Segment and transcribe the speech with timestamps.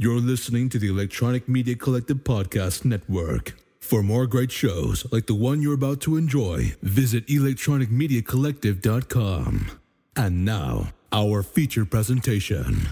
[0.00, 3.56] You're listening to the Electronic Media Collective Podcast Network.
[3.80, 9.66] For more great shows like the one you're about to enjoy, visit electronicmediacollective.com.
[10.14, 12.90] And now, our feature presentation.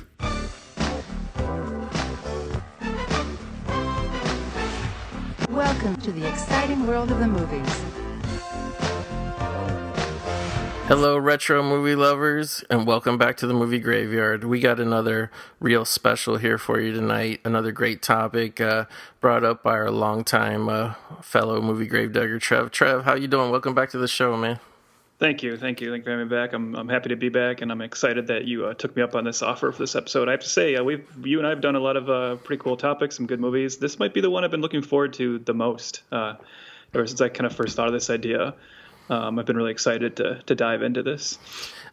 [5.49, 8.06] Welcome to the exciting world of the movies.
[10.89, 14.45] Hello, retro movie lovers, and welcome back to the movie graveyard.
[14.45, 17.41] We got another real special here for you tonight.
[17.43, 18.85] Another great topic uh,
[19.21, 22.71] brought up by our longtime uh, fellow movie gravedigger, Trev.
[22.71, 23.51] Trev, how you doing?
[23.51, 24.61] Welcome back to the show, man.
[25.19, 26.53] Thank you, thank you, thank you for having me back.
[26.53, 29.17] I'm I'm happy to be back, and I'm excited that you uh, took me up
[29.17, 30.29] on this offer for this episode.
[30.29, 32.37] I have to say, uh, we've you and I have done a lot of uh,
[32.37, 33.79] pretty cool topics, some good movies.
[33.79, 36.35] This might be the one I've been looking forward to the most uh,
[36.95, 38.55] ever since I kind of first thought of this idea.
[39.09, 41.39] Um, I've been really excited to to dive into this.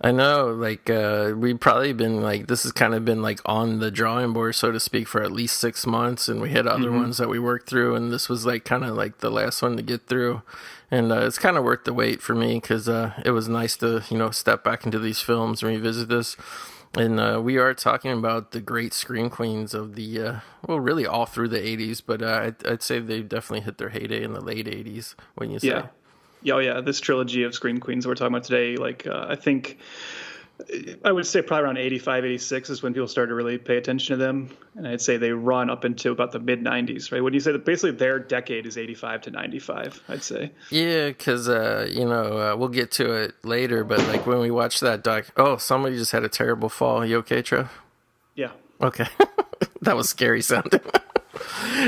[0.02, 3.80] I know, like uh, we've probably been like this has kind of been like on
[3.80, 6.88] the drawing board, so to speak, for at least six months, and we had other
[6.88, 6.98] Mm-hmm.
[6.98, 9.78] ones that we worked through, and this was like kind of like the last one
[9.78, 10.42] to get through,
[10.90, 13.78] and uh, it's kind of worth the wait for me because uh, it was nice
[13.78, 16.36] to you know step back into these films and revisit this.
[16.96, 21.06] And uh, we are talking about the great scream queens of the uh, well, really
[21.08, 24.34] all through the '80s, but uh, I'd, I'd say they definitely hit their heyday in
[24.34, 25.16] the late '80s.
[25.36, 25.88] When you say, Yeah.
[26.44, 29.36] Yeah, oh yeah, this trilogy of Scream Queens we're talking about today, like uh, I
[29.36, 29.80] think
[31.04, 34.18] I would say probably around 85, 86 is when people started to really pay attention
[34.18, 34.56] to them.
[34.76, 37.24] And I'd say they run up into about the mid 90s, right?
[37.24, 40.52] When you say that basically their decade is 85 to 95, I'd say.
[40.70, 44.52] Yeah, because uh, you know uh, we'll get to it later, but like when we
[44.52, 47.06] watch that doc, oh, somebody just had a terrible fall.
[47.06, 47.72] You okay, Trev?
[48.36, 48.52] Yeah.
[48.82, 49.08] Okay,
[49.82, 50.82] that was scary sounding.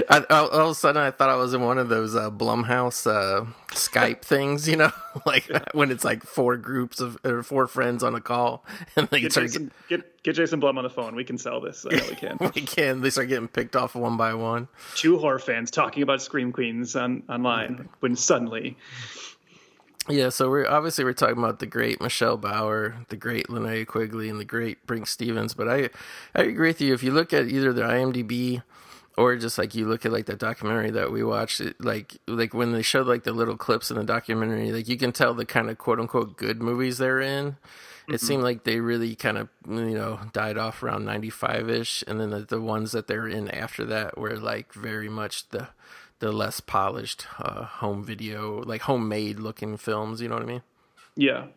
[0.10, 2.32] I, all, all of a sudden, I thought I was in one of those uh,
[2.32, 4.92] Blumhouse uh, Skype things, you know,
[5.26, 9.22] like when it's like four groups of or four friends on a call, and they
[9.22, 11.16] Get start Jason, get, get Jason Blum on the phone.
[11.16, 11.86] We can sell this.
[11.90, 12.38] I know we can.
[12.56, 14.68] we can they start getting picked off one by one.
[14.96, 18.78] Two horror fans talking about Scream Queens on online when suddenly,
[20.08, 24.30] Yeah, so we're obviously we're talking about the great Michelle Bauer, the great Linnea Quigley,
[24.30, 25.54] and the great Brinke Stevens.
[25.54, 25.90] But I,
[26.36, 26.94] I agree with you.
[26.94, 28.62] If you look at either their IMDb
[29.18, 32.54] or just like you look at like that documentary that we watched, it, like like
[32.54, 35.46] when they showed like the little clips in the documentary, like you can tell the
[35.46, 37.58] kind of quote unquote good movies they're in.
[38.08, 42.04] It seemed like they really kind of you know died off around ninety five ish,
[42.08, 45.70] and then the, the ones that they're in after that were like very much the
[46.20, 50.22] the less polished uh, home video, like homemade looking films.
[50.22, 50.62] You know what I mean?
[51.16, 51.48] yeah.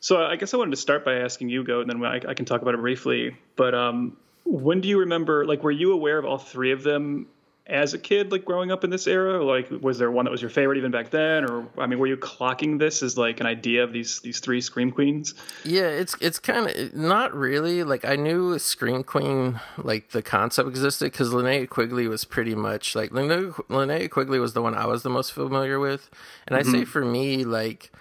[0.00, 2.34] So I guess I wanted to start by asking you, Goat, and then I, I
[2.34, 3.36] can talk about it briefly.
[3.54, 5.44] But um, when do you remember?
[5.44, 7.26] Like, were you aware of all three of them
[7.66, 9.42] as a kid, like growing up in this era?
[9.44, 12.06] Like, was there one that was your favorite even back then, or I mean, were
[12.06, 15.34] you clocking this as like an idea of these these three scream queens?
[15.64, 20.68] Yeah, it's it's kind of not really like I knew Scream Queen like the concept
[20.68, 24.86] existed because Linnea Quigley was pretty much like Linnea, Linnea Quigley was the one I
[24.86, 26.10] was the most familiar with,
[26.46, 26.84] and I say mm-hmm.
[26.84, 27.92] for me like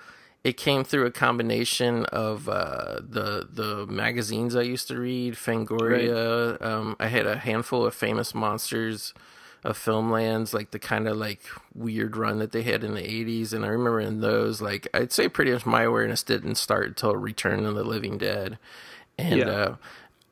[0.43, 6.61] it came through a combination of uh, the the magazines I used to read, Fangoria.
[6.63, 9.13] Um, I had a handful of famous monsters
[9.63, 11.43] of Filmlands, like the kind of like
[11.75, 15.11] weird run that they had in the '80s, and I remember in those, like I'd
[15.11, 18.57] say pretty much my awareness didn't start until Return of the Living Dead,
[19.19, 19.45] and Yeah.
[19.49, 19.75] uh,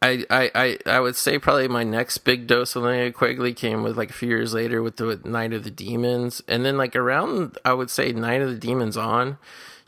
[0.02, 3.84] I, I, I, I would say probably my next big dose of Linnea Quigley came
[3.84, 6.96] with like a few years later with the Night of the Demons, and then like
[6.96, 9.38] around I would say Night of the Demons on,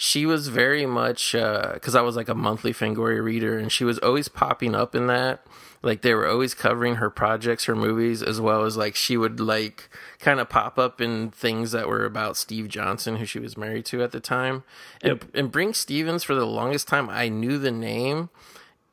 [0.01, 3.99] she was very much because I was like a monthly Fangoria reader, and she was
[3.99, 5.45] always popping up in that.
[5.83, 9.39] Like they were always covering her projects, her movies, as well as like she would
[9.39, 13.55] like kind of pop up in things that were about Steve Johnson, who she was
[13.55, 14.63] married to at the time,
[15.03, 18.31] and and Brinke Stevens for the longest time I knew the name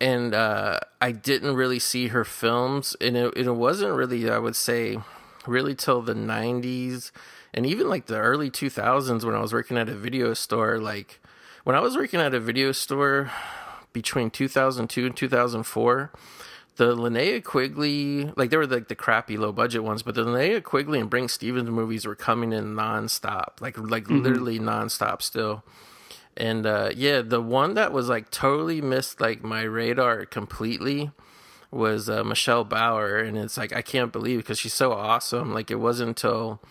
[0.02, 4.56] and uh, I didn't really see her films, and it, it wasn't really, I would
[4.56, 4.98] say,
[5.46, 7.12] really till the '90s,
[7.54, 10.78] and even like the early 2000s when I was working at a video store.
[10.78, 11.20] Like
[11.64, 13.30] when I was working at a video store
[13.92, 16.12] between 2002 and 2004.
[16.76, 20.62] The Linnea Quigley, like they were like the crappy low budget ones, but the Linnea
[20.62, 25.64] Quigley and Brinke Stevens movies were coming in nonstop, like like literally nonstop still.
[26.36, 31.10] And uh, yeah, the one that was like totally missed like my radar completely
[31.72, 35.52] was uh, Michelle Bauer, and it's like I can't believe because she's so awesome.
[35.52, 36.62] Like it wasn't until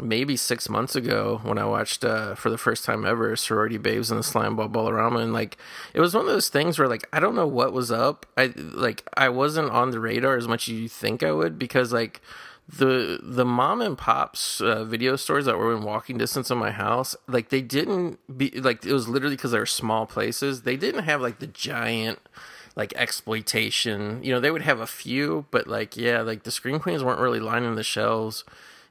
[0.00, 4.10] maybe six months ago when I watched uh, for the first time ever Sorority Babes
[4.10, 5.56] and the Slimeball Bowl-O-Rama, and like
[5.94, 8.26] it was one of those things where like I don't know what was up.
[8.36, 11.92] I like I wasn't on the radar as much as you think I would because
[11.92, 12.20] like
[12.68, 16.70] the the mom and pops uh, video stores that were in walking distance of my
[16.70, 20.76] house like they didn't be like it was literally because they were small places they
[20.76, 22.20] didn't have like the giant
[22.76, 24.22] like exploitation.
[24.22, 27.20] You know, they would have a few, but like yeah, like the scream queens weren't
[27.20, 28.44] really lining the shelves.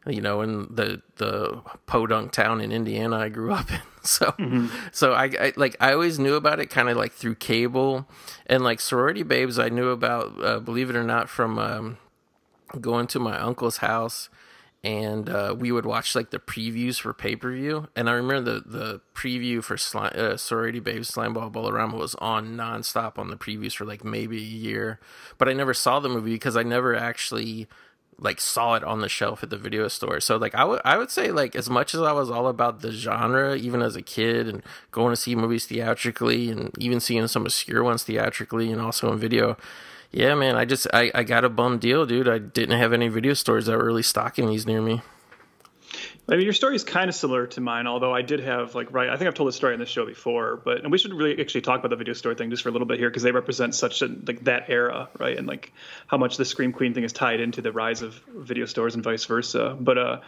[0.08, 3.80] You know, in the the podunk town in Indiana I grew up in.
[4.04, 4.66] So mm-hmm.
[4.92, 8.10] so I, I, like I always knew about it kind of like through cable
[8.48, 11.98] and like sorority babes I knew about uh, believe it or not from um,
[12.80, 14.28] going to my uncle's house
[14.84, 17.88] and uh, we would watch like the previews for pay per view.
[17.96, 22.58] And I remember the the preview for Slime, uh, Sorority Babes Slimeball Bowl-O-Rama was on
[22.58, 25.00] nonstop on the previews for like maybe a year.
[25.38, 27.68] But I never saw the movie because I never actually
[28.18, 30.20] like saw it on the shelf at the video store.
[30.20, 32.82] So like I would I would say like as much as I was all about
[32.82, 37.28] the genre even as a kid and going to see movies theatrically and even seeing
[37.28, 39.58] some obscure ones theatrically and also in video
[40.12, 42.28] yeah, man, I just I, I got a bum deal, dude.
[42.28, 45.02] I didn't have any video stores that were really stocking these near me.
[46.32, 48.94] I mean, your story is kind of similar to mine, although I did have like
[48.94, 49.10] right.
[49.10, 51.38] I think I've told this story on this show before, but and we should really
[51.42, 53.34] actually talk about the video store thing just for a little bit here because they
[53.34, 55.38] represent such a like that era, right?
[55.38, 55.74] And like
[56.08, 59.04] how much the Scream Queen thing is tied into the rise of video stores and
[59.04, 59.76] vice versa.
[59.78, 60.20] But uh,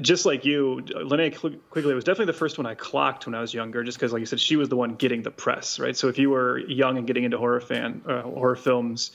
[0.00, 3.52] just like you, Linnea Quigley was definitely the first one I clocked when I was
[3.52, 5.96] younger, just because, like you said, she was the one getting the press, right?
[5.96, 9.12] So if you were young and getting into horror fan uh, horror films,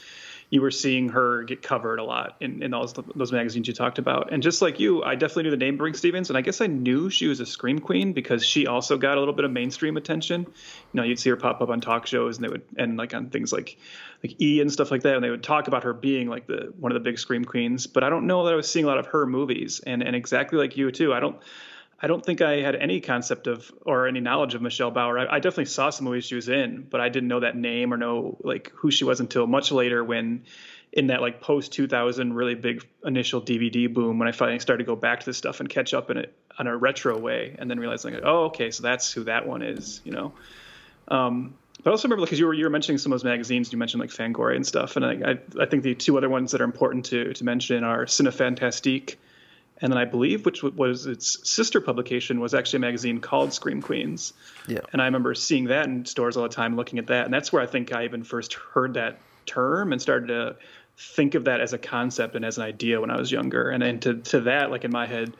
[0.49, 3.97] you were seeing her get covered a lot in, in those those magazines you talked
[3.97, 4.31] about.
[4.31, 6.67] And just like you, I definitely knew the name Brinke Stevens, and I guess I
[6.67, 9.97] knew she was a scream queen because she also got a little bit of mainstream
[9.97, 10.41] attention.
[10.41, 10.53] You
[10.93, 13.29] know, you'd see her pop up on talk shows, and they would and like on
[13.29, 13.77] things like
[14.23, 16.73] like E and stuff like that, and they would talk about her being like the
[16.79, 17.87] one of the big scream queens.
[17.87, 20.15] But I don't know that I was seeing a lot of her movies, and and
[20.15, 21.37] exactly like you too, I don't.
[21.99, 25.17] I don't think I had any concept of or any knowledge of Michelle Bauer.
[25.17, 27.93] I, I, definitely saw some movies she was in, but I didn't know that name
[27.93, 30.43] or know like who she was until much later when
[30.95, 34.87] in that like post 2000 really big initial DVD boom when I finally started to
[34.87, 37.69] go back to this stuff and catch up in it on a retro way and
[37.69, 40.33] then realizing like, oh okay so that's who that one is you know
[41.09, 41.53] um,
[41.83, 43.77] but I also remember because you were you were mentioning some of those magazines you
[43.77, 46.61] mentioned like Fangoria and stuff and I, I, I think the two other ones that
[46.61, 49.15] are important to to mention are Cinefantastique
[49.85, 53.83] and then I believe, which was its sister publication, was actually a magazine called Scream
[53.83, 54.33] Queens.
[54.67, 54.79] Yeah.
[54.91, 57.53] And I remember seeing that in stores all the time, looking at that, and that's
[57.53, 60.55] where I think I even first heard that term and started to
[60.97, 63.69] think of that as a concept and as an idea when I was younger.
[63.69, 65.33] And then to to that, like in my head,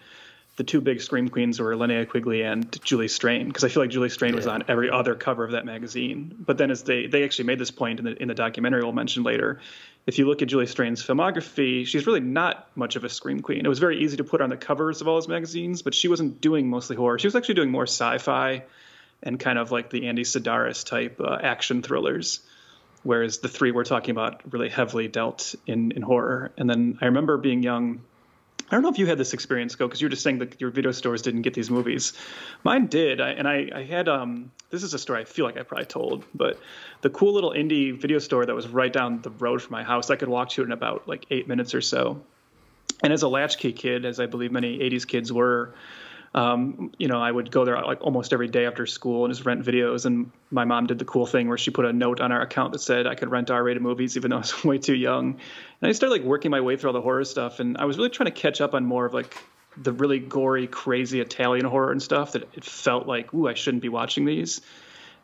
[0.57, 3.89] the two big scream queens were Linnea Quigley and Julie Strain because I feel like
[3.89, 4.37] Julie Strain yeah.
[4.37, 6.33] was on every other cover of that magazine.
[6.39, 8.93] But then as they they actually made this point in the in the documentary we'll
[8.93, 9.59] mention later,
[10.05, 13.65] if you look at Julie Strain's filmography, she's really not much of a scream queen.
[13.65, 16.07] It was very easy to put on the covers of all those magazines, but she
[16.07, 17.19] wasn't doing mostly horror.
[17.19, 18.63] She was actually doing more sci-fi
[19.23, 22.41] and kind of like the Andy Sidaris type uh, action thrillers.
[23.03, 26.51] Whereas the three we're talking about really heavily dealt in, in horror.
[26.57, 28.01] And then I remember being young.
[28.69, 30.59] I don't know if you had this experience, Goat because you were just saying that
[30.59, 32.13] your video stores didn't get these movies.
[32.63, 35.57] Mine did, I, and I, I had um, this is a story I feel like
[35.57, 36.59] I probably told, but
[37.01, 40.09] the cool little indie video store that was right down the road from my house,
[40.09, 42.21] I could walk to it in about like eight minutes or so.
[43.03, 45.73] And as a latchkey kid, as I believe many '80s kids were,
[46.35, 49.45] um, you know, I would go there like almost every day after school and just
[49.45, 50.05] rent videos.
[50.05, 52.73] And my mom did the cool thing where she put a note on our account
[52.73, 55.39] that said I could rent R-rated movies even though I was way too young.
[55.81, 57.97] And I started like working my way through all the horror stuff, and I was
[57.97, 59.41] really trying to catch up on more of like
[59.77, 63.81] the really gory, crazy Italian horror and stuff that it felt like, ooh, I shouldn't
[63.81, 64.59] be watching these.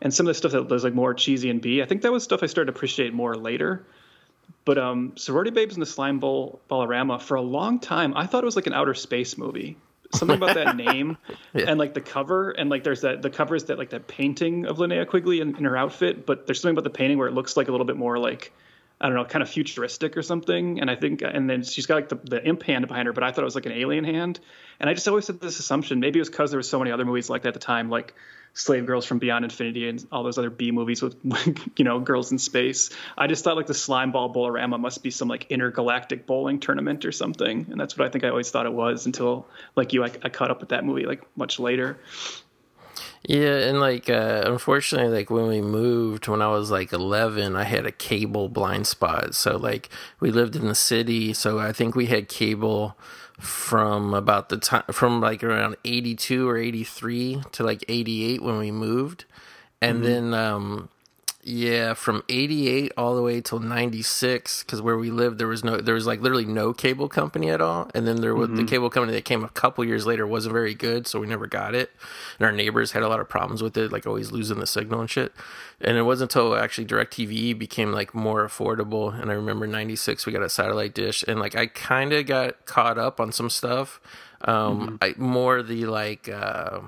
[0.02, 2.12] And some of the stuff that was like more cheesy and B, I think that
[2.12, 3.86] was stuff I started to appreciate more later.
[4.64, 8.46] But um, Sorority Babes and the Slimeball Bowl-O-Rama, for a long time, I thought it
[8.46, 9.78] was like an outer space movie.
[10.14, 11.18] Something about that name
[11.54, 11.66] yeah.
[11.68, 14.66] and like the cover and like there's that the cover is that like that painting
[14.66, 17.34] of Linnea Quigley in, in her outfit, but there's something about the painting where it
[17.34, 18.54] looks like a little bit more like
[19.02, 20.80] I don't know, kind of futuristic or something.
[20.80, 23.24] And I think, and then she's got like the, the imp hand behind her, but
[23.24, 24.40] I thought it was like an alien hand.
[24.80, 26.00] And I just always had this assumption.
[26.00, 27.90] Maybe it was because there was so many other movies like that at the time,
[27.90, 28.14] like
[28.54, 31.16] Slave Girls from Beyond Infinity and all those other B movies with,
[31.78, 32.92] you know, girls in space.
[33.18, 37.04] I just thought like the Slime Ball Bowl-O-Rama must be some like intergalactic bowling tournament
[37.04, 37.68] or something.
[37.72, 40.30] And that's what I think I always thought it was until like you, I, I
[40.30, 42.00] caught up with that movie like much later.
[43.24, 47.64] Yeah, and like uh, unfortunately, like when we moved when I was like eleven, I
[47.64, 49.36] had a cable blind spot.
[49.36, 52.98] So like we lived in the city, so I think we had cable
[53.40, 58.26] from about the time from like around eighty two or eighty three to like eighty
[58.26, 59.26] eight when we moved,
[59.82, 60.06] and mm-hmm.
[60.06, 60.90] then um
[61.44, 65.78] yeah, from 88 all the way till 96 cuz where we lived there was no
[65.78, 68.58] there was like literally no cable company at all and then there was mm-hmm.
[68.58, 71.48] the cable company that came a couple years later wasn't very good so we never
[71.48, 71.92] got it.
[72.38, 75.02] And our neighbors had a lot of problems with it like always losing the signal
[75.02, 75.34] and shit.
[75.80, 80.34] And it wasn't until actually DirecTV became like more affordable and I remember 96 we
[80.34, 84.00] got a satellite dish and like I kind of got caught up on some stuff
[84.44, 84.96] um mm-hmm.
[85.02, 86.82] I more the like uh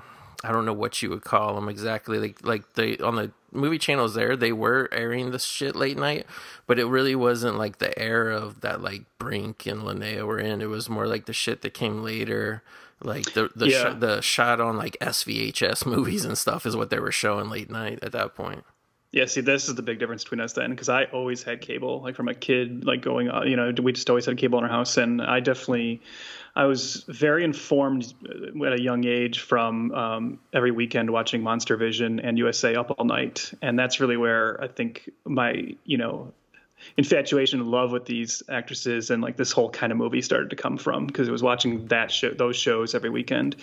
[0.44, 3.78] I don't know what you would call them exactly like like they on the movie
[3.78, 6.26] channels there, they were airing this shit late night,
[6.66, 10.60] but it really wasn't like the era of that like Brinke and Linnea were in.
[10.60, 12.62] It was more like the shit that came later.
[13.02, 13.92] Like the the Yeah.
[13.94, 17.70] sh- the shot on like SVHS movies and stuff is what they were showing late
[17.70, 18.64] night at that point.
[19.12, 22.02] Yeah, see, this is the big difference between us then, because I always had cable,
[22.02, 24.70] like from a kid, like going you know, we just always had cable in our
[24.70, 26.00] house, and I definitely,
[26.56, 28.14] I was very informed
[28.64, 33.04] at a young age from um, every weekend watching Monster Vision and USA Up All
[33.04, 36.32] Night, and that's really where I think my, you know,
[36.96, 40.56] infatuation and love with these actresses and like this whole kind of movie started to
[40.56, 43.56] come from because it was watching that show, those shows every weekend.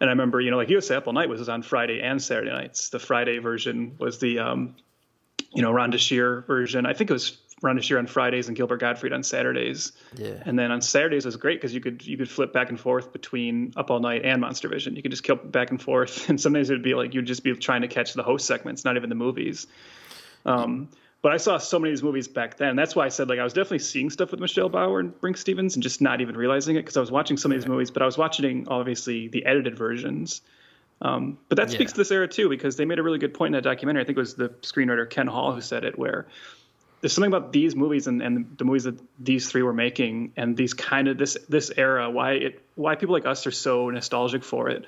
[0.00, 2.50] And I remember, you know, like USA Up All Night was on Friday and Saturday
[2.50, 2.88] nights.
[2.88, 4.74] The Friday version was the, um,
[5.52, 6.86] you know, Rhonda Shear version.
[6.86, 9.92] I think it was Rhonda Shear on Fridays and Gilbert Gottfried on Saturdays.
[10.16, 10.42] Yeah.
[10.44, 12.78] And then on Saturdays it was great because you could you could flip back and
[12.78, 14.94] forth between Up All Night and Monster Vision.
[14.94, 17.42] You could just kill back and forth, and sometimes it would be like you'd just
[17.42, 19.66] be trying to catch the host segments, not even the movies.
[20.44, 20.88] Um,
[21.22, 22.76] but I saw so many of these movies back then.
[22.76, 25.38] That's why I said like I was definitely seeing stuff with Michelle Bauer and Brinke
[25.38, 27.90] Stevens and just not even realizing it because I was watching some of these movies,
[27.90, 30.42] but I was watching obviously the edited versions.
[31.00, 31.94] Um, but that speaks Yeah.
[31.94, 34.02] to this era too because they made a really good point in that documentary.
[34.02, 36.26] I think it was the screenwriter Ken Hall who said it, where
[37.00, 40.56] there's something about these movies and, and the movies that these three were making and
[40.56, 44.44] these kind of this this era why it why people like us are so nostalgic
[44.44, 44.86] for it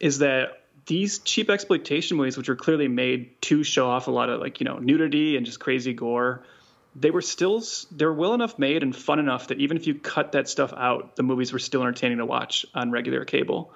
[0.00, 4.30] is that these cheap exploitation movies which were clearly made to show off a lot
[4.30, 6.42] of like you know nudity and just crazy gore
[6.96, 10.32] they were still they're well enough made and fun enough that even if you cut
[10.32, 13.72] that stuff out the movies were still entertaining to watch on regular cable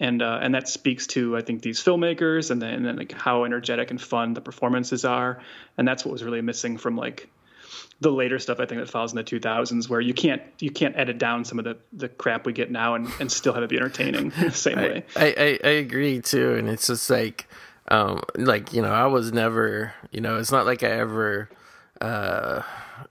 [0.00, 3.12] and uh, and that speaks to I think these filmmakers and then and then like
[3.12, 5.40] how energetic and fun the performances are,
[5.78, 7.28] and that's what was really missing from like
[8.00, 10.96] the later stuff I think that follows in the 2000s where you can't you can't
[10.96, 13.70] edit down some of the the crap we get now and, and still have it
[13.70, 15.04] be entertaining the same way.
[15.16, 17.48] I, I, I agree too, and it's just like,
[17.88, 21.48] um, like you know, I was never, you know, it's not like I ever,
[22.00, 22.62] uh,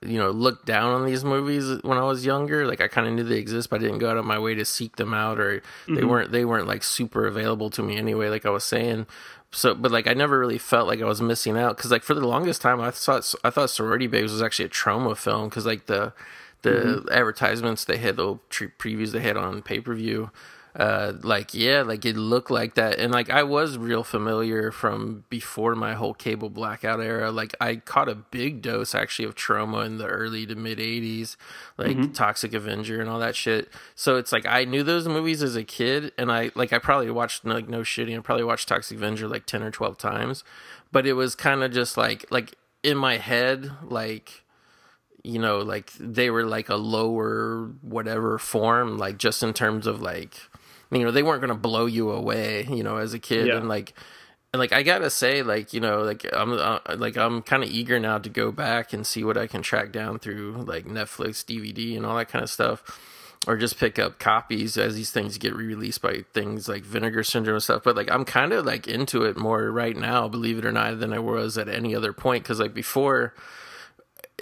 [0.06, 2.66] you know, looked down on these movies when I was younger.
[2.68, 4.56] Like I kind of knew they exist, but I didn't go out of my way
[4.56, 6.08] to seek them out, or they mm-hmm.
[6.08, 8.30] weren't they weren't like super available to me anyway.
[8.30, 9.08] Like I was saying.
[9.56, 12.16] So, but like I never really felt like I was missing out because like for
[12.16, 15.66] the longest time I thought I thought Sorority Babes was actually a Troma film because
[15.66, 16.14] like the
[16.64, 17.10] the mm-hmm.
[17.12, 20.32] advertisements they had the tre- previews they had on pay per view
[20.76, 22.98] uh like yeah like it looked like that.
[23.00, 27.32] And like i was real familiar from before my whole cable blackout era.
[27.32, 31.36] Like i caught a big dose actually of Troma in the early to mid 80s
[31.78, 33.70] like toxic avenger and all that shit.
[33.96, 37.12] So it's like i knew those movies as a kid and i like i probably
[37.12, 40.44] watched like no shitting i probably watched toxic avenger like 10 or 12 times.
[40.92, 44.44] But it was kind of just like like in my head like
[45.24, 50.02] you know like they were like a lower whatever form like just in terms of
[50.02, 50.36] like
[50.96, 53.58] you know they weren't going to blow you away you know as a kid Yeah.
[53.58, 53.94] and like
[54.54, 57.72] and like I gotta say, like you know, like I'm uh, like I'm kind of
[57.72, 61.44] eager now to go back and see what I can track down through like Netflix,
[61.44, 63.00] DVD, and all that kind of stuff,
[63.48, 67.56] or just pick up copies as these things get re-released by things like Vinegar Syndrome
[67.56, 67.82] and stuff.
[67.84, 71.00] But like I'm kind of like into it more right now, believe it or not,
[71.00, 72.44] than I was at any other point.
[72.44, 73.34] Because like before,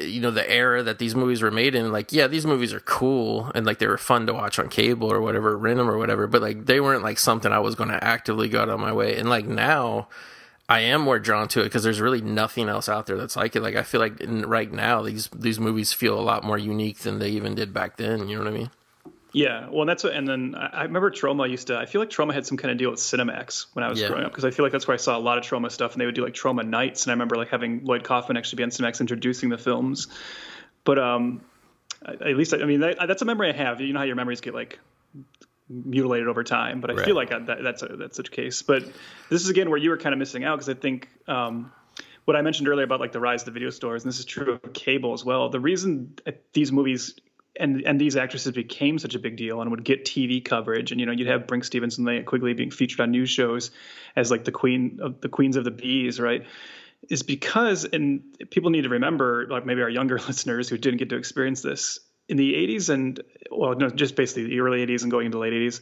[0.04, 2.80] you know the era that these movies were made in like yeah these movies are
[2.82, 5.98] cool and like they were fun to watch on cable or whatever rent them or
[5.98, 8.80] whatever but like they weren't like something i was going to actively go out of
[8.80, 9.18] my way.
[9.18, 10.08] And like now
[10.70, 13.56] i am more drawn to it because there's really nothing else out there that's like
[13.56, 13.62] it.
[13.62, 17.00] Like i feel like in, right now these these movies feel a lot more unique
[17.00, 18.72] than they even did back then you know what i mean
[19.34, 20.14] Yeah, well, and that's what.
[20.14, 21.78] And then I remember Troma used to.
[21.78, 24.10] I feel like Troma had some kind of deal with Cinemax when I was Yeah.
[24.10, 25.94] growing up because I feel like that's where I saw a lot of Troma stuff,
[25.94, 27.06] and they would do like Troma nights.
[27.06, 30.10] And I remember like having Lloyd Kaufman actually be on Cinemax introducing the films.
[30.84, 31.42] But um,
[32.06, 33.80] at at least I, I mean that, that's a memory I have.
[33.80, 34.80] You know how your memories get like
[35.70, 37.06] mutilated over time, but I Right.
[37.06, 38.62] feel like I, that, that's a, that's such a case.
[38.64, 38.84] But
[39.30, 41.08] this is again where you were kind of missing out because I think.
[41.28, 41.72] Um,
[42.26, 44.26] what I mentioned earlier about like the rise of the video stores, and this is
[44.26, 45.50] true of cable as well.
[45.50, 46.14] The reason
[46.54, 47.16] these movies
[47.60, 51.00] and and these actresses became such a big deal and would get TV coverage, and
[51.00, 53.72] you know you'd have Brinke Stevens and Linnea Quigley being featured on news shows
[54.16, 56.46] as like the queen of the queens of the bees, right?
[57.10, 61.10] Is because and people need to remember, like maybe our younger listeners who didn't get
[61.10, 65.12] to experience this in the 80s and well, no, just basically the early 80s and
[65.12, 65.82] going into late 80s.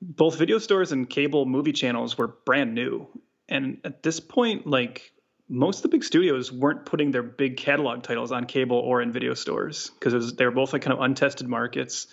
[0.00, 3.06] Both video stores and cable movie channels were brand new,
[3.48, 5.11] and at this point, like
[5.52, 9.12] most of the big studios weren't putting their big catalog titles on cable or in
[9.12, 12.06] video stores because they were both like kind of untested markets.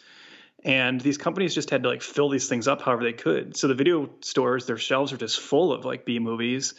[0.66, 3.56] And these companies just had to like fill these things up however they could.
[3.56, 6.76] So the video stores their shelves are just full of like b movies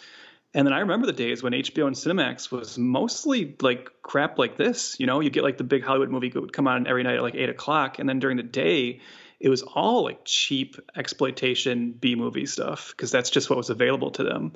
[0.52, 4.56] and then i remember the days when hbo and cinemax was mostly like crap like
[4.56, 5.20] this you know?
[5.20, 7.48] You get like the big hollywood movie would come on every night at like 8
[7.50, 9.00] o'clock and then during the day
[9.38, 14.10] it was all like cheap exploitation b movie stuff because that's just what was available
[14.12, 14.52] to them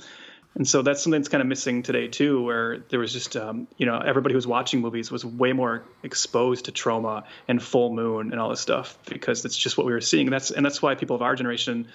[0.55, 3.67] And so that's something that's kind of missing today too, where there was just um,
[3.77, 7.93] you know everybody who was watching movies was way more exposed to Troma and Full
[7.93, 10.29] Moon and all this stuff because that's just what we were seeing.
[10.29, 11.89] And that's and that's why people of our generation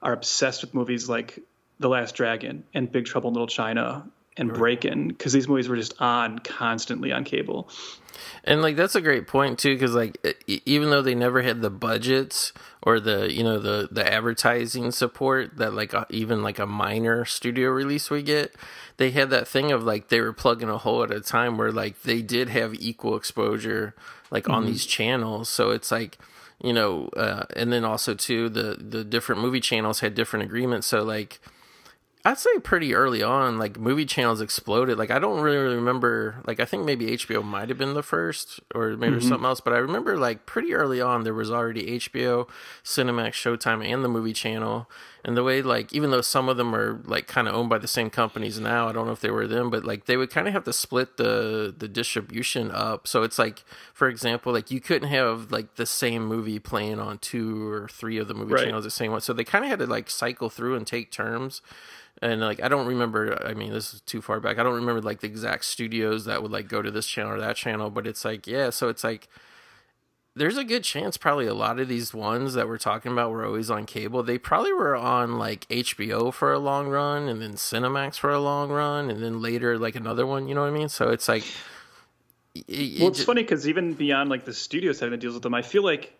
[0.00, 1.40] are obsessed with movies like
[1.78, 5.76] The Last Dragon and Big Trouble in Little China and Breakin' because these movies were
[5.76, 7.68] just on constantly on cable.
[8.44, 11.70] And like that's a great point too, because like even though they never had the
[11.70, 16.66] budgets or the you know the the advertising support that like a, even like a
[16.66, 18.54] minor studio release we get,
[18.96, 21.72] they had that thing of like they were plugging a hole at a time where
[21.72, 23.94] like they did have equal exposure
[24.30, 25.48] like on these channels.
[25.48, 26.18] So it's like
[26.62, 30.86] you know, uh, and then also too the the different movie channels had different agreements.
[30.86, 31.40] So like
[32.22, 34.98] I'd say pretty early on, like movie channels exploded.
[34.98, 36.42] Like I don't really remember.
[36.46, 39.28] Like I think maybe HBO might have been the first, or maybe mm-hmm.
[39.28, 39.60] something else.
[39.60, 42.46] But I remember like pretty early on, there was already HBO,
[42.84, 44.90] Cinemax, Showtime, and the movie channel.
[45.24, 47.78] And the way like even though some of them are like kind of owned by
[47.78, 50.30] the same companies now, I don't know if they were them, but like they would
[50.30, 53.08] kind of have to split the the distribution up.
[53.08, 57.16] So it's like, for example, like you couldn't have like the same movie playing on
[57.18, 58.64] two or three of the movie Right.
[58.64, 59.22] channels the same one.
[59.22, 61.62] So they kind of had to like cycle through and take turns
[62.22, 63.40] and like I don't remember.
[63.46, 64.58] I mean, this is too far back.
[64.58, 67.40] I don't remember like the exact studios that would like go to this channel or
[67.40, 67.90] that channel.
[67.90, 69.28] But it's like yeah, so it's like
[70.36, 73.44] there's a good chance probably a lot of these ones that we're talking about were
[73.44, 74.22] always on cable.
[74.22, 78.38] They probably were on like HBO for a long run, and then Cinemax for a
[78.40, 80.46] long run, and then later like another one.
[80.46, 80.88] You know what I mean?
[80.88, 81.44] So it's like.
[82.54, 85.34] it- it Well, it's ju- funny because even beyond like the studios having to deals
[85.34, 86.12] with them, I feel like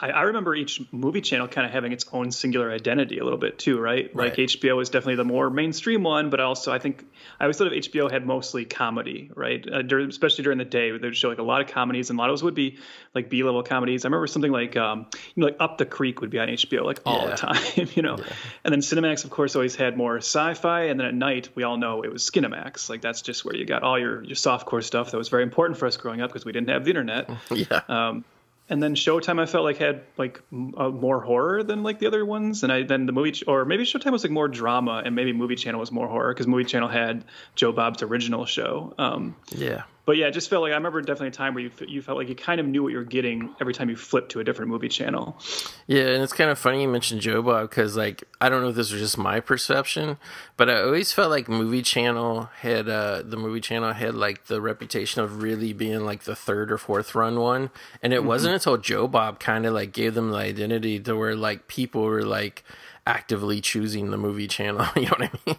[0.00, 3.38] I, I remember each movie channel kind of having its own singular identity a little
[3.38, 4.14] bit too, right?
[4.14, 7.04] Like HBO was definitely the more mainstream one, but also I think
[7.40, 9.66] I always thought of HBO had mostly comedy, right?
[9.70, 12.18] Uh, during, especially during the day, they would show like a lot of comedies, and
[12.18, 12.78] a lot of those would be
[13.14, 14.04] like B level comedies.
[14.04, 16.84] I remember something like um, you know, like Up the Creek would be on HBO
[16.84, 17.30] like all Yeah.
[17.30, 18.16] the time, you know.
[18.64, 21.76] And then Cinemax, of course, always had more sci-fi, and then at night we all
[21.76, 22.88] know it was Skinemax.
[22.88, 25.78] Like that's just where you got all your your softcore stuff that was very important
[25.78, 27.28] for us growing up because we didn't have the internet.
[27.50, 27.80] yeah.
[27.88, 28.24] Um,
[28.68, 32.24] and then Showtime, I felt like had like uh, more horror than like the other
[32.24, 35.32] ones, and I then the movie or maybe Showtime was like more drama, and maybe
[35.32, 38.94] Movie Channel was more horror because Movie Channel had Joe Bob's original show.
[38.98, 39.82] Um, yeah.
[40.08, 42.16] But yeah, it just felt like I remember definitely a time where you you felt
[42.16, 44.44] like you kind of knew what you were getting every time you flipped to a
[44.44, 45.38] different movie channel.
[45.86, 48.70] Yeah, and it's kind of funny you mentioned Joe Bob because, like, I don't know
[48.70, 50.16] if this was just my perception,
[50.56, 54.62] but I always felt like Movie Channel had uh, the Movie Channel had like the
[54.62, 57.68] reputation of really being like the third or fourth run one,
[58.02, 61.36] and it wasn't until Joe Bob kind of like gave them the identity to where
[61.36, 62.64] like people were like
[63.06, 64.86] actively choosing the Movie Channel.
[64.96, 65.56] You know what I mean?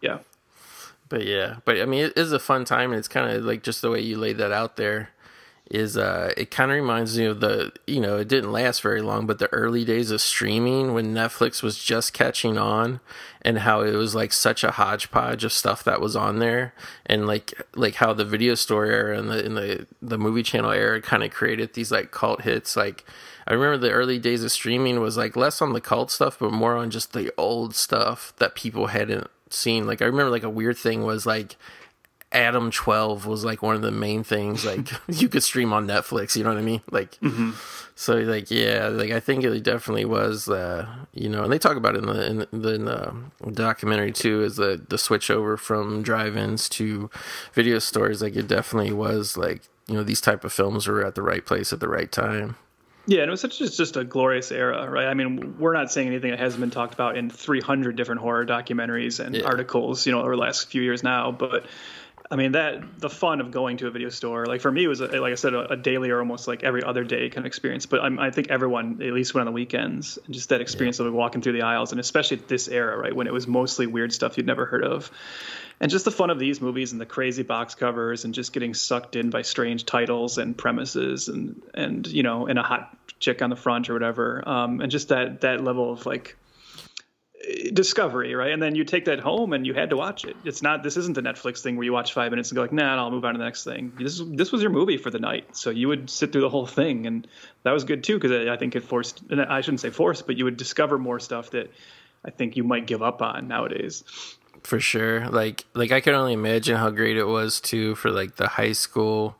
[0.00, 0.18] Yeah.
[1.14, 3.62] But yeah, but I mean, it is a fun time, and it's kind of like
[3.62, 5.10] just the way you laid that out there.
[5.70, 9.00] Is uh, it kind of reminds me of the you know it didn't last very
[9.00, 12.98] long, but the early days of streaming when Netflix was just catching on,
[13.42, 16.74] and how it was like such a hodgepodge of stuff that was on there,
[17.06, 20.72] and like like how the video store era and the in the the movie channel
[20.72, 22.76] era kind of created these like cult hits.
[22.76, 23.04] Like
[23.46, 26.50] I remember the early days of streaming was like less on the cult stuff, but
[26.50, 29.86] more on just the old stuff that people hadn't seen.
[29.86, 31.56] Like I remember like a weird thing was like
[32.32, 36.36] Adam 12 was like one of the main things like you could stream on Netflix,
[36.36, 36.82] you know what I mean?
[36.90, 37.18] Like
[37.94, 41.76] so like yeah, like I think it definitely was uh you know, and they talk
[41.76, 45.56] about it in the in the, in the documentary too is the the switch over
[45.56, 47.08] from drive-ins to
[47.52, 51.14] video stores like it definitely was like you know these type of films were at
[51.14, 52.56] the right place at the right time.
[53.06, 55.06] Yeah, and it was such just, just a glorious era, right?
[55.06, 58.46] I mean, we're not saying anything that hasn't been talked about in 300 different horror
[58.46, 59.42] documentaries and Yeah.
[59.44, 61.30] articles, you know, over the last few years now.
[61.30, 61.66] But
[62.30, 64.88] I mean, that the fun of going to a video store, like for me, it
[64.88, 67.44] was a, like I said, a, a daily or almost like every other day kind
[67.44, 67.84] of experience.
[67.84, 70.98] But I'm, I think everyone at least went on the weekends, and just that experience
[70.98, 74.12] of walking through the aisles, and especially this era, right, when it was mostly weird
[74.14, 75.10] stuff you'd never heard of.
[75.80, 78.74] And just the fun of these movies and the crazy box covers and just getting
[78.74, 83.42] sucked in by strange titles and premises and and you know and a hot chick
[83.42, 84.46] on the front or whatever.
[84.46, 86.36] Um, and just that that level of like
[87.74, 88.52] discovery right?
[88.52, 90.36] And then you take that home and you had to watch it.
[90.44, 92.72] It's not this isn't the netflix thing where you watch five minutes and go like
[92.72, 93.92] nah i'll move on to the next thing.
[93.98, 95.56] This this was your movie for the night.
[95.56, 97.26] So you would sit through the whole thing and
[97.64, 100.26] that was good too because I, I think it forced and i shouldn't say forced
[100.26, 101.70] but you would discover more stuff that
[102.24, 104.04] i think you might give up on nowadays
[104.64, 105.28] for sure.
[105.28, 108.72] Like like i can only imagine how great it was too for like the high
[108.72, 109.36] school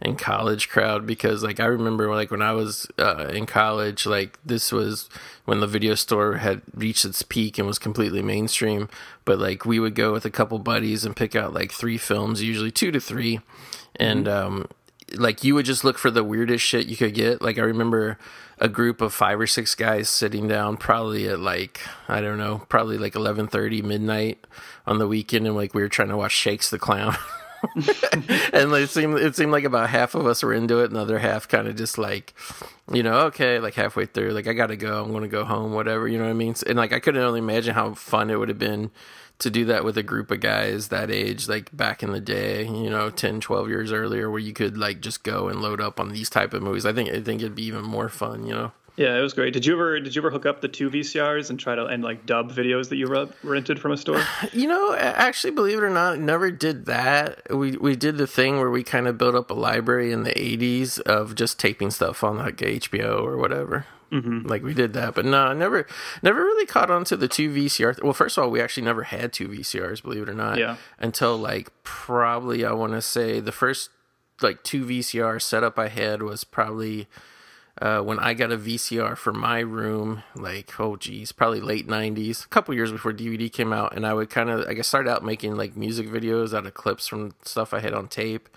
[0.00, 4.38] and college crowd because like i remember like when i was uh, in college like
[4.44, 5.08] this was
[5.44, 8.88] when the video store had reached its peak and was completely mainstream.
[9.24, 12.42] But like we would go with a couple buddies and pick out like three films
[12.42, 13.40] usually two to three.
[13.96, 14.68] And um
[15.14, 17.42] like you would just look for the weirdest shit you could get.
[17.42, 18.18] Like I remember
[18.58, 22.62] a group of five or six guys sitting down probably at like I don't know,
[22.68, 24.46] probably like eleven thirty midnight
[24.86, 27.16] on the weekend, and like we were trying to watch Shakes the Clown.
[28.52, 31.00] and it seemed it seemed like about half of us were into it, and the
[31.00, 32.34] other half kind of just like,
[32.92, 36.06] you know, okay, like halfway through, like I gotta go, I'm gonna go home, whatever,
[36.06, 36.54] you know what I mean?
[36.66, 38.90] And like I couldn't only imagine how fun it would have been
[39.38, 42.64] to do that with a group of guys that age, like back in the day,
[42.64, 45.98] you know, 10, 12 years earlier, where you could like just go and load up
[46.00, 46.86] on these type of movies.
[46.86, 48.72] I think I think it'd be even more fun, you know.
[48.96, 49.52] Yeah, it was great.
[49.52, 52.02] Did you ever did you ever hook up the two VCRs and try to and
[52.02, 54.22] like dub videos that you rented from a store?
[54.52, 57.42] You know, actually, believe it or not, never did that.
[57.50, 60.30] We we did the thing where we kind of built up a library in the
[60.30, 63.86] '80s of just taping stuff on like HBO or whatever.
[64.14, 64.46] Mm-hmm.
[64.46, 65.86] Like we did that, but no, I never,
[66.22, 68.00] never really caught on to the two VCR.
[68.00, 70.56] Well, first of all, we actually never had two VCRs, believe it or not.
[70.56, 70.76] Yeah.
[71.00, 73.90] Until like probably I want to say the first
[74.40, 77.08] like two VCR setup I had was probably
[77.82, 82.44] uh, when I got a VCR for my room, like oh geez, probably late '90s,
[82.44, 85.08] a couple years before DVD came out, and I would kind of I guess start
[85.08, 88.48] out making like music videos out of clips from stuff I had on tape,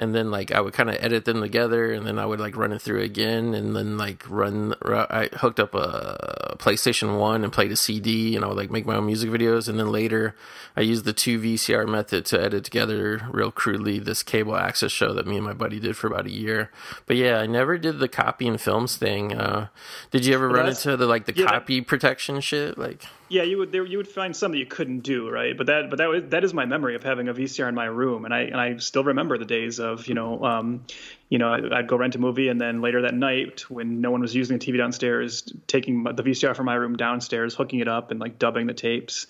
[0.00, 2.56] and then like I would kind of edit them together, and then I would like
[2.56, 4.74] run it through again, and then like run.
[4.82, 8.86] I hooked up a PlayStation One and played a CD, and I would like make
[8.86, 10.34] my own music videos, and then later
[10.74, 15.12] I used the two VCR method to edit together real crudely this cable access show
[15.12, 16.70] that me and my buddy did for about a year.
[17.06, 19.34] But yeah, I never did the copy and films thing.
[19.34, 19.68] Uh,
[20.10, 22.78] did you ever well, run into the like the yeah, copy that, protection shit?
[22.78, 25.66] Like yeah, you would there, you would find some that you couldn't do right, but
[25.66, 28.24] that but that was, that is my memory of having a VCR in my room,
[28.24, 30.84] and I and I still remember the days of you know um,
[31.28, 34.20] you know I'd go rent a movie, and then later that night when no one
[34.20, 38.10] was using the TV downstairs, taking the VCR from my room downstairs, hooking it up,
[38.10, 39.26] and like dubbing the tapes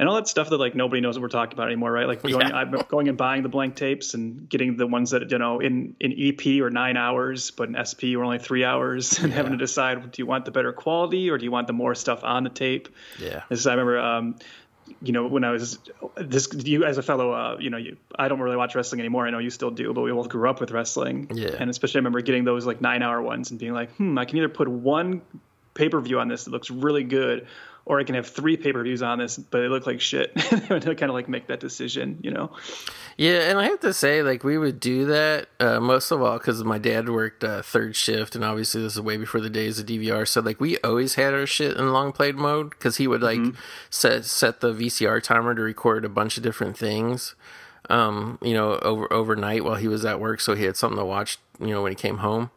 [0.00, 2.06] and all that stuff that like nobody knows what we're talking about anymore, right?
[2.06, 2.82] Like going, yeah.
[2.88, 6.14] going and buying the blank tapes and getting the ones that you know in in
[6.18, 9.36] EP or nine hours, but in SP were only three hours, and yeah.
[9.36, 11.94] having to decide do you want the better quality or do you want the more
[11.94, 12.88] stuff on the tape?
[13.18, 13.98] Yeah, this is, I remember.
[13.98, 14.36] Um,
[15.02, 15.78] you know, when I was
[16.16, 19.26] this, you as a fellow, uh, you know, you, I don't really watch wrestling anymore.
[19.26, 21.30] I know you still do, but we both grew up with wrestling.
[21.34, 21.56] Yeah.
[21.58, 24.24] And especially, I remember getting those like nine hour ones and being like, hmm, I
[24.24, 25.22] can either put one
[25.74, 27.46] pay per view on this that looks really good,
[27.90, 30.32] or I can have three pay per views on this, but they look like shit.
[30.36, 32.52] to kind of like make that decision, you know?
[33.16, 36.38] Yeah, and I have to say, like, we would do that uh, most of all
[36.38, 39.80] because my dad worked uh, third shift, and obviously this is way before the days
[39.80, 40.26] of DVR.
[40.28, 43.40] So, like, we always had our shit in long played mode because he would, like,
[43.40, 43.60] mm-hmm.
[43.90, 47.34] set, set the VCR timer to record a bunch of different things.
[47.88, 51.04] Um, you know, over overnight while he was at work, so he had something to
[51.04, 51.38] watch.
[51.58, 52.52] You know, when he came home,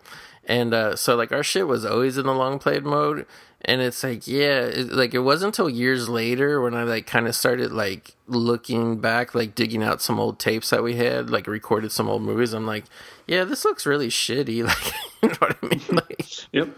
[0.46, 3.26] and uh, so like our shit was always in the long played mode,
[3.66, 7.28] and it's like yeah it, like it wasn't until years later when i like kind
[7.28, 11.48] of started like looking back like digging out some old tapes that we had like
[11.48, 12.54] recorded some old movies.
[12.54, 12.86] I'm like
[13.28, 14.64] yeah this looks really shitty.
[14.74, 15.82] Like you know what i mean?
[15.92, 16.70] Like yep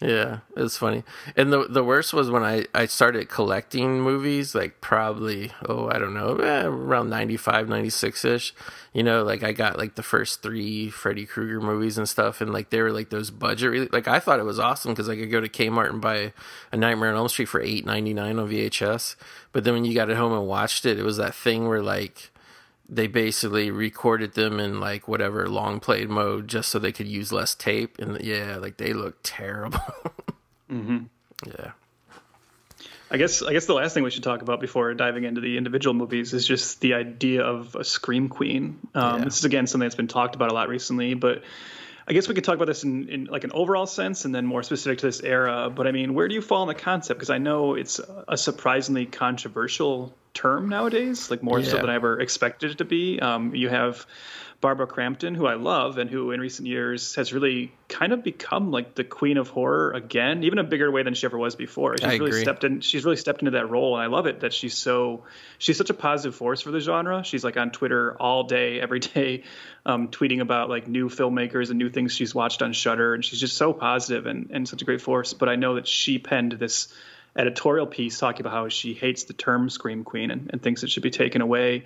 [0.00, 1.04] yeah, it's funny.
[1.36, 5.98] And the the worst was when I, I started collecting movies, like probably, oh, I
[5.98, 8.54] don't know, eh, around 95, 96 ish.
[8.94, 12.50] You know, like I got like the first three Freddy Krueger movies and stuff, and
[12.50, 13.92] like they were like those budget.
[13.92, 16.32] Like I thought it was awesome because I could go to Kmart and buy
[16.72, 19.16] a Nightmare on Elm Street for eight ninety nine on VHS.
[19.52, 21.82] But then when you got it home and watched it, it was that thing where
[21.82, 22.30] like
[22.90, 27.32] they basically recorded them in like whatever long played mode just so they could use
[27.32, 29.78] less tape and yeah like they look terrible
[30.70, 31.04] mm-hmm.
[31.46, 31.72] yeah
[33.12, 35.56] I guess I guess the last thing we should talk about before diving into the
[35.56, 38.78] individual movies is just the idea of a scream queen.
[38.94, 39.24] Um, yeah.
[39.24, 41.42] This is again something that's been talked about a lot recently, but
[42.10, 44.44] I guess we could talk about this in, in like an overall sense and then
[44.44, 45.70] more specific to this era.
[45.72, 47.20] But I mean, where do you fall in the concept?
[47.20, 51.70] Because I know it's a surprisingly controversial term nowadays, like more yeah.
[51.70, 53.20] so than I ever expected it to be.
[53.20, 54.06] Um, you have
[54.60, 58.70] Barbara Crampton, who I love and who in recent years has really kind of become
[58.70, 61.96] like the queen of horror again, even a bigger way than she ever was before.
[61.96, 62.42] She's I really agree.
[62.42, 62.82] stepped in.
[62.82, 65.24] She's really stepped into that role, and I love it that she's so
[65.56, 67.24] she's such a positive force for the genre.
[67.24, 69.44] She's like on Twitter all day, every day,
[69.86, 73.40] um, tweeting about like new filmmakers and new things she's watched on Shudder, and she's
[73.40, 75.32] just so positive and and such a great force.
[75.32, 76.92] But I know that she penned this
[77.34, 80.90] editorial piece talking about how she hates the term scream queen and, and thinks it
[80.90, 81.84] should be taken away.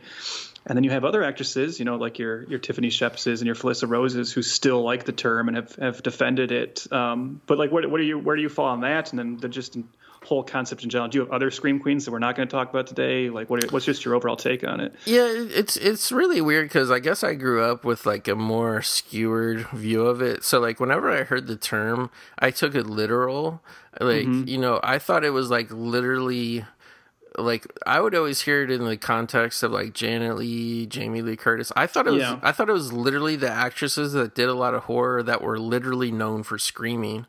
[0.66, 3.54] And then you have other actresses, you know, like your your Tiffany Shepses and your
[3.54, 6.90] Felissa Roses, who still like the term and have, have defended it.
[6.90, 9.10] Um, but like, what what are you where do you fall on that?
[9.10, 9.76] And then the just
[10.24, 11.08] whole concept in general.
[11.08, 13.30] Do you have other scream queens that we're not going to talk about today?
[13.30, 14.94] Like, what what's just your overall take on it?
[15.04, 18.82] Yeah, it's it's really weird because I guess I grew up with like a more
[18.82, 20.44] skewered view of it.
[20.44, 23.62] So like, whenever I heard the term, I took it literal.
[24.00, 24.48] Like, mm-hmm.
[24.48, 26.64] you know, I thought it was like literally
[27.36, 31.36] like I would always hear it in the context of like Janet Leigh, Jamie Lee
[31.36, 31.72] Curtis.
[31.76, 32.38] I thought it was Yeah.
[32.42, 35.58] I thought it was literally the actresses that did a lot of horror that were
[35.58, 37.26] literally known for screaming.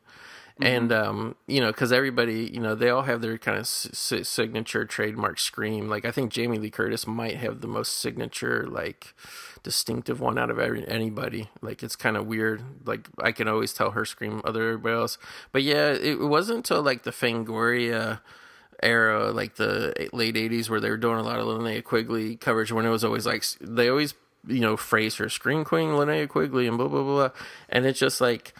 [0.57, 3.89] And um, you know, because everybody, you know, they all have their kind of s-
[4.13, 5.89] s- signature trademark scream.
[5.89, 9.13] Like I think Jamie Lee Curtis might have the most signature, like
[9.63, 11.49] distinctive one out of every, anybody.
[11.61, 12.63] Like it's kind of weird.
[12.85, 15.17] Like I can always tell her scream other everybody else.
[15.51, 18.21] But yeah, it wasn't until like the Fangoria
[18.81, 22.71] era, like the late '80s, where they were doing a lot of Linnea Quigley coverage.
[22.71, 24.13] When it was always like they always,
[24.47, 27.29] you know, phrase her "Scream queen Linnea Quigley and blah blah blah,
[27.69, 28.53] and it's just like.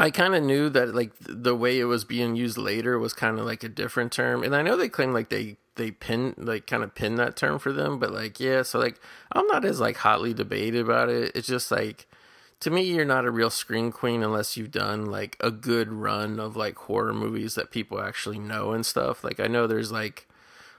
[0.00, 3.36] I kind of knew that like the way it was being used later was kind
[3.36, 6.66] of like a different term, and I know they claim like they they pin like
[6.66, 9.00] kind of pin that term for them, but like yeah, so like
[9.32, 11.32] I'm not as like hotly debated about it.
[11.34, 12.06] It's just like
[12.60, 16.40] to me, you're not a real scream queen unless you've done like a good run
[16.40, 19.22] of like horror movies that people actually know and stuff.
[19.22, 20.26] Like I know there's like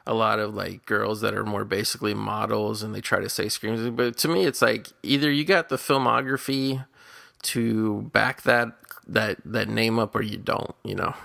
[0.06, 3.48] a lot of like girls that are more basically models and they try to say
[3.48, 6.86] screams, but to me, it's like either you got the filmography
[7.42, 8.74] to back that
[9.08, 11.16] that that name up or you don't you know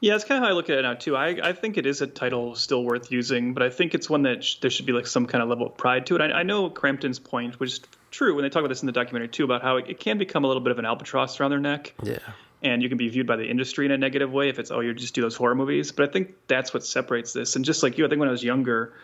[0.00, 1.16] Yeah, that's kind of how I look at it now too.
[1.16, 4.22] I, I think it is a title still worth using, but I think it's one
[4.22, 6.20] that sh- there should be like some kind of level of pride to it.
[6.20, 7.80] I, I know Crampton's point, which
[8.14, 10.18] true when they talk about this in the documentary too, about how it, it can
[10.18, 12.18] become a little bit of an albatross around their neck, yeah
[12.64, 14.80] and you can be viewed by the industry in a negative way if it's oh
[14.80, 15.92] you just do those horror movies.
[15.92, 17.56] But I think that's what separates this.
[17.56, 18.94] And just like you, I think when I was younger,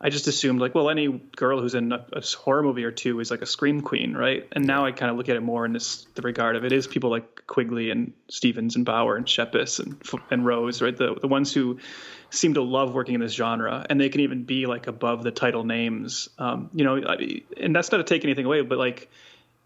[0.00, 3.18] I just assumed like well any girl who's in a, a horror movie or two
[3.20, 4.46] is like a scream queen, right?
[4.52, 6.72] And now I kind of look at it more in this the regard of it
[6.72, 10.96] is people like Quigley and Stevens and Bauer and Shepis and and Rose, right?
[10.96, 11.78] The the ones who
[12.30, 15.30] seem to love working in this genre, and they can even be like above the
[15.30, 16.28] title names.
[16.38, 19.10] Um, you know, I, and that's not to take anything away, but like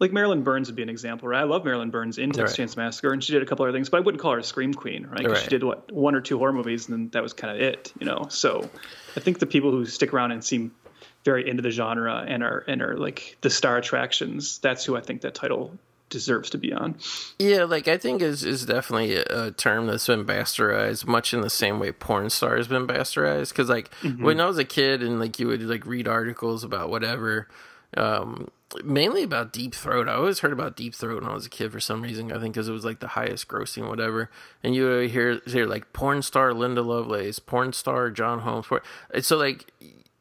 [0.02, 1.40] like Marilyn Burns would be an example, right?
[1.40, 2.68] I love Marilyn Burns in Texas Right.
[2.68, 4.42] Chainsaw Massacre, and she did a couple other things, but I wouldn't call her a
[4.44, 5.22] scream queen, right?
[5.24, 5.42] 'Cause Right.
[5.42, 7.92] she did what one or two horror movies, and then that was kind of it,
[7.98, 8.26] you know.
[8.28, 8.68] So
[9.16, 10.72] I think the people who stick around and seem
[11.24, 15.00] very into the genre and are and are like the star attractions, that's who I
[15.00, 15.78] think that title
[16.10, 16.94] deserves to be on.
[17.38, 21.48] yeah like i think is is definitely a, term that's been bastardized much in the
[21.48, 25.18] same way porn star has been bastardized because like when i was a kid and
[25.18, 27.48] like you would like read articles about whatever
[27.96, 28.46] um
[28.84, 30.08] mainly about deep throat.
[30.08, 32.38] I always heard about deep throat when i was a kid for some reason i
[32.40, 34.30] think because it was like the highest grossing whatever.
[34.62, 38.82] And you would hear hear like porn star linda lovelace porn star john holmes porn-
[39.20, 39.66] so like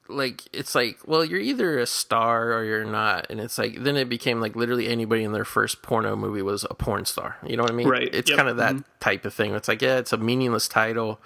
[0.08, 3.28] like it's like well you're either a star or you're not.
[3.30, 6.66] And it's like then it became like literally anybody in their first porno movie was
[6.70, 7.38] a porn star.
[7.46, 7.88] You know what i mean?
[7.88, 8.14] Right.
[8.14, 8.38] it's Yep.
[8.38, 9.56] kind of that type of thing.
[9.56, 11.22] It's like yeah it's a meaningless title.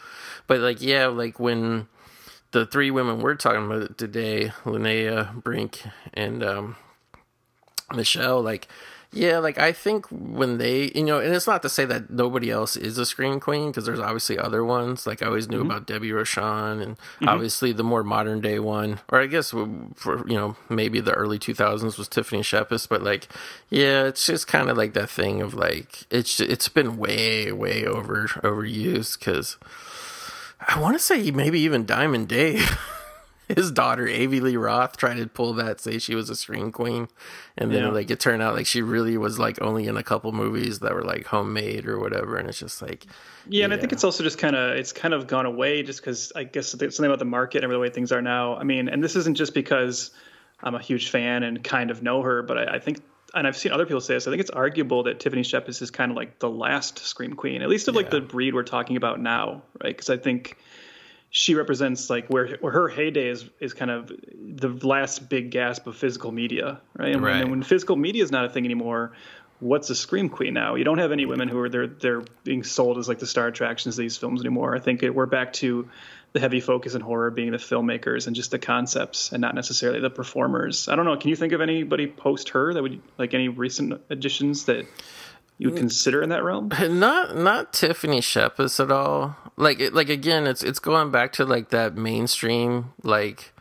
[0.45, 1.87] But like yeah like when
[2.51, 6.75] the three women we're talking about today linnea brinke and um
[7.93, 8.67] michelle like
[9.15, 12.51] yeah like i think when they you know and it's not to say that nobody
[12.51, 15.07] else is a scream queen because there's obviously other ones.
[15.07, 15.71] Like i always knew mm-hmm.
[15.71, 17.29] about debbie rochon and mm-hmm.
[17.29, 21.39] obviously the more modern day one or i guess for you know maybe the early
[21.39, 23.29] 2000s was tiffany shepis but like
[23.69, 27.85] yeah it's just kind of like that thing of like it's it's been way way
[27.85, 29.57] over overused because
[30.67, 32.77] i want to say maybe even diamond dave
[33.47, 37.07] his daughter Avi Lee Roth tried to pull that, say she was a scream queen,
[37.57, 37.89] and then Yeah.
[37.89, 40.93] like it turned out like she really was like only in a couple movies that
[40.93, 43.05] were like homemade or whatever, and it's just like
[43.47, 45.99] Yeah, and I think it's also just kind of it's kind of gone away just
[46.01, 48.55] because I guess something about the market and the way things are now.
[48.55, 50.11] I mean, and this isn't just because
[50.63, 53.01] I'm a huge fan and kind of know her, but I, I think,
[53.33, 54.25] and I've seen other people say this.
[54.25, 57.61] I think it's arguable that Tiffany Shepis is kind of like the last scream queen,
[57.61, 58.19] at least of like Yeah.
[58.19, 59.89] the breed we're talking about now, right?
[59.95, 60.57] Because I think
[61.37, 65.85] she represents like where, where her heyday is is kind of the last big gasp
[65.85, 67.13] of physical media, right?
[67.13, 67.41] And, Right.
[67.41, 69.11] when, when physical media is not a thing anymore,
[69.59, 70.75] what's a scream queen now?
[70.75, 73.47] You don't have any women who are they're they're being sold as like the star
[73.47, 74.77] attractions of these films anymore.
[74.77, 75.89] I think it, we're back to
[76.31, 79.99] the heavy focus in horror being the filmmakers and just the concepts and not necessarily
[79.99, 80.87] the performers.
[80.87, 81.17] I don't know.
[81.17, 84.85] Can you think of anybody post her that would like any recent additions that
[85.57, 86.69] you would consider in that realm?
[86.81, 89.35] not not Tiffany Shepis at all.
[89.57, 93.51] Like it, like again, it's it's going back to like that mainstream like.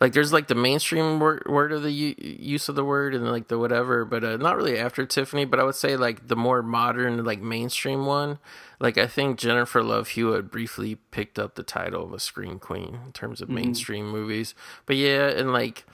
[0.00, 3.28] Like there's like the mainstream word, word of the u- use of the word and
[3.32, 5.44] like the whatever, but uh, not really after Tiffany.
[5.44, 8.38] But I would say like the more modern like mainstream one.
[8.78, 13.00] Like I think Jennifer Love Hewitt briefly picked up the title of a scream queen
[13.06, 14.54] in terms of mainstream movies.
[14.86, 15.84] But yeah, and like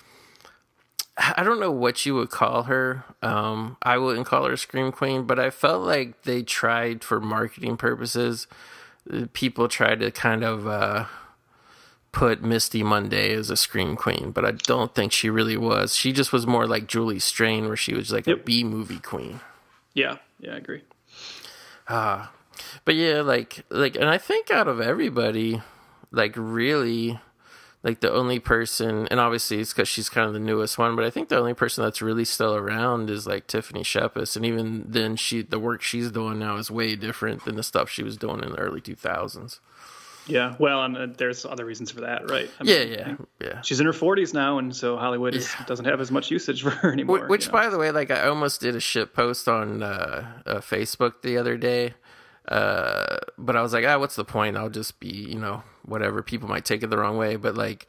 [1.17, 3.05] I don't know what you would call her.
[3.23, 7.77] Um, I wouldn't call her scream queen, but I felt like they tried for marketing
[7.77, 8.47] purposes.
[9.13, 11.05] uh, People tried to kind of uh,
[12.11, 15.95] put Misty Mundae as a scream queen, but I don't think she really was.
[15.95, 18.45] She just was more like Julie Strain, where she was like a Yep.
[18.45, 19.39] B movie queen.
[19.95, 20.83] Yeah, yeah, I agree.
[21.87, 25.63] But yeah, like like, and I think out of everybody,
[26.11, 27.21] like really
[27.85, 31.05] like the only person and obviously it's because she's kind of the newest one but
[31.05, 34.85] i think the only person that's really still around is like tiffany shepis and even
[34.89, 38.17] then she the work she's doing now is way different than the stuff she was
[38.17, 39.61] doing in the early 2000s
[40.27, 42.49] Yeah, well, and uh, there's other reasons for that, right?
[42.59, 43.15] I yeah mean, yeah
[43.47, 46.63] yeah She's in her 40s now, and so Hollywood is, doesn't have as much usage
[46.63, 47.27] for her anymore.
[47.27, 47.59] Wh- Which, you know?
[47.59, 51.37] by the way, like I almost did a shit post on uh, uh, Facebook the
[51.37, 51.93] other day,
[52.49, 54.57] uh, but I was like, ah, what's the point?
[54.57, 56.23] I'll just be, you know, whatever.
[56.23, 57.87] People might take it the wrong way, but like,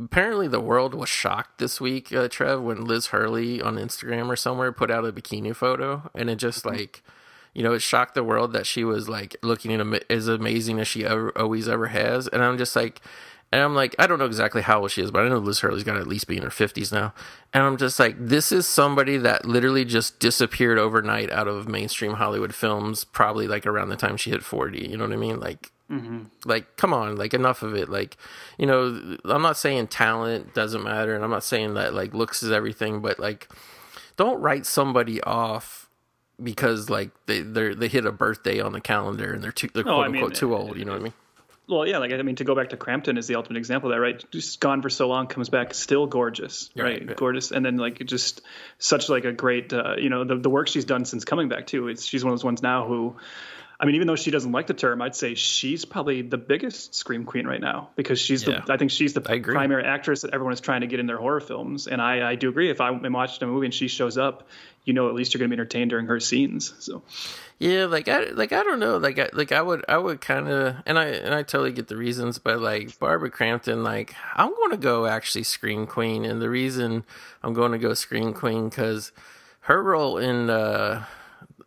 [0.00, 4.36] apparently the world was shocked this week, uh, Trev, when Liz Hurley on Instagram or
[4.36, 7.02] somewhere put out a bikini photo, and it just like.
[7.54, 10.86] You know, it shocked the world that she was like looking at as amazing as
[10.86, 13.00] she ever always ever has, and I'm just like,
[13.52, 15.60] and I'm like, I don't know exactly how old she is, but I know Liz
[15.60, 17.14] Hurley's got to at least be in her 50s now.
[17.52, 22.14] And I'm just like, this is somebody that literally just disappeared overnight out of mainstream
[22.14, 24.88] Hollywood films, probably like around the time she hit 40.
[24.88, 25.38] You know what I mean?
[25.38, 26.24] Like, mm-hmm.
[26.44, 27.88] like, come on, like, enough of it.
[27.88, 28.16] Like,
[28.58, 32.42] you know, I'm not saying talent doesn't matter, and I'm not saying that like looks
[32.42, 33.48] is everything, but like,
[34.16, 35.88] don't write somebody off
[36.42, 39.88] because like they they they hit a birthday on the calendar and they're too they're
[39.88, 40.76] Oh, quote I mean, unquote too old.
[40.76, 41.12] You know what I mean?
[41.68, 43.96] Well, yeah, like I mean, to go back to Crampton is the ultimate example of
[43.96, 44.24] that, right?
[44.30, 47.02] Just gone for so long, comes back still gorgeous, Yeah, right?
[47.04, 47.14] yeah.
[47.14, 48.40] Gorgeous, and then like just
[48.78, 51.66] such like a great, uh, you know, the the work she's done since coming back
[51.66, 51.88] too.
[51.88, 53.16] It's she's one of those ones now who,
[53.80, 56.94] I mean, even though she doesn't like the term, I'd say she's probably the biggest
[56.94, 58.60] scream queen right now because she's Yeah.
[58.64, 61.18] the I think she's the primary actress that everyone is trying to get in their
[61.18, 62.70] horror films, and I I do agree.
[62.70, 64.46] If I'm watching a movie and she shows up,
[64.84, 66.74] you know, at least you're going to be entertained during her scenes.
[66.78, 67.02] So
[67.58, 70.48] Yeah, like I like I don't know, like I like I would I would kind
[70.48, 74.54] of and I and I totally get the reasons, but like Barbara Crampton, like I'm
[74.54, 77.04] going to go actually Scream Queen, and the reason
[77.42, 79.10] I'm going to go Scream Queen because
[79.60, 81.04] her role in uh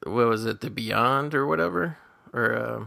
[0.04, 1.98] what was it, The Beyond or whatever,
[2.34, 2.84] or uh,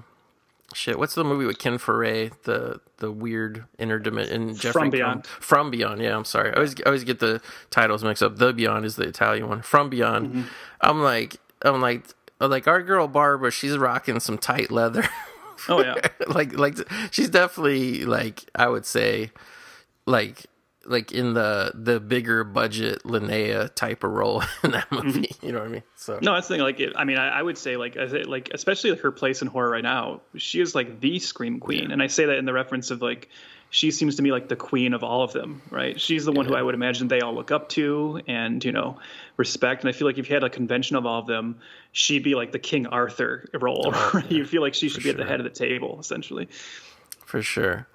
[0.73, 5.27] shit, what's the movie with Ken Foree, the the weird interdimension Jeffrey From Beyond.
[5.27, 8.37] From Beyond, yeah, I'm sorry, I always I always get the titles mixed up.
[8.37, 9.61] The Beyond is the Italian one.
[9.63, 10.43] From Beyond, Mm-hmm.
[10.81, 12.05] I'm like I'm like
[12.49, 15.05] like our girl Barbara, she's rocking some tight leather.
[15.69, 15.97] oh yeah.
[16.29, 16.77] like like
[17.11, 19.31] she's definitely like I would say
[20.07, 20.47] like
[20.85, 25.07] like in the the bigger budget Linnea type of role in that mm-hmm.
[25.07, 25.31] movie.
[25.43, 25.83] You know what I mean?
[25.97, 26.63] So No, that's the thing.
[26.63, 29.13] Like, it, I mean, I, I would say, like, as it, like, especially like her
[29.13, 32.39] place in horror right now, she is like the scream queen, and I say that
[32.39, 33.29] in the reference of like,
[33.73, 35.99] she seems to me like the queen of all of them, right?
[35.99, 38.99] She's the one who I would imagine they all look up to and you know
[39.39, 39.83] respect.
[39.83, 41.57] And I feel like if you had a convention of all of them,
[41.91, 43.91] she'd be like the King Arthur role.
[43.95, 44.31] Oh, right?
[44.31, 46.49] You feel like she should be at the head of the table, essentially.
[47.25, 47.89] for sure.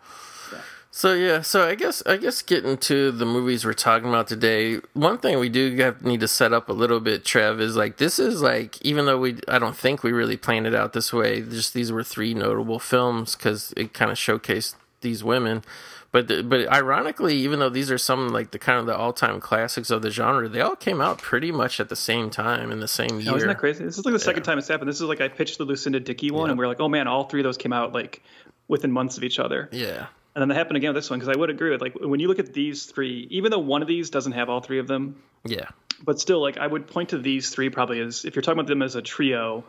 [0.90, 4.80] So yeah, so I guess I guess getting to the movies we're talking about today,
[4.94, 7.98] one thing we do have need to set up a little bit, Trev, is like
[7.98, 11.14] this is like even though we I don't think we really planned it out this
[11.14, 15.64] way, just these were three notable films because it kind of showcased these women.
[16.12, 19.14] But the, but ironically, even though these are some like the kind of the all
[19.14, 22.72] time classics of the genre, they all came out pretty much at the same time
[22.72, 23.34] in the same year.
[23.34, 23.84] Oh, isn't that crazy?
[23.84, 24.90] This is like the second time it's happened.
[24.90, 27.08] This is like I pitched the Lucinda Dickey one, and we are like, oh man,
[27.08, 28.24] all three of those came out like
[28.68, 29.70] within months of each other.
[29.72, 31.94] Yeah, And then that happened again with this one because I would agree with like
[32.00, 34.80] when you look at these three, even though one of these doesn't have all three
[34.80, 35.68] of them, yeah,
[36.04, 38.68] but still, like I would point to these three probably as if you're talking about
[38.68, 39.66] them as a trio.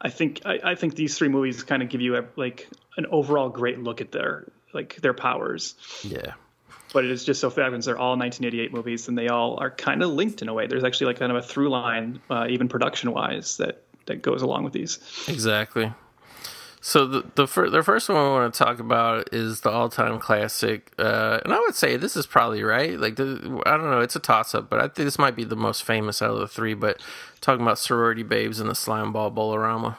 [0.00, 3.06] I think I, I think these three movies kind of give you a, like an
[3.06, 5.74] overall great look at their like their powers.
[6.02, 6.34] yeah.
[6.92, 7.84] But it is just so fabulous.
[7.84, 10.66] They're all 1988 movies, and they all are kind of linked in a way.
[10.66, 14.40] There's actually like kind of a through line, uh, even production wise, that that goes
[14.40, 14.98] along with these.
[15.28, 15.92] Exactly.
[16.80, 19.90] So the the, fir- the first one we want to talk about is the all
[19.90, 22.98] time classic, uh, and I would say this is probably right.
[22.98, 25.44] Like the, I don't know, it's a toss up, but I think this might be
[25.44, 26.72] the most famous out of the three.
[26.72, 27.02] But
[27.42, 29.98] talking about sorority babes and the Slimeball Bowl-O-Rama.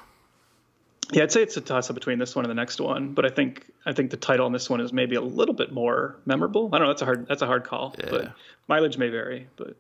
[1.12, 3.26] Yeah, I'd say it's a toss up between this one and the next one, but
[3.26, 6.18] I think I think the title on this one is maybe a little bit more
[6.26, 6.70] memorable.
[6.72, 6.94] I don't know.
[6.94, 8.08] That's a hard that's a hard call, Yeah.
[8.12, 8.34] but
[8.68, 9.48] mileage may vary.
[9.56, 9.76] But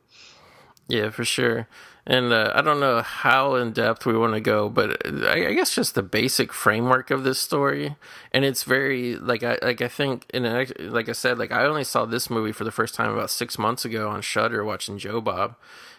[0.87, 1.67] Yeah, for sure.
[2.07, 5.53] And uh, I don't know how in depth we want to go, but I, I
[5.53, 7.95] guess just the basic framework of this story,
[8.33, 10.45] and it's very like I like I think, and
[10.91, 13.59] like I said, like I only saw this movie for the first time about six
[13.59, 15.55] months ago on Shudder watching Joe Bob,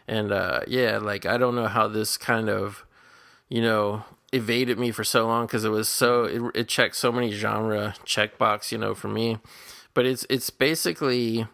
[0.08, 2.84] and uh, yeah, like I don't know how this kind of,
[3.48, 7.10] you know, evaded me for so long because it was so it, it checked so
[7.10, 9.38] many genre checkbox, you know, for me,
[9.94, 11.46] but it's it's basically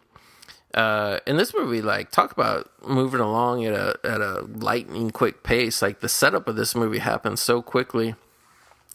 [0.73, 5.43] uh, in this movie, like talk about moving along at a at a lightning quick
[5.43, 5.81] pace.
[5.81, 8.15] Like the setup of this movie happens so quickly.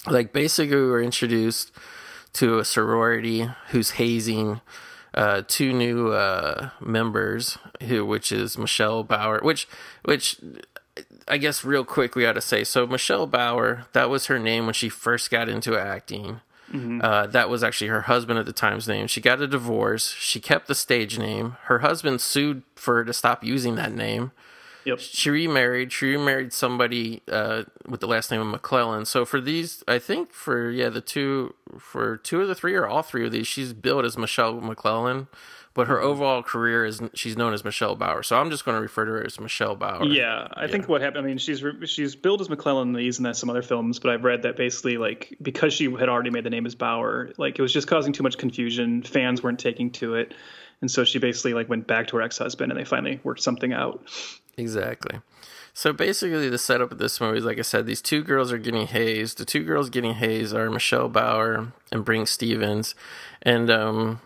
[0.07, 1.73] Like basically, we were introduced
[2.35, 4.61] to a sorority who's hazing
[5.15, 9.67] uh, two new uh, members, who which is Michelle Bauer, which
[10.05, 10.37] which
[11.29, 12.65] I guess real quick we got to say.
[12.65, 16.41] So Michelle Bauer, that was her name when she first got into acting.
[17.03, 19.07] Uh, that was actually her husband at the time's name.
[19.07, 20.15] She got a divorce.
[20.19, 21.57] She kept the stage name.
[21.65, 24.33] Her husband sued for her to stop using that name.
[24.85, 24.99] Yep.
[24.99, 25.93] She remarried.
[25.93, 29.05] She remarried somebody uh, with the last name of McClellan.
[29.05, 32.87] So for these, I think for yeah the two for two of the three or
[32.87, 35.29] all three of these, she's billed as Michelle McClellan,
[35.75, 38.23] but her overall career is she's known as Michelle Bauer.
[38.23, 40.05] So I'm just going to refer to her as Michelle Bauer.
[40.05, 41.25] Yeah, I think what happened.
[41.25, 44.11] I mean, she's she's billed as McClellan in these and then some other films, but
[44.11, 47.59] I've read that basically like because she had already made the name as Bauer, like
[47.59, 49.03] it was just causing too much confusion.
[49.03, 50.35] Fans weren't taking to it,
[50.81, 53.43] and so she basically like went back to her ex husband, and they finally worked
[53.43, 54.03] something out.
[54.57, 55.21] Exactly.
[55.75, 58.59] So basically, the setup of this movie is like I said, these two girls are
[58.59, 59.39] getting hazed.
[59.39, 62.95] The two girls getting hazed are Michelle Bauer and Brinke Stevens.
[63.41, 64.21] And, um,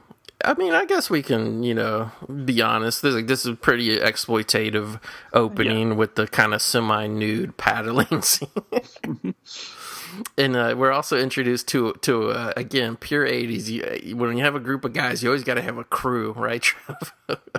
[0.46, 2.12] I mean, I guess we can, you know,
[2.44, 3.02] be honest.
[3.02, 5.00] This, like, this is a pretty exploitative
[5.32, 9.34] opening with the kind of semi nude paddling scene.
[10.38, 13.66] and uh, we're also introduced to to uh, again pure '80s.
[14.04, 16.32] You, when you have a group of guys, you always got to have a crew,
[16.32, 16.64] right?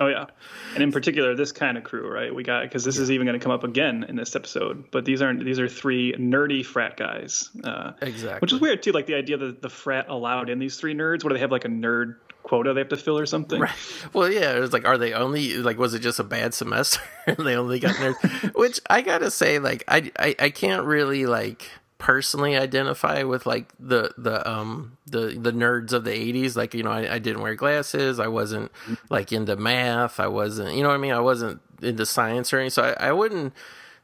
[0.00, 0.26] Oh yeah,
[0.74, 2.34] and in particular this kind of crew, right?
[2.34, 4.90] We got because this is even going to come up again in this episode.
[4.90, 8.38] But these aren't these are three nerdy frat guys, uh, Exactly.
[8.38, 8.92] Which is weird too.
[8.92, 11.22] Like the idea that the frat allowed in these three nerds.
[11.22, 12.14] What do they have like a nerd
[12.48, 13.60] quota they have to fill or something?
[13.60, 13.72] Right.
[14.12, 17.00] Well, yeah, it was like, are they only like, was it just a bad semester?
[17.26, 21.26] and they only got nerds, which I gotta say, like, I, I, I can't really
[21.26, 26.72] like personally identify with like the the um the the nerds of the 80s like
[26.72, 28.70] you know I, I didn't wear glasses i wasn't
[29.10, 32.60] like into math i wasn't you know what i mean i wasn't into science or
[32.60, 33.52] anything so i, I wouldn't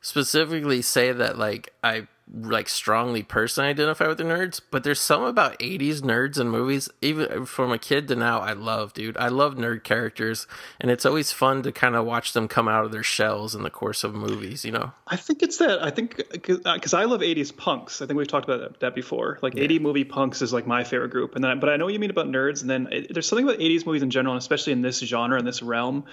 [0.01, 5.23] specifically say that like i like strongly personally identify with the nerds but there's some
[5.23, 9.29] about 80s nerds and movies even from a kid to now i love dude i
[9.29, 10.47] love nerd characters
[10.81, 13.63] and it's always fun to kind of watch them come out of their shells in
[13.63, 15.83] the course of movies you know I think it's that.
[15.83, 16.19] I think
[16.65, 18.01] uh, because I love '80s punks.
[18.01, 19.39] I think we've talked about that, before.
[19.43, 21.35] Like '80 movie punks is like my favorite group.
[21.35, 22.63] And then, but I know what you mean about nerds.
[22.63, 25.39] And then it, there's something about '80s movies in general, and especially in this genre
[25.39, 26.05] in this realm,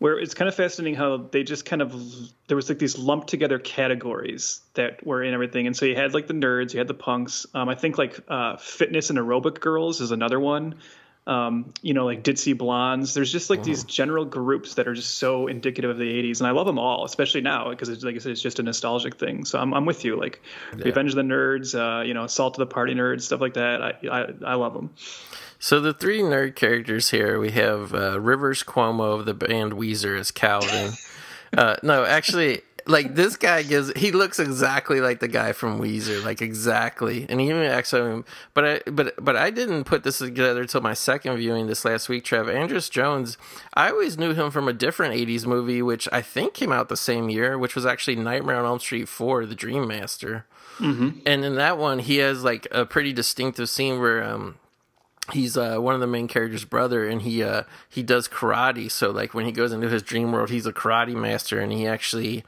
[0.00, 1.94] where it's kind of fascinating how they just kind of
[2.48, 5.66] there was like these lumped together categories that were in everything.
[5.66, 7.46] And so you had like the nerds, you had the punks.
[7.54, 10.76] Um, I think like uh, fitness and aerobic girls is another one
[11.26, 13.14] um, you know, like ditzy blondes.
[13.14, 16.46] There's just like these general groups that are just so indicative of the 80s, and
[16.46, 19.16] I love them all, especially now because it's like I said, it's just a nostalgic
[19.16, 19.44] thing.
[19.44, 20.16] So I'm I'm with you.
[20.16, 20.40] Like
[20.72, 23.82] Revenge of the Nerds, uh, you know, Assault of the Party Nerds, stuff like that.
[23.82, 24.90] I I, I love them.
[25.62, 30.18] So the three nerd characters here, we have uh, Rivers Cuomo of the band Weezer
[30.18, 30.94] as Calvin.
[31.56, 36.22] uh, no, actually, like this guy gives he looks exactly like the guy from Weezer,
[36.24, 37.26] like exactly.
[37.28, 38.24] And he even actually,
[38.54, 42.08] but I but but I didn't put this together until my second viewing this last
[42.08, 42.24] week.
[42.24, 43.38] Trev Andras Jones,
[43.74, 46.96] I always knew him from a different '80s movie, which I think came out the
[46.96, 50.46] same year, which was actually Nightmare on Elm Street Four: The Dream Master.
[51.26, 54.56] And in that one, he has like a pretty distinctive scene where um
[55.32, 58.90] he's uh, one of the main characters' brother, and he uh, he does karate.
[58.90, 61.86] So like when he goes into his dream world, he's a karate master, and he
[61.86, 62.44] actually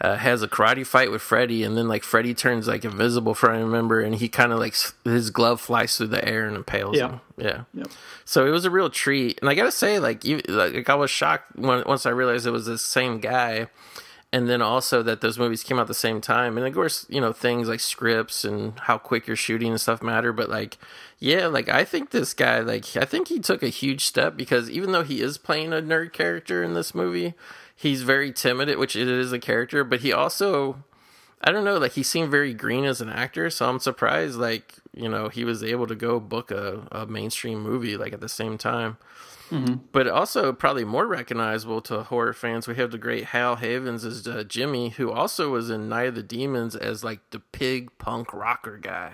[0.00, 3.50] uh, has a karate fight with Freddy, and then like Freddy turns like invisible for
[3.50, 6.56] I remember, and he kind of like s- his glove flies through the air and
[6.56, 7.08] impales Yeah.
[7.08, 7.20] him.
[7.36, 7.60] Yeah.
[7.74, 7.88] Yep.
[8.24, 11.10] So it was a real treat, and I gotta say, like, you, like I was
[11.10, 13.66] shocked when, once I realized it was the same guy,
[14.32, 16.56] and then also that those movies came out the same time.
[16.56, 20.02] And of course, you know, things like scripts and how quick you're shooting and stuff
[20.02, 20.32] matter.
[20.32, 20.78] But like,
[21.18, 24.70] yeah, like I think this guy, like, I think he took a huge step because
[24.70, 27.34] even though he is playing a nerd character in this movie,
[27.74, 30.84] he's very timid, which it is a character, but he also.
[31.42, 34.74] I don't know, like he seemed very green as an actor, so I'm surprised like,
[34.94, 38.28] you know, he was able to go book a, a mainstream movie like at the
[38.28, 38.98] same time.
[39.92, 44.26] But also probably more recognizable to horror fans, we have the great Hal Havins as
[44.26, 48.32] uh, Jimmy, who also was in Night of the Demons as like the pig punk
[48.32, 49.12] rocker guy.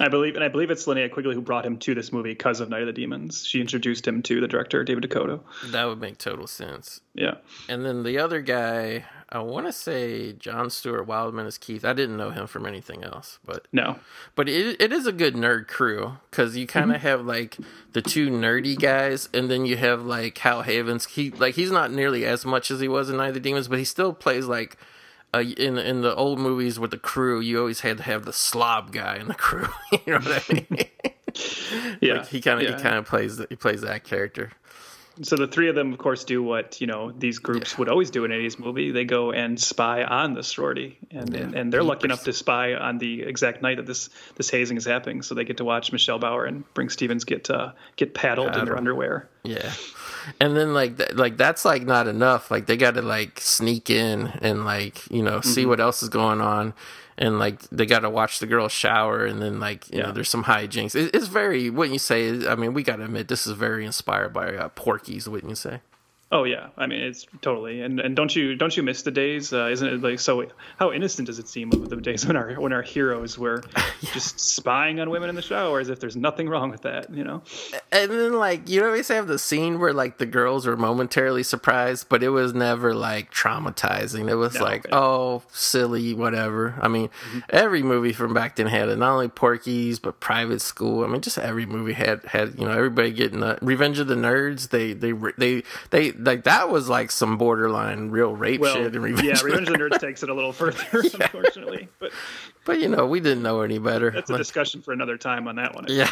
[0.00, 2.58] I believe, and I believe it's Linnea Quigley who brought him to this movie because
[2.58, 3.46] of Night of the Demons.
[3.46, 5.40] She introduced him to the director David DeCoteau.
[5.70, 7.00] That would make total sense.
[7.14, 7.34] Yeah,
[7.68, 11.84] And then the other guy, I want to say John Stuart Wildman is Keith.
[11.84, 14.00] I didn't know him from anything else, but no,
[14.34, 17.56] but it it is a good nerd crew because you kind of have like
[17.92, 21.08] the two nerdy guys, and then you have like Hal Havins.
[21.10, 23.68] He like he's not nearly as much as he was in Night of the Demons,
[23.68, 24.76] but he still plays like.
[25.32, 28.32] Uh, in in the old movies with the crew, you always had to have the
[28.32, 29.68] slob guy in the crew.
[29.92, 30.88] you know what I mean?
[32.00, 32.76] yeah, Like, he kind of yeah.
[32.76, 34.50] he kind of plays he plays that character.
[35.22, 38.10] So the three of them, of course, do what you know these groups would always
[38.10, 38.90] do in an '80s movie.
[38.90, 42.74] They go and spy on the sorority, and and, and they're lucky enough to spy
[42.74, 45.22] on the exact night that this this hazing is happening.
[45.22, 48.64] So they get to watch Michelle Bauer and Brinke Stevens get uh, get paddled in
[48.64, 49.28] their underwear.
[49.42, 49.72] Yeah,
[50.40, 52.50] and then like th- like that's like not enough.
[52.50, 56.08] Like they got to like sneak in and like you know see what else is
[56.08, 56.72] going on.
[57.20, 60.06] And like they got to watch the girl shower, and then like you Yeah.
[60.06, 60.96] know there's some hijinks.
[60.96, 62.46] It, it's very what you say.
[62.48, 65.28] I mean, we got to admit this is very inspired by uh, Porky's.
[65.28, 65.80] Wouldn't you say?
[66.32, 67.80] Oh yeah, I mean it's totally.
[67.80, 69.52] And and don't you don't you miss the days?
[69.52, 70.46] Uh, isn't it like so?
[70.78, 73.64] How innocent does it seem of the days when our when our heroes were
[74.12, 77.12] just spying on women in the shower as if there's nothing wrong with that?
[77.12, 77.42] You know?
[77.90, 82.08] And then like you always have the scene where like the girls were momentarily surprised,
[82.08, 84.30] but it was never like traumatizing.
[84.30, 84.98] It was No, like, yeah.
[84.98, 86.76] oh, silly, whatever.
[86.80, 87.10] I mean,
[87.48, 88.98] every movie from back then had it.
[88.98, 91.04] Not only Porky's, but Private School.
[91.04, 94.14] I mean, just every movie had had you know everybody getting the Revenge of the
[94.14, 94.70] Nerds.
[94.70, 98.94] They they they they like that was like some borderline real rape Well, shit.
[98.94, 101.88] In Revenge yeah, Revenge of the Nerds takes it a little further, unfortunately.
[101.98, 102.12] But
[102.64, 104.10] But you know, we didn't know any better.
[104.10, 105.86] that's a Like- discussion for another time on that one.
[105.88, 106.10] I Yeah.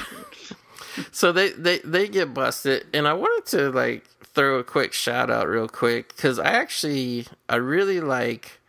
[1.12, 4.04] so they, they they get busted, and I wanted to like
[4.34, 8.60] throw a quick shout out real quick because I actually I really like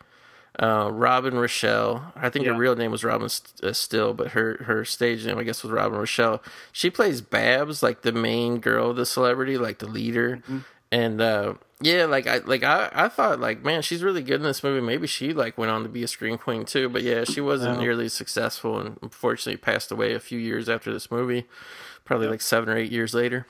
[0.59, 2.11] uh, Robin Rochelle.
[2.15, 5.37] I think her real name was Robin St- uh, Stille, but her her stage name
[5.37, 6.41] I guess was Robin Rochelle.
[6.71, 10.57] She plays Babs, like the main girl of the celebrity, like the leader, Mm-hmm.
[10.91, 11.21] And.
[11.21, 14.63] uh yeah, like I like I, I thought like man she's really good in this
[14.63, 14.85] movie.
[14.85, 16.89] Maybe she like went on to be a scream queen too.
[16.89, 17.81] But yeah, she wasn't Wow.
[17.81, 21.45] nearly as successful and unfortunately passed away a few years after this movie,
[22.03, 23.47] probably like seven or eight years later.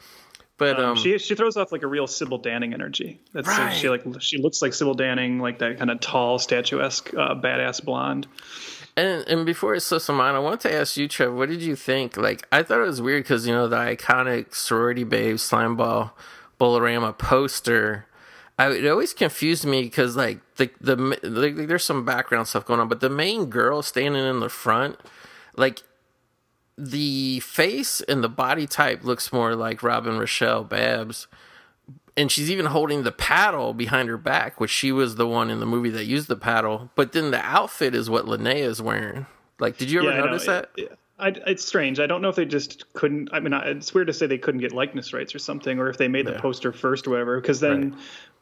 [0.59, 3.19] But um, Um, she she throws off like a real Sybil Danning energy.
[3.33, 3.75] That's like, Right.
[3.75, 7.83] she like she looks like Sybil Danning, like that kind of tall, statuesque, uh, badass
[7.83, 8.27] blonde.
[8.95, 11.63] And and before it slips my mind, I want to ask you, Trev, what did
[11.63, 12.15] you think?
[12.15, 16.11] Like, I thought it was weird because you know the iconic sorority babe Slimeball
[16.59, 18.05] Bowl-O-Rama poster.
[18.59, 22.79] I, it always confused me because like the the like, there's some background stuff going
[22.79, 24.99] on, but the main girl standing in the front,
[25.55, 25.81] like
[26.77, 31.27] the face and the body type looks more like Robin Rochelle Babs.
[32.17, 35.61] And she's even holding the paddle behind her back, which she was the one in
[35.61, 36.91] the movie that used the paddle.
[36.95, 39.25] But then the outfit is what Linnea is wearing.
[39.57, 40.25] Like, did you ever know.
[40.25, 40.69] notice that?
[40.75, 41.99] It- I, it's strange.
[41.99, 43.29] I don't know if they just couldn't.
[43.33, 45.89] I mean, I- it's weird to say they couldn't get likeness rights or something, or
[45.89, 47.39] if they made the poster first or whatever.
[47.39, 47.97] Because then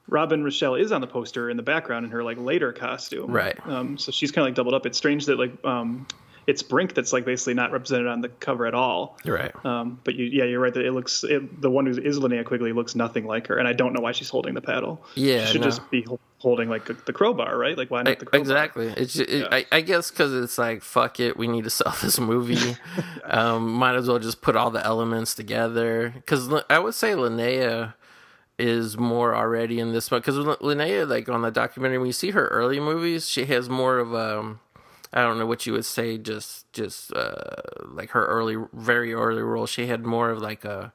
[0.07, 3.31] Robin Rochelle is on the poster in the background in her like later costume.
[3.31, 3.57] Right.
[3.67, 4.85] Um, so she's kind of like doubled up.
[4.85, 6.07] It's strange that like um,
[6.47, 9.17] it's Brinke that's like basically not represented on the cover at all.
[9.25, 9.65] You're right.
[9.65, 12.45] Um, but you, yeah, you're right that it looks it, the one who is Linnea
[12.45, 15.03] Quigley looks nothing like her, and I don't know why she's holding the paddle.
[15.15, 15.67] Yeah, she should no.
[15.67, 16.07] just be
[16.39, 17.77] holding like the crowbar, right?
[17.77, 18.39] Like why not the crowbar?
[18.39, 18.87] Exactly.
[18.95, 22.17] It's it, I, I guess because it's like fuck it, we need to sell this
[22.17, 22.77] movie.
[23.25, 26.13] um, might as well just put all the elements together.
[26.15, 27.93] Because I would say Linnea
[28.57, 30.21] is more already in this one.
[30.21, 33.99] Because Linnea, like on the documentary, when you see her early movies, she has more
[33.99, 34.59] of um,
[35.13, 37.55] I don't know what you would say, just just uh,
[37.85, 39.65] like her early, very early role.
[39.65, 40.93] She had more of like a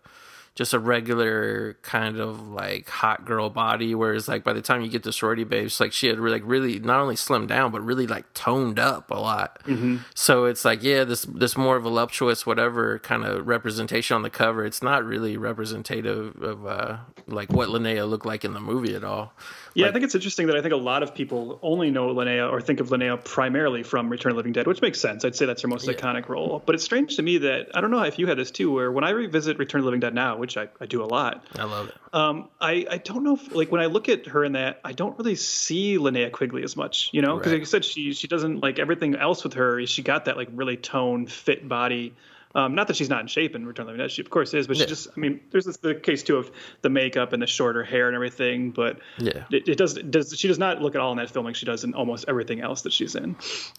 [0.54, 3.94] just a regular kind of like hot girl body.
[3.94, 6.48] Whereas like by the time you get to sorority babes, like she had really, like
[6.48, 9.60] really not only slimmed down but really like toned up a lot.
[9.64, 9.98] Mm-hmm.
[10.14, 14.64] So it's like yeah, this this more voluptuous whatever kind of representation on the cover.
[14.64, 19.04] It's not really representative of uh like what Linnea looked like in the movie at
[19.04, 19.32] all.
[19.74, 22.50] Yeah, I think it's interesting that I think a lot of people only know Linnea
[22.50, 25.24] or think of Linnea primarily from Return of the Living Dead, which makes sense.
[25.24, 26.62] I'd say that's her most iconic role.
[26.64, 28.92] But it's strange to me that I don't know if you had this too, where
[28.92, 31.44] when I revisit Return of the Living Dead now, which I, I do a lot,
[31.56, 31.94] I love it.
[32.12, 34.92] um, I, I don't know if like when I look at her in that, I
[34.92, 37.56] don't really see Linnea Quigley as much, you know, because Right.
[37.56, 39.84] like you said, she she doesn't like everything else with her.
[39.86, 42.14] She got that like really toned, fit body.
[42.54, 44.52] Um, not that she's not in shape in Return of the Dead, she of course
[44.54, 44.88] is, but she Yeah.
[44.88, 46.50] just I mean, there's this, the case too of
[46.82, 49.44] the makeup and the shorter hair and everything, but Yeah.
[49.50, 51.66] it, it does does she does not look at all in that film like she
[51.66, 53.36] does in almost everything else that she's in.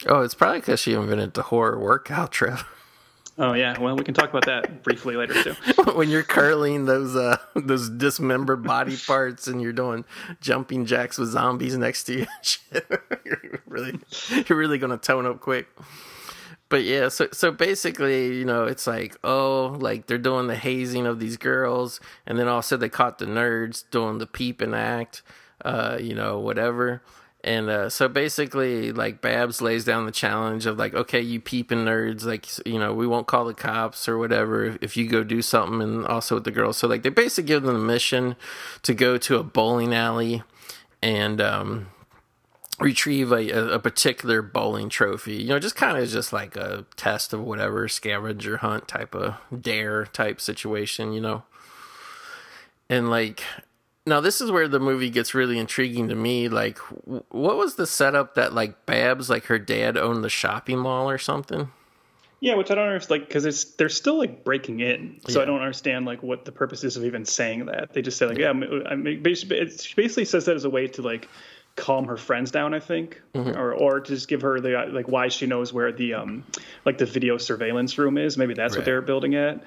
[0.07, 2.59] Oh, it's probably because she invented the horror workout trip.
[3.38, 5.53] Oh yeah, well we can talk about that briefly later too.
[5.95, 10.05] when you're curling those uh those dismembered body parts and you're doing
[10.39, 12.26] jumping jacks with zombies next to you
[13.26, 13.99] you're really
[14.47, 15.67] you're really gonna tone up quick
[16.74, 21.05] but yeah so so basically you know it's like oh like they're doing the hazing
[21.05, 25.21] of these girls and then also they caught the nerds doing the peeping act
[25.63, 27.03] uh you know whatever
[27.45, 31.80] and uh, so basically, like Babs lays down the challenge of like, okay, you peeping
[31.80, 35.26] nerds, like you know, we won't call the cops or whatever if, if you go
[35.26, 36.78] do something, and also with the girls.
[36.78, 38.38] So like, they basically give them the mission
[38.84, 40.41] to go to a bowling alley
[41.01, 41.88] and um,
[42.80, 45.36] retrieve a, a, particular bowling trophy.
[45.36, 49.36] You know, just kind of just like a test of whatever scavenger hunt type of
[49.61, 51.13] dare type situation.
[51.13, 51.43] You know,
[52.89, 53.43] and like
[54.05, 57.76] now this is where the movie gets really intriguing to me like w- what was
[57.76, 61.69] the setup that like babs like her dad owned the shopping mall or something
[62.41, 65.43] Yeah, which I don't understand, like, because it's they're still like breaking in, so Yeah.
[65.43, 67.93] I don't understand like what the purpose is of even saying that.
[67.93, 71.01] They just say like, yeah, I mean, it basically says that as a way to
[71.01, 71.30] like
[71.76, 73.57] calm her friends down, I think, Mm-hmm.
[73.59, 76.43] or or to just give her the like why she knows where the um
[76.86, 78.38] like the video surveillance room is.
[78.38, 78.80] Maybe that's Right.
[78.80, 79.63] what they're building at.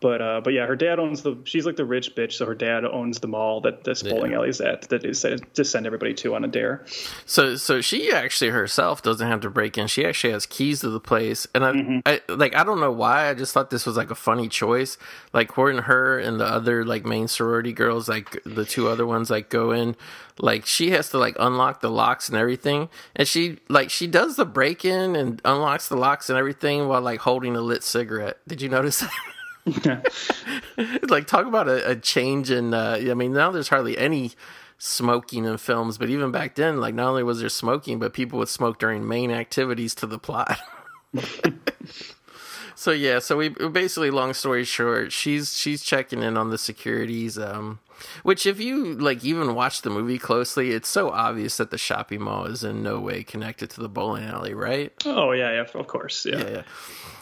[0.00, 1.36] But uh, but yeah, her dad owns the.
[1.44, 4.60] She's like the rich bitch, so her dad owns the mall that this bowling alley's
[4.60, 4.82] at.
[4.90, 6.84] That is to send everybody to on a dare.
[7.26, 9.88] So so she actually herself doesn't have to break in.
[9.88, 13.28] She actually has keys to the place, and I, I like I don't know why.
[13.28, 14.98] I just thought this was like a funny choice.
[15.32, 19.30] Like when her and the other like main sorority girls, like the two other ones,
[19.30, 19.96] like go in,
[20.38, 24.36] like she has to like unlock the locks and everything, and she like she does
[24.36, 28.38] the break in and unlocks the locks and everything while like holding a lit cigarette.
[28.46, 29.10] Did you notice that?
[31.08, 34.32] like talk about a, a change in uh i mean now there's hardly any
[34.78, 38.38] smoking in films but even back then like not only was there smoking but people
[38.38, 40.58] would smoke during main activities to the plot
[42.78, 47.36] so yeah so we basically long story short she's she's checking in on the securities
[47.38, 47.78] um
[48.22, 52.22] which if you like even watch the movie closely it's so obvious that the shopping
[52.22, 55.86] mall is in no way connected to the bowling alley right Oh yeah, yeah, of
[55.88, 56.36] course, yeah.
[56.48, 56.62] yeah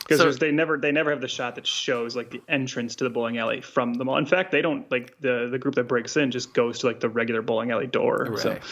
[0.00, 3.04] Because So- they never they never have the shot that shows like the entrance to
[3.04, 4.18] the bowling alley from the mall.
[4.18, 7.00] In fact, they don't like the the group that breaks in just goes to like
[7.00, 8.36] the regular bowling alley door.
[8.36, 8.62] So Right.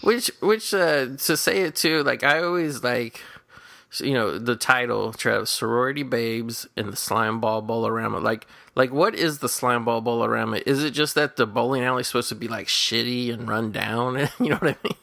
[0.00, 3.20] Which, which uh, to say it too, like I always like,
[4.00, 8.20] you know, the title, Trev, sorority babes in the Slimeball Bowl-O-Rama.
[8.20, 10.60] Like, like what is the Slimeball Bowl-O-Rama?
[10.66, 13.72] Is it just that the bowling alley is supposed to be like shitty and run
[13.72, 14.16] down?
[14.40, 14.96] you know what I mean?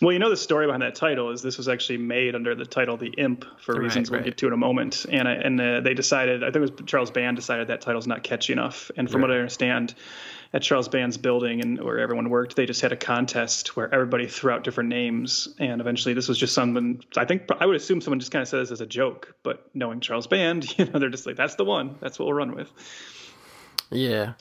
[0.00, 2.64] Well, you know the story behind that title is this was actually made under the
[2.64, 5.92] title "The Imp" for reasons we'll get to in a moment, and and uh, they
[5.92, 9.20] decided I think it was Charles Band decided that title's not catchy enough, and from
[9.20, 9.94] what I understand,
[10.54, 14.26] at Charles Band's building and where everyone worked, they just had a contest where everybody
[14.26, 18.00] threw out different names, and eventually this was just someone I think I would assume
[18.00, 20.98] someone just kind of said this as a joke, but knowing Charles Band, you know,
[20.98, 22.70] they're just like that's the one, that's what we'll run with.
[23.90, 24.34] Yeah.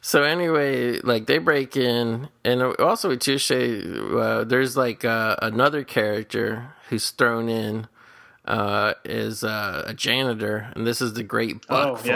[0.00, 5.82] So anyway, like they break in, and also with Touche, uh, there's like uh, another
[5.82, 7.88] character who's thrown in
[8.44, 12.12] uh, is uh, a janitor, and this is the great Buck Oh, yeah.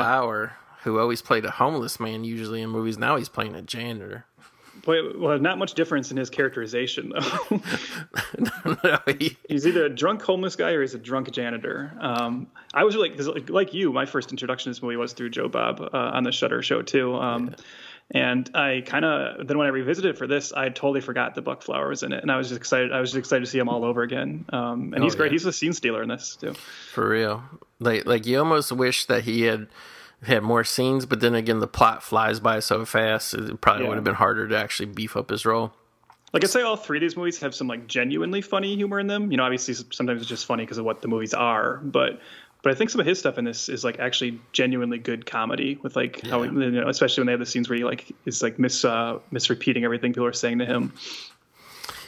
[0.84, 2.96] Who always played a homeless man usually in movies.
[2.98, 4.24] Now he's playing a janitor.
[4.82, 7.60] Boy, well, not much difference in his characterization though.
[8.84, 11.92] No, he- he's either a drunk homeless guy or he's a drunk janitor.
[12.00, 15.30] Um, I was really, like, like you, my first introduction to this movie was through
[15.30, 17.14] Joe Bob uh, on the Shudder show too.
[17.16, 17.54] Um,
[18.12, 21.62] And I kind of then when I revisited for this, I totally forgot the Buck
[21.62, 22.90] Flower was in it, and I was just excited.
[22.92, 24.46] I was just excited to see him all over again.
[24.52, 25.30] Um, and he's Oh, great.
[25.30, 25.34] yeah.
[25.34, 26.54] He's a scene stealer in this too.
[26.92, 27.44] for real.
[27.78, 29.68] Like like you almost wish that he had
[30.22, 33.34] had more scenes, but then again, the plot flies by so fast.
[33.34, 33.88] It probably Yeah.
[33.88, 35.72] would have been harder to actually beef up his role.
[36.32, 39.06] Like I say, all three of these movies have some like genuinely funny humor in
[39.08, 39.30] them.
[39.30, 42.20] You know, obviously sometimes it's just funny because of what the movies are, but
[42.62, 45.78] but I think some of his stuff in this is like actually genuinely good comedy
[45.82, 48.42] with like how you know, especially when they have the scenes where he like is
[48.42, 50.92] like mis uh, misrepeating everything people are saying to him.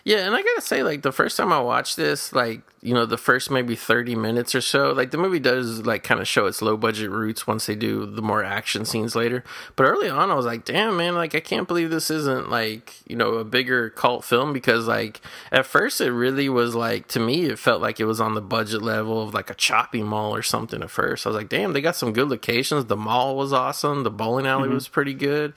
[0.05, 3.07] Yeah, and I gotta say, like the first time I watched this, like you know,
[3.07, 6.47] the first maybe thirty minutes or so, like the movie does like kind of show
[6.47, 9.45] its low budget roots once they do the more action scenes later.
[9.77, 12.97] But early on, I was like, damn man, like I can't believe this isn't like
[13.09, 15.21] you know a bigger cult film because like
[15.53, 18.41] at first it really was like to me it felt like it was on the
[18.41, 20.83] budget level of like a chopping mall or something.
[20.83, 22.87] At first, I was like, damn, they got some good locations.
[22.87, 24.03] The mall was awesome.
[24.03, 24.75] The bowling alley mm-hmm.
[24.75, 25.55] was pretty good.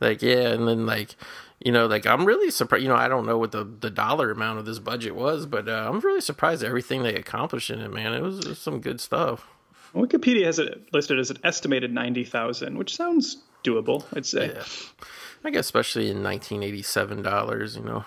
[0.00, 1.16] Like yeah, and then like
[1.60, 2.82] you know, like I'm really surprised.
[2.82, 5.68] You know, I don't know what the, the dollar amount of this budget was, but
[5.68, 7.92] uh, I'm really surprised at everything they accomplished in it.
[7.92, 9.46] Man, it was, it was some good stuff.
[9.94, 14.04] Wikipedia has it listed as an estimated ninety thousand, which sounds doable.
[14.16, 14.52] I'd say.
[14.54, 14.64] Yeah.
[15.44, 18.04] I guess especially in 1987 dollars, you know.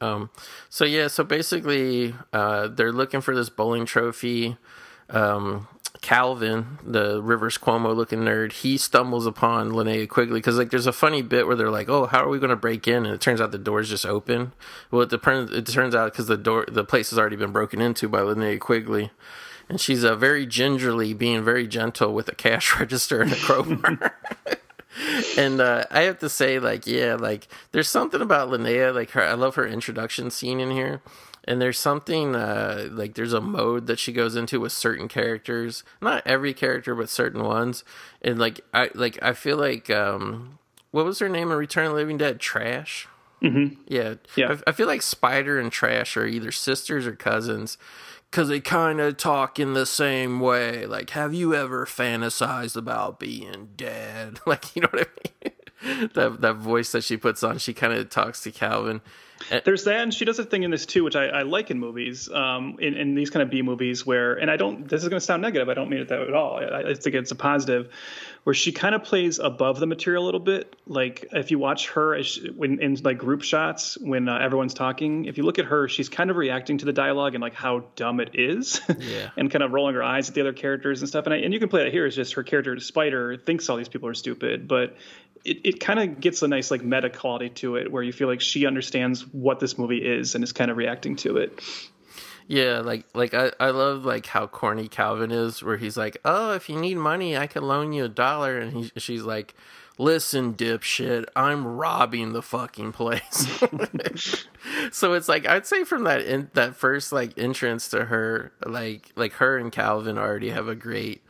[0.00, 0.30] Um,
[0.68, 4.56] so yeah, so basically, uh, they're looking for this bowling trophy.
[5.10, 5.68] Um,
[6.08, 10.92] Calvin, the Rivers Cuomo looking nerd, he stumbles upon Linnea Quigley because like there's a
[10.92, 13.20] funny bit where they're like, "Oh, how are we going to break in?" And it
[13.20, 14.52] turns out the door's just open.
[14.90, 15.52] Well, it depends.
[15.52, 18.58] It turns out because the door, the place has already been broken into by Linnea
[18.58, 19.10] Quigley,
[19.68, 24.16] and she's uh, very gingerly being very gentle with a cash register and a crowbar.
[25.36, 29.22] and uh, I have to say, like, yeah, like there's something about Linnea, like her.
[29.22, 31.02] I love her introduction scene in here,
[31.48, 35.82] and there's something uh, like there's a mode that she goes into with certain characters,
[36.00, 37.84] not every character, but certain ones,
[38.22, 40.58] and like I like I feel like um,
[40.90, 42.38] what was her name in Return of the Living Dead?
[42.38, 43.08] Trash.
[43.42, 43.80] Mm-hmm.
[43.86, 44.56] Yeah, Yeah.
[44.66, 47.78] I, I feel like Spider and Trash are either sisters or cousins.
[48.30, 50.84] Cause they kind of talk in the same way.
[50.84, 54.40] Like, have you ever fantasized about being dead?
[54.46, 56.10] Like, you know what I mean?
[56.14, 59.00] that that voice that she puts on, she kind of talks to Calvin,
[59.64, 61.78] There's that, and she does a thing in this too, which I, I like in
[61.78, 65.08] movies, um, in, in these kind of B movies where, and I don't, this is
[65.08, 66.56] going to sound negative, I don't mean it that at all.
[66.56, 67.88] I, I think it's a positive,
[68.44, 70.74] where she kind of plays above the material a little bit.
[70.86, 74.74] Like if you watch her as she, when in like group shots when uh, everyone's
[74.74, 77.54] talking, if you look at her, she's kind of reacting to the dialogue and like
[77.54, 79.30] how dumb it is, Yeah.
[79.36, 81.26] and kind of rolling her eyes at the other characters and stuff.
[81.26, 82.06] And I, and you can play that here.
[82.06, 84.96] It's just her character Spider thinks all these people are stupid, but
[85.44, 88.28] it, it kind of gets a nice like meta quality to it where you feel
[88.28, 91.60] like she understands what this movie is and is kind of reacting to it.
[92.48, 96.54] Yeah, like like I, I love like how corny Calvin is, where he's like, "Oh,
[96.54, 99.54] if you need money, I can loan you a dollar," and he, she's like,
[99.98, 103.46] "Listen, dipshit, I'm robbing the fucking place."
[104.90, 109.12] so it's like I'd say from that in, that first like entrance to her, like
[109.14, 111.22] like her and Calvin already have a great,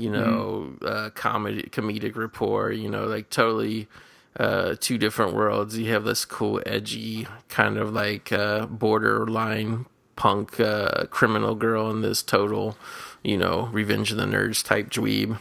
[0.00, 2.72] you know, uh, comedy comedic rapport.
[2.72, 3.88] You know, like totally
[4.38, 5.76] uh, two different worlds.
[5.76, 9.86] You have this cool, edgy kind of like uh, borderline
[10.16, 12.76] punk uh, criminal girl, and this total,
[13.22, 15.38] you know, Revenge of the Nerds type dweeb.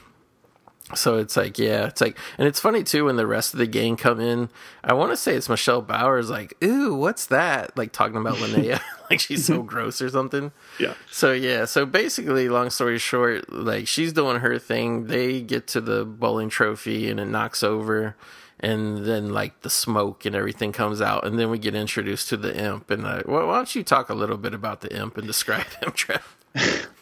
[0.95, 3.67] So it's like, yeah, it's like, and it's funny too when the rest of the
[3.67, 4.49] gang come in.
[4.83, 7.77] I want to say it's Michelle Bowers, like, ooh, what's that?
[7.77, 10.51] Like talking about Linnea, like she's so gross or something.
[10.79, 10.93] Yeah.
[11.11, 15.07] So yeah, so basically, long story short, like she's doing her thing.
[15.07, 18.15] They get to the bowling trophy and it knocks over,
[18.59, 22.37] and then like the smoke and everything comes out, and then we get introduced to
[22.37, 22.89] the imp.
[22.89, 25.67] And uh, why why don't you talk a little bit about the imp and describe
[25.81, 26.35] him, Trev?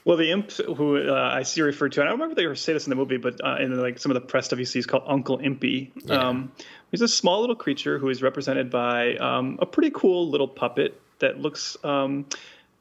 [0.07, 2.45] Well, the imp who uh, I see referred to, and I don't remember if they
[2.45, 4.57] ever say this in the movie, but uh, in like some of the press stuff
[4.57, 5.91] you see, is called Uncle Impy.
[6.05, 6.29] Yeah.
[6.29, 6.53] Um,
[6.91, 10.97] he's a small little creature who is represented by um, a pretty cool little puppet
[11.19, 12.25] that looks um,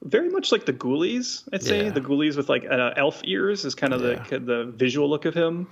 [0.05, 1.43] very much like the Ghoulies.
[1.53, 1.91] I'd say Yeah.
[1.91, 4.23] the Ghoulies with like uh, elf ears is kind of Yeah.
[4.31, 5.67] the the visual look of him.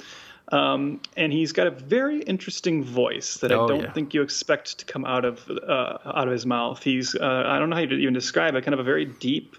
[0.50, 3.92] Um, and he's got a very interesting voice that Oh, I don't yeah.
[3.92, 6.82] think you expect to come out of uh, out of his mouth.
[6.82, 8.64] He's uh, I don't know how to even describe it.
[8.64, 9.57] Kind of a very deep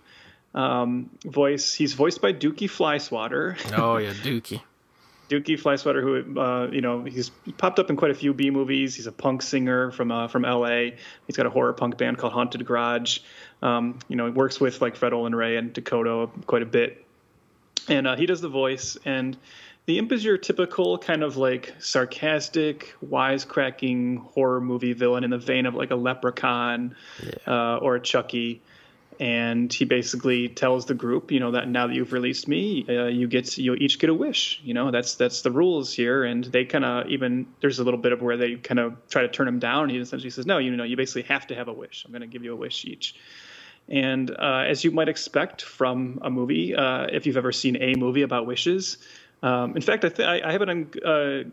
[0.55, 1.73] um, voice.
[1.73, 3.57] He's voiced by Dukey Flyswatter.
[3.77, 4.61] Oh yeah, Dukey.
[5.29, 8.95] Dukey Flyswatter, who uh, you know, he's popped up in quite a few B movies.
[8.95, 10.95] He's a punk singer from uh, from L.A.
[11.27, 13.19] He's got a horror punk band called Haunted Garage.
[13.61, 17.05] Um, you know, he works with like Fred Olen Ray and DeCoteau quite a bit,
[17.89, 18.97] and uh, he does the voice.
[19.03, 19.35] And
[19.87, 25.37] the imp is your typical kind of like sarcastic, wisecracking horror movie villain in the
[25.37, 26.95] vein of like a Leprechaun
[27.45, 28.61] uh, or a Chucky
[29.19, 33.05] and he basically tells the group, you know, that now that you've released me, uh,
[33.05, 34.61] you get you each get a wish.
[34.63, 36.23] You know, that's that's the rules here.
[36.23, 39.21] And they kind of even there's a little bit of where they kind of try
[39.21, 39.89] to turn him down.
[39.89, 42.05] He essentially says, no, you know, you basically have to have a wish.
[42.05, 43.15] I'm going to give you a wish each.
[43.87, 47.95] And uh, as you might expect from a movie, uh, if you've ever seen a
[47.95, 48.97] movie about wishes,
[49.43, 50.91] um, in fact, I, th- I I have on.
[51.03, 51.43] Uh,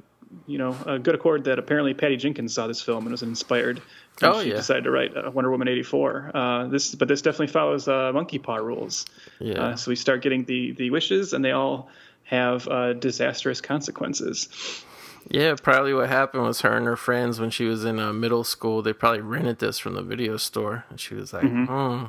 [0.47, 3.81] you know, a good accord that apparently Patty Jenkins saw this film and was inspired.
[4.21, 4.57] when Oh, she yeah.
[4.57, 6.31] decided to write uh, Wonder Woman eighty four.
[6.35, 9.07] Uh, this, but this definitely follows uh, Monkey Paw rules.
[9.41, 9.55] Yeah.
[9.63, 11.89] Uh, so we start getting the the wishes, and they all
[12.25, 14.85] have uh, disastrous consequences.
[15.29, 18.45] Yeah, probably what happened was her and her friends when she was in uh, middle
[18.45, 18.83] school.
[18.83, 22.07] They probably rented this from the video store, and she was like, "Hmm,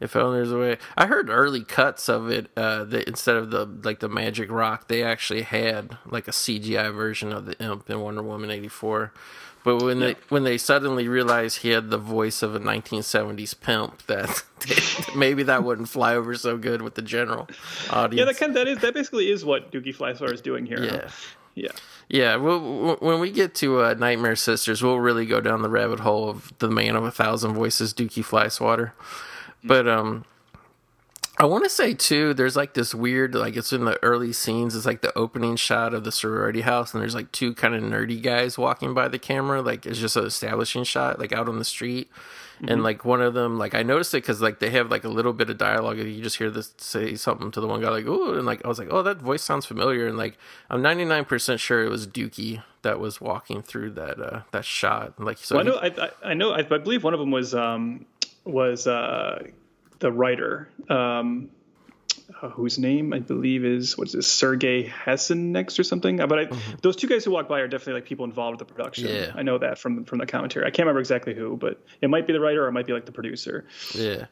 [0.00, 2.50] if only there's a way." I heard early cuts of it.
[2.56, 6.94] Uh, that instead of the like the magic rock, they actually had like a CGI
[6.94, 9.12] version of the imp in Wonder Woman eighty four.
[9.66, 14.06] But when they when they suddenly realized he had the voice of a 1970s pimp,
[14.06, 14.44] that
[15.16, 17.48] maybe that wouldn't fly over so good with the general
[17.90, 18.16] audience.
[18.20, 20.84] Yeah, that kind of, that is that basically is what Dukey Flyswatter is doing here.
[20.84, 21.10] Yeah.
[21.56, 21.72] Yeah.
[22.08, 25.98] Yeah, well, when we get to uh, Nightmare Sisters, we'll really go down the rabbit
[25.98, 28.92] hole of the man of a thousand voices, Dukey Flyswatter.
[29.64, 30.24] But um,
[31.38, 34.76] I want to say too, there's like this weird, like it's in the early scenes.
[34.76, 37.82] It's like the opening shot of the sorority house, and there's like two kind of
[37.82, 39.60] nerdy guys walking by the camera.
[39.60, 42.08] Like it's just an establishing shot, like out on the street.
[42.60, 45.08] And like one of them, like I noticed it because like they have like a
[45.08, 45.98] little bit of dialogue.
[45.98, 48.64] and You just hear this say something to the one guy, like "ooh," and like
[48.64, 50.38] I was like, "Oh, that voice sounds familiar." And like
[50.70, 55.20] I'm 99 percent sure it was Dukey that was walking through that uh that shot.
[55.20, 55.76] Like so, Well, I know.
[55.76, 56.50] I, I I know.
[56.52, 58.06] I, I believe one of them was um,
[58.44, 59.42] was uh,
[59.98, 61.50] the writer, um,
[62.42, 66.20] uh, whose name I believe is what's this Sergei Hasenecz or something.
[66.20, 66.48] Uh, But I,
[66.82, 69.08] those two guys who walk by are definitely like people involved with the production.
[69.08, 69.32] Yeah.
[69.34, 70.64] I know that from from the commentary.
[70.66, 72.92] I can't remember exactly who, but it might be the writer or it might be
[72.92, 73.64] like the producer.
[73.94, 74.26] Yeah.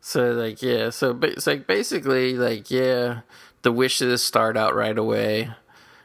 [0.00, 3.20] So like yeah, so ba- it's like basically like yeah,
[3.62, 5.50] the wishes start out right away,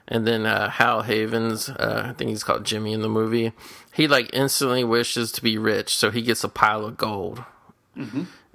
[0.07, 3.51] and then uh, Hal Havins, uh, I think he's called Jimmy in the movie,
[3.93, 7.43] he like instantly wishes to be rich, so he gets a pile of gold.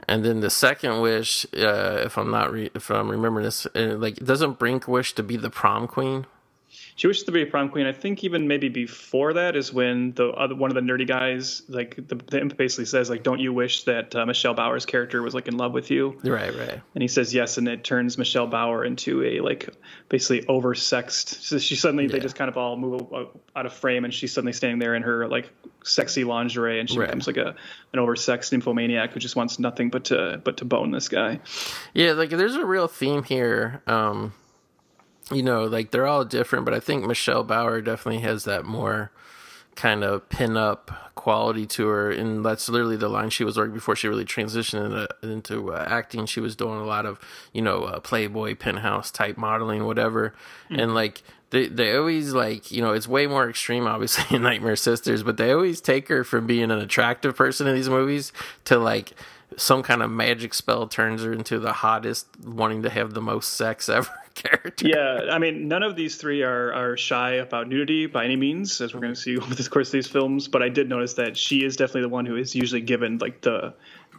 [0.08, 3.96] And then the second wish, uh, if I'm not re- if I'm remembering this, uh,
[3.96, 6.26] like doesn't Brinke wish to be the prom queen?
[6.96, 7.86] She wishes to be a prom queen.
[7.86, 11.62] I think even maybe before that is when the other one of the nerdy guys,
[11.68, 15.20] like the, the imp basically says, like, "Don't you wish that uh, Michelle Bauer's character
[15.20, 16.80] was like in love with you?" Right, right.
[16.94, 19.68] And he says yes, and it turns Michelle Bauer into a like
[20.08, 21.42] basically oversexed.
[21.42, 23.02] So she suddenly they just kind of all move
[23.56, 25.50] out of frame, and she's suddenly standing there in her like
[25.82, 27.06] sexy lingerie, and she Right.
[27.06, 27.56] becomes like a
[27.92, 31.40] an oversexed nymphomaniac who just wants nothing but to but to bone this guy.
[31.92, 33.82] Yeah, like there's a real theme here.
[33.88, 34.32] Um,
[35.32, 39.10] you know, like they're all different, but I think Michelle Bauer definitely has that more
[39.74, 43.74] kind of pin up quality to her, and that's literally the line she was working
[43.74, 46.26] before she really transitioned into, into uh, acting.
[46.26, 47.18] She was doing a lot of
[47.52, 50.34] you know uh, Playboy, penthouse type modeling, whatever,
[50.70, 51.22] and like.
[51.50, 55.36] They, they always like you know it's way more extreme obviously in Nightmare Sisters but
[55.36, 58.32] they always take her from being an attractive person in these movies
[58.64, 59.12] to like
[59.56, 63.52] some kind of magic spell turns her into the hottest wanting to have the most
[63.52, 68.06] sex ever character Yeah, I mean, none of these three are are shy about nudity
[68.06, 70.48] by any means, as we're going to see over the course of these films.
[70.48, 73.40] But I did notice that she is definitely the one who is usually given like
[73.40, 73.74] the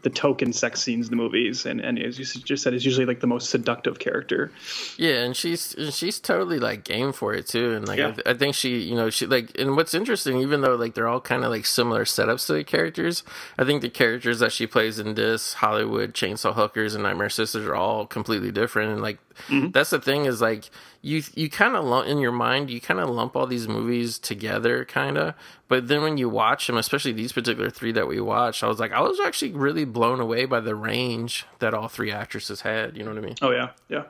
[0.06, 3.08] the token sex scenes in the movies, and and as you just said, is usually
[3.08, 4.52] like the most seductive character.
[4.98, 8.28] Yeah, and she's and she's totally like game for it too, and like I, th-
[8.28, 11.22] I think she, you know, she like, and what's interesting, even though like they're all
[11.22, 13.24] kind of like similar setups to the characters,
[13.58, 17.66] I think the characters that she plays in this Hollywood Chainsaw Hookers and Nightmare Sisters
[17.66, 19.18] are all completely different, and like
[19.48, 19.72] Mm-hmm.
[19.72, 20.70] that's the thing is like
[21.02, 24.18] you you kind of lump in your mind you kind of lump all these movies
[24.18, 25.34] together kind of
[25.68, 28.80] but then when you watch them especially these particular three that we watched i was
[28.80, 32.96] like i was actually really blown away by the range that all three actresses had
[32.98, 34.04] you know what i mean Oh yeah, yeah.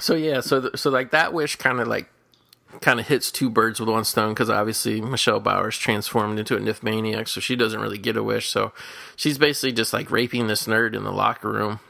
[0.00, 2.08] so yeah, so th- so like that wish kind of like
[2.80, 6.60] kind of hits two birds with one stone because obviously Michelle Bauer's transformed into a
[6.60, 8.50] nymphomaniac, so she doesn't really get a wish.
[8.50, 8.72] So
[9.16, 11.80] she's basically just like raping this nerd in the locker room.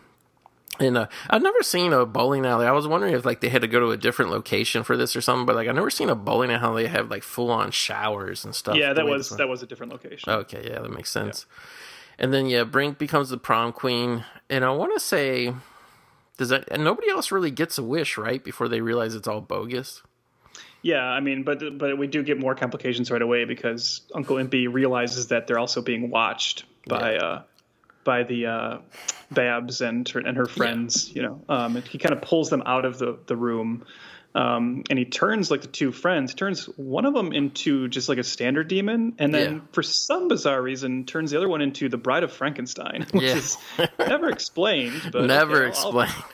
[0.80, 2.66] And uh, I've never seen a bowling alley.
[2.66, 5.16] I was wondering if like they had to go to a different location for this
[5.16, 8.44] or something, but like I've never seen a bowling alley have like full on showers
[8.44, 8.76] and stuff.
[8.76, 10.32] Yeah, that was that was a different location.
[10.32, 11.46] Okay, yeah, that makes sense.
[12.18, 15.54] And then yeah, Brinke becomes the prom queen, and I want to say,
[16.36, 19.40] does that and nobody else really gets a wish right before they realize it's all
[19.40, 20.02] bogus?
[20.82, 24.72] Yeah, I mean, but but we do get more complications right away because Uncle Impy
[24.72, 27.42] realizes that they're also being watched by uh,
[28.04, 28.78] by the uh,
[29.30, 31.14] Babs and her, and her friends.
[31.14, 33.84] You know, um, he kind of pulls them out of the the room.
[34.34, 38.18] Um, and he turns like the two friends, turns one of them into just like
[38.18, 39.60] a standard demon, and then Yeah.
[39.72, 43.36] for some bizarre reason turns the other one into the Bride of Frankenstein, which Yeah.
[43.36, 43.56] is
[43.98, 45.00] never explained.
[45.12, 46.24] But Never okay, I'll- I'll- explained.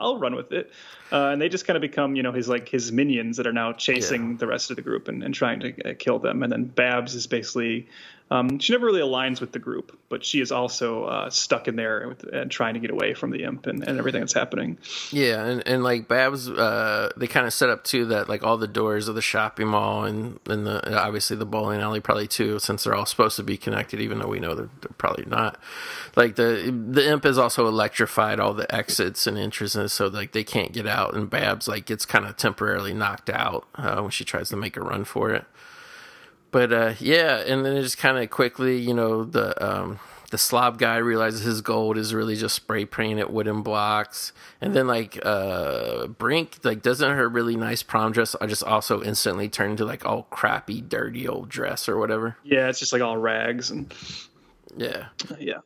[0.00, 0.72] I'll run with it.
[1.12, 3.52] Uh, and they just kind of become, you know, his like his minions that are
[3.52, 6.42] now chasing the rest of the group and, and trying to uh, kill them.
[6.42, 7.86] And then Babs is basically,
[8.32, 11.76] um, she never really aligns with the group, but she is also uh, stuck in
[11.76, 14.78] there with, and trying to get away from the imp and, and everything that's happening.
[15.10, 18.56] Yeah, and, and like Babs, uh, they kind of set up too that like all
[18.56, 22.58] the doors of the shopping mall and and the obviously the bowling alley probably too,
[22.58, 25.60] since they're all supposed to be connected, even though we know they're, they're probably not.
[26.16, 30.44] Like the the imp has also electrified all the exits and entrances, so like they
[30.44, 31.14] can't get out.
[31.14, 34.78] And Babs like gets kind of temporarily knocked out uh, when she tries to make
[34.78, 35.44] a run for it.
[36.52, 39.98] But uh, yeah, and then it just kind of quickly, you know, the um,
[40.30, 44.86] the slob guy realizes his gold is really just spray painted wooden blocks, and then
[44.86, 49.72] like uh, Brinke like doesn't her really nice prom dress I just also instantly turn
[49.72, 52.36] into like all crappy, dirty old dress or whatever.
[52.44, 53.92] Yeah, it's just like all rags and
[54.76, 55.06] Yeah.
[55.38, 55.58] yeah.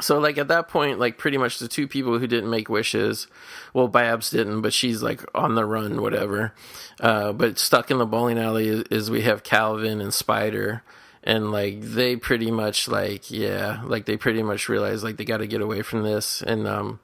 [0.00, 3.26] So like at that point, like pretty much the two people who didn't make wishes,
[3.74, 6.54] well, Babs didn't, but she's like on the run, whatever.
[7.00, 10.82] Uh, but stuck in the bowling alley is, is we have Calvin and Spider,
[11.22, 15.38] and like they pretty much like yeah, like they pretty much realize like they got
[15.38, 16.42] to get away from this.
[16.42, 17.00] And um,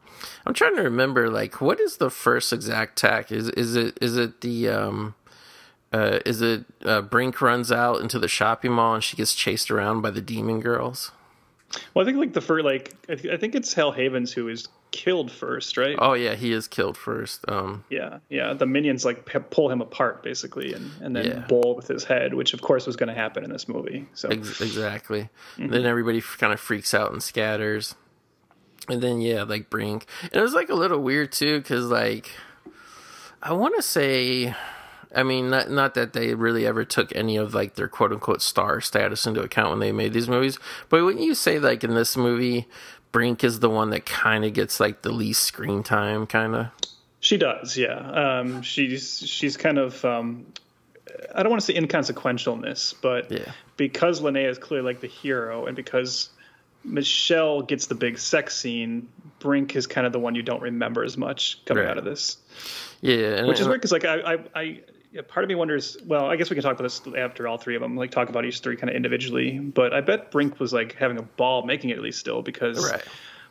[0.47, 3.31] I'm trying to remember like what is the first exact tack?
[3.31, 5.15] Is is it is it the um.
[5.93, 9.71] Uh, is it uh, Brinke runs out into the shopping mall and she gets chased
[9.71, 11.13] around by the demon girls?
[11.95, 14.49] Well, I think like the first, like I, th- I think it's Hal Havins who
[14.49, 15.97] is killed first, right?
[15.99, 17.45] Oh yeah, he is killed first.
[17.49, 18.55] Um, Yeah, yeah.
[18.55, 21.39] The minions like pe- pull him apart basically, and and then Yeah.
[21.47, 24.07] bowl with his head, which of course was going to happen in this movie.
[24.15, 25.29] So ex- exactly.
[25.59, 27.95] Then everybody kind of freaks out and scatters.
[28.89, 32.31] And then yeah, like Brinke, and it was like a little weird too, because like
[33.43, 34.55] I want to say,
[35.17, 38.43] I mean, not not that they really ever took any of like their quote unquote
[38.43, 40.59] star status into account when they made these movies,
[40.89, 42.67] but wouldn't you say like in this movie,
[43.13, 46.67] Brinke is the one that kind of gets like the least screen time, kind of.
[47.21, 47.97] She does, yeah.
[48.41, 50.47] Um, she's she's kind of um,
[51.35, 53.51] I don't want to say inconsequential in this, but Yeah.
[53.77, 56.29] because Linnea is clearly like the hero, and because
[56.85, 59.09] Michelle gets the big sex scene.
[59.41, 61.91] Brinke is kind of the one you don't remember as much coming Right.
[61.91, 62.39] out of this,
[63.03, 64.81] Yeah, and which is weird because like I, I, I
[65.13, 65.97] yeah, part of me wonders.
[66.05, 67.97] Well, I guess we can talk about this after all three of them.
[67.97, 69.59] Like talk about each three kind of individually.
[69.59, 72.91] But I bet Brinke was like having a ball making it at least still because
[72.93, 73.03] Right.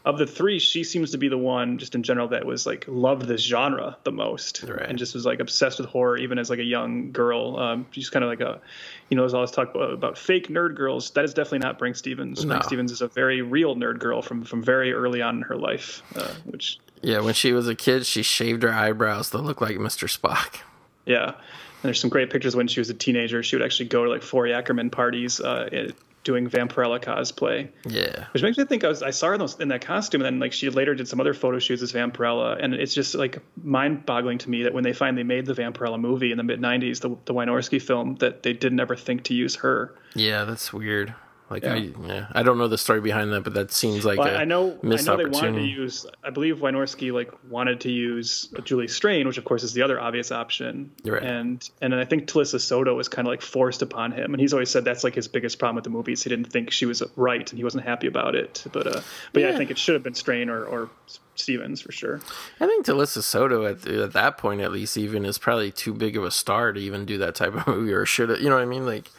[0.06, 2.86] of the three, she seems to be the one just in general that was like
[2.88, 4.88] loved this genre the most Right.
[4.88, 7.58] and just was like obsessed with horror even as like a young girl.
[7.58, 8.62] Um, she's kind of like a,
[9.10, 11.10] you know, there's always talk about, about fake nerd girls.
[11.12, 12.45] That is definitely not Brinke Stevens.
[12.45, 12.56] No.
[12.56, 15.56] Brinke Stevens is a very real nerd girl from from very early on in her
[15.56, 19.60] life, uh, which yeah, when she was a kid, she shaved her eyebrows to look
[19.62, 20.08] like Mr.
[20.08, 20.62] Spock.
[21.06, 21.36] Yeah, and
[21.84, 23.43] there's some great pictures when she was a teenager.
[23.43, 25.91] She would actually go to like Forry Ackerman parties, uh,
[26.24, 29.60] doing Vampirella cosplay, Yeah, which makes me think I was I saw her in, those,
[29.60, 32.58] in that costume, and then like she later did some other photo shoots as Vampirella,
[32.60, 36.32] and it's just like mind-boggling to me that when they finally made the Vampirella movie
[36.32, 39.56] in the mid '90s, the the Wynorski film, that they didn't ever think to use
[39.58, 39.93] her.
[40.16, 41.14] yeah, that's weird.
[41.50, 41.74] Like Yeah.
[41.74, 44.38] I, yeah, I don't know the story behind that, but that seems like Well, a
[44.38, 46.06] I know, I missed know they wanted to use.
[46.24, 50.00] I believe Wynorski like wanted to use Julie Strain, which of course is the other
[50.00, 50.91] obvious option.
[51.04, 51.22] Right.
[51.22, 54.41] And and then I think Talisa Soto was kind of like forced upon him, and
[54.41, 56.24] he's always said that's like his biggest problem with the movies.
[56.24, 58.64] He didn't think she was right, and he wasn't happy about it.
[58.72, 59.54] But uh, but yeah, Yeah.
[59.54, 60.89] I think it should have been Strain or or
[61.36, 62.22] Stevens for sure.
[62.60, 66.18] I think Talisa Soto at, at that point, at least, even is probably too big
[66.18, 68.39] of a star to even do that type of movie, or should have.
[68.39, 68.86] You know what I mean?
[68.86, 69.12] Like,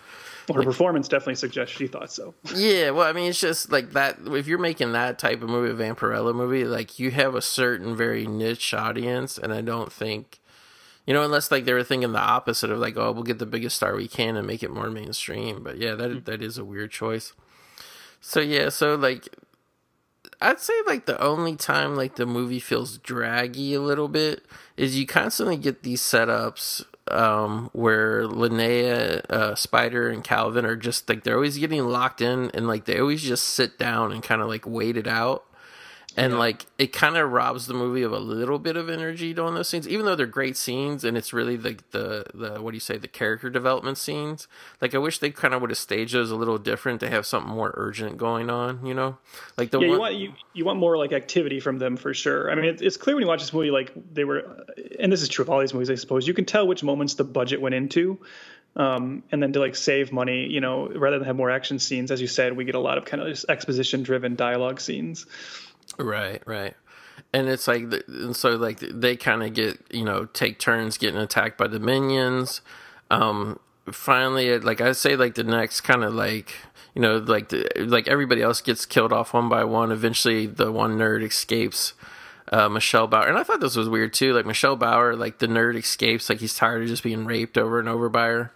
[0.55, 2.35] her performance definitely suggests she thought so.
[2.55, 2.91] yeah.
[2.91, 4.19] Well, I mean, it's just like that.
[4.27, 7.97] If you're making that type of movie, a Vampirella movie, like you have a certain
[7.97, 10.41] very niche audience, and I don't think.
[11.07, 13.47] You know, unless like they were thinking the opposite of like, oh, we'll get the
[13.47, 15.63] biggest star we can and make it more mainstream.
[15.63, 17.33] But yeah, that that is a weird choice.
[18.21, 19.29] So yeah, so like
[20.41, 24.45] I'd say like the only time like the movie feels draggy a little bit
[24.77, 31.09] is you constantly get these setups um where Linnea, uh, Spider and Calvin are just
[31.09, 34.43] like they're always getting locked in and like they always just sit down and kind
[34.43, 35.45] of like wait it out.
[36.19, 39.55] And like it kind of robs the movie of a little bit of energy during
[39.55, 42.77] those scenes, even though they're great scenes and it's really like the the what do
[42.77, 44.49] you say the character development scenes.
[44.81, 47.27] Like I wish they kind of would have staged those a little different to have
[47.27, 48.87] something more urgent going on.
[48.87, 49.19] You know,
[49.59, 49.95] like the Yeah, one.
[49.95, 52.51] you want you, you want more like activity from them for sure.
[52.51, 54.65] I mean, it, it's clear when you watch this movie, like they were,
[54.99, 56.27] and this is true of all these movies, I suppose.
[56.27, 58.19] You can tell which moments the budget went into,
[58.75, 62.11] um, and then to like save money, you know, rather than have more action scenes,
[62.11, 65.27] as you said, we get a lot of kind of just exposition-driven dialogue scenes.
[65.99, 66.75] Right, right.
[67.33, 71.21] And it's like, and so like they kind of get, you know, take turns getting
[71.21, 72.61] attacked by the minions.
[73.11, 73.59] Um,
[73.91, 76.55] finally, like I say, like the next kind of like,
[76.95, 79.93] you know, like the, like everybody else gets killed off one by one.
[79.93, 81.95] Eventually, the one nerd escapes.
[82.53, 84.33] Uh, Michelle Bauer, and I thought this was weird too.
[84.33, 87.81] Like Michelle Bauer, like the nerd escapes, like he's tired of just being raped over
[87.81, 88.53] and over by her.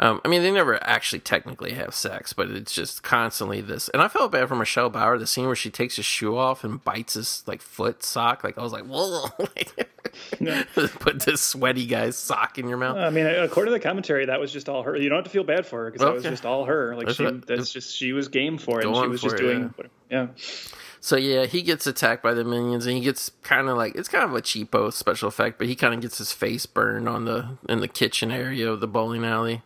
[0.00, 3.88] Um, I mean, they never actually technically have sex, but it's just constantly this.
[3.90, 6.64] And I felt bad for Michelle Bauer, the scene where she takes his shoe off
[6.64, 8.42] and bites his like foot sock.
[8.42, 9.28] Like I was like, whoa!
[10.98, 12.96] Put this sweaty guy's sock in your mouth.
[12.96, 14.96] I mean, according to the commentary, that was just all her.
[14.96, 16.96] You don't have to feel bad for her because that was just all her.
[16.96, 18.86] Like That's she, what- that's just she was game for it.
[18.86, 19.74] And she was just it, doing,
[20.10, 20.28] yeah.
[21.04, 24.08] So yeah, he gets attacked by the minions, and he gets kind of like it's
[24.08, 27.26] kind of a cheapo special effect, but he kind of gets his face burned on
[27.26, 29.60] the in the kitchen area of the bowling alley.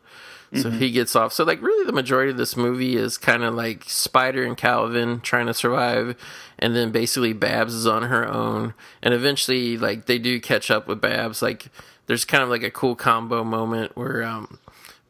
[0.53, 1.33] So he gets off.
[1.33, 5.21] So like really, the majority of this movie is kind of like Spider and Calvin
[5.21, 6.17] trying to survive,
[6.59, 10.89] and then basically Babs is on her own, and eventually like they do catch up
[10.89, 11.41] with Babs.
[11.41, 11.69] Like
[12.07, 14.59] there's kind of like a cool combo moment where um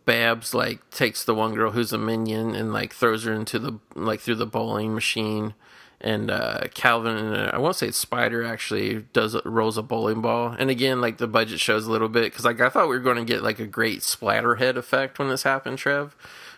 [0.04, 3.78] Babs like takes the one girl who's a minion and like throws her into the
[3.94, 5.54] like through the bowling machine,
[6.00, 10.20] and uh, Calvin and uh, I won't say it's Spider actually does rolls a bowling
[10.20, 12.96] ball, and again like the budget shows a little bit because like I thought we
[12.96, 16.14] were going to get like a great splatterhead effect when this happened, Trev,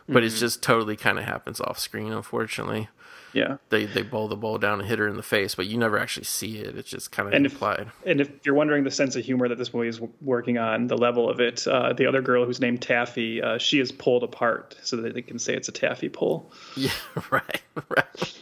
[0.09, 2.89] but it just totally kind of happens off screen, unfortunately.
[3.33, 3.59] Yeah.
[3.69, 5.99] They they bowl the ball down and hit her in the face, but you never
[6.01, 6.77] actually see it.
[6.77, 7.89] It's just kind of And if- implied.
[8.05, 10.97] And if you're wondering the sense of humor that this movie is working on, the
[10.97, 14.77] level of it, uh, the other girl who's named Taffy, uh, she is pulled apart
[14.83, 16.51] so that they can say it's a taffy pull.
[16.77, 16.91] Yeah,
[17.31, 18.35] right, right.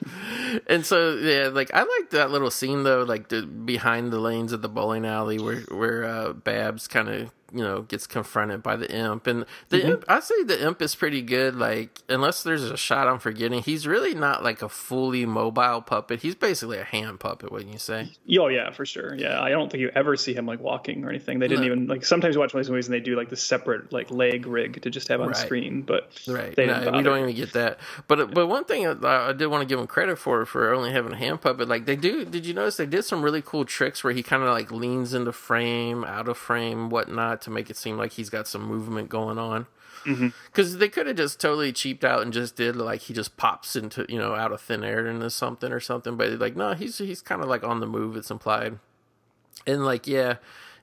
[0.67, 4.53] And so yeah, like I like that little scene though, like the behind the lanes
[4.53, 8.77] of the bowling alley where where uh, Babs kind of you know gets confronted by
[8.77, 9.89] the imp, and the mm-hmm.
[9.91, 10.05] imp.
[10.09, 11.57] I say the imp is pretty good.
[11.57, 16.21] Like unless there's a shot I'm forgetting, he's really not like a fully mobile puppet.
[16.21, 18.13] He's basically a hand puppet, wouldn't you say?
[18.39, 19.15] Oh yeah, for sure.
[19.15, 21.39] Yeah, I don't think you ever see him like walking or anything.
[21.39, 21.73] They didn't No.
[21.73, 22.05] even like.
[22.05, 24.47] Sometimes you watch one of these movies and they do like the separate like leg
[24.47, 25.37] rig to just have on Right.
[25.37, 26.55] screen, but Right.
[26.55, 27.79] they No, we don't even get that.
[28.07, 30.93] But but one thing I, I did want to give him credit for for only
[30.93, 31.69] having a hand puppet.
[31.69, 32.25] Like they do.
[32.25, 35.15] Did you notice they did some really cool tricks where he kind of like leans
[35.15, 39.09] into frame, out of frame, whatnot, to make it seem like he's got some movement
[39.09, 39.67] going on.
[40.47, 43.75] because they could have just totally cheaped out and just did like he just pops
[43.75, 46.99] into you know out of thin air into something or something but like no he's
[46.99, 48.79] he's kind of like on the move it's implied.
[49.67, 50.37] And like yeah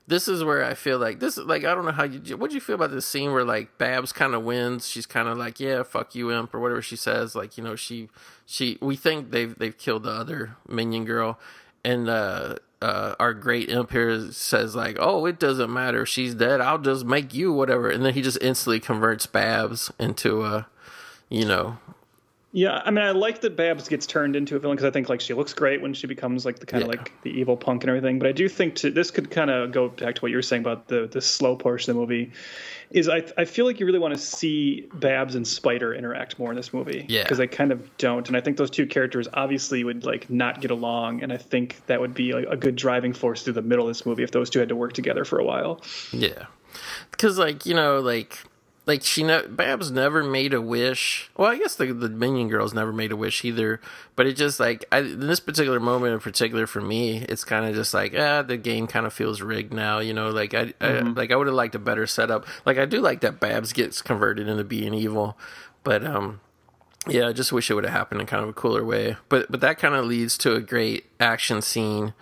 [0.06, 2.50] this is where i feel like this is like i don't know how you what
[2.50, 4.86] do you feel about this scene where like babs kind of wins?
[4.86, 7.74] She's kind of like yeah fuck you imp or whatever she says like you know
[7.74, 8.10] she
[8.44, 11.40] she we think they've they've killed the other minion girl.
[11.84, 16.04] And uh uh, our great here says like, "Oh, it doesn't matter.
[16.04, 16.60] She's dead.
[16.60, 20.66] I'll just make you whatever." And then he just instantly converts Babs into a,
[21.28, 21.78] you know,
[22.56, 25.10] Yeah, I mean, I like that Babs gets turned into a villain because I think
[25.10, 26.96] like she looks great when she becomes like the kind of Yeah.
[27.00, 28.18] like the evil punk and everything.
[28.18, 30.42] But I do think to, this could kind of go back to what you were
[30.42, 32.32] saying about the the slow portion of the movie.
[32.92, 36.48] Is I I feel like you really want to see Babs and Spider interact more
[36.50, 37.04] in this movie.
[37.10, 37.24] Yeah.
[37.24, 40.62] because they kind of don't, and I think those two characters obviously would like not
[40.62, 43.60] get along, and I think that would be like, a good driving force through the
[43.60, 45.82] middle of this movie if those two had to work together for a while.
[46.10, 46.46] Yeah,
[47.10, 48.38] because like you know, like
[48.86, 51.28] like she ne- Babs never made a wish.
[51.36, 53.80] Well, I guess the the Minion girls never made a wish either.
[54.14, 57.66] But it just like I, in this particular moment in particular for me, it's kind
[57.66, 59.98] of just like ah, the game kind of feels rigged now.
[59.98, 62.46] You know, like I, I like I would have liked a better setup.
[62.64, 65.36] Like I do like that Babs gets converted into being evil,
[65.84, 66.40] but um.
[67.08, 69.16] Yeah, I just wish it would have happened in kind of a cooler way.
[69.28, 72.14] But but that kind of leads to a great action scene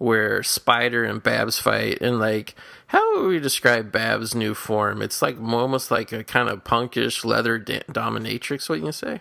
[0.00, 2.54] where Spider and Babs fight, and like,
[2.90, 5.00] how would we describe Babs' new form?
[5.00, 8.68] It's like almost like a kind of punkish leather dominatrix.
[8.68, 9.20] What you say?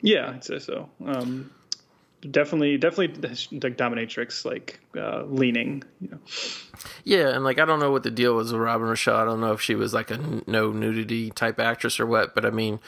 [0.00, 0.88] Yeah, I'd say so.
[1.04, 1.50] Um,
[2.22, 3.22] definitely, definitely
[3.60, 5.82] like dominatrix, like uh, leaning.
[6.00, 6.18] You know.
[7.04, 9.16] Yeah, and like I don't know what the deal was with Robin Rochelle.
[9.16, 12.46] I don't know if she was like a no nudity type actress or what, but
[12.46, 12.80] I mean,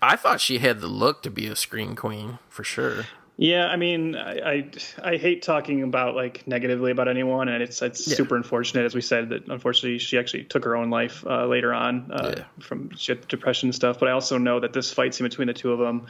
[0.00, 3.04] I thought she had the look to be a scream queen for sure.
[3.40, 4.70] Yeah, I mean, I, I
[5.12, 8.16] I hate talking about like negatively about anyone, and it's it's Yeah.
[8.16, 11.72] super unfortunate, as we said, that unfortunately she actually took her own life uh, later
[11.72, 12.44] on uh, Yeah.
[12.58, 14.00] from she had depression and stuff.
[14.00, 16.08] But I also know that this fight scene between the two of them,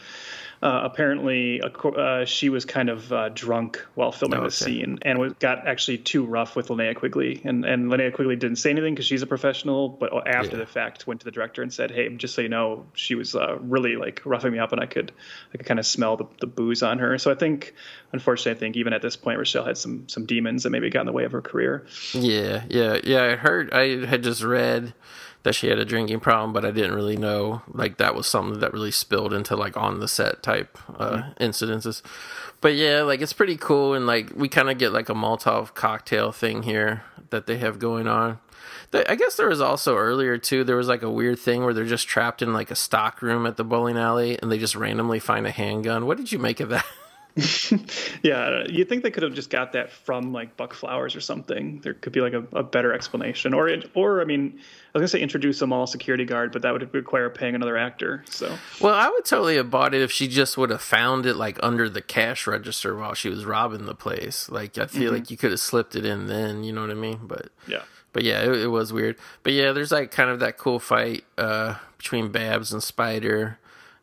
[0.62, 4.50] uh, apparently, uh, she was kind of uh, drunk while filming Oh, okay.
[4.50, 8.56] scene, and was, got actually too rough with Linnea Quigley, and and Linnea Quigley didn't
[8.56, 10.64] say anything because she's a professional, but after Yeah.
[10.64, 13.34] the fact, went to the director and said, "Hey, just so you know, she was
[13.34, 15.12] uh, really like roughing me up, and I could
[15.54, 17.74] I could kind of smell the, the booze on her." So I think,
[18.12, 21.00] unfortunately, I think even at this point, Rochelle had some some demons that maybe got
[21.00, 21.86] in the way of her career.
[22.14, 23.22] Yeah, yeah, yeah.
[23.24, 23.72] I heard.
[23.72, 24.92] I had just read
[25.49, 28.61] that she had a drinking problem, but I didn't really know like that was something
[28.61, 32.03] that really spilled into like on the set type uh, incidences.
[32.61, 35.72] But yeah, like it's pretty cool, and like we kind of get like a Molotov
[35.72, 38.40] cocktail thing here that they have going on.
[38.92, 40.64] I guess there was also earlier too.
[40.64, 43.46] There was like a weird thing where they're just trapped in like a stock room
[43.46, 46.05] at the bowling alley, and they just randomly find a handgun.
[46.05, 46.84] What did you make of that?
[48.22, 51.80] Yeah, you think they could have just got that from like Buck Flowers or something?
[51.82, 55.00] There could be like a, a better explanation, or it, or I mean, I was
[55.00, 58.24] gonna say introduce a mall security guard, but that would require paying another actor.
[58.28, 61.34] So Well, I would totally have bought it if she just would have found it
[61.34, 64.48] like under the cash register while she was robbing the place.
[64.48, 66.94] Like I feel like you could have slipped it in then, you know what I
[66.94, 67.20] mean?
[67.22, 69.16] But yeah, but yeah, it, it was weird.
[69.44, 73.58] But yeah, there's like kind of that cool fight uh between Babs and Spider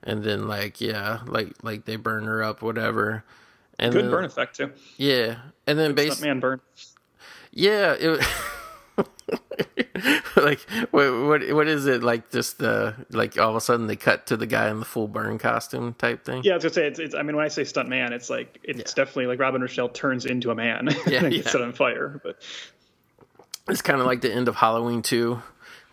[0.05, 3.23] and then like yeah, like like they burn her up whatever.
[3.77, 4.71] And good then, burn effect too.
[4.97, 5.37] Yeah.
[5.67, 6.61] And then basically man burn.
[7.51, 8.25] yeah, it
[10.37, 10.59] like
[10.91, 14.27] what what what is it like just the like all of a sudden they cut
[14.27, 16.43] to the guy in the full burn costume type thing?
[16.43, 17.15] Yeah, I was gonna say it's, it's.
[17.15, 20.25] I mean, when I say stunt man, it's like it's definitely like Robin Rochelle turns
[20.25, 21.51] into a man Yeah, and gets yeah.
[21.51, 22.21] set on fire.
[22.23, 22.41] But
[23.67, 25.41] It's kind of like the end of Halloween 2,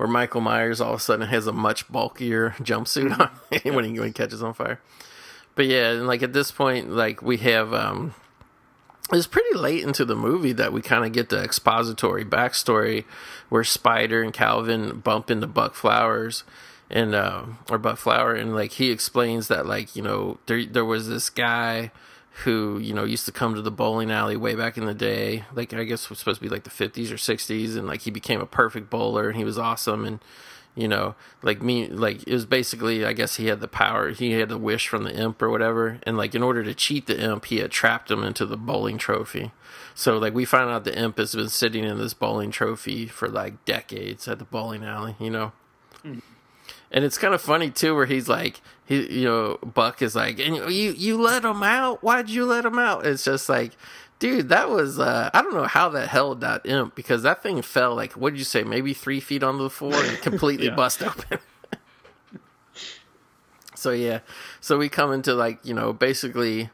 [0.03, 3.31] where Michael Myers all of a sudden has a much bulkier jumpsuit on
[3.73, 4.81] when, he, when he catches on fire.
[5.55, 8.13] But yeah, and like at this point, like we have, um,
[9.13, 13.05] it's pretty late into the movie that we kind of get the expository backstory
[13.49, 16.43] where Spider and Calvin bump into Buck Flowers
[16.91, 20.85] and uh, or Buck Flower, and like he explains that like you know there there
[20.85, 21.93] was this guy
[22.45, 25.45] who you know used to come to the bowling alley way back in the day,
[25.55, 28.03] like I guess it was supposed to be like the fifties or sixties, and like
[28.03, 30.21] he became a perfect bowler and he was awesome and
[30.75, 34.33] you know like me like it was basically i guess he had the power he
[34.33, 37.21] had the wish from the imp or whatever and like in order to cheat the
[37.21, 39.53] imp he had trapped him into the bowling trophy.
[39.95, 43.29] So like we find out the imp has been sitting in this bowling trophy for
[43.29, 45.53] like decades at the bowling alley you know
[46.03, 46.21] hmm.
[46.93, 50.39] And it's kind of funny too where he's like he you know buck is like
[50.39, 52.03] and you you let him out?
[52.03, 53.05] Why'd you let him out?
[53.07, 53.73] It's just like
[54.21, 57.61] dude that was uh i don't know how that held that imp because that thing
[57.61, 60.77] fell like what did you say maybe three feet onto the floor and completely Yeah.
[60.77, 61.41] bust open.
[63.75, 64.21] So yeah.
[64.61, 66.71] So we come into like you know basically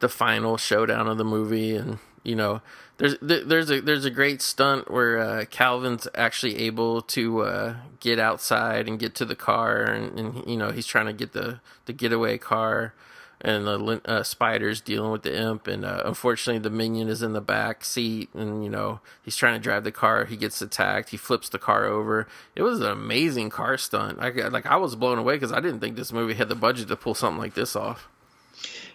[0.00, 2.62] the final showdown of the movie and you know
[2.98, 8.18] There's there's a there's a great stunt where uh, Calvin's actually able to uh, get
[8.18, 11.60] outside and get to the car, and, and you know he's trying to get the
[11.86, 12.94] the getaway car,
[13.40, 17.34] and the uh, spider's dealing with the imp, and uh, unfortunately the minion is in
[17.34, 20.24] the back seat, and you know he's trying to drive the car.
[20.24, 21.10] He gets attacked.
[21.10, 22.26] He flips the car over.
[22.56, 24.18] It was an amazing car stunt.
[24.20, 26.88] I like I was blown away because I didn't think this movie had the budget
[26.88, 28.08] to pull something like this off.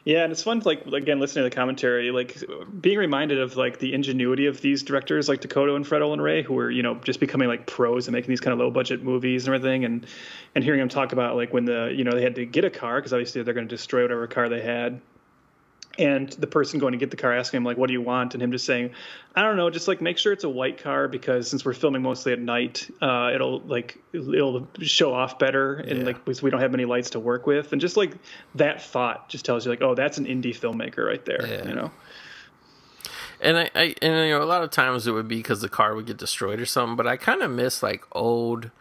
[0.05, 2.37] Yeah, and it's fun, like again, listening to the commentary, like
[2.81, 6.43] being reminded of like the ingenuity of these directors, like DeCoteau and Fred Olen Ray,
[6.43, 9.01] who are you know just becoming like pros and making these kind of low budget
[9.01, 10.05] movies and everything, and
[10.55, 12.69] and hearing them talk about like when the you know they had to get a
[12.69, 14.99] car because obviously they're going to destroy whatever car they had,
[15.99, 18.33] and the person going to get the car asking him like what do you want
[18.33, 18.89] and him just saying
[19.35, 22.01] i don't know just like make sure it's a white car because since we're filming
[22.01, 26.05] mostly at night uh, it'll like it'll show off better and yeah.
[26.05, 28.13] like we don't have many lights to work with and just like
[28.55, 31.67] that thought just tells you like oh that's an indie filmmaker right there yeah.
[31.67, 31.91] you know
[33.41, 35.69] and I, I and you know a lot of times it would be because the
[35.69, 38.71] car would get destroyed or something but i kind of miss like old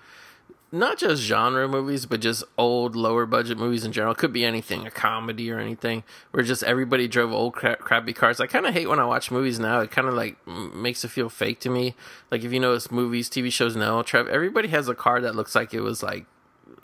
[0.72, 4.14] not just genre movies, but just old lower budget movies in general.
[4.14, 8.40] Could be anything, a comedy or anything, where just everybody drove old cra- crappy cars.
[8.40, 9.80] I kind of hate when I watch movies now.
[9.80, 11.94] It kind of like makes it feel fake to me.
[12.30, 15.54] Like if you notice movies, TV shows now, Trev, everybody has a car that looks
[15.54, 16.24] like it was like,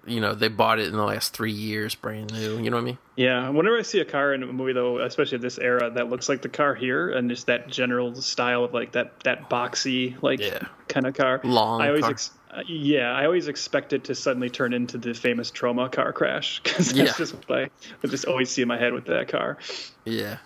[0.06, 2.58] you know, they bought it in the last three years, brand new.
[2.58, 2.98] You know what I mean?
[3.16, 3.48] Yeah.
[3.48, 6.42] Whenever I see a car in a movie, though, especially this era, that looks like
[6.42, 10.60] the car here, and just that general style of like that that boxy like yeah.
[10.88, 11.80] kind of car, long.
[11.80, 12.02] I always.
[12.02, 12.10] Car.
[12.10, 16.12] Ex- uh, yeah, I always expect it to suddenly turn into the famous Troma car
[16.12, 17.14] crash because that's yeah.
[17.16, 17.70] just what I,
[18.02, 19.58] I just always see in my head with that car.
[20.04, 20.38] Yeah.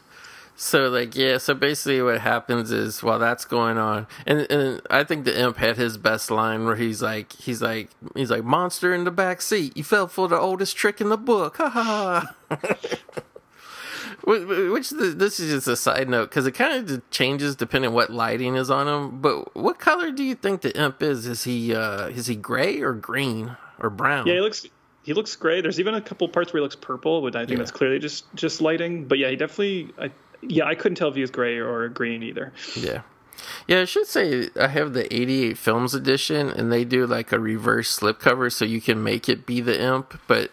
[0.54, 5.02] So like yeah, so basically what happens is while that's going on, and and I
[5.02, 8.94] think the imp had his best line where he's like he's like he's like monster
[8.94, 9.76] in the back seat.
[9.76, 11.56] You fell for the oldest trick in the book.
[11.56, 12.76] Ha ha ha.
[14.24, 18.54] Which this is just a side note because it kind of changes depending what lighting
[18.54, 19.20] is on him.
[19.20, 21.26] But what color do you think the imp is?
[21.26, 24.26] Is he uh, is he gray or green or brown?
[24.26, 24.66] Yeah, he looks
[25.02, 25.60] he looks gray.
[25.60, 27.56] There's even a couple parts where he looks purple, but I think yeah.
[27.58, 29.06] that's clearly just just lighting.
[29.06, 29.92] But yeah, he definitely.
[29.98, 32.52] I, yeah, I couldn't tell if he was gray or green either.
[32.76, 33.02] Yeah.
[33.66, 37.40] Yeah, I should say I have the 88 Films edition, and they do like a
[37.40, 40.50] reverse slipcover so you can make it be the imp, but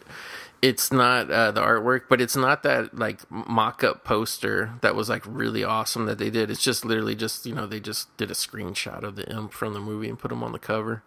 [0.61, 5.23] it's not uh, the artwork, but it's not that like mock-up poster that was like
[5.25, 6.51] really awesome that they did.
[6.51, 9.73] It's just literally just you know they just did a screenshot of the imp from
[9.73, 11.03] the movie and put him on the cover.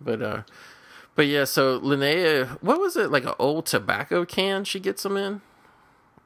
[0.00, 0.42] But uh,
[1.14, 5.16] but yeah, so Linnea, what was it like an old tobacco can she gets them
[5.16, 5.40] in?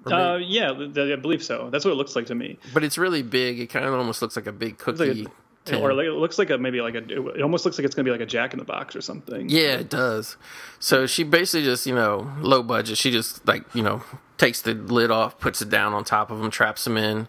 [0.06, 1.68] Uh, yeah, I believe so.
[1.70, 2.58] That's what it looks like to me.
[2.72, 3.60] But it's really big.
[3.60, 5.26] It kind of almost looks like a big cookie.
[5.66, 7.94] Like or like, it looks like a maybe like a it almost looks like it's
[7.94, 9.48] gonna be like a Jack in the Box or something.
[9.48, 10.36] Yeah, it does.
[10.78, 12.96] So she basically just you know low budget.
[12.96, 14.02] She just like you know
[14.38, 17.28] takes the lid off, puts it down on top of him, traps him in,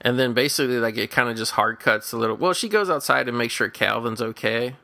[0.00, 2.36] and then basically like it kind of just hard cuts a little.
[2.36, 4.76] Well, she goes outside and makes sure Calvin's okay,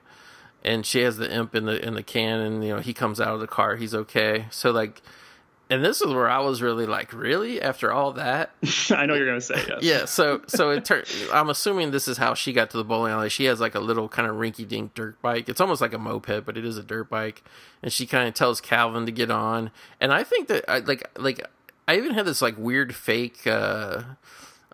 [0.62, 3.18] and she has the imp in the in the can, and you know he comes
[3.18, 4.44] out of the car, he's okay.
[4.50, 5.00] So like
[5.74, 7.60] and this is where I was really like, really?
[7.60, 8.52] After all that,
[8.90, 9.78] I know you're gonna say yes.
[9.82, 10.04] yeah.
[10.04, 11.06] So, so it turned.
[11.32, 13.28] I'm assuming this is how she got to the bowling alley.
[13.28, 15.48] She has like a little kind of rinky-dink dirt bike.
[15.48, 17.42] It's almost like a moped, but it is a dirt bike.
[17.82, 19.72] And she kind of tells Calvin to get on.
[20.00, 21.44] And I think that, I, like, like
[21.88, 23.44] I even had this like weird fake.
[23.46, 24.02] uh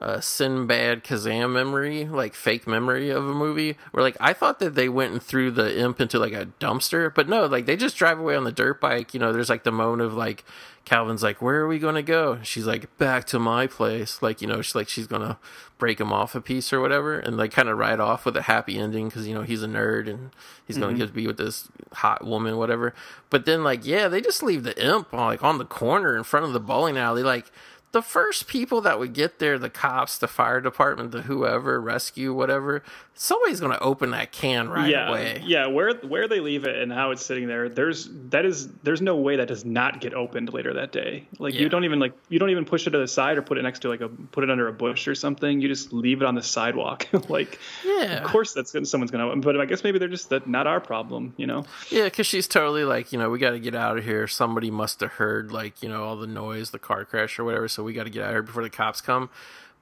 [0.01, 4.75] uh, Sinbad Kazam memory, like fake memory of a movie, where like I thought that
[4.75, 7.97] they went and threw the imp into like a dumpster, but no, like they just
[7.97, 9.13] drive away on the dirt bike.
[9.13, 10.45] You know, there's like the moment of like
[10.85, 14.49] Calvin's like, "Where are we gonna go?" She's like, "Back to my place." Like you
[14.49, 15.39] know, she's like she's gonna
[15.79, 18.43] break him off a piece or whatever, and like kind of ride off with a
[18.43, 20.31] happy ending because you know he's a nerd and
[20.67, 20.99] he's gonna mm-hmm.
[21.01, 22.95] get to be with this hot woman, whatever.
[23.29, 26.25] But then like yeah, they just leave the imp on, like on the corner in
[26.25, 27.53] front of the bowling alley, like
[27.93, 32.33] the first people that would get there, the cops, the fire department, the whoever, rescue,
[32.33, 32.85] whatever,
[33.15, 35.43] somebody's going to open that can right yeah, away.
[35.45, 39.03] Yeah, where where they leave it and how it's sitting there, there's that is there's
[39.03, 41.27] no way that does not get opened later that day.
[41.39, 41.61] Like yeah.
[41.61, 43.63] you don't even like you don't even push it to the side or put it
[43.63, 45.61] next to like a put it under a bush or something.
[45.61, 47.07] You just leave it on the sidewalk.
[47.29, 49.41] like yeah, of course that's gonna, someone's going to open.
[49.41, 51.65] But I guess maybe they're just that not our problem, you know?
[51.91, 54.27] Yeah, because she's totally like you know we got to get out of here.
[54.29, 57.69] Somebody must have heard like you know all the noise, the car crash or whatever.
[57.69, 59.31] So so we got to get out of here before the cops come.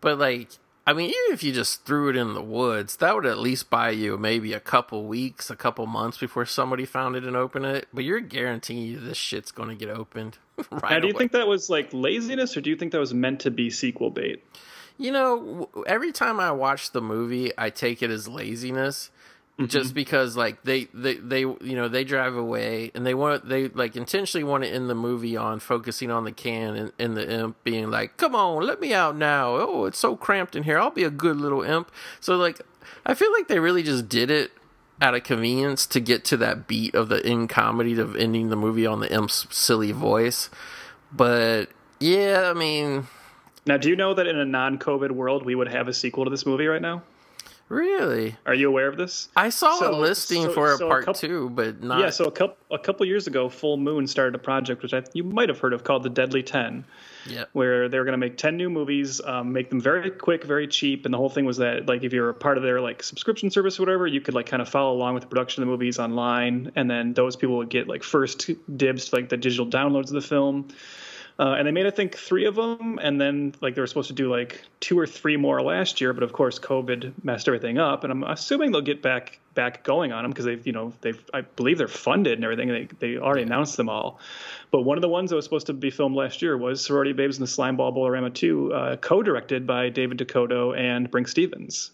[0.00, 0.50] But like,
[0.86, 3.70] I mean, even if you just threw it in the woods, that would at least
[3.70, 7.66] buy you maybe a couple weeks, a couple months before somebody found it and opened
[7.66, 7.88] it.
[7.92, 10.38] But you're guaranteeing this shit's going to get opened.
[10.70, 11.18] right now, do you away.
[11.18, 14.10] think that was like laziness, or do you think that was meant to be sequel
[14.10, 14.44] bait?
[14.96, 19.10] You know, every time I watch the movie, I take it as laziness
[19.66, 19.94] just mm-hmm.
[19.94, 23.97] because like they, they they you know they drive away and they want they like
[23.97, 27.64] intentionally want to end the movie on focusing on the can and, and the imp
[27.64, 29.56] being like come on let me out now.
[29.56, 30.78] Oh it's so cramped in here.
[30.78, 31.90] I'll be a good little imp.
[32.20, 32.60] So like
[33.05, 34.52] i feel like they really just did it
[35.01, 38.56] out of convenience to get to that beat of the end comedy of ending the
[38.56, 40.51] movie on the imp's silly voice.
[41.12, 41.68] But
[42.01, 43.09] yeah i mean
[43.66, 46.30] Now, do you know that in a non-COVID world, we would have a sequel to
[46.30, 47.02] this movie right now?
[47.69, 49.28] Really Are you aware of this?
[49.36, 52.11] i saw a listing so- for a so a part couple- two but not Yeah,
[52.11, 55.24] so a couple a couple years ago, Full Moon started a project which I, you
[55.24, 56.85] might have heard of called the Deadly Ten,
[57.27, 60.45] yeah where they were going to make ten new movies, um, make them very quick,
[60.45, 62.81] very cheap, and the whole thing was that like if you're a part of their
[62.81, 65.62] like subscription service or whatever, you could like kind of follow along with the production
[65.62, 69.28] of the movies online, and then those people would get like first dibs to like
[69.31, 70.69] the digital downloads of the film.
[71.40, 74.09] Uh, and they made, I think, three of them, and then like they were supposed
[74.09, 77.78] to do like two or three more last year, but of course COVID messed everything
[77.78, 78.02] up.
[78.02, 81.23] And I'm assuming they'll get back back going on them because they've, you know, they've
[81.32, 82.70] I believe they're funded and everything.
[82.70, 84.19] And they they already announced them all.
[84.73, 87.12] But one of the ones that was supposed to be filmed last year was Sorority
[87.12, 91.93] Babes and the Slimeball Bowl-O-Rama 2, uh, co-directed by David DeCoteau and Brinke Stevens.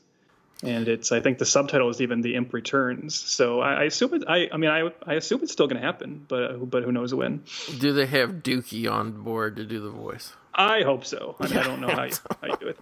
[0.63, 3.15] And it's I think the subtitle is even The Imp Returns.
[3.15, 4.25] So I, I assume it.
[4.29, 7.15] I I mean I I assume it's still going to happen, but but who knows
[7.15, 7.45] when.
[7.79, 10.33] Do they have Dukey on board to do the voice?
[10.55, 11.37] I hope so.
[11.41, 12.79] I, mean, I don't know how you, how you do it.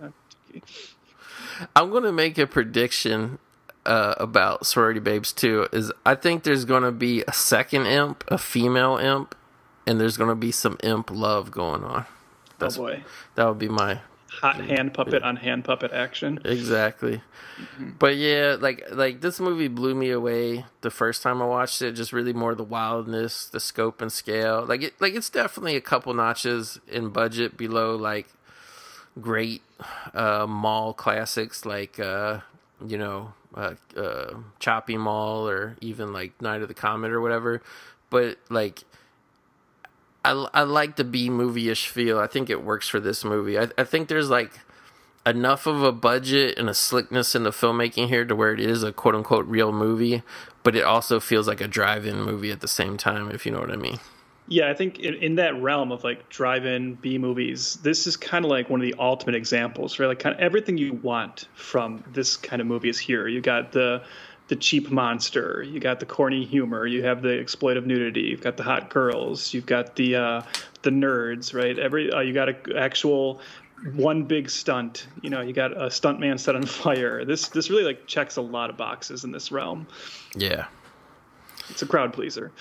[1.74, 3.38] I'm going to make a prediction
[3.86, 5.68] uh, about Sorority Babes too.
[5.72, 9.34] Is I think there's going to be a second imp, a female imp,
[9.86, 12.06] and there's going to be some imp love going on.
[12.60, 13.02] Oh boy,
[13.34, 14.00] That would be my
[14.40, 16.40] hot hand puppet on hand puppet action.
[16.44, 17.20] exactly.
[17.78, 21.92] But yeah, like like this movie blew me away the first time I watched it.
[21.92, 24.64] Just really more the wildness, the scope and scale.
[24.66, 28.28] Like it, like it's definitely a couple notches in budget below like
[29.20, 29.62] great
[30.14, 32.40] uh, mall classics like uh,
[32.84, 37.62] you know uh, uh, Chopping Mall or even like Night of the Comet or whatever.
[38.10, 38.84] But like
[40.24, 42.18] I, I like the B movie ish feel.
[42.18, 43.58] I think it works for this movie.
[43.58, 44.60] I, I think there's like
[45.26, 48.82] enough of a budget and a slickness in the filmmaking here to where it is
[48.82, 50.22] a quote unquote real movie,
[50.62, 53.52] but it also feels like a drive in movie at the same time, if you
[53.52, 53.98] know what I mean.
[54.48, 58.44] Yeah, I think in, in that realm of like drive-in B movies, this is kind
[58.44, 60.08] of like one of the ultimate examples, right?
[60.08, 63.28] Like kind of everything you want from this kind of movie is here.
[63.28, 64.02] You got the
[64.52, 68.58] the cheap monster, you got the corny humor, you have the exploitive nudity, you've got
[68.58, 70.42] the hot girls, you've got the uh,
[70.82, 71.78] the nerds, right?
[71.78, 73.40] Every uh, you got a actual
[73.94, 75.06] one big stunt.
[75.22, 77.24] You know, you got a stuntman set on fire.
[77.24, 79.86] This this really like checks a lot of boxes in this realm.
[80.36, 80.66] Yeah.
[81.70, 82.52] It's a crowd pleaser.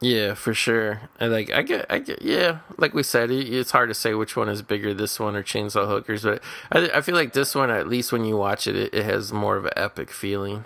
[0.00, 1.02] Yeah, for sure.
[1.20, 2.58] And like I get, I get, yeah.
[2.76, 5.44] Like we said, it, it's hard to say which one is bigger, this one or
[5.44, 6.24] Chainsaw Hookers.
[6.24, 6.42] But
[6.72, 9.32] I, I feel like this one, at least when you watch it, it, it has
[9.32, 10.64] more of an epic feeling.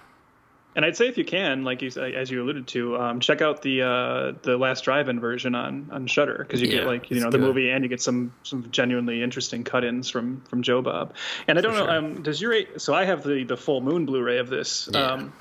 [0.77, 3.61] And I'd say if you can, like you as you alluded to, um, check out
[3.63, 7.19] the uh, the last drive-in version on on Shudder because you Yeah, get like you
[7.21, 7.47] know the good.
[7.47, 11.15] movie and you get some some genuinely interesting cut-ins from from Joe Bob.
[11.49, 11.91] And I don't know, sure.
[11.91, 14.89] um, does your so I have the the full moon Blu-ray of this.
[14.93, 15.01] Yeah.
[15.13, 15.33] Um,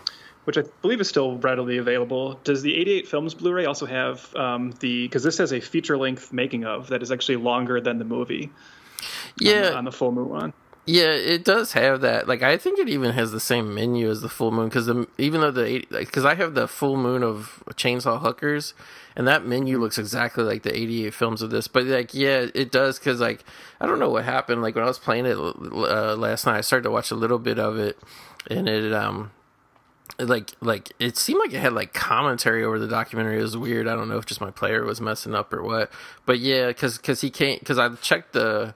[0.45, 2.39] which I believe is still readily available.
[2.43, 5.05] Does the 88 Films Blu-ray also have um, the?
[5.05, 8.49] Because this has a feature-length making of that is actually longer than the movie
[9.37, 10.53] Yeah, on the full moon one.
[10.91, 12.27] Yeah, it does have that.
[12.27, 14.89] Like, I think it even has the same menu as the full moon because
[15.19, 18.73] even though the because I have the full moon of Chainsaw Hookers,
[19.15, 21.67] and that menu looks exactly like the '88 films of this.
[21.67, 23.43] But like, yeah, it does because like
[23.79, 24.63] I don't know what happened.
[24.63, 27.37] Like when I was playing it uh, last night, I started to watch a little
[27.37, 27.99] bit of it,
[28.49, 29.29] and it um
[30.17, 33.37] like like it seemed like it had like commentary over the documentary.
[33.37, 33.87] It was weird.
[33.87, 35.91] I don't know if just my player was messing up or what.
[36.25, 38.73] But yeah, because because he can't because I checked the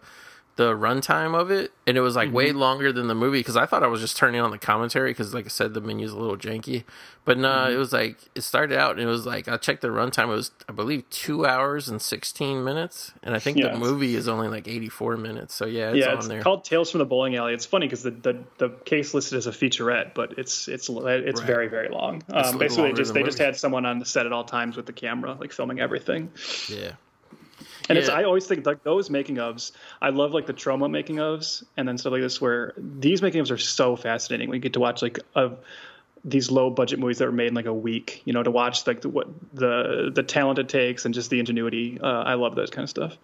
[0.56, 3.66] the runtime of it and it was like way longer than the movie because I
[3.66, 6.18] thought I was just turning on the commentary because like I said the menu's a
[6.18, 6.84] little janky.
[7.26, 9.88] But no, it was like it started out and it was like I checked the
[9.88, 10.26] runtime.
[10.26, 14.14] It was I believe two hours and sixteen minutes, and I think Yeah, the movie
[14.16, 15.56] is only like eighty four minutes.
[15.56, 16.42] So yeah, it's yeah, on it's there.
[16.42, 17.54] called Tales from the Bowling Alley.
[17.54, 21.40] It's funny because the, the the case listed as a featurette, but it's it's it's
[21.40, 21.48] Right.
[21.48, 22.22] very very long.
[22.30, 24.76] Um, basically, longer just they the just had someone on the set at all times
[24.78, 26.30] with the camera, like filming everything.
[26.70, 26.92] yeah.
[27.90, 29.72] And it's I always think like those making ofs.
[30.02, 33.44] I love like the Troma making ofs, and then stuff like this where these making
[33.44, 34.50] ofs are so fascinating.
[34.50, 35.52] We get to watch like a
[36.26, 38.22] these low budget movies that were made in like a week.
[38.26, 41.40] You know, to watch like the, what the the talent it takes and just the
[41.40, 42.00] ingenuity.
[42.02, 43.18] Uh, I love that kind of stuff.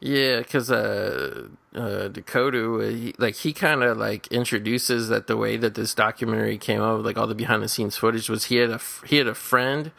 [0.00, 5.36] Yeah, because uh, uh, DeCoteau, uh, he, like he kind of like introduces that the
[5.36, 8.56] way that this documentary came out, like all the behind the scenes footage was he
[8.56, 9.92] had a f- he had a friend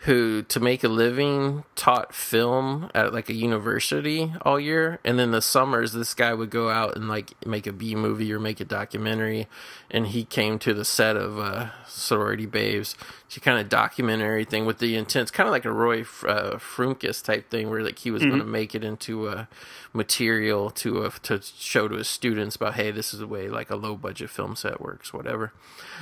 [0.00, 5.00] who to make a living taught film at like a university all year.
[5.04, 8.32] And then the summers this guy would go out and like make a b movie
[8.32, 9.48] or make a documentary.
[9.90, 12.94] And he came to the set of uh, sorority babes
[13.30, 17.22] to kind of document everything with the intent kind of like a roy uh, frumkes
[17.24, 19.48] type thing where like he was going to make it into a
[19.92, 23.70] material to a, to show to his students about hey this is the way like
[23.70, 25.52] a low budget film set works whatever.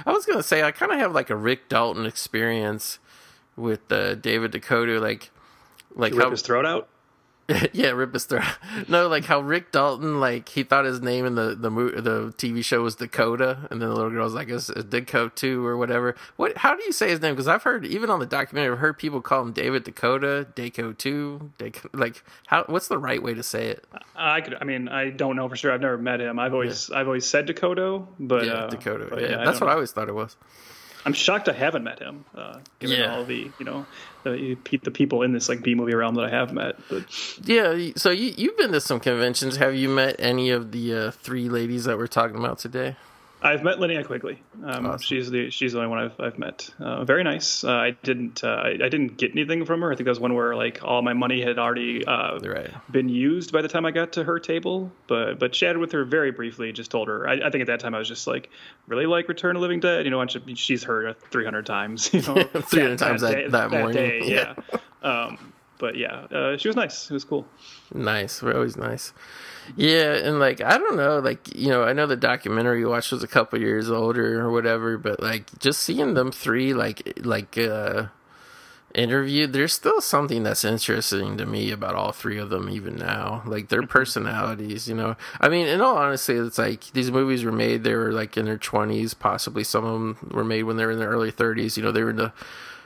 [0.04, 2.98] I was going to say i kind of have like a rick dalton experience
[3.56, 5.30] with uh, David Dakota, like
[5.94, 6.88] like Rip how his throat out.
[7.74, 8.42] yeah, rip his throat.
[8.88, 12.32] No, like how Rick Dalton, like he thought his name in the the mo- the
[12.38, 16.16] TV show was Dakota, and then the little girl's like, "Is Dakota two or whatever?"
[16.36, 16.56] What?
[16.56, 17.34] How do you say his name?
[17.34, 20.96] Because I've heard even on the documentary, I've heard people call him David Dakota, Daco
[20.96, 22.64] two, Daco, like how?
[22.66, 23.84] What's the right way to say it?
[24.16, 24.56] I could.
[24.58, 25.70] I mean, I don't know for sure.
[25.70, 26.38] I've never met him.
[26.38, 29.06] I've always I've always said Dakota, but Yeah, uh, Dakota.
[29.10, 30.36] but yeah, I that's don't what I always thought it was.
[31.06, 32.24] I'm shocked I haven't met him.
[32.34, 33.14] Uh, given Yeah.
[33.16, 33.86] all the you know
[34.22, 36.76] the, the people in this like B movie realm that I have met.
[36.88, 37.04] But
[37.44, 37.90] Yeah.
[37.96, 39.56] So you you've been to some conventions.
[39.56, 42.96] Have you met any of the uh, three ladies that we're talking about today?
[43.44, 44.42] I've met Linnea Quigley.
[44.64, 46.70] Um, She's the she's the only one I've, I've met.
[46.80, 47.62] Uh, very nice.
[47.62, 49.92] Uh, I didn't uh, I, I didn't get anything from her.
[49.92, 52.70] I think that was one where like all my money had already uh, Right.
[52.90, 54.90] been used by the time I got to her table.
[55.06, 56.72] But but chatted with her very briefly.
[56.72, 57.28] Just told her.
[57.28, 58.48] I, I think at that time I was just like
[58.86, 60.06] really like Return of Living Dead.
[60.06, 62.10] You know, she- she's heard 300 times.
[62.14, 63.92] You know, 300 times that- day- that morning.
[63.92, 64.54] day, Yeah.
[64.72, 64.78] yeah.
[65.26, 67.10] um, but yeah, uh, she was nice.
[67.10, 67.46] It was cool.
[67.92, 68.42] Nice.
[68.42, 69.12] We're always nice.
[69.76, 73.12] Yeah, and like I don't know, like you know, I know the documentary you watched
[73.12, 77.56] was a couple years older or whatever, but like just seeing them three like like
[77.58, 78.06] uh
[78.94, 83.42] interviewed, there's still something that's interesting to me about all three of them even now.
[83.44, 85.16] Like their personalities, you know.
[85.40, 88.44] I mean, in all honesty, it's like these movies were made they were like in
[88.44, 91.76] their 20s, possibly some of them were made when they were in their early 30s,
[91.76, 92.32] you know, they were in the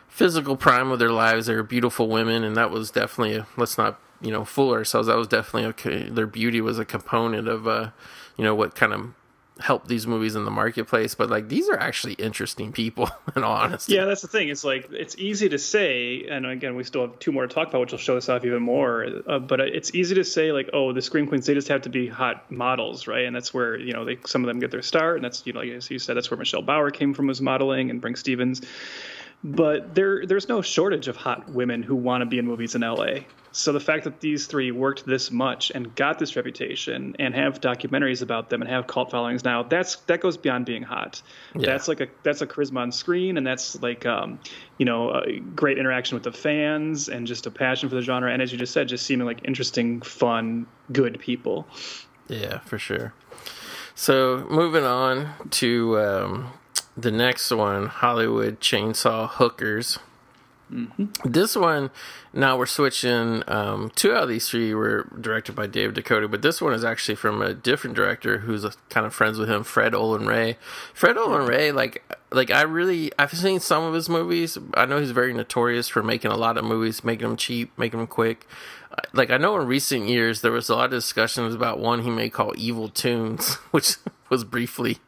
[0.08, 1.46] physical prime of their lives.
[1.46, 5.08] They were beautiful women, and that was definitely a, let's not you know fool ourselves.
[5.08, 7.90] That was definitely a, their beauty was a component of uh
[8.36, 9.14] you know what kind of
[9.60, 11.14] helped these movies in the marketplace.
[11.14, 13.94] But like these are actually interesting people, in all honesty.
[13.94, 14.48] Yeah, that's the thing.
[14.48, 17.68] It's like it's easy to say, and again, we still have two more to talk
[17.68, 19.06] about, which will show this off even more.
[19.26, 21.90] Uh, but it's easy to say, like, oh, the scream queens, they just have to
[21.90, 23.24] be hot models, right?
[23.24, 25.52] And that's where you know they some of them get their start, and that's you
[25.52, 28.18] know, like as you said, that's where Michelle Bauer came from was modeling, and Brinke
[28.18, 28.62] Stevens.
[29.44, 32.80] But there, there's no shortage of hot women who want to be in movies in
[32.80, 33.20] LA.
[33.52, 37.60] So the fact that these three worked this much and got this reputation and have
[37.60, 41.22] documentaries about them and have cult followings now, that's that goes beyond being hot.
[41.54, 44.38] That's like a that's a charisma on screen, and that's like um,
[44.76, 45.22] you know
[45.56, 48.30] great interaction with the fans and just a passion for the genre.
[48.32, 51.66] And as you just said, just seeming like interesting, fun, good people.
[52.28, 53.14] Yeah, for sure.
[53.94, 56.52] So moving on to um,
[57.00, 59.98] the next one, Hollywood Chainsaw Hookers.
[61.24, 61.90] This one,
[62.34, 63.42] now we're switching.
[63.46, 66.84] Um, two out of these three were directed by Dave DeCoteau, but this one is
[66.84, 70.58] actually from a different director who's a, kind of friends with him, Fred Olen Ray.
[70.92, 74.58] Fred Olen Ray, like, like I really, I've seen some of his movies.
[74.74, 78.00] I know he's very notorious for making a lot of movies, making them cheap, making
[78.00, 78.46] them quick.
[79.14, 82.10] Like I know in recent years there was a lot of discussions about one he
[82.10, 83.96] made called Evil Tunes, which
[84.28, 84.98] was briefly.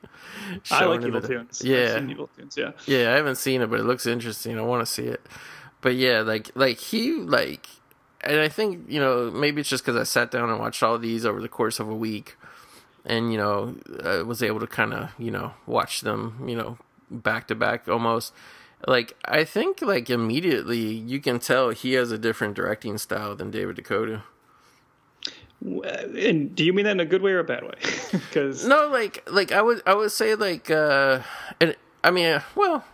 [0.70, 1.62] I like Evil Tunes.
[1.64, 2.56] Yeah, Evil Tunes.
[2.56, 2.72] Yeah.
[2.86, 4.58] yeah, I haven't seen it, but it looks interesting.
[4.58, 5.20] I want to see it.
[5.80, 7.68] But yeah, like like he like,
[8.20, 10.98] and I think you know maybe it's just because I sat down and watched all
[10.98, 12.36] these over the course of a week,
[13.04, 16.78] and you know I was able to kind of you know watch them you know
[17.10, 18.32] back to back almost.
[18.86, 23.50] Like I think like immediately you can tell he has a different directing style than
[23.50, 24.22] David DeCoteau.
[25.62, 27.74] And do you mean that in a good way or a bad way?
[28.12, 31.20] Because No, like like I would I would say like uh
[31.60, 32.84] and I mean uh, well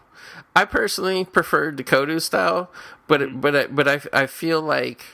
[0.54, 2.70] I personally prefer DeCoteau's style,
[3.06, 5.04] but it, but I, but I I feel like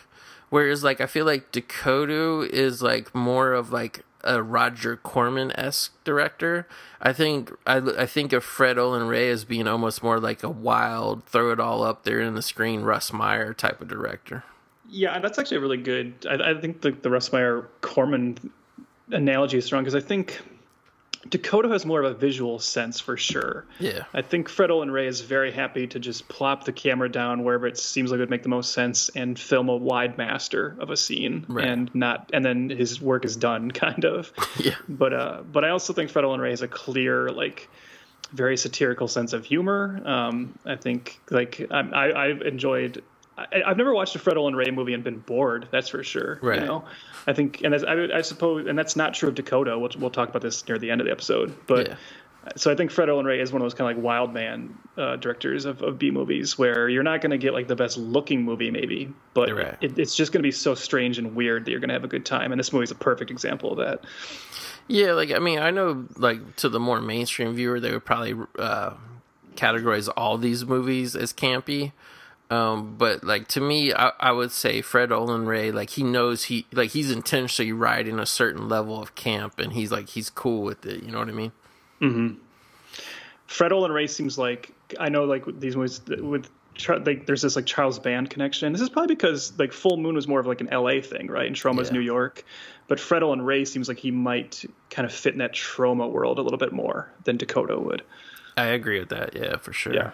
[0.51, 5.93] whereas like I feel like DeCoteau is like more of like a Roger Corman esque
[6.05, 6.67] director.
[7.01, 10.49] I think I I think of Fred Olen Ray as being almost more like a
[10.49, 14.45] wild throw it all up there in the screen Russ Meyer type of director.
[14.95, 16.27] Yeah, that's actually a really good.
[16.29, 18.37] I, I think the the Russ Meyer Corman
[19.11, 20.39] analogy is strong because I think
[21.29, 23.65] DeCoteau has more of a visual sense for sure.
[23.79, 24.05] Yeah.
[24.13, 27.67] I think Fred Olen Ray is very happy to just plop the camera down wherever
[27.67, 30.91] it seems like it would make the most sense and film a wide master of
[30.91, 31.67] a scene Right.
[31.69, 34.33] and not and then his work is done kind of.
[34.59, 34.75] Yeah.
[34.89, 37.69] But uh but I also think Fred Olen Ray has a clear like
[38.33, 40.01] very satirical sense of humor.
[40.07, 43.03] Um, I think like I, I, I've enjoyed.
[43.39, 45.69] I, I've never watched a Fred Olen Ray movie and been bored.
[45.71, 46.39] That's for sure.
[46.43, 46.61] Right.
[46.61, 46.85] You know,
[47.27, 49.81] I think, and I, I suppose, and that's not true of DeCoteau.
[49.81, 51.55] We'll, we'll talk about this near the end of the episode.
[51.67, 51.95] But Yeah.
[52.57, 54.77] So I think Fred Olen Ray is one of those kind of like wild man
[54.99, 57.97] uh, directors of, of B movies where you're not going to get like the best
[57.97, 59.77] looking movie maybe, but Right.
[59.81, 62.03] it, it's just going to be so strange and weird that you're going to have
[62.03, 62.51] a good time.
[62.51, 64.01] And this movie's a perfect example of that.
[64.89, 68.35] Yeah, like I mean, I know like to the more mainstream viewer, they would probably
[68.59, 68.95] uh,
[69.55, 71.93] categorize all these movies as campy.
[72.53, 76.45] Um, but like to me, I, I would say Fred Olen Ray, like he knows
[76.45, 80.63] he like he's intentionally riding a certain level of camp, and he's like he's cool
[80.63, 81.03] with it.
[81.03, 82.41] You know what I mean?
[83.47, 84.71] Fred Olen Ray seems like
[85.01, 86.51] I know like these movies with
[86.89, 88.71] like there's this like Charles Band connection.
[88.73, 91.01] This is probably because like Full Moon was more of like an L.A.
[91.01, 91.47] thing, right?
[91.47, 91.95] And Troma's Yeah.
[91.95, 92.45] New York,
[92.87, 96.39] but Fred Olen Ray seems like he might kind of fit in that Troma world
[96.39, 98.03] a little bit more than DeCoteau would.
[98.59, 99.35] I agree with that.
[99.35, 99.95] Yeah, for sure.
[99.95, 100.11] Yeah.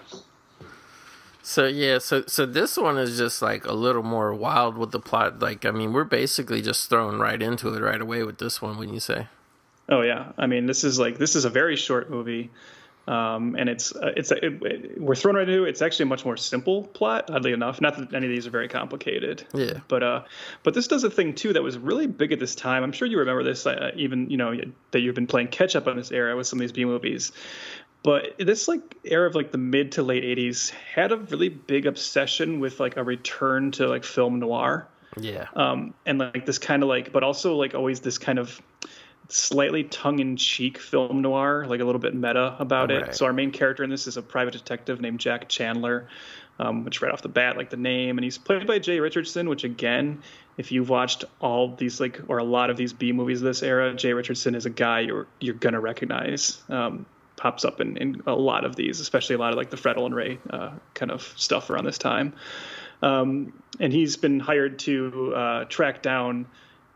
[1.48, 5.00] So yeah, so so this one is just like a little more wild with the
[5.00, 5.38] plot.
[5.40, 8.76] Like I mean, we're basically just thrown right into it right away with this one.
[8.76, 9.28] When you say,
[9.88, 12.50] Oh yeah, I mean this is like this is a very short movie,
[13.06, 15.70] um, and it's uh, it's it, it- we're thrown right into it.
[15.70, 17.80] It's actually a much more simple plot, oddly enough.
[17.80, 19.46] Not that any of these are very complicated.
[19.54, 19.78] Yeah.
[19.88, 20.24] But uh,
[20.64, 22.82] but this does a thing too that was really big at this time.
[22.84, 24.54] I'm sure you remember this, uh, even you know
[24.90, 27.32] that you've been playing catch up on this era with some of these B movies.
[28.02, 31.86] But this like era of like the mid to late 80s had a really big
[31.86, 34.88] obsession with like a return to like film noir
[35.20, 38.60] yeah, um, and like this kind of like, but also like always this kind of
[39.28, 43.08] slightly tongue-in-cheek film noir, like a little bit meta about Right.
[43.08, 43.14] it.
[43.14, 46.08] So our main character in this is a private detective named Jack Chandler,
[46.58, 49.48] um, which right off the bat, like the name, and he's played by Jay Richardson,
[49.48, 50.22] which again,
[50.56, 53.62] if you've watched all these like or a lot of these B movies of this
[53.62, 56.62] era, Jay Richardson is a guy you're you're gonna recognize.
[56.68, 57.06] Um,
[57.38, 59.96] pops up in, in a lot of these, especially a lot of like the Fred
[59.96, 62.34] Olen Ray uh, kind of stuff around this time
[63.02, 66.46] um, and he's been hired to uh, track down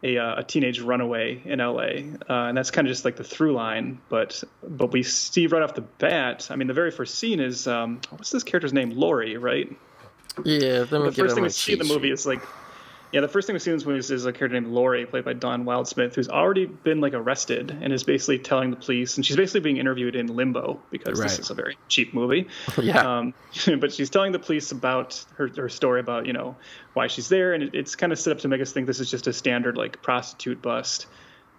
[0.02, 1.82] a, uh, a teenage runaway in LA,
[2.28, 4.00] uh, and that's kind of just like the through line.
[4.08, 6.48] But but we see right off the bat.
[6.50, 8.90] I mean, the very first scene is um, what's this character's name?
[8.90, 9.70] Lori, right?
[10.44, 10.84] yeah.
[10.90, 12.42] Let me The first thing we see in the movie is like.
[13.12, 15.04] Yeah, the first thing we see in this movie is, is a character named Lori,
[15.04, 19.16] played by Dawn Wildsmith, who's already been like arrested and is basically telling the police,
[19.16, 21.28] and she's basically being interviewed in limbo because Right.
[21.28, 22.48] this is a very cheap movie.
[22.82, 23.18] Yeah.
[23.18, 23.34] Um,
[23.80, 26.56] but she's telling the police about her, her story about you know
[26.94, 28.98] why she's there, and it, it's kind of set up to make us think this
[28.98, 31.06] is just a standard like prostitute bust.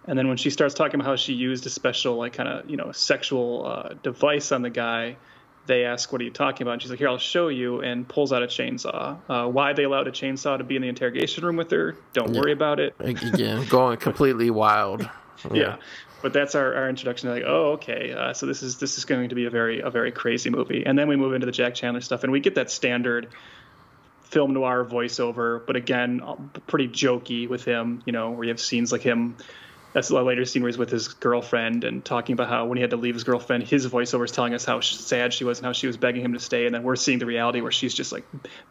[0.06, 2.68] And then when she starts talking about how she used a special like kind of
[2.68, 5.16] you know sexual uh, device on the guy,
[5.66, 8.06] they ask, "What are you talking about?" And she's like, "Here, I'll show you," and
[8.06, 9.18] pulls out a chainsaw.
[9.28, 11.96] Uh, why they allowed a chainsaw to be in the interrogation room with her?
[12.12, 12.94] Don't worry about it.
[13.00, 15.08] again going completely wild.
[15.52, 15.76] Yeah.
[16.22, 17.28] But that's our, our introduction.
[17.28, 18.14] Like, oh, okay.
[18.14, 20.84] Uh, so this is this is going to be a very a very crazy movie,
[20.86, 23.28] and then we move into the Jack Chandler stuff, and we get that standard
[24.22, 26.34] film noir voiceover, but again, uh,
[26.66, 28.02] pretty jokey with him.
[28.06, 29.36] You know, where you have scenes like him.
[29.94, 32.82] That's a later scene where he's with his girlfriend and talking about how when he
[32.82, 35.66] had to leave his girlfriend, his voiceover is telling us how sad she was and
[35.66, 37.94] how she was begging him to stay, and then we're seeing the reality where she's
[37.94, 38.24] just like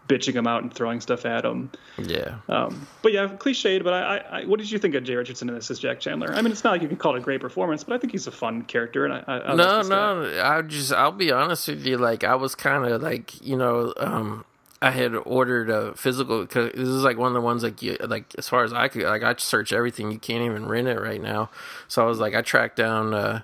[0.07, 1.71] bitching him out and throwing stuff at him.
[1.97, 2.35] Yeah.
[2.49, 3.83] Um, but yeah, cliched.
[3.85, 6.01] But I, I, I, what did you think of Jay Richardson in this as Jack
[6.01, 6.33] Chandler?
[6.33, 8.11] I mean, it's not like you can call it a great performance, but I think
[8.11, 9.05] he's a fun character.
[9.05, 10.13] And I, I, I no, like this guy.
[10.13, 10.41] no.
[10.43, 11.97] I just, I'll be honest with you.
[11.97, 14.43] Like, I was kind of like, you know, um,
[14.83, 17.97] I had ordered a physical because this is like one of the ones like you
[18.01, 20.11] like as far as I could like I search everything.
[20.11, 21.49] You can't even rent it right now.
[21.87, 23.13] So I was like, I tracked down.
[23.13, 23.41] uh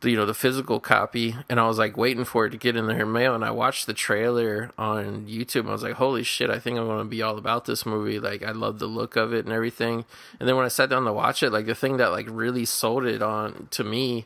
[0.00, 2.76] the, you know the physical copy and i was like waiting for it to get
[2.76, 6.50] in their mail and i watched the trailer on youtube i was like holy shit
[6.50, 9.32] i think i'm to be all about this movie like i love the look of
[9.34, 10.04] it and everything
[10.38, 12.64] and then when i sat down to watch it like the thing that like really
[12.64, 14.24] sold it on to me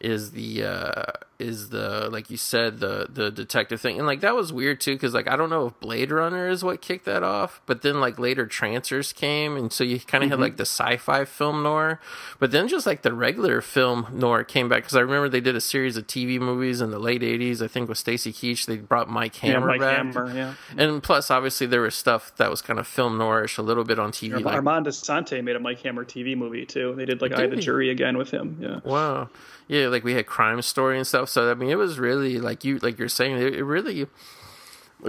[0.00, 1.02] is the uh
[1.38, 4.94] is the like you said the the detective thing and like that was weird too
[4.94, 8.00] because like i don't know if blade runner is what kicked that off but then
[8.00, 12.00] like later trancers came and so you kind of had like the sci-fi film noir
[12.38, 15.54] but then just like the regular film noir came back because i remember they did
[15.56, 18.76] a series of tv movies in the late 80s i think with stacy keach they
[18.78, 20.34] brought mike Yeah, hammer Mike back Hammer.
[20.34, 20.54] Yeah.
[20.78, 23.98] and plus obviously there was stuff that was kind of film noirish a little bit
[23.98, 26.94] on tv like Armand Assante made a Mike Hammer TV movie too.
[26.96, 27.56] They did like I Did the?
[27.56, 28.56] Jury again with him.
[28.60, 28.80] Yeah.
[28.84, 29.28] Wow.
[29.68, 31.28] Yeah, like we had crime story and stuff.
[31.28, 34.06] So I mean, it was really like you, like you're saying, it, it really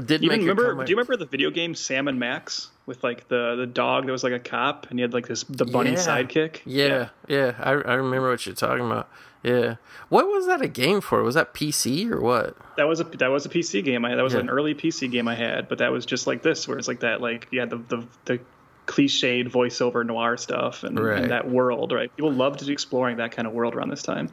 [0.04, 0.84] did Even make remember?
[0.84, 4.12] Do you remember the video game Sam and Max with like the the dog that
[4.12, 5.98] was like a cop and he had like this the bunny Yeah.
[5.98, 6.62] sidekick?
[6.66, 9.10] Yeah, yeah, I I remember what you're talking about.
[9.44, 9.76] Yeah,
[10.10, 11.22] what was that a game for?
[11.24, 12.58] Was that PC or what?
[12.76, 14.04] That was a that was a PC game.
[14.04, 14.40] I that was Yeah.
[14.42, 17.00] an early PC game I had, but that was just like this, where it's like
[17.02, 18.40] that, like yeah, the the, the
[18.88, 21.22] cliched voiceover noir stuff and, Right.
[21.22, 22.14] and that world, right?
[22.16, 24.30] People loved exploring that kind of world around this time.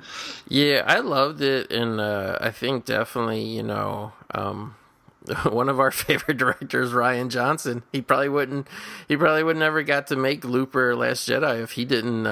[0.49, 4.77] Yeah, I loved it, and uh, I think definitely, you know, um,
[5.51, 7.83] one of our favorite directors, Rian Johnson.
[7.93, 8.69] He probably wouldn't.
[9.09, 12.25] He probably would never got to make Looper Last Jedi if he didn't.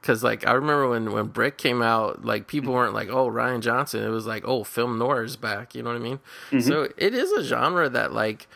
[0.00, 3.28] Because uh, like I remember when when Brick came out, like people weren't like, "Oh,
[3.28, 6.20] Rian Johnson." It was like, "Oh, film noir is back." You know what I mean?
[6.50, 6.60] Mm-hmm.
[6.60, 8.46] So it is a genre that like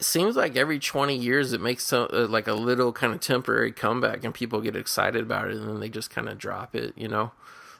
[0.00, 3.72] seems like every 20 years it makes some, uh, like a little kind of temporary
[3.72, 6.92] comeback and people get excited about it and then they just kind of drop it
[6.96, 7.32] you know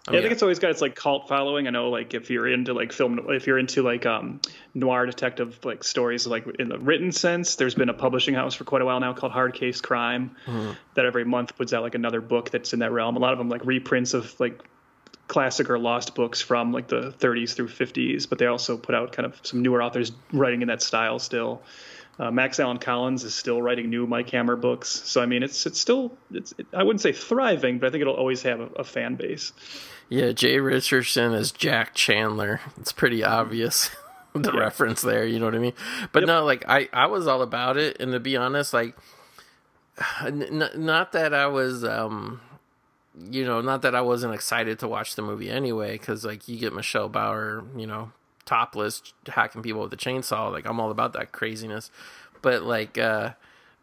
[0.09, 1.67] I, mean, I think it's always got its like cult following.
[1.67, 4.41] I know, like if you're into like film, if you're into like um,
[4.73, 8.65] noir detective like stories, like in the written sense, there's been a publishing house for
[8.65, 10.73] quite a while now called Hard Case Crime, mm-hmm.
[10.95, 13.17] that every month puts out like another book that's in that realm.
[13.17, 14.63] A lot of them like reprints of like
[15.27, 19.13] classic or lost books from like the 30s through 50s, but they also put out
[19.13, 21.61] kind of some newer authors writing in that style still.
[22.19, 25.67] Uh, Max Allan Collins is still writing new Mike Hammer books, so I mean, it's
[25.67, 28.67] it's still it's it, I wouldn't say thriving, but I think it'll always have a,
[28.77, 29.53] a fan base.
[30.09, 32.61] Yeah, Jay Richardson is Jack Chandler.
[32.77, 33.91] It's pretty obvious
[34.35, 34.59] the yeah.
[34.59, 35.25] reference there.
[35.25, 35.75] You know what I mean?
[36.13, 36.27] But yep.
[36.27, 38.97] no, like I I was all about it, and to be honest, like
[40.25, 42.41] n- not that I was um
[43.31, 46.59] you know not that I wasn't excited to watch the movie anyway, because like you
[46.59, 48.11] get Michelle Bauer, you know,
[48.49, 50.51] topless hacking people with a chainsaw.
[50.51, 51.91] Like I'm all about that craziness.
[52.41, 53.33] But like uh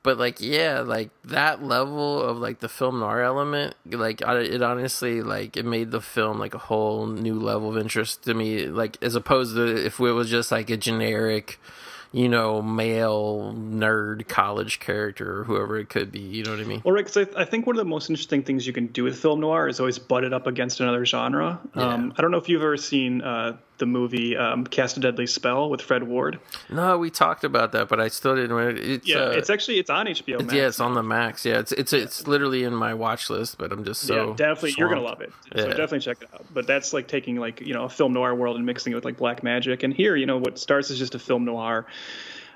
[0.02, 5.22] but like yeah, like that level of like the film noir element, like it honestly
[5.22, 8.66] like it made the film like a whole new level of interest to me.
[8.66, 11.60] Like as opposed to if it was just like a generic
[12.16, 16.22] you know, male nerd college character or whoever it could be.
[16.22, 16.82] You know what I mean?
[16.86, 17.06] Well, right.
[17.06, 19.42] Because I, I, think one of the most interesting things you can do with film
[19.42, 21.60] noir is always butt it up against another genre.
[21.76, 21.84] Yeah.
[21.84, 25.28] Um, I don't know if you've ever seen uh, the movie um, Cast a Deadly
[25.28, 26.40] Spell with Fred Ward.
[26.70, 28.78] No, we talked about that, but I still didn't.
[28.78, 30.40] It's, yeah, uh, it's actually it's on HBO.
[30.40, 31.46] Max yeah, it's on the Max.
[31.46, 34.72] Yeah, it's it's it's literally in my watch list, but I'm just so yeah, definitely
[34.72, 34.80] swamped.
[34.80, 35.34] you're gonna love it.
[35.54, 35.64] Yeah.
[35.64, 36.46] So definitely check it out.
[36.54, 39.06] But that's like taking like you know a film noir world and mixing it with
[39.06, 39.84] like black magic.
[39.84, 41.86] And here, you know, what starts is just a film noir.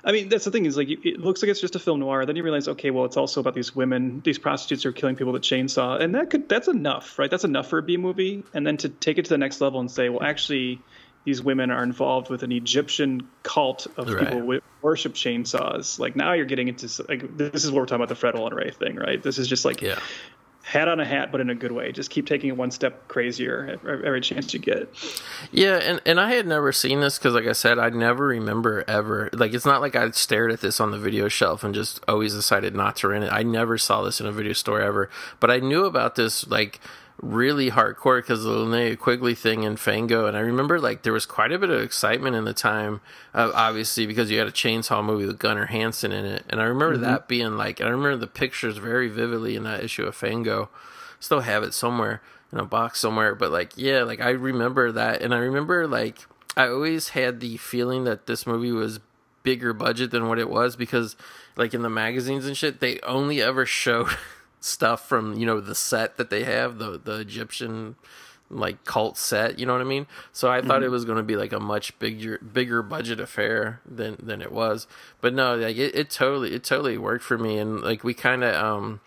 [0.02, 2.24] I mean, that's the thing is like it looks like it's just a film noir.
[2.24, 5.16] Then you realize, okay, well, it's also about these women, these prostitutes who are killing
[5.16, 7.30] people with a chainsaw, and that could that's enough, right?
[7.30, 8.42] That's enough for a B movie.
[8.54, 10.80] And then to take it to the next level and say, well, actually,
[11.24, 14.24] these women are involved with an Egyptian cult of right.
[14.24, 15.98] people who worship chainsaws.
[15.98, 18.54] Like now you're getting into like this is what we're talking about the Fred Olen
[18.54, 19.22] Ray thing, right?
[19.22, 19.98] This is just like yeah.
[20.62, 21.92] hat on a hat, but in a good way.
[21.92, 24.88] Just keep taking it one step crazier every chance you get.
[25.52, 28.82] Yeah, and and I had never seen this because, like I said, I never remember
[28.88, 29.28] ever.
[29.34, 32.32] Like it's not like I stared at this on the video shelf and just always
[32.32, 33.32] decided not to rent it.
[33.32, 36.80] I never saw this in a video store ever, but I knew about this like
[37.22, 41.26] really hardcore because the Linnea Quigley thing in Fango, and I remember like there was
[41.26, 43.00] quite a bit of excitement in the time,
[43.34, 46.64] uh, obviously because you had a chainsaw movie with Gunnar Hansen in it, and I
[46.64, 47.04] remember mm-hmm.
[47.04, 50.70] that being like, I remember the pictures very vividly in that issue of Fango.
[51.18, 52.22] Still have it somewhere
[52.52, 56.26] in a box somewhere, but like yeah, like I remember that, and I remember like
[56.56, 59.00] I always had the feeling that this movie was
[59.42, 61.16] bigger budget than what it was because
[61.56, 64.08] like in the magazines and shit, they only ever showed.
[64.60, 67.96] stuff from you know the set that they have the the Egyptian
[68.52, 70.06] like cult set you know what i mean?
[70.32, 70.66] So i mm-hmm.
[70.66, 74.42] thought it was going to be like a much bigger bigger budget affair than than
[74.42, 74.86] it was.
[75.20, 77.58] But no like it, it totally it totally worked for me.
[77.58, 79.00] And like we kind of um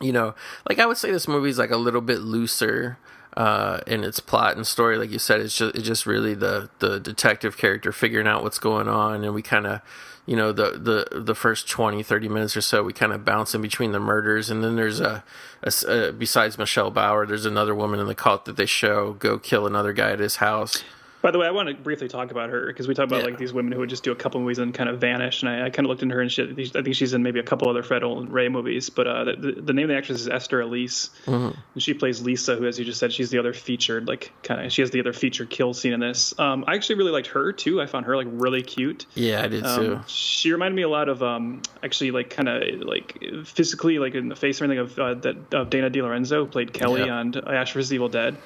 [0.00, 0.34] you know
[0.68, 2.98] like i would say this movie's like a little bit looser
[3.36, 6.70] uh, in its plot and story, like you said, it's just it's just really the
[6.78, 9.80] the detective character figuring out what's going on, and we kind of
[10.26, 10.72] you know the
[11.10, 14.00] the the first 20 30 minutes or so we kind of bounce in between the
[14.00, 15.22] murders and then there's a,
[15.62, 19.12] a, a, uh, besides michelle bauer there's another woman in the cult that they show
[19.14, 20.82] go kill another guy at his house
[21.24, 23.28] by the way, I want to briefly talk about her because we talk about yeah.
[23.28, 25.42] like these women who would just do a couple movies and kind of vanish.
[25.42, 27.40] And I, I kind of looked into her and she, I think she's in maybe
[27.40, 28.90] a couple other Fred Olen Ray movies.
[28.90, 31.58] But uh, the, the, name of the actress is Esther Elise, mm-hmm.
[31.72, 34.66] and she plays Lisa, who, as you just said, she's the other featured like kind
[34.66, 36.38] of she has the other featured kill scene in this.
[36.38, 37.80] Um, I actually really liked her too.
[37.80, 39.06] I found her like really cute.
[39.14, 40.00] Yeah, I did um, too.
[40.06, 44.28] She reminded me a lot of um, actually like kind of like physically like in
[44.28, 47.14] the face or anything of uh, that of Dana DeLorenzo who played Kelly yeah.
[47.14, 48.36] on Ash vs Evil Dead.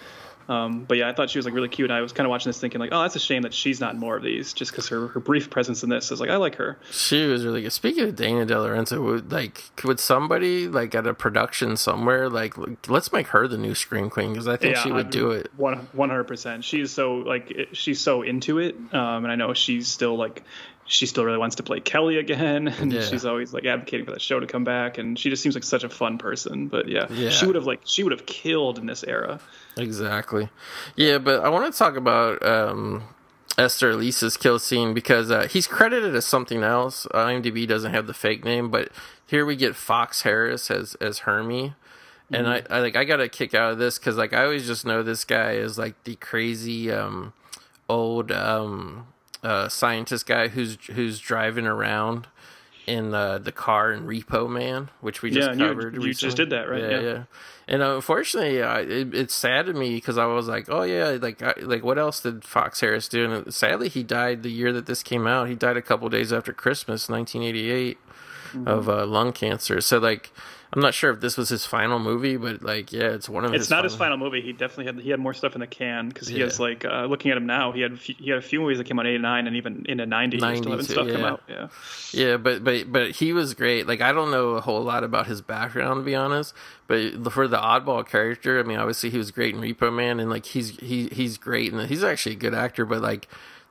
[0.48, 1.90] Um, but yeah, I thought she was like really cute.
[1.90, 3.80] And I was kind of watching this thinking like, oh, that's a shame that she's
[3.80, 6.30] not in more of these, just because her, her brief presence in this is like
[6.30, 6.78] I like her.
[6.90, 7.72] She was really good.
[7.72, 12.54] Speaking of Dana DeLorenzo, would like would somebody like at a production somewhere like
[12.88, 15.30] let's make her the new Scream Queen because I think yeah, she would I do
[15.32, 15.50] it.
[15.56, 16.64] One hundred percent.
[16.64, 20.42] She's so like she's so into it, um, and I know she's still like
[20.88, 23.02] she still really wants to play Kelly again, and yeah.
[23.02, 24.98] she's always like advocating for that show to come back.
[24.98, 26.66] And she just seems like such a fun person.
[26.66, 27.30] But yeah, yeah.
[27.30, 29.38] she would have like she would have killed in this era.
[29.76, 30.48] Exactly.
[30.96, 33.04] Yeah, but I want to talk about um,
[33.56, 37.06] Esther Elise's kill scene because uh, he's credited as something else.
[37.12, 38.88] IMDb doesn't have the fake name, but
[39.26, 41.74] here we get Fox Harris as as Hermie.
[42.30, 42.72] And mm-hmm.
[42.72, 44.86] I, I like I got a kick out of this because like I always just
[44.86, 47.34] know this guy is like the crazy um,
[47.88, 49.06] old um,
[49.42, 52.26] uh, scientist guy who's who's driving around
[52.86, 56.02] in the the car and Repo Man, which we just Yeah, and you- covered.
[56.02, 56.80] you just did that, right?
[56.82, 57.00] Yeah, Yeah.
[57.00, 57.22] yeah.
[57.70, 61.52] And unfortunately, uh, it, it saddened me because I was like, "Oh yeah, like I,
[61.60, 65.02] like what else did Fox Harris do?" And sadly, he died the year that this
[65.02, 65.48] came out.
[65.48, 67.98] He died a couple days after Christmas, 1988,
[68.54, 68.66] Mm-hmm.
[68.66, 69.82] of uh, lung cancer.
[69.82, 70.32] So like,
[70.72, 73.52] I'm not sure if this was his final movie, but like, yeah, it's one of
[73.52, 73.60] his.
[73.62, 73.70] It's his.
[73.70, 74.42] not his final movie.
[74.42, 76.44] He definitely had he had more stuff in the can because he Yeah.
[76.44, 77.72] has like uh, looking at him now.
[77.72, 79.56] He had a few- he had a few movies that came out in '89 and
[79.56, 80.36] even in the '90s.
[80.38, 81.42] Still 92, having stuff come out.
[81.48, 81.68] Yeah.
[82.12, 83.86] Yeah, but but but he was great.
[83.86, 86.52] Like I don't know a whole lot about his background to be honest,
[86.86, 90.28] but for the oddball character, I mean, obviously he was great in Repo Man, and
[90.28, 92.84] like he's he he's great, and he's actually a good actor.
[92.84, 93.26] But like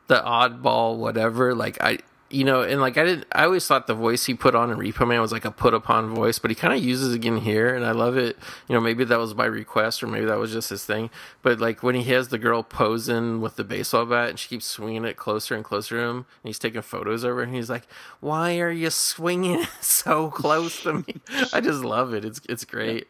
[0.07, 1.99] the oddball, whatever, like I.
[2.29, 4.77] You know, and like I did, I always thought the voice he put on in
[4.77, 7.37] Repo Man was like a put upon voice, but he kind of uses it again
[7.37, 8.37] here, and I love it.
[8.67, 11.09] You know, maybe that was by request, or maybe that was just his thing.
[11.41, 14.65] But like when he has the girl posing with the baseball bat, and she keeps
[14.65, 17.69] swinging it closer and closer to him, and he's taking photos of her, and he's
[17.69, 17.87] like,
[18.19, 21.21] "Why are you swinging so close to me?"
[21.53, 22.25] I just love it.
[22.25, 23.07] It's it's great.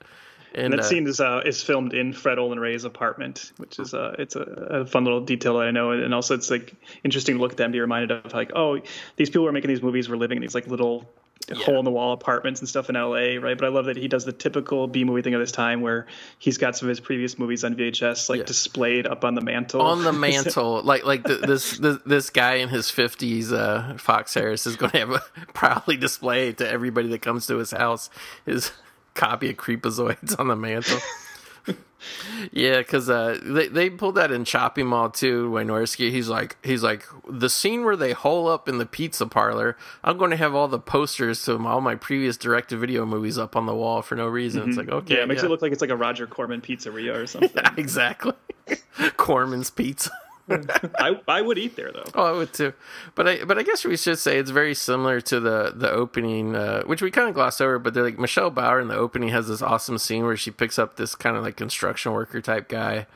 [0.53, 3.80] And, And that uh, scene is uh, is filmed in Fred Olen Ray's apartment, which
[3.80, 6.74] is uh, it's a, a fun little detail that I know, and also it's like
[7.03, 8.80] interesting to look at them, be reminded of like, oh,
[9.18, 11.10] these people who are making these movies were living in these like little
[11.56, 13.57] hole in the wall apartments and stuff in LA, right?
[13.57, 16.07] But I love that he does the typical B movie thing of this time where
[16.40, 18.45] he's got some of his previous movies on VHS like Yeah.
[18.45, 19.82] displayed up on the mantle.
[19.82, 24.34] on the mantle, like like the, this, this this guy in his fifties, uh, Fox
[24.34, 28.10] Harris is going to have a proudly display to everybody that comes to his house
[28.45, 28.72] his
[29.18, 30.99] copy of Creepazoids on the mantle.
[32.53, 35.49] yeah, because uh, they they pulled that in Chopping Mall too.
[35.49, 39.76] Wynorski, he's like he's like the scene where they hole up in the pizza parlor.
[40.03, 43.38] I'm going to have all the posters to all my previous direct to video movies
[43.38, 44.69] up on the wall for no reason.
[44.69, 47.15] It's like okay, yeah, it makes it look like it's like a Roger Corman pizzeria
[47.15, 47.64] or something.
[47.76, 48.34] exactly.
[49.18, 50.11] Corman's Pizza.
[50.98, 52.06] I I would eat there though.
[52.15, 52.74] Oh, I would too.
[53.15, 56.56] But I but I guess we should say it's very similar to the the opening,
[56.56, 57.80] uh, which we kind of glossed over.
[57.80, 60.80] But they're like Michelle Bauer in the opening has this awesome scene where she picks
[60.80, 63.07] up this kind of like construction worker type guy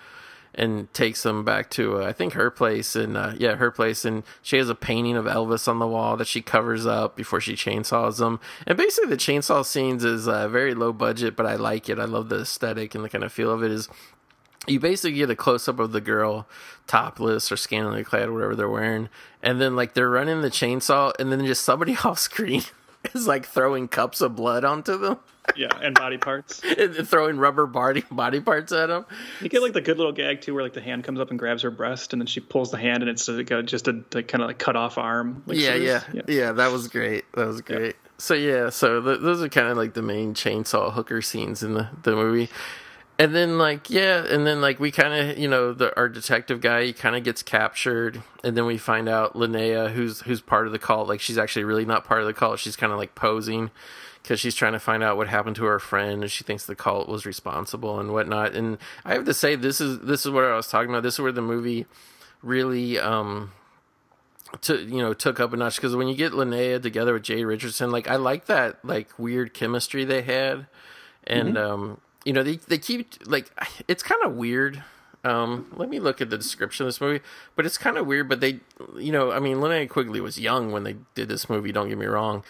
[0.53, 4.03] and takes him back to uh, I think her place and uh, yeah her place
[4.03, 7.40] and she has a painting of Elvis on the wall that she covers up before
[7.40, 11.56] she chainsaws him and basically the chainsaw scenes is uh, very low budget but I
[11.56, 13.88] like it I love the aesthetic and the kind of feel of it is
[14.68, 16.48] you basically get a close up of the girl
[16.88, 19.10] topless or scantily clad, whatever they're wearing,
[19.42, 22.62] and then like they're running the chainsaw, and then just somebody off screen
[23.14, 25.18] is like throwing cups of blood onto them,
[25.56, 26.62] Yeah, and body parts.
[26.78, 29.06] and throwing rubber body body parts at them.
[29.42, 31.40] You get like the good little gag too, where like the hand comes up and
[31.40, 34.04] grabs her breast, and then she pulls the hand, and it's like a, just a
[34.14, 35.42] like, kind of like cut off arm.
[35.48, 37.26] Like, yeah, yeah, there's- yeah, That was great.
[37.34, 37.96] That was great.
[38.20, 41.74] So yeah, so th- those are kind of like the main chainsaw hooker scenes in
[41.74, 42.50] the the movie.
[43.22, 46.60] And then like yeah, and then like we kind of you know the our detective
[46.60, 50.65] guy he kind of gets captured, and then we find out Linnea who's who's part
[50.65, 51.07] of the cult.
[51.07, 52.57] Like she's actually really not part of the cult.
[52.57, 53.69] She's kind of like posing
[54.23, 56.73] because she's trying to find out what happened to her friend, and she thinks the
[56.73, 58.56] cult was responsible and whatnot.
[58.56, 61.03] And I have to say this is this is what I was talking about.
[61.03, 61.85] This is where the movie
[62.41, 63.52] really um
[64.61, 67.43] to you know took up a notch because when you get Linnea together with Jay
[67.43, 70.65] Richardson, like I like that like weird chemistry they had,
[71.27, 73.52] and um you know they they keep like
[73.88, 74.84] it's kind of weird.
[75.23, 77.23] Um, let me look at the description of this movie,
[77.56, 78.27] but it's kind of weird.
[78.27, 78.60] But they,
[78.98, 81.72] you know, I mean, Linnea Quigley was young when they did this movie.
[81.72, 82.43] Don't get me wrong,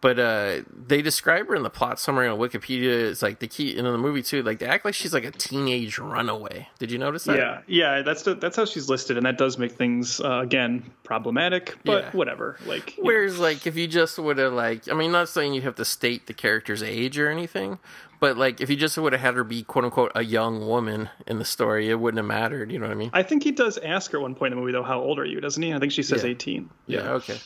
[0.00, 3.10] but uh, they describe her in the plot summary on Wikipedia.
[3.10, 4.42] It's like they keep in the movie too.
[4.42, 6.68] Like they act like she's like a teenage runaway.
[6.78, 7.36] Did you notice that?
[7.36, 10.90] Yeah, yeah, that's the, that's how she's listed, and that does make things uh, again
[11.02, 11.76] problematic.
[11.84, 12.10] But Yeah.
[12.12, 12.56] whatever.
[12.64, 15.52] Like, you know, Whereas, like, if you just would have, like, I mean, not saying
[15.52, 17.78] you have to state the character's age or anything,
[18.24, 21.10] but like, if you just would have had her be quote unquote a young woman
[21.26, 22.72] in the story, it wouldn't have mattered.
[22.72, 23.10] You know what I mean?
[23.12, 25.18] I think he does ask her at one point in the movie though, "How old
[25.18, 25.74] are you?" Doesn't he?
[25.74, 26.30] I think she says Yeah.
[26.30, 26.70] eighteen.
[26.86, 27.10] Yeah.
[27.20, 27.36] Okay.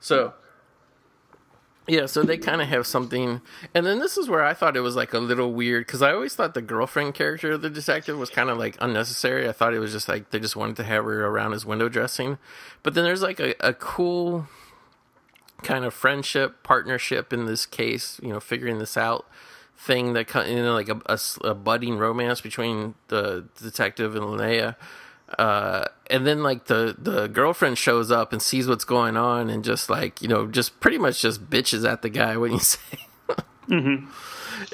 [0.00, 0.34] So.
[1.86, 3.42] Yeah, so they kind of have something,
[3.74, 6.12] and then this is where I thought it was like a little weird because I
[6.12, 9.48] always thought the girlfriend character of the detective was kind of like unnecessary.
[9.48, 11.88] I thought it was just like they just wanted to have her around as window
[11.88, 12.38] dressing,
[12.82, 14.48] but then there's like a, a cool
[15.62, 19.24] kind of friendship partnership in this case you know figuring this out
[19.84, 24.76] thing that you know like a budding romance between the detective and Linnea
[25.38, 29.62] uh and then like the the girlfriend shows up and sees what's going on and
[29.62, 32.98] just like you know just pretty much just bitches at the guy when you say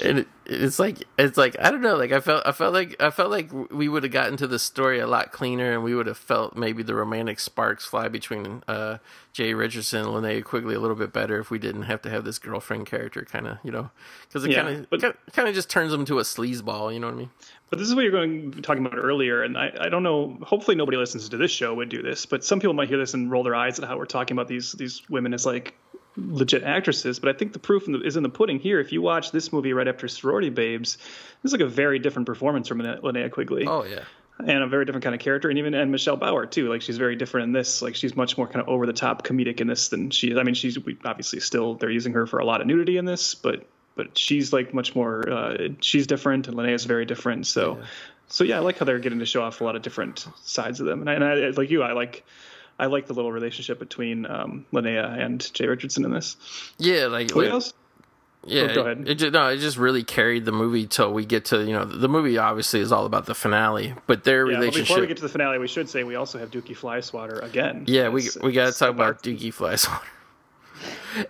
[0.03, 1.95] and it, it's like it's like I don't know.
[1.95, 4.59] Like I felt I felt like I felt like we would have gotten to the
[4.59, 8.63] story a lot cleaner, and we would have felt maybe the romantic sparks fly between
[8.67, 8.97] uh,
[9.33, 12.23] Jay Richardson and Linnea Quigley a little bit better if we didn't have to have
[12.25, 13.89] this girlfriend character kind of you know
[14.27, 16.93] because it Yeah, kind of kind of just turns them to a sleazeball.
[16.93, 17.29] You know what I mean?
[17.69, 20.37] But this is what you're going talking about earlier, and I, I don't know.
[20.41, 23.13] Hopefully, nobody listens to this show would do this, but some people might hear this
[23.13, 25.73] and roll their eyes at how we're talking about these these women as like
[26.17, 27.19] legit actresses.
[27.19, 28.79] But I think the proof in the, is in the pudding here.
[28.79, 32.25] If you watch this movie right after Sorority Babes, this is like a very different
[32.25, 34.03] performance from Linnea Quigley, Oh yeah.
[34.39, 36.69] and a very different kind of character, and even and Michelle Bauer too.
[36.69, 37.81] Like she's very different in this.
[37.81, 40.37] Like she's much more kind of over the top comedic in this than she is.
[40.37, 43.35] I mean, she's obviously still they're using her for a lot of nudity in this,
[43.35, 43.65] but
[43.95, 45.29] but she's like much more.
[45.29, 47.47] Uh, she's different, and Linnea's very different.
[47.47, 47.79] So.
[48.27, 50.79] So yeah, I like how they're getting to show off a lot of different sides
[50.79, 52.23] of them, and I, and I like you, I like,
[52.81, 56.35] I like the little relationship between um, Linnea and Jay Richardson in this.
[56.77, 57.73] Yeah, like, What like- else?
[58.45, 58.63] yeah.
[58.71, 58.99] Oh, go ahead.
[59.01, 61.73] It, it just, no, it just really carried the movie till we get to you
[61.73, 64.87] know the movie obviously is all about the finale, but their Yeah, but relationship.
[64.87, 67.83] before we get to the finale, we should say we also have Dukey Flyswatter again.
[67.87, 69.21] Yeah, we we got to talk about.
[69.23, 70.01] Dukey Flyswatter.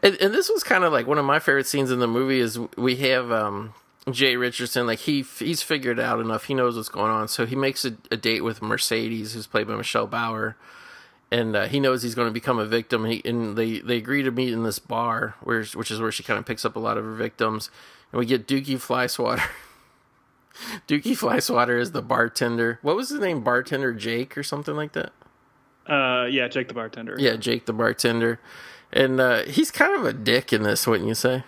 [0.03, 2.39] And, and this was kind of like one of my favorite scenes in the movie
[2.39, 3.73] is we have um,
[4.09, 7.55] Jay Richardson like he he's figured out enough he knows what's going on so he
[7.55, 10.55] makes a, a date with Mercedes who's played by Michelle Bauer
[11.31, 13.05] and uh, he knows he's going to become a victim.
[13.05, 16.23] He, and they they agree to meet in this bar where which is where she
[16.23, 17.69] kind of picks up a lot of her victims.
[18.11, 19.41] And we get Dukey Flyswatter
[20.87, 22.79] Dukey Flyswatter is the bartender.
[22.81, 23.43] What was his name?
[23.43, 25.13] Bartender Jake or something like that?
[25.87, 27.15] Uh, yeah, Jake the bartender.
[27.17, 28.39] yeah, Jake the bartender,
[28.93, 31.43] and uh, he's kind of a dick in this, wouldn't you say?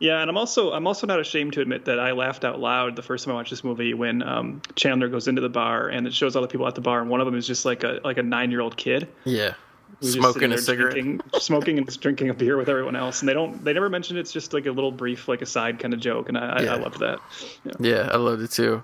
[0.00, 2.96] Yeah, and I'm also I'm also not ashamed to admit that I laughed out loud
[2.96, 6.06] the first time I watched this movie when um, Chandler goes into the bar and
[6.06, 7.84] it shows all the people at the bar, and one of them is just like
[7.84, 9.08] a like a nine year old kid.
[9.24, 9.54] Yeah,
[10.00, 10.94] smoking a cigarette.
[10.94, 14.16] drinking, smoking and drinking a beer with everyone else, and they don't they never mention
[14.16, 16.62] it's just like a little brief like a side kind of joke, and I, I,
[16.62, 16.74] Yeah.
[16.74, 17.20] I loved that.
[17.64, 17.72] Yeah.
[17.78, 18.82] Yeah, I loved it too.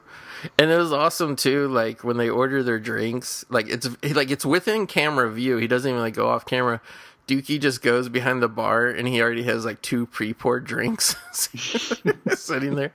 [0.59, 4.45] And it was awesome too, like when they order their drinks, like it's like it's
[4.45, 5.57] within camera view.
[5.57, 6.83] He doesn't even like go off camera.
[7.27, 12.77] Dukey just goes behind the bar and he already has like two pre-poured drinks sitting
[12.77, 12.95] there.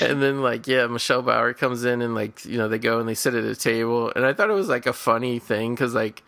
[0.00, 3.08] And then like yeah, Michelle Bauer comes in and like you know they go and
[3.08, 5.94] they sit at a table and I thought it was like a funny thing cuz
[5.94, 6.22] like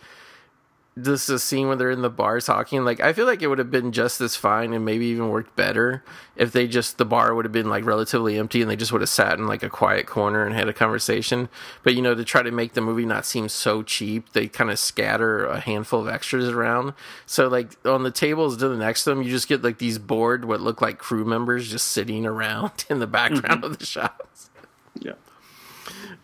[0.94, 3.46] this is a scene when they're in the bar talking like i feel like it
[3.46, 6.04] would have been just as fine and maybe even worked better
[6.34, 9.02] if they just the bar would have been like relatively empty and they just would
[9.02, 11.48] have sat in like a quiet corner and had a conversation.
[11.82, 14.70] But you know to try to make the movie not seem so cheap they kind
[14.70, 16.94] of scatter a handful of extras around.
[17.26, 19.98] So like on the tables to the next to them you just get like these
[19.98, 23.72] bored what look like crew members just sitting around in the background mm-hmm.
[23.72, 24.50] of the shots.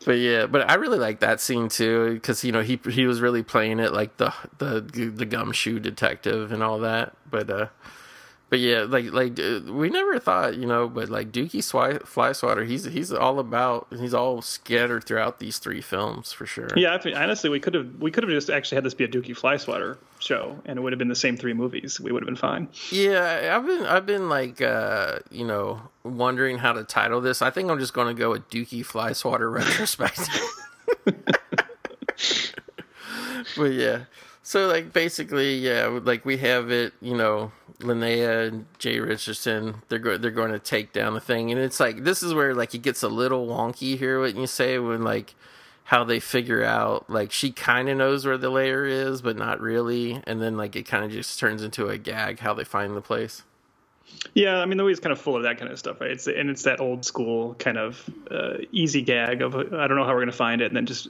[0.04, 3.20] But yeah, but I really like that scene too because you know he he was
[3.20, 7.14] really playing it like the the the gumshoe detective and all that.
[7.30, 7.66] But uh,
[8.48, 12.66] but yeah, like like uh, we never thought you know, but like Dukey Swy- Flyswatter,
[12.66, 16.70] he's he's all about he's all scattered throughout these three films for sure.
[16.76, 19.04] Yeah, I think, honestly, we could have we could have just actually had this be
[19.04, 22.00] a Dukey Flyswatter show, and it would have been the same three movies.
[22.00, 22.68] We would have been fine.
[22.90, 27.42] Yeah, I've been I've been like uh, you know wondering how to title this.
[27.42, 30.42] I think I'm just going to go with Dukey Flyswatter retrospective.
[33.56, 34.04] but yeah,
[34.42, 36.94] so like basically, yeah, like we have it.
[37.00, 41.50] You know, Linnea and Jay Richardson, they're go- they're going to take down the thing,
[41.50, 44.20] and it's like this is where like it gets a little wonky here.
[44.20, 45.34] What you say when like
[45.88, 49.58] how they figure out like she kind of knows where the layer is but not
[49.58, 52.94] really and then like it kind of just turns into a gag how they find
[52.94, 53.42] the place
[54.34, 56.10] Yeah, I mean the movie's kind of full of that kind of stuff, right?
[56.10, 60.04] It's and it's that old school kind of uh, easy gag of I don't know
[60.04, 61.08] how we're going to find it, and then just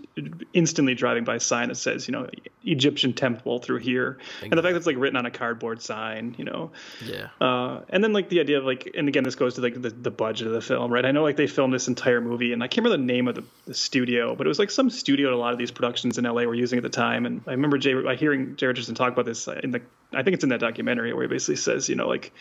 [0.54, 2.28] instantly driving by a sign that says you know
[2.64, 6.34] Egyptian temple through here, and the fact that it's like written on a cardboard sign,
[6.38, 6.70] you know,
[7.04, 9.80] yeah uh, and then like the idea of like, and again this goes to like
[9.80, 11.04] the, the budget of the film, right?
[11.04, 13.34] I know like they filmed this entire movie, and I can't remember the name of
[13.34, 16.18] the, the studio, but it was like some studio that a lot of these productions
[16.18, 19.12] in LA were using at the time, and I remember Jay, hearing Jay Richardson talk
[19.12, 19.82] about this in the,
[20.12, 22.32] I think it's in that documentary where he basically says, you know, like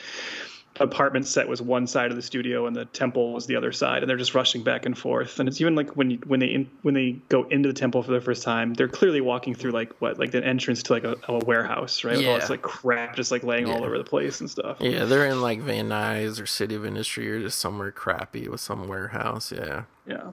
[0.79, 4.03] apartment set was one side of the studio and the temple was the other side
[4.03, 5.39] and they're just rushing back and forth.
[5.39, 8.03] And it's even like when you when they in, when they go into the temple
[8.03, 11.03] for the first time they're clearly walking through like what like the entrance to like
[11.03, 12.17] a, a warehouse right?
[12.17, 14.77] With all this like crap just like laying all over the place and stuff.
[14.79, 18.61] Yeah they're in like van nuys or city of industry or just somewhere crappy with
[18.61, 19.83] some warehouse yeah.
[20.05, 20.31] Yeah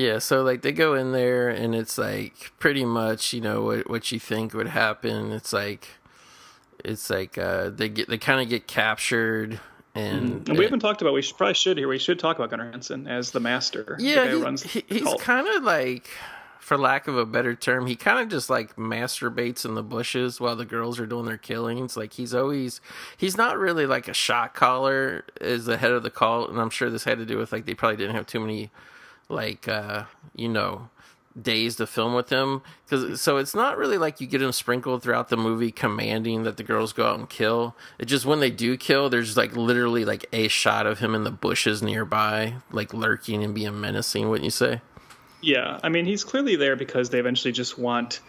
[0.00, 3.88] yeah so like they go in there and it's like pretty much you know what
[3.90, 5.32] what you think would happen.
[5.32, 5.88] It's like
[6.84, 9.60] it's like uh they get they kind of get captured
[9.94, 12.50] and, and we haven't talked about we should, probably should here we should talk about
[12.50, 13.96] Gunnar Hansen as the master.
[13.98, 16.08] Yeah who he- runs he- the he's kind of like
[16.60, 20.38] for lack of a better term, he kind of just like masturbates in the bushes
[20.40, 21.96] while the girls are doing their killings.
[21.96, 22.80] Like he's always,
[23.16, 26.70] he's not really like a shot caller as the head of the cult, and I'm
[26.70, 28.70] sure this had to do with like they probably didn't have too many,
[29.30, 30.04] like uh,
[30.34, 30.88] you know,
[31.40, 32.62] days to film with him.
[32.84, 36.56] Because so it's not really like you get him sprinkled throughout the movie commanding that
[36.56, 37.76] the girls go out and kill.
[37.98, 41.24] It just when they do kill there's like literally like a shot of him in
[41.24, 44.80] the bushes nearby like lurking and being menacing wouldn't you say?
[45.40, 48.20] Yeah, I mean he's clearly there because they eventually just want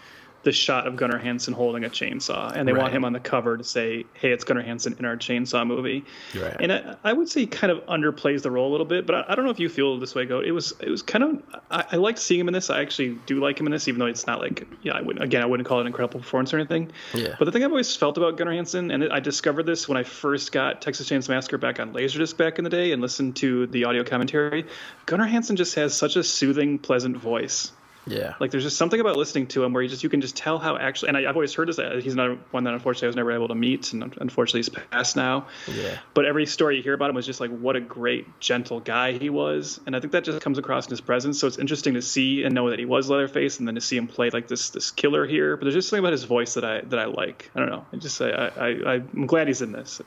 [0.44, 3.58] the shot of Gunnar Hansen holding a chainsaw, and they want him on the cover
[3.58, 6.04] to say, "Hey, it's Gunnar Hansen in our chainsaw movie."
[6.36, 6.58] Right.
[6.60, 9.16] And I, I would say he kind of underplays the role a little bit, but
[9.16, 10.26] I, I don't know if you feel this way.
[10.26, 12.70] Go, it was it was kind of I, I liked seeing him in this.
[12.70, 15.24] I actually do like him in this, even though it's not like yeah, I wouldn't
[15.24, 16.92] again I wouldn't call it an incredible performance or anything.
[17.14, 17.36] Yeah.
[17.38, 20.04] But the thing I've always felt about Gunnar Hansen, and I discovered this when I
[20.04, 23.68] first got Texas Chainsaw Massacre back on Laserdisc back in the day, and listened to
[23.68, 24.66] the audio commentary.
[25.06, 27.72] Gunnar Hansen just has such a soothing, pleasant voice.
[28.08, 30.36] Yeah Like there's just something about listening to him where you just you can just
[30.36, 31.10] tell how actually.
[31.10, 31.78] And I, I've always heard this.
[31.78, 34.70] uh, He's not one that unfortunately I was never able to meet, and unfortunately he's
[34.70, 35.48] passed now.
[35.68, 38.80] yeah But every story you hear about him was just like what a great, gentle
[38.80, 41.40] guy he was, and I think that just comes across in his presence.
[41.40, 43.98] So it's interesting to see and know that he was Leatherface, and then to see
[43.98, 45.56] him play like this this killer here.
[45.56, 47.52] But there's just something about his voice that I that I like.
[47.56, 47.86] I don't know.
[47.94, 50.02] I just I I, I I'm glad he's in this.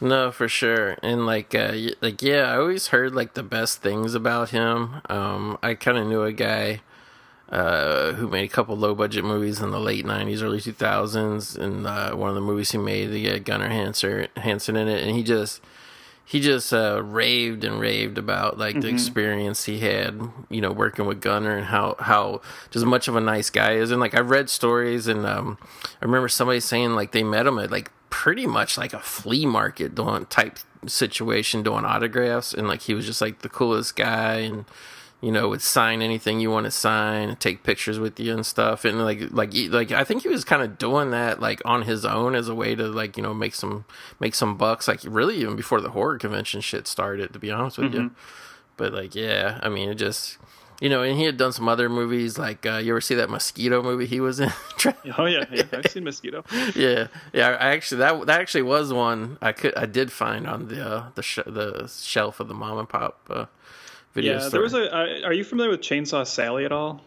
[0.00, 0.96] No, for sure.
[1.02, 5.00] And like uh like yeah, I always heard like the best things about him.
[5.08, 6.80] Um I kind of knew a guy
[7.50, 11.86] uh who made a couple low budget movies in the late 90s, early 2000s and
[11.86, 15.16] uh one of the movies he made, he had Gunnar Hansen Hansen in it and
[15.16, 15.60] he just
[16.26, 21.04] he just uh, raved and raved about like the experience he had, you know, working
[21.04, 22.40] with Gunnar and how how
[22.70, 23.90] just much of a nice guy is.
[23.90, 25.58] And like I've read stories, and um,
[26.00, 29.44] I remember somebody saying like they met him at like pretty much like a flea
[29.44, 34.36] market doing type situation, doing autographs, and like he was just like the coolest guy,
[34.36, 34.64] and
[35.24, 38.84] you know would sign anything you want to sign, take pictures with you and stuff.
[38.84, 42.04] And like like like I think he was kind of doing that like on his
[42.04, 43.86] own as a way to like you know make some
[44.20, 44.86] make some bucks.
[44.86, 48.10] Like really even before the horror convention shit started, to be honest with you.
[48.76, 50.38] But like yeah, I mean it just.
[50.80, 53.30] You know, and he had done some other movies like uh, you ever see that
[53.30, 54.52] mosquito movie he was in?
[55.16, 56.44] Oh yeah, yeah I've seen Mosquito.
[56.74, 57.50] yeah, yeah.
[57.50, 61.04] I actually that that actually was one I could I did find on the uh,
[61.14, 63.46] the sh- the shelf of the mom and pop uh,
[64.14, 64.50] video Yeah, store.
[64.50, 64.94] there was a.
[64.94, 67.02] Uh, are you familiar with Chainsaw Sally at all?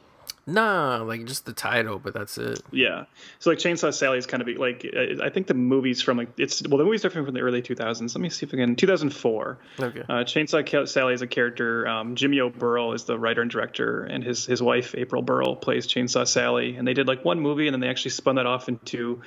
[0.49, 2.61] nah, like just the title, but that's it.
[2.71, 3.03] Yeah.
[3.39, 6.29] So like Chainsaw Sally is kind of like uh, I think the movies from like
[6.37, 8.15] it's well the movies are from the early 2000s.
[8.15, 9.57] Let me see if I can 2004.
[9.79, 9.99] Okay.
[10.07, 11.85] Uh, Chainsaw Sally is a character.
[11.85, 12.49] Um, Jimmy O.
[12.49, 16.77] Burl is the writer and director, and his his wife April Burl plays Chainsaw Sally.
[16.77, 19.21] And they did like one movie, and then they actually spun that off into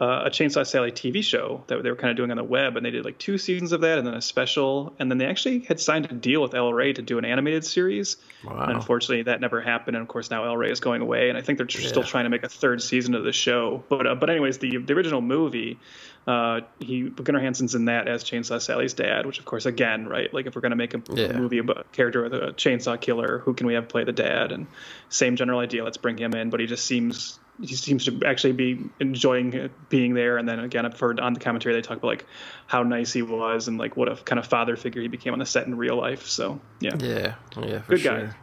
[0.00, 2.76] uh, a Chainsaw Sally TV show that they were kind of doing on the web,
[2.76, 5.26] and they did like two seasons of that, and then a special, and then they
[5.26, 8.16] actually had signed a deal with El Rey to do an animated series.
[8.44, 8.66] Wow.
[8.66, 11.36] And unfortunately, that never happened, and of course now El Rey is going away, and
[11.36, 13.82] I think they're tr- still trying to make a third season of the show.
[13.88, 15.78] But uh, but anyways, the the original movie.
[16.26, 20.32] Uh, he Gunnar Hansen's in that as Chainsaw Sally's dad, which of course, again, right?
[20.34, 21.32] Like if we're gonna make a Yeah.
[21.38, 24.52] movie about a character with a chainsaw killer, who can we have play the dad?
[24.52, 24.66] And
[25.08, 25.84] same general idea.
[25.84, 30.14] Let's bring him in, but he just seems he seems to actually be enjoying being
[30.14, 30.38] there.
[30.38, 32.26] And then again, I've heard on the commentary they talk about like
[32.66, 35.38] how nice he was and like what a kind of father figure he became on
[35.38, 36.26] the set in real life.
[36.26, 38.26] So yeah, Yeah, yeah, Good sure.
[38.26, 38.34] guy.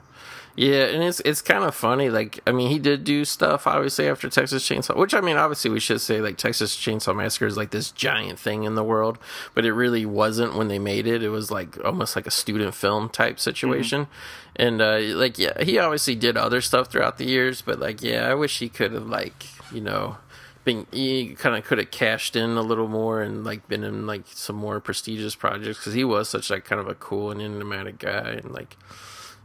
[0.55, 2.09] Yeah, and it's it's kind of funny.
[2.09, 5.69] Like, I mean, he did do stuff obviously after Texas Chainsaw, which I mean, obviously
[5.69, 9.19] we should say like Texas Chainsaw Massacre is like this giant thing in the world,
[9.53, 11.21] but it really wasn't when they made it.
[11.21, 14.07] It was like almost like a student film type situation,
[14.55, 18.29] and uh, like yeah, he obviously did other stuff throughout the years, but like yeah,
[18.29, 20.17] I wish he could have like you know.
[20.63, 24.07] Been, he kind of could have cashed in a little more and like been in
[24.07, 27.39] like some more prestigious projects because he was such like kind of a cool and
[27.39, 28.75] enigmatic guy and like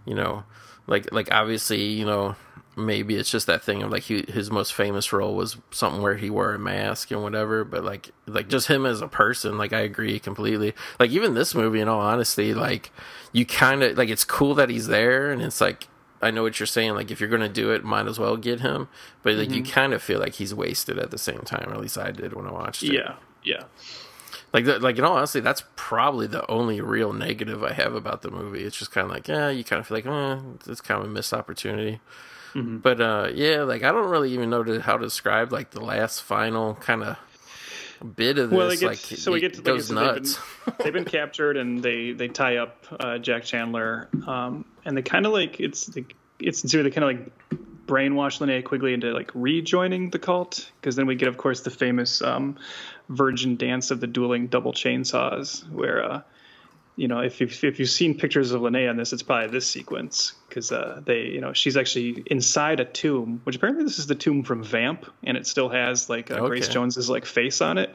[0.07, 0.45] you know
[0.91, 2.37] like like obviously you know
[2.77, 6.17] maybe it's just that thing of like he, his most famous role was something where
[6.17, 9.73] he wore a mask and whatever but like like just him as a person like
[9.73, 10.75] i agree completely.
[10.99, 12.91] Like even this movie in all honesty like
[13.33, 15.89] you kind of like it's cool that he's there and it's like
[16.21, 18.61] i know what you're saying like if you're gonna do it might as well get
[18.61, 18.89] him
[19.23, 19.73] but like you mm-hmm.
[19.73, 22.35] kind of feel like he's wasted at the same time or at least i did
[22.35, 22.93] when i watched it.
[22.93, 23.65] Yeah, yeah.
[24.53, 28.31] Like, like in all honesty, that's probably the only real negative I have about the
[28.31, 28.65] movie.
[28.65, 31.09] It's just kind of like, yeah, you kind of feel like, eh, it's kind of
[31.09, 32.01] a missed opportunity.
[32.55, 32.79] Mm-hmm.
[32.79, 35.81] But uh, yeah, like I don't really even know to, how to describe like the
[35.81, 37.17] last final kind of
[38.17, 38.57] bit of this.
[38.57, 40.39] Well, they get like, so we get to like, goes they've been- nuts.
[40.83, 45.27] they've been captured and they they tie up uh, Jack Chandler, um, and they kind
[45.27, 46.83] of like it's like it's sincere.
[46.83, 47.33] They kind of like
[47.87, 51.71] brainwash Linnea Quigley into like rejoining the cult because then we get, of course, the
[51.71, 52.57] famous um,
[53.11, 56.23] Virgin dance of the dueling double chainsaws, where uh,
[56.97, 59.67] you know, if you've, if you've seen pictures of Linnea in this, it's probably this
[59.67, 64.07] sequence because uh, they, you know, she's actually inside a tomb, which apparently this is
[64.07, 67.79] the tomb from Vamp, and it still has like uh, Grace Jones's like face on
[67.79, 67.95] it.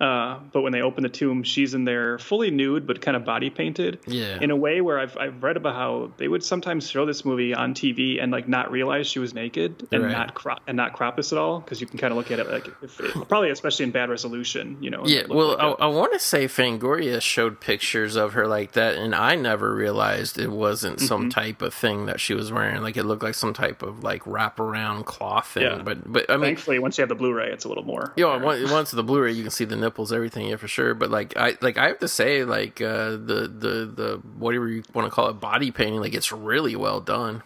[0.00, 3.24] Uh, but when they open the tomb, she's in there fully nude, but kind of
[3.24, 3.98] body painted.
[4.06, 4.38] Yeah.
[4.40, 7.52] In a way where I've I've read about how they would sometimes show this movie
[7.54, 10.12] on TV and like not realize she was naked and Right.
[10.12, 12.38] not crop and not crop this at all because you can kind of look at
[12.38, 15.02] it like if it, probably especially in bad resolution, you know.
[15.04, 15.84] Yeah, well, like I.
[15.84, 20.38] I want to say Fangoria showed pictures of her like that, and I never realized
[20.38, 21.28] it wasn't some Mm-hmm.
[21.28, 22.80] type of thing that she was wearing.
[22.80, 25.64] Like it looked like some type of like wraparound cloth thing.
[25.64, 25.82] Yeah.
[25.82, 28.12] But but I mean, Thankfully, once you have the Blu-ray, it's a little more.
[28.16, 30.94] you know, once, the Blu-ray, you can see the nipples, everything, yeah, for sure.
[30.94, 34.82] But like I like I have to say, like uh, the the the whatever you
[34.94, 37.42] want to call it, body painting, like it's really well done.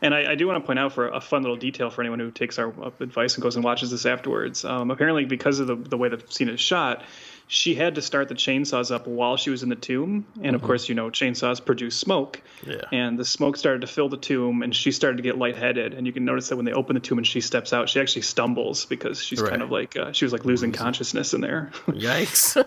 [0.00, 2.20] And I, I do want to point out for a fun little detail for anyone
[2.20, 4.64] who takes our uh, advice and goes and watches this afterwards.
[4.64, 7.02] Um, apparently, because of the, the way the scene is shot,
[7.52, 10.24] she had to start the chainsaws up while she was in the tomb.
[10.40, 12.40] And of course, you know, chainsaws produce smoke.
[12.64, 12.82] Yeah.
[12.92, 15.92] And the smoke started to fill the tomb, and she started to get lightheaded.
[15.92, 17.98] And you can notice that when they open the tomb and she steps out, she
[18.00, 19.50] actually stumbles because she's Right.
[19.50, 21.72] kind of like uh, she was like losing consciousness in there.
[21.88, 22.64] Yikes.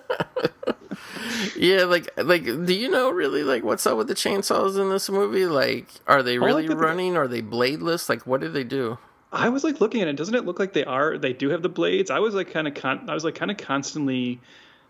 [1.55, 5.09] yeah, like like do you know really like what's up with the chainsaws in this
[5.09, 5.45] movie?
[5.45, 7.15] Like are they really running?
[7.15, 8.09] Are they bladeless?
[8.09, 8.97] Like what do they do?
[9.31, 10.15] I was like looking at it.
[10.15, 11.17] Doesn't it look like they are?
[11.17, 12.11] They do have the blades.
[12.11, 14.39] I was like kind of con- I was like kind of constantly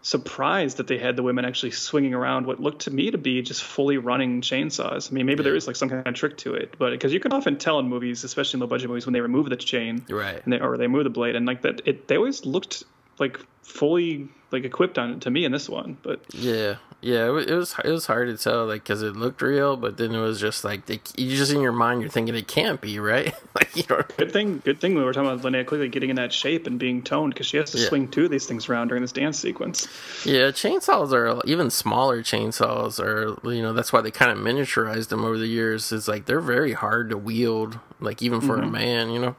[0.04, 3.42] surprised that they had the women actually swinging around what looked to me to be
[3.42, 5.10] just fully running chainsaws.
[5.10, 7.22] I mean, maybe there is like some kind of trick to it, but because you
[7.22, 10.06] can often tell in movies, especially in low budget movies, when they remove the chain,
[10.10, 10.42] Right.
[10.44, 12.84] and they, or they move the blade, and like that, it they always looked
[13.24, 15.98] like fully like equipped on to me in this one.
[16.04, 19.76] But Yeah, yeah, it was it was, hard to tell, like, because it looked real,
[19.76, 22.48] but then it was just like they, you just in your mind you're thinking it
[22.48, 23.34] can't be right.
[23.56, 26.18] like you know, good thing, good thing we were talking about Linnea Quigley getting in
[26.18, 27.88] that shape and being toned because she has to Yeah.
[27.88, 29.88] swing two of these things around during this dance sequence.
[30.26, 35.08] yeah, chainsaws are even smaller chainsaws are you know that's why they kind of miniaturized
[35.08, 35.92] them over the years.
[35.92, 38.72] It's like they're very hard to wield, like even for a mm-hmm.
[38.72, 39.36] man, you know.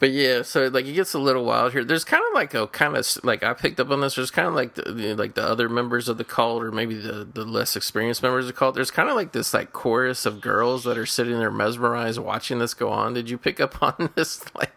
[0.00, 1.84] But yeah, so like it gets a little wild here.
[1.84, 4.14] There's kind of like a kind of like I picked up on this.
[4.14, 6.94] There's kind of like the, the like the other members of the cult, or maybe
[6.94, 8.74] the the less experienced members of the cult.
[8.74, 12.60] There's kind of like this like chorus of girls that are sitting there mesmerized watching
[12.60, 13.12] this go on.
[13.12, 14.42] Did you pick up on this?
[14.54, 14.72] Like,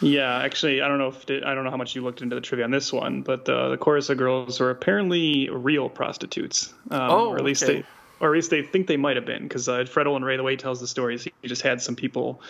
[0.00, 2.40] Yeah, actually, I don't know if I don't know how much you looked into the
[2.40, 6.74] trivia on this one, but the the chorus of girls are apparently real prostitutes.
[6.90, 7.82] Um, Oh, or at least okay.
[7.82, 7.84] they,
[8.20, 10.42] or at least they think they might have been, because uh, Fred Olen Ray, the
[10.42, 12.40] way he tells the stories, he just had some people,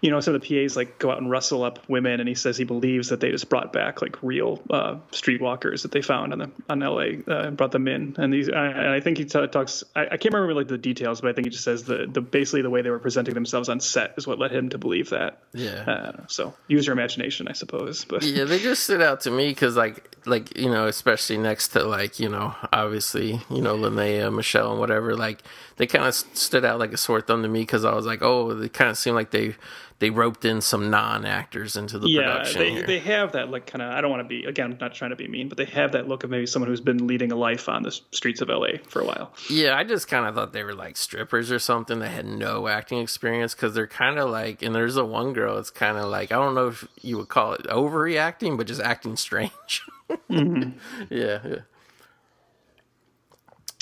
[0.00, 2.34] you know, some of the PAs like go out and rustle up women, and he
[2.34, 6.32] says he believes that they just brought back like real uh, streetwalkers that they found
[6.32, 9.18] on the on LA uh, and brought them in, and these, I, and I think
[9.18, 11.64] he t- talks, I, I can't remember like the details, but I think he just
[11.64, 14.52] says the the basically the way they were presenting themselves on set is what led
[14.52, 15.42] him to believe that.
[15.52, 15.70] Yeah.
[15.70, 18.04] Uh, so use your imagination, I suppose.
[18.04, 21.68] But yeah, they just stood out to me because like like you know, especially next
[21.68, 24.99] to like you know, obviously you know Linnea, Michelle, and whatever.
[25.00, 25.42] Like
[25.76, 28.22] they kind of stood out like a sore thumb to me because I was like,
[28.22, 29.54] oh, they kind of seem like they
[30.00, 32.86] they roped in some non actors into the yeah, production they, here.
[32.86, 33.92] they have that like kind of.
[33.92, 34.72] I don't want to be again.
[34.72, 36.80] I'm not trying to be mean, but they have that look of maybe someone who's
[36.80, 39.32] been leading a life on the streets of LA for a while.
[39.50, 42.66] Yeah, I just kind of thought they were like strippers or something that had no
[42.66, 46.06] acting experience because they're kind of like, and there's a one girl, it's kind of
[46.06, 49.82] like, I don't know if you would call it overreacting, but just acting strange.
[50.30, 50.70] Mm-hmm.
[51.10, 51.58] yeah, yeah.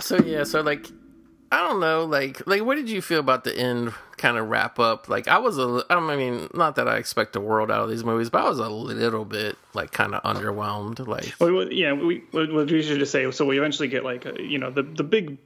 [0.01, 0.89] So, yeah, so like,
[1.51, 4.79] I don't know, like, like, what did you feel about the end kind of wrap
[4.79, 5.09] up?
[5.09, 8.05] Like, I was a I mean, not that I expect the world out of these
[8.05, 11.07] movies, but I was a little bit like kind of underwhelmed.
[11.07, 13.31] Like, Well, we- yeah, we what we should just say.
[13.31, 15.39] So we eventually get like uh, you know the the big.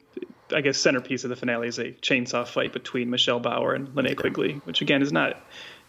[0.55, 4.15] I guess centerpiece of the finale is a chainsaw fight between Michelle Bauer and Linnea
[4.19, 5.41] Quigley, which again is not.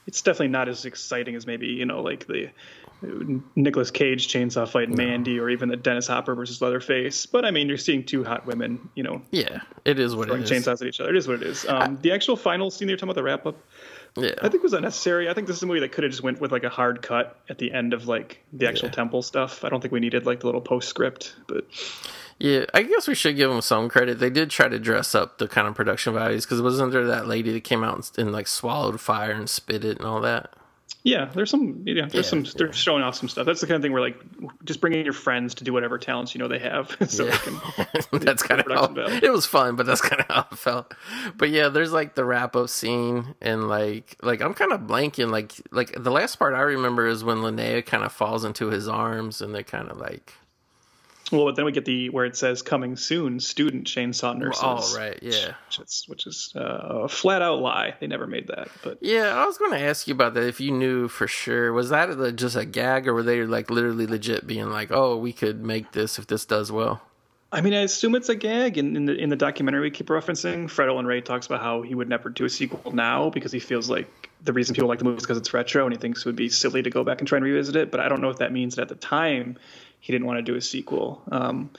[0.08, 2.50] It's definitely not as exciting as maybe you know like the
[3.56, 7.26] Nicolas Cage chainsaw fight in Mandy or even the Dennis Hopper versus Leatherface.
[7.26, 10.40] But I mean, you're seeing two hot women, you know, yeah, it is what it
[10.42, 10.50] is.
[10.50, 11.10] chainsaws at each other.
[11.10, 11.66] It is what it is.
[11.68, 13.58] Um, the actual final scene you're talking about, the wrap up,
[14.16, 14.32] Yeah.
[14.42, 15.30] I think was unnecessary.
[15.30, 17.02] I think this is a movie that could have just went with like a hard
[17.02, 18.94] cut at the end of like the actual Yeah.
[18.96, 19.64] temple stuff.
[19.64, 21.66] I don't think we needed like the little postscript, but
[22.40, 24.20] Yeah, I guess we should give them some credit.
[24.20, 27.06] They did try to dress up the kind of production values because it wasn't there
[27.08, 30.20] that lady that came out and, and like swallowed fire and spit it and all
[30.22, 30.54] that?
[31.04, 33.46] Yeah, there's some yeah, there's Yeah, some they're showing off some stuff.
[33.46, 34.18] That's the kind of thing where like
[34.64, 37.60] just bringing your friends to do whatever talents you know they have, so they can.
[38.20, 39.20] that's kind of how value.
[39.22, 40.94] it was fun, but that's kind of how it felt.
[41.36, 45.30] But yeah, there's like the wrap up scene and like like I'm kind of blanking.
[45.30, 48.88] Like like the last part I remember is when Linnea kind of falls into his
[48.88, 50.34] arms and they kind of like
[51.32, 54.62] Well, but then we get the where it says "coming soon," student chainsaw nurses.
[54.64, 55.54] oh right yeah.
[55.68, 56.60] Which is, which is uh,
[57.04, 57.96] a flat out lie.
[58.00, 60.44] They never made that, but Yeah, I was going to ask you about that.
[60.44, 64.06] If you knew for sure, was that just a gag, or were they like literally
[64.06, 67.02] legit being like, "Oh, we could make this if this does well"?
[67.54, 68.80] I mean, I assume it's a gag.
[68.80, 71.84] In, in the in the documentary we keep referencing, Fred Olen Ray talks about how
[71.84, 74.98] he would never do a sequel now because he feels like the reason people like
[74.98, 77.04] the movie is because it's retro, and he thinks it would be silly to go
[77.04, 77.92] back and try and revisit it.
[77.92, 79.58] But I don't know if that means that at the time
[80.04, 81.22] he didn't want to do a sequel.
[81.32, 81.70] Um,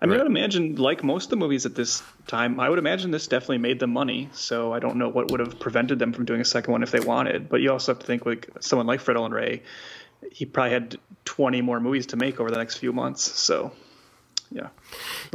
[0.00, 0.20] I mean, right.
[0.20, 3.26] I would imagine, like most of the movies at this time, I would imagine this
[3.26, 4.30] definitely made them money.
[4.32, 6.90] So I don't know what would have prevented them from doing a second one if
[6.90, 7.50] they wanted.
[7.50, 9.62] But you also have to think like someone like Fred Olen Ray,
[10.32, 10.96] he probably had
[11.26, 13.24] 20 more movies to make over the next few months.
[13.24, 13.72] So
[14.50, 14.68] yeah.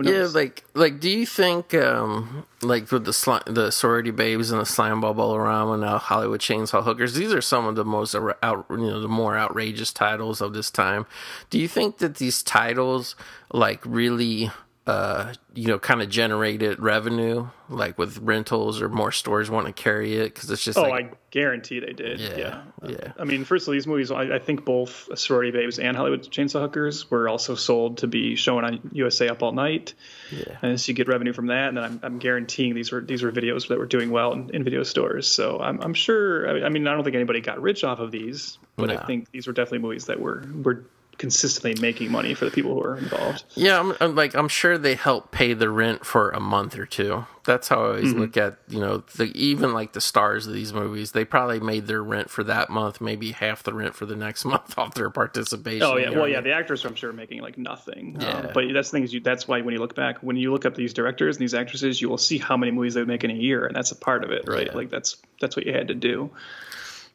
[0.01, 4.59] Yeah, like like do you think um like with the sli- the sorority babes and
[4.59, 8.65] the Slimeball Bowl-O-Rama and now Hollywood chainsaw hookers, these are some of the most out
[8.69, 11.05] you know the more outrageous titles of this time.
[11.49, 13.15] Do you think that these titles
[13.51, 14.51] like really
[14.87, 19.73] uh, you know, kind of generated revenue, like with rentals or more stores want to
[19.73, 20.75] carry it because it's just.
[20.75, 22.19] Oh, like, I guarantee they did.
[22.19, 22.63] Yeah, yeah.
[22.89, 23.11] yeah.
[23.19, 26.23] I mean, first of all, these movies, I, I, think both Sorority Babes and Hollywood
[26.23, 29.93] Chainsaw Hookers were also sold to be shown on USA Up All Night.
[30.31, 30.57] Yeah.
[30.63, 33.21] And so you get revenue from that, and then I'm, I'm guaranteeing these were these
[33.21, 35.27] were videos that were doing well in, in video stores.
[35.27, 36.65] So I'm, I'm sure.
[36.65, 38.95] I mean, I don't think anybody got rich off of these, but no.
[38.95, 40.85] I think these were definitely movies that were were
[41.22, 43.43] consistently making money for the people who are involved.
[43.53, 46.88] Yeah, I'm, I'm, like I'm sure they help pay the rent for a month or
[46.88, 47.27] two.
[47.43, 48.22] That's how I always mm-hmm.
[48.22, 51.11] look at you know the, even like the stars of these movies.
[51.11, 54.45] They probably made their rent for that month, maybe half the rent for the next
[54.52, 55.84] month off their participation.
[55.84, 58.15] Oh yeah, well yeah, the actors I'm sure are making like nothing.
[58.15, 58.38] Um, yeah.
[58.38, 60.52] Um, but that's the thing is you, that's why when you look back, when you
[60.52, 63.23] look up these directors and these actresses, you will see how many movies they make
[63.23, 64.68] in a year, and that's a part of it, right?
[64.68, 64.73] Yeah.
[64.73, 66.31] Like that's that's what you had to do.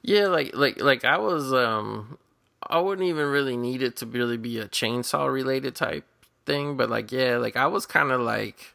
[0.03, 2.19] Yeah, like like like I was um
[2.69, 6.05] I wouldn't even really need it to really be a chainsaw related type
[6.45, 8.75] thing, but like yeah, like I was kind of like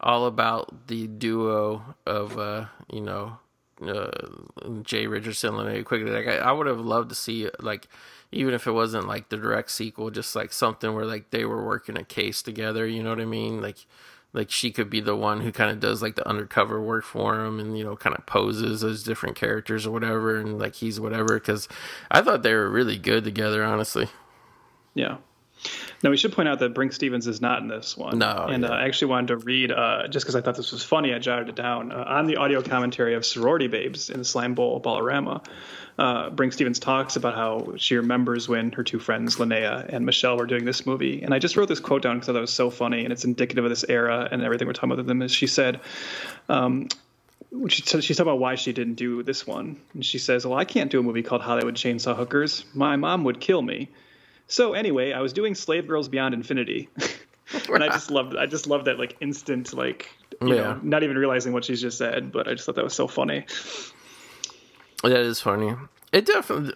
[0.00, 3.38] all about the duo of uh, you know,
[3.86, 4.10] uh,
[4.82, 6.10] Jay Richardson and Quigley.
[6.10, 7.88] Like I, I would have loved to see like
[8.32, 11.64] even if it wasn't like the direct sequel, just like something where like they were
[11.64, 12.86] working a case together.
[12.86, 13.60] You know what I mean?
[13.60, 13.86] Like
[14.32, 17.44] like she could be the one who kind of does like the undercover work for
[17.44, 20.98] him and you know kind of poses as different characters or whatever and like he's
[20.98, 21.68] whatever because
[22.10, 24.08] i thought they were really good together honestly.
[24.94, 25.18] Yeah
[26.02, 28.18] now we should point out that Brinke Stevens is not in this one.
[28.18, 28.70] No, and yeah.
[28.70, 31.14] uh, I actually wanted to read uh, just because I thought this was funny.
[31.14, 34.82] I jotted it down uh, on the audio commentary of Sorority Babes in the Slimeball
[34.82, 35.42] Bowl-O-Rama
[35.98, 40.36] uh, Brinke Stevens talks about how she remembers when her two friends, Linnea and Michelle,
[40.36, 41.22] were doing this movie.
[41.22, 43.12] And I just wrote this quote down because I thought it was so funny and
[43.12, 45.22] it's indicative of this era and everything we're talking about with them.
[45.22, 45.80] Is she said,
[46.48, 46.88] um,
[47.68, 49.80] she, she's talking about why she didn't do this one.
[49.92, 52.64] And she says, Well, I can't do a movie called Hollywood Chainsaw Hookers.
[52.74, 53.88] My mom would kill me.
[54.52, 56.90] So anyway, I was doing Slave Girls Beyond Infinity.
[57.72, 60.10] and I just loved I just loved that like instant like
[60.42, 60.62] you yeah.
[60.62, 63.08] know not even realizing what she's just said, but I just thought that was so
[63.08, 63.46] funny.
[65.02, 65.74] That is funny.
[66.12, 66.74] It definitely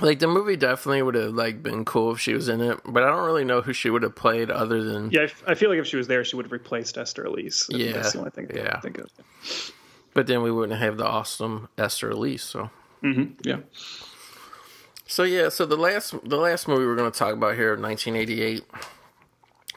[0.00, 3.04] like the movie definitely would have like been cool if she was in it, but
[3.04, 5.28] I don't really know who she would have played other than yeah.
[5.46, 7.68] I feel like if she was there, she would have replaced Esther Elise.
[7.70, 8.74] Yeah, that's the only thing yeah.
[8.76, 9.08] I think of.
[10.12, 12.42] But then we wouldn't have the awesome Esther Elise.
[12.42, 12.68] So
[13.04, 13.34] mm-hmm.
[13.44, 13.58] yeah.
[15.08, 18.62] So yeah, so the last the last movie we're going to talk about here, 1988,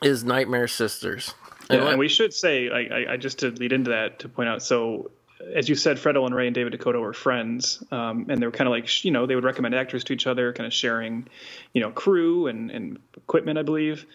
[0.04, 1.34] is Nightmare Sisters.
[1.70, 4.50] And yeah, and we should say, I, I, just to lead into that to point
[4.50, 5.10] out, so
[5.56, 8.52] as you said, Fred Olen Ray and David DeCoteau were friends, um, and they were
[8.52, 11.30] kind of like you know they would recommend actors to each other, kind of sharing,
[11.72, 14.06] you know, crew and, and equipment, I believe.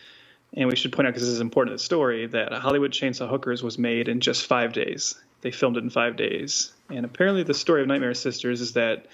[0.52, 3.28] And we should point out because this is important to the story that Hollywood Chainsaw
[3.28, 5.18] Hookers was made in just five days.
[5.40, 9.06] They filmed it in five days, and apparently the story of Nightmare Sisters is that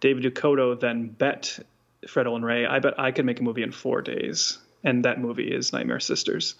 [0.00, 1.58] David DeCoteau then bet
[2.08, 5.20] Fred Olen Ray, I bet I could make a movie in four days, and that
[5.20, 6.54] movie is Nightmare Sisters.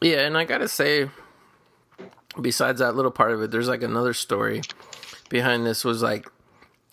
[0.00, 1.08] Yeah, and I gotta say,
[2.40, 4.62] besides that little part of it, there's like another story
[5.28, 6.28] behind this was like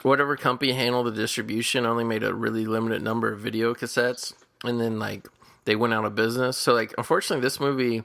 [0.03, 4.33] whatever company handled the distribution only made a really limited number of video cassettes
[4.63, 5.27] and then like
[5.65, 6.57] they went out of business.
[6.57, 8.03] So like unfortunately this movie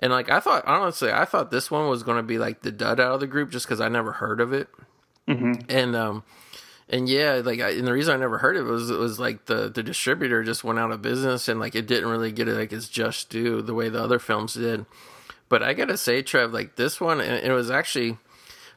[0.00, 2.98] and like I thought honestly I thought this one was to be like the dud
[2.98, 4.68] out of the group just cuz I never heard of it.
[5.28, 5.52] Mm-hmm.
[5.68, 6.22] And um
[6.90, 9.44] and yeah, like, I, and the reason I never heard it was it was like
[9.44, 12.54] the the distributor just went out of business, and like it didn't really get it
[12.54, 14.86] like its just due the way the other films did.
[15.48, 18.18] But I gotta say, Trev, like this one, and it was actually,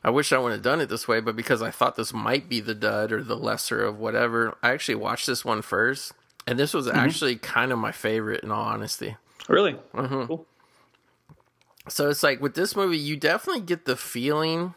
[0.03, 2.49] I wish I would have done it this way, but because I thought this might
[2.49, 6.14] be the dud or the lesser of whatever, I actually watched this one first,
[6.48, 6.98] and this was mm-hmm.
[6.98, 9.18] actually kind of my favorite in all honesty.
[9.48, 9.73] Really?
[9.94, 10.26] Mm-hmm.
[10.26, 10.45] Cool.
[11.88, 14.76] So it's like with this movie, you definitely get the feeling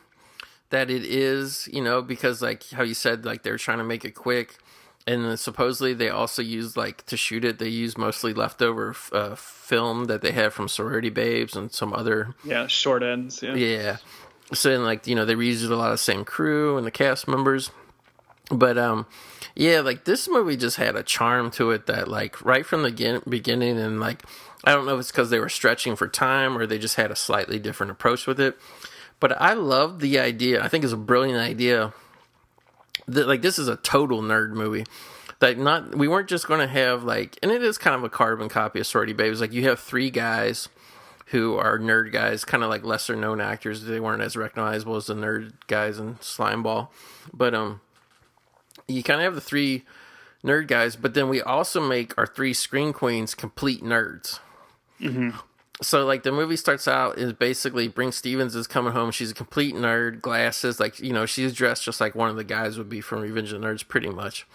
[0.74, 4.04] that it is, you know, because like how you said, like they're trying to make
[4.04, 4.56] it quick.
[5.06, 10.06] And supposedly they also use like to shoot it they use mostly leftover uh, film
[10.06, 13.54] that they have from sorority babes and some other yeah short ends yeah.
[13.54, 13.96] Yeah.
[14.54, 17.28] So then like you know they reused a lot of same crew and the cast
[17.28, 17.70] members.
[18.50, 19.06] But um,
[19.54, 22.90] yeah, like this movie just had a charm to it that like right from the
[22.90, 24.22] begin- beginning, and like
[24.64, 27.10] I don't know if it's because they were stretching for time or they just had
[27.10, 28.58] a slightly different approach with it.
[29.20, 30.62] But I love the idea.
[30.62, 31.92] I think it's a brilliant idea.
[33.06, 34.84] That like this is a total nerd movie.
[35.40, 38.08] That not we weren't just going to have like, and it is kind of a
[38.08, 39.40] carbon copy of Sorority Babes.
[39.40, 40.68] Like you have three guys
[41.26, 43.82] who are nerd guys, kind of like lesser known actors.
[43.82, 46.88] They weren't as recognizable as the nerd guys in Slimeball,
[47.32, 47.80] but um,
[48.86, 49.84] you kind of have the three
[50.44, 54.40] nerd guys, but then we also make our three scream queens complete nerds.
[55.00, 55.30] Mm-hmm.
[55.82, 59.10] So like the movie starts out is basically Brinke Stevens is coming home.
[59.10, 62.44] She's a complete nerd, glasses, like you know she's dressed just like one of the
[62.44, 64.46] guys would be from Revenge of the Nerds, pretty much.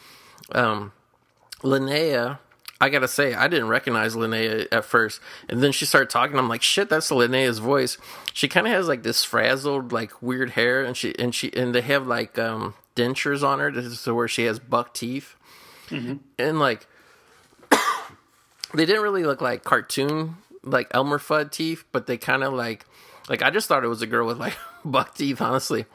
[0.54, 0.94] Um,
[1.62, 2.40] Linnea,
[2.80, 5.20] I gotta say, I didn't recognize Linnea at first,
[5.50, 6.38] and then she started talking.
[6.38, 7.98] I'm like, shit, that's Linnea's voice.
[8.34, 11.76] She kind of has like this frazzled, like weird hair, and she and she and
[11.76, 15.36] they have like um dentures on her, to where she has buck teeth,
[15.90, 16.16] mm-hmm.
[16.38, 16.88] and like
[18.74, 22.86] they didn't really look like cartoon like Elmer Fudd teeth, but they kind of like
[23.30, 25.86] like I just thought it was a girl with like buck teeth, honestly.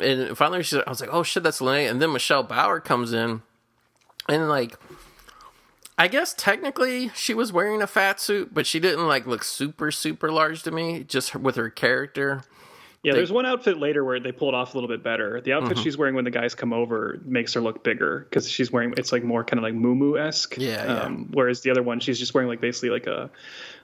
[0.00, 3.14] And finally, she, I was like, "Oh shit, that's Linnea." And then Michelle Bauer comes
[3.14, 3.40] in,
[4.28, 4.78] and like,
[5.96, 9.90] I guess technically she was wearing a fat suit, but she didn't like look super
[9.90, 12.42] super large to me, just with her character.
[13.02, 15.40] Yeah, they, there's one outfit later where they pull it off a little bit better.
[15.40, 15.82] The outfit mm-hmm.
[15.84, 19.12] she's wearing when the guys come over makes her look bigger because she's wearing it's
[19.12, 20.56] like more kind of like moo esque.
[20.58, 21.00] Yeah, yeah.
[21.02, 23.30] Um, whereas the other one, she's just wearing like basically like a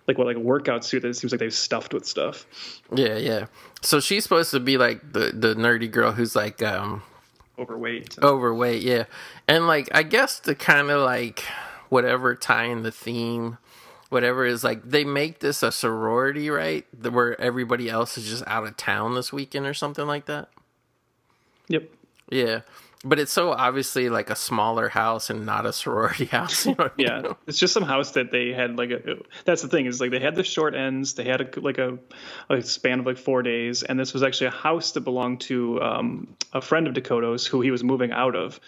[0.06, 2.46] like what like a workout suit that it seems like they've stuffed with stuff.
[2.94, 3.46] Yeah, yeah.
[3.82, 7.02] So she's supposed to be like the the nerdy girl who's like um
[7.58, 8.18] overweight.
[8.22, 9.04] Overweight, yeah.
[9.46, 11.44] And like I guess to kind of like
[11.88, 13.58] whatever tie in the theme
[14.08, 16.84] whatever is like they make this a sorority, right?
[17.02, 20.50] Where everybody else is just out of town this weekend or something like that.
[21.68, 21.90] Yep.
[22.30, 22.60] Yeah
[23.04, 26.66] but it's so obviously like a smaller house and not a sorority house.
[26.66, 27.34] You know yeah, mean?
[27.46, 29.18] it's just some house that they had like a.
[29.44, 31.14] That's the thing is like they had the short ends.
[31.14, 31.98] They had a, like a,
[32.48, 35.82] a span of like four days, and this was actually a house that belonged to
[35.82, 38.60] um, a friend of DeCoteau's who he was moving out of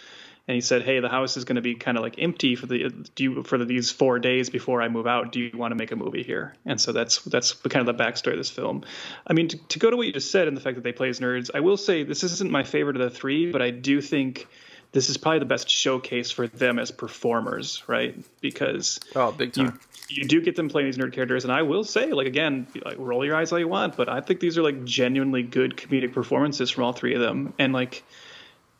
[0.47, 2.67] and he said, "Hey, the house is going to be kind of like empty for
[2.67, 5.33] the do you, for the, these four days before I move out.
[5.33, 8.03] Do you want to make a movie here?" And so that's that's kind of the
[8.03, 8.85] backstory of this film.
[9.27, 10.93] I mean, to, to go to what you just said and the fact that they
[10.93, 13.71] play as nerds, I will say this isn't my favorite of the three, but I
[13.71, 14.47] do think
[14.93, 18.15] this is probably the best showcase for them as performers, right?
[18.41, 19.79] Because oh, big time.
[20.09, 22.67] You, you do get them playing these nerd characters, and I will say, like again,
[22.85, 25.77] like, roll your eyes all you want, but I think these are like genuinely good
[25.77, 28.05] comedic performances from all three of them, and like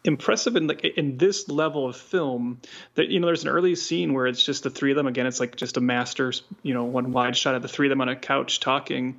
[0.05, 2.61] impressive in like in this level of film
[2.95, 5.07] that you know there's an early scene where it's just the three of them.
[5.07, 6.33] Again it's like just a master
[6.63, 9.19] you know one wide shot of the three of them on a couch talking.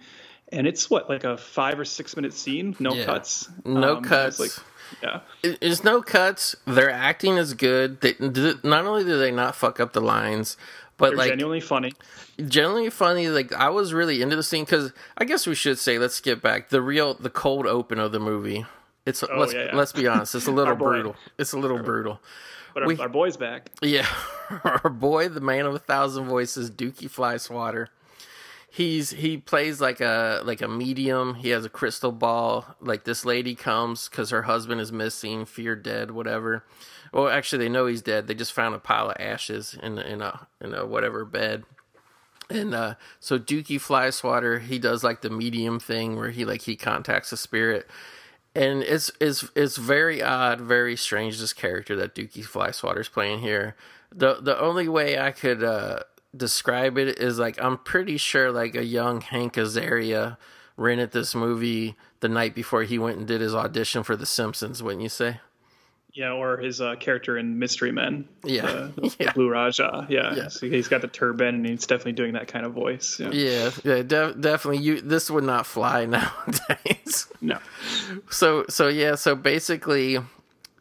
[0.52, 2.76] And it's what like a five or six minute scene?
[2.80, 3.06] No yeah.
[3.06, 3.50] cuts?
[3.66, 4.40] No um, cuts.
[4.40, 4.52] like
[5.02, 5.22] yeah.
[5.60, 6.56] There's no cuts.
[6.66, 8.02] Their acting is good.
[8.02, 10.56] They not only do they not fuck up the lines
[10.98, 11.94] but They're like genuinely funny.
[12.46, 13.28] genuinely funny.
[13.28, 16.42] Like i was really into the scene because i guess we should say let's get
[16.42, 16.70] back.
[16.70, 18.66] The real the cold open of the movie
[19.06, 19.76] it's oh, let's yeah, yeah.
[19.76, 20.36] let's be honest.
[20.36, 21.16] It's a little brutal.
[21.38, 22.20] It's a little brutal.
[22.74, 23.70] But our, we, our boy's back.
[23.82, 24.08] Yeah,
[24.64, 27.88] our boy, the man of a thousand voices, Dukey Flyswatter.
[28.70, 31.36] He's he plays like a like a medium.
[31.36, 32.76] He has a crystal ball.
[32.82, 36.66] Like this lady comes because her husband is missing, feared dead, whatever.
[37.14, 38.28] Well, actually, they know he's dead.
[38.28, 41.64] They just found a pile of ashes in in a in a whatever bed.
[42.50, 46.76] And uh, so Dukey Flyswatter, he does like the medium thing where he like he
[46.76, 47.88] contacts a spirit
[48.56, 53.76] and it's it's it's very odd, very strange this character that Dukey Flyswatter's playing here.
[54.12, 56.00] The the only way I could uh,
[56.36, 60.38] describe it is like I'm pretty sure like a young Hank Azaria
[60.78, 64.82] rented this movie the night before he went and did his audition for The Simpsons,
[64.82, 65.40] wouldn't you say?
[66.16, 68.30] Yeah, or his uh, character in Mystery Men.
[68.46, 69.34] Yeah, the, yeah.
[69.34, 70.08] Blue Raja.
[70.10, 70.48] Yeah, yeah.
[70.48, 73.20] So he's got the turban, and he's definitely doing that kind of voice.
[73.20, 74.78] Yeah, yeah, yeah de- definitely.
[74.82, 77.28] You this would not fly nowadays.
[77.42, 77.60] no.
[78.30, 79.16] So so yeah.
[79.16, 80.20] So basically,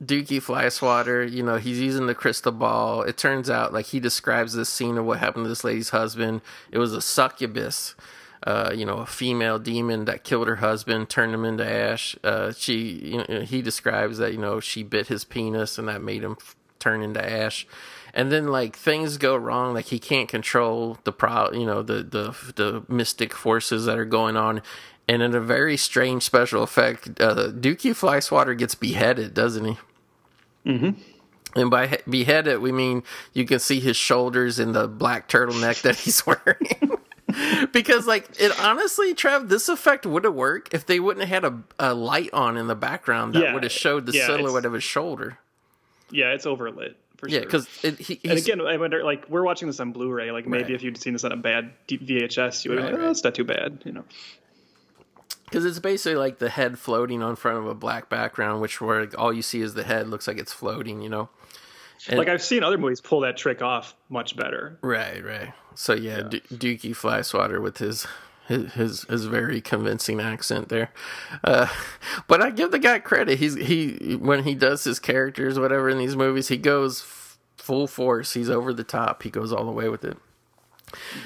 [0.01, 3.03] Dukey Flyswatter, you know, he's using the crystal ball.
[3.03, 6.43] It turns out, like he describes this scene of what happened to this lady's husband.
[6.71, 7.97] It was a succubus
[8.45, 12.15] uh, you know, a female demon that killed her husband, turned him into ash.
[12.23, 16.03] Uh, she, you know, he describes that you know she bit his penis and that
[16.03, 17.67] made him f- turn into ash.
[18.13, 22.03] And then like things go wrong, like he can't control the pro, you know, the
[22.03, 24.63] the the mystic forces that are going on.
[25.09, 29.79] And in a very strange special effect, uh, Dukey Flyswatter gets beheaded, doesn't he?
[30.67, 31.61] Mm-hmm.
[31.61, 33.03] And by beheaded, we mean
[33.33, 36.99] you can see his shoulders in the black turtleneck that he's wearing.
[37.73, 41.53] because like it honestly, Trev, this effect would have worked if they wouldn't have had
[41.53, 44.65] a, a light on in the background that yeah, would have showed the yeah, silhouette
[44.65, 45.39] of his shoulder.
[46.11, 47.47] Yeah, it's overlit for Yeah, sure.
[47.47, 47.67] because
[47.99, 50.31] he, and again, I wonder, like, we're watching this on Blu-ray.
[50.31, 50.73] Like, maybe Right.
[50.75, 53.11] if you'd seen this on a bad VHS, you would have Right, been like, oh,
[53.11, 54.05] it's not too bad, you know.
[55.47, 59.09] Because it's basically like the head floating on front of a black background, which where
[59.17, 61.29] all you see is the head looks like it's floating, you know?
[62.09, 64.79] And- like, I've seen other movies pull that trick off much better.
[64.83, 65.53] Right, right.
[65.75, 68.07] So yeah, Du Dukey Flyswatter with his,
[68.47, 70.93] his his his very convincing accent there.
[71.43, 71.67] Uh,
[72.29, 73.39] but I give the guy credit.
[73.39, 77.87] He's he when he does his characters, whatever in these movies, he goes f- full
[77.87, 78.35] force.
[78.35, 79.23] He's over the top.
[79.23, 80.17] He goes all the way with it.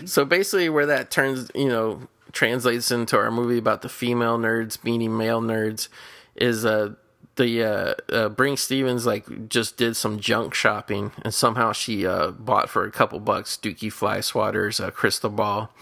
[0.07, 4.83] So basically, where that turns, you know, translates into our movie about the female nerds
[4.83, 5.89] meeting male nerds,
[6.37, 6.95] is uh
[7.39, 12.33] the uh, uh Brinke Stevens like just did some junk shopping and somehow she uh
[12.33, 15.73] bought for a couple bucks Dukey Flyswatter's, a crystal ball.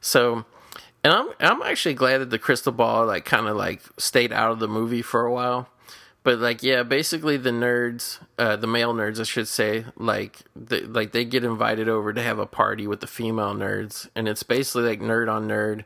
[0.00, 0.44] So,
[1.04, 4.50] and I'm I'm actually glad that the crystal ball like kind of like stayed out
[4.50, 5.68] of the movie for a while.
[6.26, 10.80] But like yeah, basically the nerds, uh, the male nerds, I should say, like the,
[10.80, 14.42] like they get invited over to have a party with the female nerds, and it's
[14.42, 15.84] basically like nerd on nerd,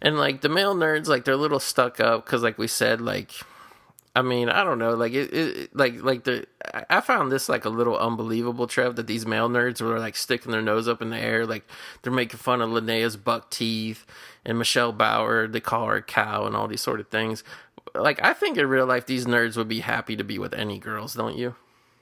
[0.00, 3.02] and like the male nerds, like they're a little stuck up because like we said,
[3.02, 3.32] like
[4.14, 6.46] I mean, I don't know, like it, it like like the
[6.90, 10.52] I- found this like a little unbelievable, Trev, that these male nerds were like sticking
[10.52, 11.66] their nose up in the air, like
[12.02, 14.04] they're making fun of Linnea's buck teeth
[14.44, 17.42] and Michelle Bauer, they call her a cow and all these sort of things.
[17.94, 20.78] Like I think in real life, these nerds would be happy to be with any
[20.78, 21.56] girls, don't you?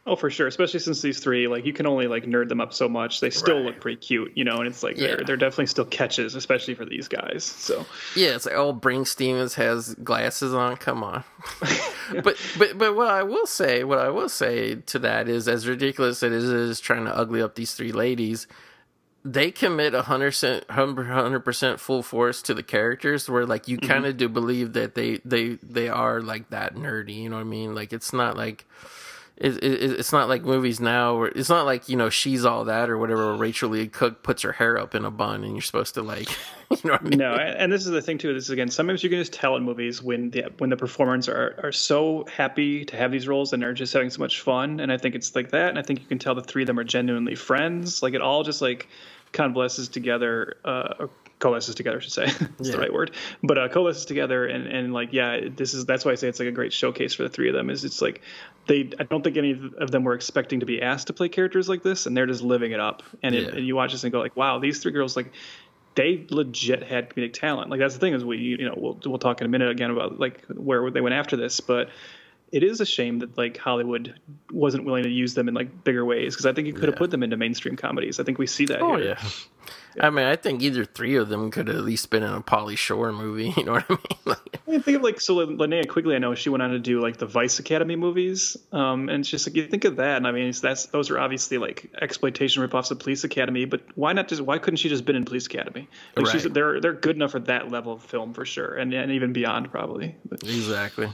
[0.06, 0.46] Oh, for sure.
[0.46, 3.20] Especially since these three, like, you can only like nerd them up so much.
[3.20, 3.66] They still Right.
[3.66, 4.56] look pretty cute, you know.
[4.56, 5.08] And it's like Yeah.
[5.08, 7.44] they're they're definitely still catches, especially for these guys.
[7.44, 7.84] So
[8.16, 10.76] Yeah, it's like oh, Brinke Stevens has glasses on.
[10.76, 11.24] Come on,
[12.24, 15.68] but but but what I will say, what I will say to that is, as
[15.68, 18.46] ridiculous as it is trying to ugly up these three ladies,
[19.22, 20.34] they commit a hundred
[20.70, 23.90] hundred percent full force to the characters, where like you mm-hmm.
[23.92, 27.16] kind of do believe that they they they are like that nerdy.
[27.16, 27.74] You know what I mean?
[27.74, 28.64] Like it's not like.
[29.40, 32.66] It, it, it's not like movies now where it's not like you know she's all
[32.66, 35.62] that or whatever Rachael Leigh Cook puts her hair up in a bun and you're
[35.62, 36.28] supposed to like
[36.70, 38.34] you know what I mean no, and this is the thing too.
[38.34, 41.26] This is again, sometimes you can just tell in movies when the when the performers
[41.26, 44.78] are are so happy to have these roles and they're just having so much fun.
[44.78, 45.70] And I think it's like that.
[45.70, 48.02] And I think you can tell the three of them are genuinely friends.
[48.02, 48.88] Like it all just like
[49.32, 51.06] convalesces together, uh,
[51.38, 52.26] coalesces together, I should say.
[52.58, 52.72] That's Yeah.
[52.72, 53.12] the right word.
[53.42, 56.38] But uh, coalesces together, and and like yeah, this is that's why I say it's
[56.38, 57.70] like a great showcase for the three of them.
[57.70, 58.20] Is it's like
[58.70, 61.68] they I don't think any of them were expecting to be asked to play characters
[61.68, 63.02] like this, and they're just living it up.
[63.22, 63.56] And, it, Yeah.
[63.56, 65.32] and you watch this and go like, wow, these three girls like
[65.96, 67.68] they legit had comedic talent.
[67.68, 69.90] Like that's the thing is we you know we'll we'll talk in a minute again
[69.90, 71.90] about like where they went after this, but
[72.52, 74.14] it is a shame that like Hollywood
[74.52, 76.94] wasn't willing to use them in like bigger ways because I think you could have
[76.94, 76.98] Yeah.
[76.98, 78.18] put them into mainstream comedies.
[78.20, 78.80] I think we see that.
[78.82, 79.16] Oh here.
[79.20, 79.28] yeah.
[79.98, 82.40] I mean, I think either three of them could have at least been in a
[82.40, 83.54] Pauly Shore movie.
[83.60, 84.18] You know what I mean?
[84.24, 86.14] Like, I think of like so Linnea Quigley.
[86.14, 89.28] I know she went on to do like the Vice Academy movies, um, and it's
[89.28, 91.90] just like you think of that, and I mean it's, that's those are obviously like
[92.00, 93.64] exploitation ripoffs of Police Academy.
[93.64, 95.88] But why not just why couldn't she just been in Police Academy?
[96.16, 96.54] Like she's Right.
[96.54, 99.70] they're they're good enough for that level of film for sure, and and even beyond
[99.70, 100.14] probably.
[100.24, 101.08] But, exactly.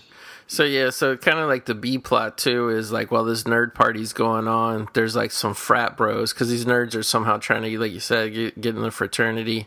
[0.49, 3.75] So yeah, so kind of like the B plot too is like while this nerd
[3.75, 7.79] party's going on, there's like some frat bros because these nerds are somehow trying to,
[7.79, 9.67] like you said, get, get in the fraternity,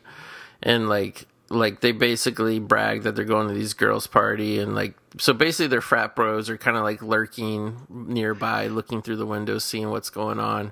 [0.64, 4.94] and like like they basically brag that they're going to these girls' party and like
[5.18, 9.64] so basically their frat bros are kind of like lurking nearby, looking through the windows,
[9.64, 10.72] seeing what's going on.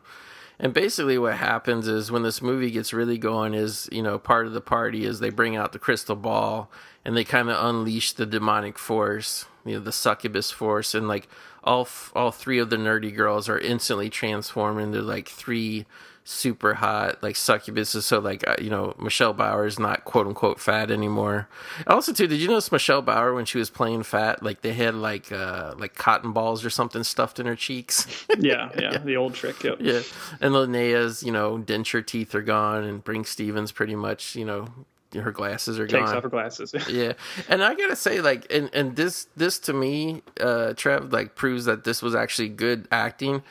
[0.59, 4.47] And basically, what happens is when this movie gets really going, is you know part
[4.47, 6.71] of the party is they bring out the crystal ball
[7.05, 11.27] and they kind of unleash the demonic force, you know, the succubus force, and like
[11.63, 15.85] all f- all three of the nerdy girls are instantly transformed into like three
[16.27, 18.03] super hot like succubuses.
[18.03, 21.47] So like uh, you know Michelle Bauer is not quote unquote fat anymore.
[21.87, 24.93] Also, too, did you notice Michelle Bauer when she was playing fat, like they had
[24.93, 28.25] like uh like cotton balls or something stuffed in her cheeks.
[28.37, 29.63] yeah, yeah, the old trick.
[29.63, 29.77] Yep.
[29.79, 30.01] Yeah,
[30.41, 34.67] and Linnea's, you know, denture teeth are gone, and Brinke Stevens pretty much, you know,
[35.13, 36.01] her glasses are gone.
[36.01, 36.17] Takes gone.
[36.17, 36.73] off her glasses.
[36.89, 37.13] yeah,
[37.49, 41.65] and I gotta say, like, and and this this to me, uh, Trev, like proves
[41.65, 43.43] that this was actually good acting.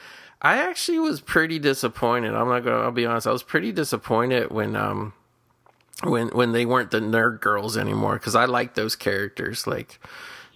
[0.43, 2.35] I actually was pretty disappointed.
[2.35, 2.81] I'm not gonna.
[2.81, 3.27] I'll be honest.
[3.27, 5.13] I was pretty disappointed when um
[6.05, 9.67] when when they weren't the nerd girls anymore because I like those characters.
[9.67, 9.99] Like,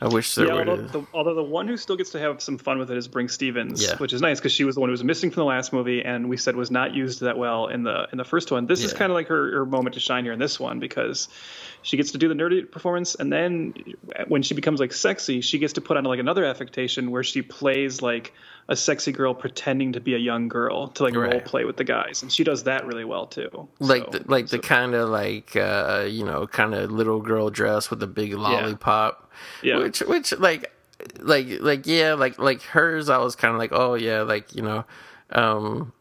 [0.02, 0.60] I wish there yeah, were.
[0.68, 3.06] although the, although the one who still gets to have some fun with it is
[3.06, 3.96] Brinke Stevens, Yeah.
[3.98, 6.02] which is nice because she was the one who was missing from the last movie,
[6.02, 8.66] and we said was not used that well in the in the first one.
[8.66, 11.28] This is kind of like her, her moment to shine here in this one because
[11.82, 13.74] she gets to do the nerdy performance, and then
[14.28, 17.42] when she becomes like sexy, she gets to put on like another affectation where she
[17.42, 18.32] plays like
[18.70, 21.32] a sexy girl pretending to be a young girl to like Right.
[21.32, 23.68] role play with the guys, and she does that really well too.
[23.80, 27.50] like So- the, like the kind of like uh you know kind of little girl
[27.50, 29.30] dress with a big lollipop
[29.62, 29.78] Yeah.
[29.78, 30.72] which which like
[31.18, 34.62] like like yeah like like hers i was kind of like oh yeah like you
[34.62, 34.84] know
[35.32, 35.92] um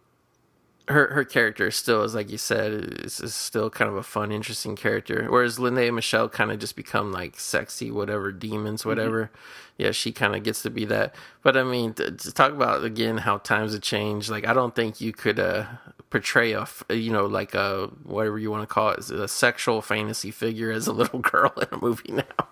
[0.90, 2.74] her her character still is like you said
[3.06, 6.60] is, is still kind of a fun interesting character whereas Lene and Michelle kind of
[6.60, 9.36] just become like sexy whatever demons whatever mm-hmm.
[9.80, 12.84] Yeah she kind of gets to be that but i mean to, to, talk about
[12.84, 15.66] again how times have changed like i don't think you could uh
[16.12, 20.30] portray a you know like a whatever you want to call it a sexual fantasy
[20.30, 22.48] figure as a little girl in a movie now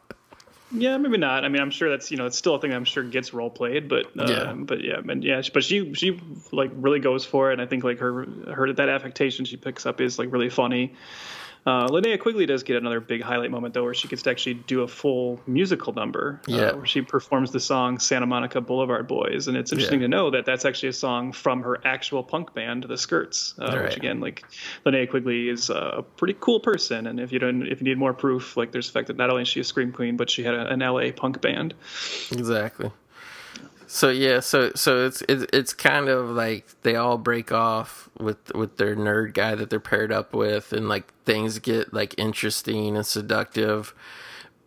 [0.71, 1.45] yeah, maybe not.
[1.45, 3.49] I mean, I'm sure that's you know it's still a thing I'm sure gets role
[3.49, 6.19] played, but uh, yeah, but yeah, and yeah, but she she
[6.51, 7.53] like really goes for it.
[7.53, 10.93] And I think like her her that affectation she picks up is like really funny.
[11.67, 14.53] Uh, Linnea Quigley does get another big highlight moment though, where she gets to actually
[14.53, 16.39] do a full musical number.
[16.47, 16.71] Uh, yeah.
[16.71, 20.05] where she performs the song Santa Monica Boulevard Boys, and it's interesting yeah.
[20.05, 23.53] to know that that's actually a song from her actual punk band, The Skirts.
[23.59, 23.83] Uh, right.
[23.83, 24.45] Which again, like
[24.85, 28.13] Linnea Quigley is a pretty cool person, and if you don't, if you need more
[28.13, 30.43] proof, like there's the fact that not only is she a scream queen, but she
[30.43, 31.73] had a, an LA punk band.
[32.31, 32.91] Exactly.
[33.89, 38.53] So yeah, so so it's it's it's kind of like they all break off with
[38.53, 42.97] with their nerd guy that they're paired up with, and like things get like interesting
[42.97, 43.95] and seductive.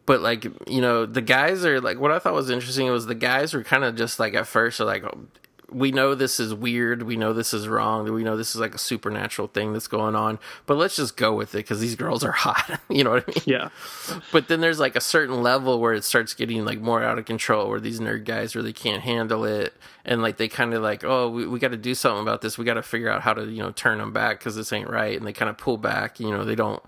[0.07, 3.15] But like you know, the guys are like what I thought was interesting was the
[3.15, 5.05] guys were kind of just like at first are like
[5.73, 7.03] we know this is weird.
[7.03, 8.11] We know this is wrong.
[8.13, 10.39] We know this is like a supernatural thing that's going on.
[10.67, 12.81] But let's just go with it because these girls are hot.
[12.89, 13.43] you know what I mean?
[13.47, 13.69] Yeah.
[14.33, 17.25] But then there's like a certain level where it starts getting like more out of
[17.25, 19.75] control, where these nerd guys really can't handle it,
[20.05, 22.59] and like they kind of like, oh, we, we got to do something about this.
[22.59, 24.89] We got to figure out how to you know turn them back because this ain't
[24.91, 26.21] right, and they kind of pull back.
[26.21, 26.83] You know, they don't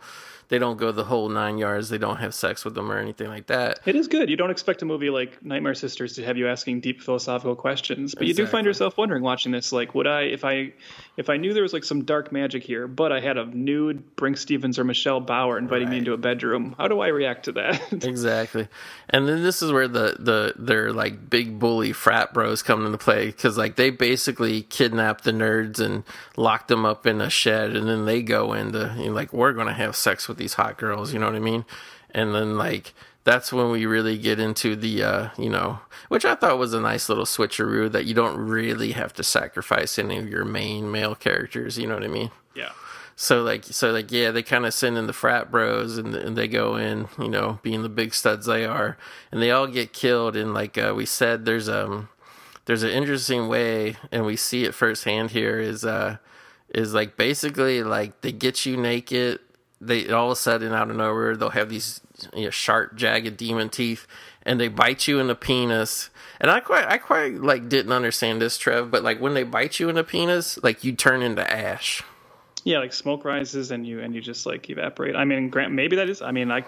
[0.53, 1.89] they don't go the whole nine yards.
[1.89, 3.81] They don't have sex with them or anything like that.
[3.87, 4.29] It is good.
[4.29, 8.15] You don't expect a movie like Nightmare Sisters to have you asking deep philosophical questions,
[8.15, 8.29] but exactly.
[8.29, 10.75] you do find yourself wondering watching this, like, would I, if I,
[11.17, 14.17] if I knew there was like some dark magic here, but I had a nude
[14.17, 15.93] Brinke Stevens or Michelle Bauer inviting right.
[15.93, 17.93] me into a bedroom, how do I react to that?
[18.05, 18.67] exactly.
[19.11, 22.97] And then this is where the the their like big bully frat bros come into
[22.97, 26.05] play because like they basically kidnap the nerds and
[26.37, 29.53] lock them up in a shed, and then they go into you know, like we're
[29.53, 31.67] gonna have sex with these hot girls, you know what I mean?
[32.11, 32.95] And then like
[33.25, 36.81] that's when we really get into the uh, you know, which I thought was a
[36.81, 41.15] nice little switcheroo that you don't really have to sacrifice any of your main male
[41.15, 42.31] characters, you know what I mean?
[42.55, 42.73] Yeah.
[43.15, 46.37] So like so like yeah, they kind of send in the frat bros and, and
[46.37, 48.97] they go in, you know, being the big studs they are,
[49.31, 50.35] and they all get killed.
[50.35, 52.09] And like uh, we said, there's um
[52.65, 56.17] there's an interesting way, and we see it firsthand here is uh
[56.75, 59.39] is like basically like they get you naked
[59.83, 62.01] they all of a sudden out of nowhere they'll have these
[62.35, 64.07] you know, sharp, jagged demon teeth,
[64.45, 66.11] and they bite you in the penis.
[66.41, 68.91] And I quite, I quite like didn't understand this, Trev.
[68.91, 72.03] But like when they bite you in the penis, like you turn into ash.
[72.65, 75.17] Yeah, like smoke rises and you and you just like evaporate.
[75.17, 76.23] I mean, grant maybe that is.
[76.23, 76.65] I mean, I,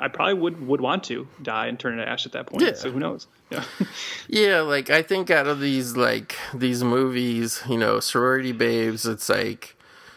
[0.00, 2.62] I probably would would want to die and turn into ash at that point.
[2.62, 2.74] Yeah.
[2.74, 3.26] So who knows?
[3.50, 3.64] Yeah.
[4.28, 9.28] yeah, like I think out of these like these movies, you know, sorority babes, it's
[9.28, 9.73] like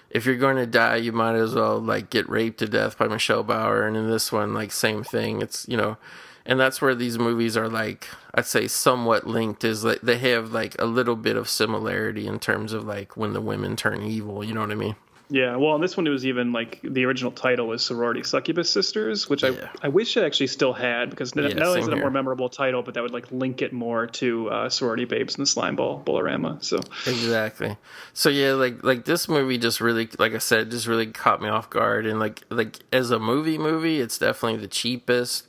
[0.10, 3.08] if you're going to die, you might as well like get raped to death by
[3.08, 3.86] Michelle Bauer.
[3.86, 5.42] And in this one, like same thing.
[5.42, 5.98] It's you know,
[6.46, 9.64] and that's where these movies are like I'd say somewhat linked.
[9.64, 13.34] Is like they have like a little bit of similarity in terms of like when
[13.34, 14.44] the women turn evil.
[14.44, 14.96] You know what I mean?
[15.30, 18.72] Yeah, well, on this one it was even like the original title was Sorority Succubus
[18.72, 19.70] Sisters, which yeah.
[19.82, 22.10] I I wish it actually still had because yeah, not only is it a more
[22.10, 25.50] memorable title, but that would like link it more to uh, Sorority Babes and the
[25.50, 26.60] Slimeball Bowl-O-Rama.
[26.62, 27.76] So exactly.
[28.14, 31.50] So yeah, like like this movie just really, like I said, just really caught me
[31.50, 35.46] off guard, and like like as a movie movie, it's definitely the cheapest.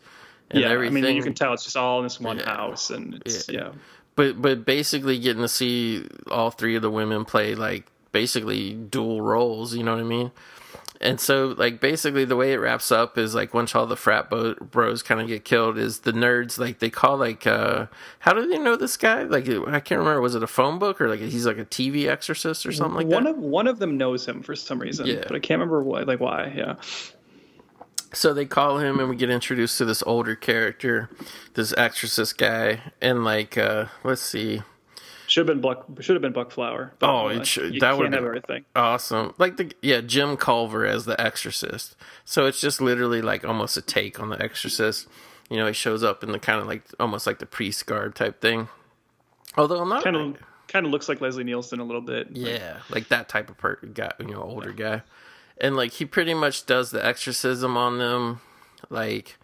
[0.52, 1.05] yeah, everything.
[1.05, 2.52] I mean, you can tell it's just all in this one yeah.
[2.52, 3.60] house, and it's yeah.
[3.60, 3.72] yeah.
[4.16, 7.86] But but basically, getting to see all three of the women play like
[8.19, 10.32] basically dual roles, you know what I mean?
[11.01, 14.28] And so, like, basically, the way it wraps up is like once all the frat
[14.28, 17.86] bros kind of get killed, is the nerds like they call like, uh,
[18.19, 19.23] how do they know this guy?
[19.23, 20.20] Like, I can't remember.
[20.20, 23.07] Was it a phone book or like he's like a TV exorcist or something like
[23.07, 23.36] one that?
[23.36, 25.23] Of, one of them knows him for some reason, yeah.
[25.23, 26.03] but I can't remember why.
[26.03, 26.53] Like why?
[26.57, 26.74] Yeah.
[28.12, 31.09] So they call him, and we get introduced to this older character,
[31.55, 34.62] this exorcist guy, and like, uh, let's see
[35.28, 35.86] should have been Buck.
[36.00, 36.92] Should have been Buck Flower.
[37.02, 37.80] Oh, it should.
[37.80, 38.64] that would have everything.
[38.74, 39.34] Awesome.
[39.38, 41.96] Like the yeah, Jim Culver as the Exorcist.
[42.24, 45.06] So it's just literally like almost a take on the Exorcist.
[45.50, 48.14] You know, he shows up in the kind of like almost like the priest garb
[48.14, 48.68] type thing.
[49.56, 50.36] Although I'm not kind of
[50.68, 52.28] kind of looks like Leslie Nielsen a little bit.
[52.32, 54.96] Yeah, like, like that type of per- guy, you know, older yeah.
[54.98, 55.02] guy,
[55.60, 58.40] and like he pretty much does the exorcism on them,
[58.88, 59.38] like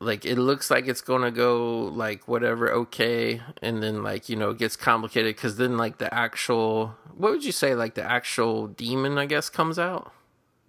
[0.00, 4.50] like it looks like it's gonna go like whatever okay and then like you know
[4.50, 8.66] it gets complicated because then like the actual what would you say like the actual
[8.66, 10.12] demon i guess comes out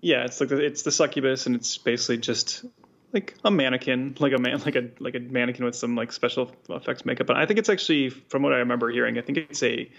[0.01, 2.65] yeah it's like the, it's the succubus and it's basically just
[3.13, 6.51] like a mannequin, like a man, like a like a mannequin with some like special
[6.69, 7.27] effects makeup.
[7.27, 9.89] But I think it's actually, from what I remember hearing, I think it's a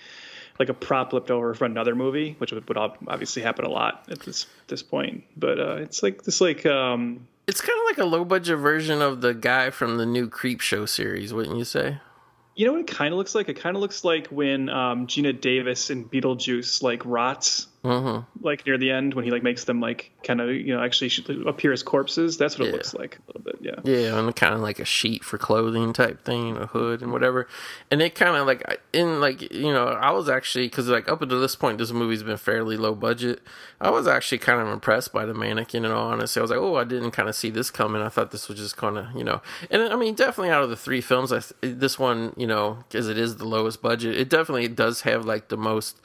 [0.59, 4.05] like a prop flipped over for another movie, which would, would obviously happen a lot
[4.11, 5.25] at this this point.
[5.37, 9.03] But uh, it's like this like um, It's kind of like a low budget version
[9.03, 11.99] of the guy from the new Creepshow series, wouldn't you say?
[12.55, 13.49] you know what it kind of looks like?
[13.49, 18.47] It kind of looks like when um, Geena Davis in Beetlejuice like rots Mm-hmm.
[18.47, 21.11] like near the end when he like makes them like kind of you know actually
[21.49, 22.39] appear as corpses.
[22.39, 23.57] That's what it looks like a little bit.
[23.61, 23.81] Yeah.
[23.83, 27.49] Yeah, and kind of like a sheet for clothing type thing, a hood and whatever.
[27.91, 31.23] And it kind of like in like you know, I was actually because like up
[31.23, 33.41] until this point, this movie's been fairly low budget.
[33.81, 35.85] I was actually kind of impressed by the mannequin.
[35.85, 38.01] and all honesty, I was like, oh, I didn't kind of see this coming.
[38.01, 39.43] I thought this was just kind of you know,
[39.73, 43.09] and I mean, definitely out of the three films, I this one you know, because
[43.09, 46.01] it is the lowest budget, it definitely does have like the most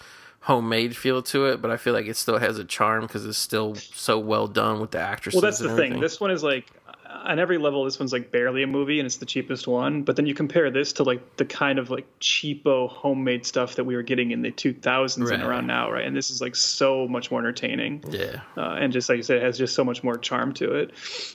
[0.47, 3.37] homemade feel to it but i feel like it still has a charm because it's
[3.37, 5.99] still so well done with the actresses Well, that's the thing.
[5.99, 6.65] This one is like
[7.09, 7.83] on every level.
[7.83, 10.03] This one's like barely a movie, and it's the cheapest one.
[10.03, 13.83] But then you compare this to like the kind of like cheapo homemade stuff that
[13.85, 15.33] we were getting in the 2000s Right.
[15.33, 16.05] and around now, right?
[16.05, 19.37] And this is like so much more entertaining, yeah uh, and just like you said,
[19.37, 20.91] it has just so much more charm to it.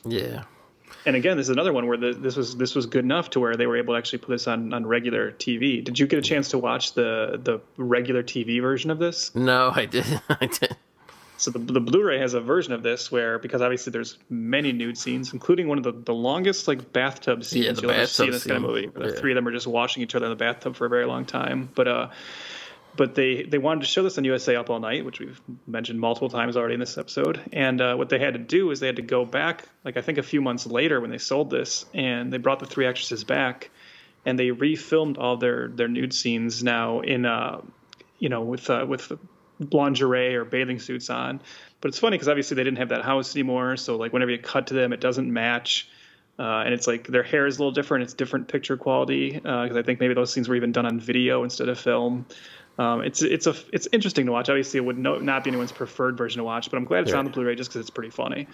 [0.07, 0.45] yeah
[1.05, 3.41] And again, this is another one where the, this was this was good enough to
[3.41, 5.83] where they were able to actually put this on on regular TV.
[5.83, 9.35] Did you get a chance to watch the the regular TV version of this?
[9.35, 10.77] no i didn't i didn't
[11.39, 14.97] So the, the Blu-ray has a version of this where, because obviously there's many nude
[14.97, 18.31] scenes, including one of the, the longest like bathtub scenes Yeah, you'll ever see in
[18.31, 18.87] this kind of movie.
[18.87, 19.21] Where the Yeah.
[19.21, 21.25] three of them are just washing each other in the bathtub for a very long
[21.25, 21.69] time.
[21.75, 22.09] But uh,
[22.97, 25.99] but they they wanted to show this on USA Up All Night, which we've mentioned
[25.99, 27.41] multiple times already in this episode.
[27.53, 30.03] And uh, what they had to do is they had to go back, like I
[30.03, 33.25] think a few months later when they sold this, and they brought the three actresses
[33.25, 33.71] back,
[34.27, 37.61] and they refilmed all their their nude scenes now in uh,
[38.19, 39.13] you know with uh, with
[39.73, 41.41] lingerie or bathing suits on.
[41.81, 44.39] But it's funny because obviously they didn't have that house anymore, so like whenever you
[44.39, 45.89] cut to them, it doesn't match.
[46.39, 48.05] Uh, and it's like their hair is a little different.
[48.05, 51.45] It's different picture quality because I think maybe those scenes were even done on video
[51.45, 52.27] instead of film.
[52.79, 54.49] Um, it's it's a it's interesting to watch.
[54.49, 57.11] Obviously, it would no, not be anyone's preferred version to watch, but I'm glad it's
[57.11, 57.19] Yeah.
[57.19, 58.47] on the Blu-ray just because it's pretty funny.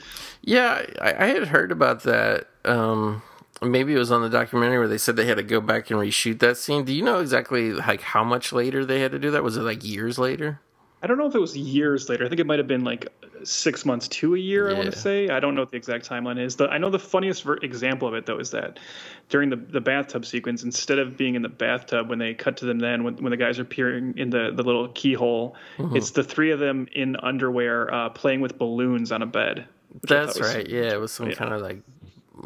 [0.42, 2.48] Yeah, I, I had heard about that.
[2.64, 3.22] Um,
[3.62, 6.00] maybe it was on the documentary where they said they had to go back and
[6.00, 6.84] reshoot that scene.
[6.84, 9.44] Do you know exactly like how much later they had to do that?
[9.44, 10.60] Was it like years later?
[11.02, 12.24] I don't know if it was years later.
[12.24, 13.06] I think it might have been like
[13.44, 14.68] six months to a year.
[14.68, 15.28] I want to say.
[15.28, 16.56] I don't know what the exact timeline is.
[16.56, 18.80] The, I know the funniest ver- example of it though is that
[19.28, 22.64] during the the bathtub sequence, instead of being in the bathtub when they cut to
[22.66, 25.96] them, then when when the guys are peering in the the little keyhole, Mm-hmm.
[25.96, 29.66] it's the three of them in underwear uh, playing with balloons on a bed.
[30.02, 30.68] That's right.
[30.68, 31.34] Yeah, it was some yeah.
[31.36, 31.80] kind of like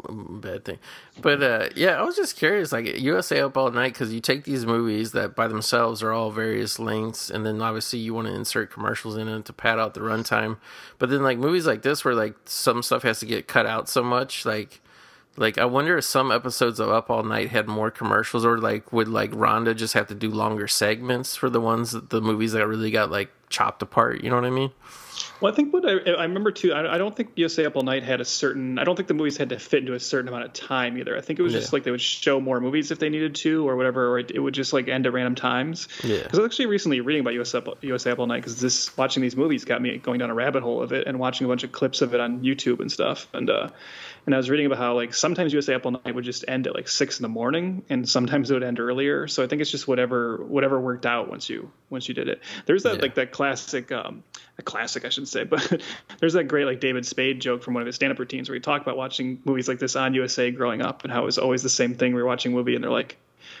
[0.09, 0.79] bad thing.
[1.21, 2.71] But uh, yeah, I was just curious.
[2.71, 6.31] Like USA Up All Night, because you take these movies that by themselves are all
[6.31, 9.93] various lengths, and then obviously you want to insert commercials in it to pad out
[9.93, 10.57] the runtime.
[10.99, 13.89] But then like movies like this, where like some stuff has to get cut out
[13.89, 14.79] so much, like.
[15.35, 18.93] Like I wonder if some episodes of Up All Night had more commercials, or like
[18.93, 22.51] would like Rhonda just have to do longer segments for the ones that the movies
[22.51, 24.23] that really got like chopped apart.
[24.23, 24.69] You know what I mean?
[25.43, 26.71] Well, I think what I, I remember too.
[26.71, 28.79] I, I don't think USA Up All Night had a certain.
[28.79, 31.17] I don't think the movies had to fit into a certain amount of time either.
[31.17, 33.67] I think it was just like they would show more movies if they needed to,
[33.67, 35.89] or whatever, or it, it would just like end at random times.
[36.01, 36.23] Yeah.
[36.23, 39.21] Because I was actually recently reading about USA USA Up All Night because this watching
[39.21, 41.65] these movies got me going down a rabbit hole of it and watching a bunch
[41.65, 43.27] of clips of it on YouTube and stuff.
[43.33, 43.67] And uh,
[44.25, 46.75] and I was reading about how like sometimes USA All Night would just end at
[46.75, 49.27] like six in the morning, and sometimes it would end earlier.
[49.27, 52.41] So I think it's just whatever whatever worked out once you once you did it.
[52.65, 53.01] There's that Yeah.
[53.01, 54.23] like that classic um
[54.57, 55.81] a classic I should say, but
[56.19, 58.59] there's that great like David Spade joke from one of his stand-up routines where he
[58.61, 61.63] talked about watching movies like this on USA growing up and how it was always
[61.63, 62.13] the same thing.
[62.13, 63.17] We were watching a movie and they're like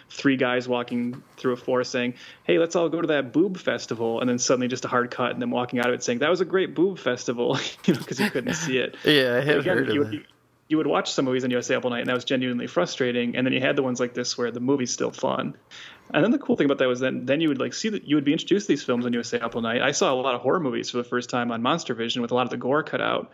[0.09, 2.13] three guys walking through a forest saying,
[2.45, 5.31] "Hey, let's all go to that boob festival," and then suddenly just a hard cut
[5.31, 7.99] and then walking out of it saying, "That was a great boob festival," you know,
[7.99, 8.95] because you couldn't see it.
[9.03, 10.23] Yeah, I have Again, heard of you,
[10.73, 13.35] you would watch some movies on USA Up All Night, and that was genuinely frustrating.
[13.35, 15.55] And then you had the ones like this where the movie's still fun.
[16.11, 18.07] And then the cool thing about that was then then you would like see that
[18.07, 19.83] you would be introduced to these films on USA Up All Night.
[19.83, 22.31] I saw a lot of horror movies for the first time on Monster Vision with
[22.31, 23.31] a lot of the gore cut out.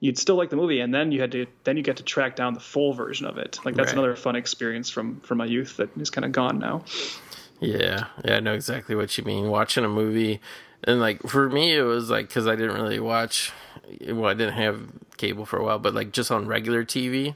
[0.00, 2.36] You'd still like the movie, and then you had to then you get to track
[2.36, 3.58] down the full version of it.
[3.64, 3.92] Like that's Right.
[3.94, 6.84] another fun experience from from my youth that is kind of gone now.
[7.60, 9.48] Yeah, yeah, I know exactly what you mean.
[9.48, 10.42] Watching a movie,
[10.84, 13.52] and like for me, it was like because I didn't really watch.
[14.08, 14.80] Well, I didn't have
[15.16, 17.34] cable for a while, but like just on regular TV,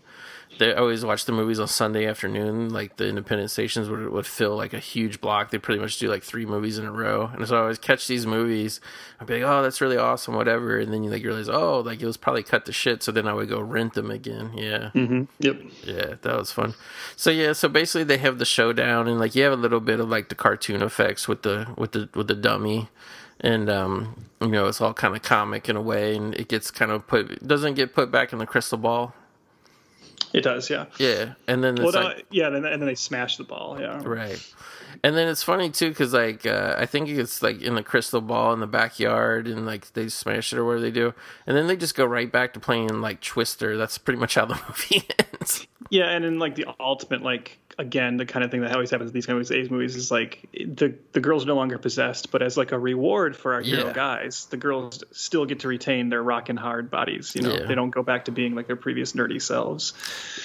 [0.58, 2.70] they always watch the movies on Sunday afternoon.
[2.70, 5.50] Like the independent stations would would fill like a huge block.
[5.50, 8.06] They pretty much do like three movies in a row, and so I always catch
[8.08, 8.80] these movies.
[9.20, 12.02] I'd be like, "Oh, that's really awesome," whatever, and then you like realize, "Oh, like
[12.02, 14.50] it was probably cut to shit." So then I would go rent them again.
[14.56, 14.90] Yeah.
[14.94, 15.22] Mm-hmm.
[15.38, 15.60] Yep.
[15.84, 16.74] Yeah, that was fun.
[17.16, 20.00] So yeah, so basically they have the showdown and like you have a little bit
[20.00, 22.88] of like the cartoon effects with the with the with the dummy.
[23.40, 26.70] And um you know, it's all kind of comic in a way and it gets
[26.70, 29.14] kind of put doesn't get put back in the crystal ball.
[30.32, 30.86] It does, yeah.
[30.98, 33.44] Yeah, and then it's Well, no, like, yeah, and then, and then they smash the
[33.44, 33.78] ball.
[33.80, 34.40] Yeah, Right.
[35.02, 38.20] And then it's funny too because like uh, I think it's like in the crystal
[38.20, 41.14] ball in the backyard and like they smash it or whatever they do,
[41.46, 43.76] and then they just go right back to playing like Twister.
[43.76, 45.66] That's pretty much how the movie ends.
[45.88, 49.10] Yeah, and in like the ultimate, like again, the kind of thing that always happens
[49.10, 52.42] in these kind of A's movies is like the the girl's no longer possessed, but
[52.42, 53.92] as like a reward for our hero Yeah.
[53.94, 57.32] guys, the girls still get to retain their rockin' hard bodies.
[57.34, 57.64] You know, Yeah.
[57.66, 59.94] they don't go back to being like their previous nerdy selves.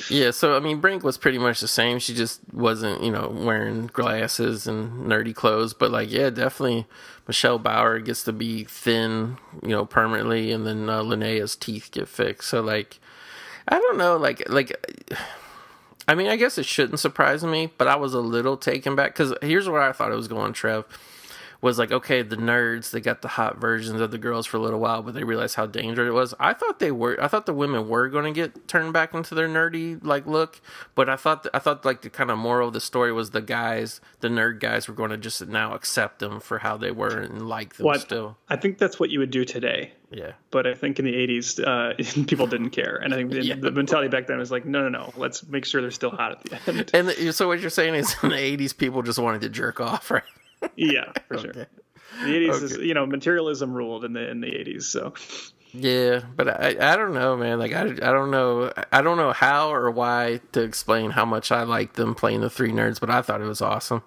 [0.09, 1.99] Yeah, so I mean, Brinke was pretty much the same.
[1.99, 5.73] She just wasn't, you know, wearing glasses and nerdy clothes.
[5.73, 6.87] But like, yeah, definitely,
[7.27, 12.07] Michelle Bauer gets to be thin, you know, permanently, and then uh, Linnea's teeth get
[12.07, 12.49] fixed.
[12.49, 12.99] So like,
[13.67, 14.71] I don't know, like, like.
[16.07, 19.13] I mean, I guess it shouldn't surprise me, but I was a little taken back
[19.13, 20.85] because here's where I thought it was going, Trev.
[21.61, 24.59] Was like, okay, the nerds, they got the hot versions of the girls for a
[24.59, 26.35] little while, but they realized how dangerous it was.
[26.39, 29.33] I thought they were, I thought the women were going to get turned back into
[29.33, 30.61] their nerdy like look,
[30.93, 33.41] but I thought, I thought like the kind of moral of the story was the
[33.41, 37.21] guys, the nerd guys were going to just now accept them for how they were
[37.21, 38.37] and like them What still.
[38.47, 39.93] I think that's what you would do today.
[40.15, 40.31] Yeah.
[40.49, 42.95] But I think in the 80s, uh, people didn't care.
[43.03, 43.55] And I think the, Yeah.
[43.55, 46.31] the mentality back then was like, no, no, no, let's make sure they're still hot
[46.31, 46.91] at the end.
[46.93, 49.81] And the, so what you're saying is in the 80s, people just wanted to jerk
[49.81, 50.23] off, right?
[50.77, 51.49] yeah, for sure.
[51.49, 51.65] Okay.
[52.23, 54.83] The 80s is, you know, materialism ruled in the in the 80s.
[54.83, 55.13] So
[55.73, 57.59] Yeah, but I I don't know, man.
[57.59, 61.51] Like I, I don't know I don't know how or why to explain how much
[61.51, 64.01] I like them playing the three nerds, but I thought it was awesome.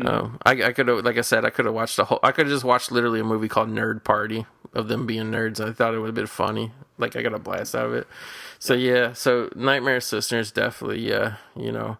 [0.00, 2.20] Um, I, I could have, like I said, I could have watched the whole.
[2.22, 5.60] I could have just watched literally a movie called Nerd Party of them being nerds.
[5.60, 6.72] I thought it would have been funny.
[6.98, 8.06] Like I got a blast out of it.
[8.58, 11.98] So yeah, so Nightmare Sisters definitely, yeah, you know,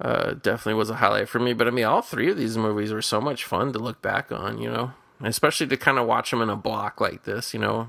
[0.00, 1.52] uh, definitely was a highlight for me.
[1.52, 4.32] But I mean, all three of these movies were so much fun to look back
[4.32, 4.92] on, you know,
[5.22, 7.86] especially to kind of watch them in a block like this, you know.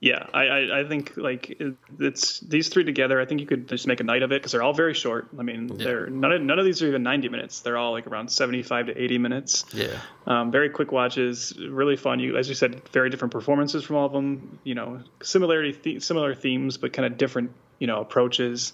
[0.00, 3.20] Yeah, I, I, I think like it- it's these three together.
[3.20, 5.28] I think you could just make a night of it because they're all very short.
[5.38, 7.60] I mean, they're none of, none of these are even 90 minutes.
[7.60, 9.64] They're all like around 75 to 80 minutes.
[9.74, 9.98] Yeah.
[10.26, 12.18] Um, very quick watches, really fun.
[12.18, 14.58] You, as you said, very different performances from all of them.
[14.64, 18.72] You know, similarity, th- similar themes, but kind of different, you know, approaches.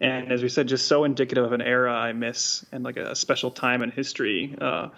[0.00, 3.14] And as we said, just so indicative of an era I miss and like a
[3.14, 4.54] special time in history.
[4.60, 4.88] Uh,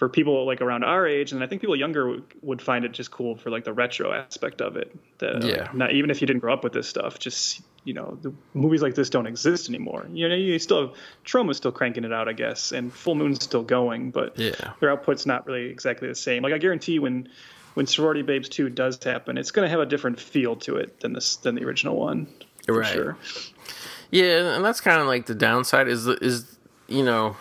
[0.00, 2.92] for people like around our age, and I think people younger would, would find it
[2.92, 4.96] just cool for like the retro aspect of it.
[5.18, 5.58] The, Yeah.
[5.64, 8.32] like, not even if you didn't grow up with this stuff, just you know, the
[8.54, 10.06] movies like this don't exist anymore.
[10.10, 13.44] You know, you still have Troma's still cranking it out, I guess, and Full Moon's
[13.44, 14.72] still going, but Yeah.
[14.80, 16.42] their output's not really exactly the same.
[16.42, 17.28] Like I guarantee when
[17.74, 21.00] when Sorority Babes 2 does happen, it's going to have a different feel to it
[21.00, 22.26] than this than the original one.
[22.64, 22.86] For Right.
[22.94, 23.16] sure.
[24.10, 26.56] Yeah, and that's kind of like the downside is is
[26.88, 27.36] you know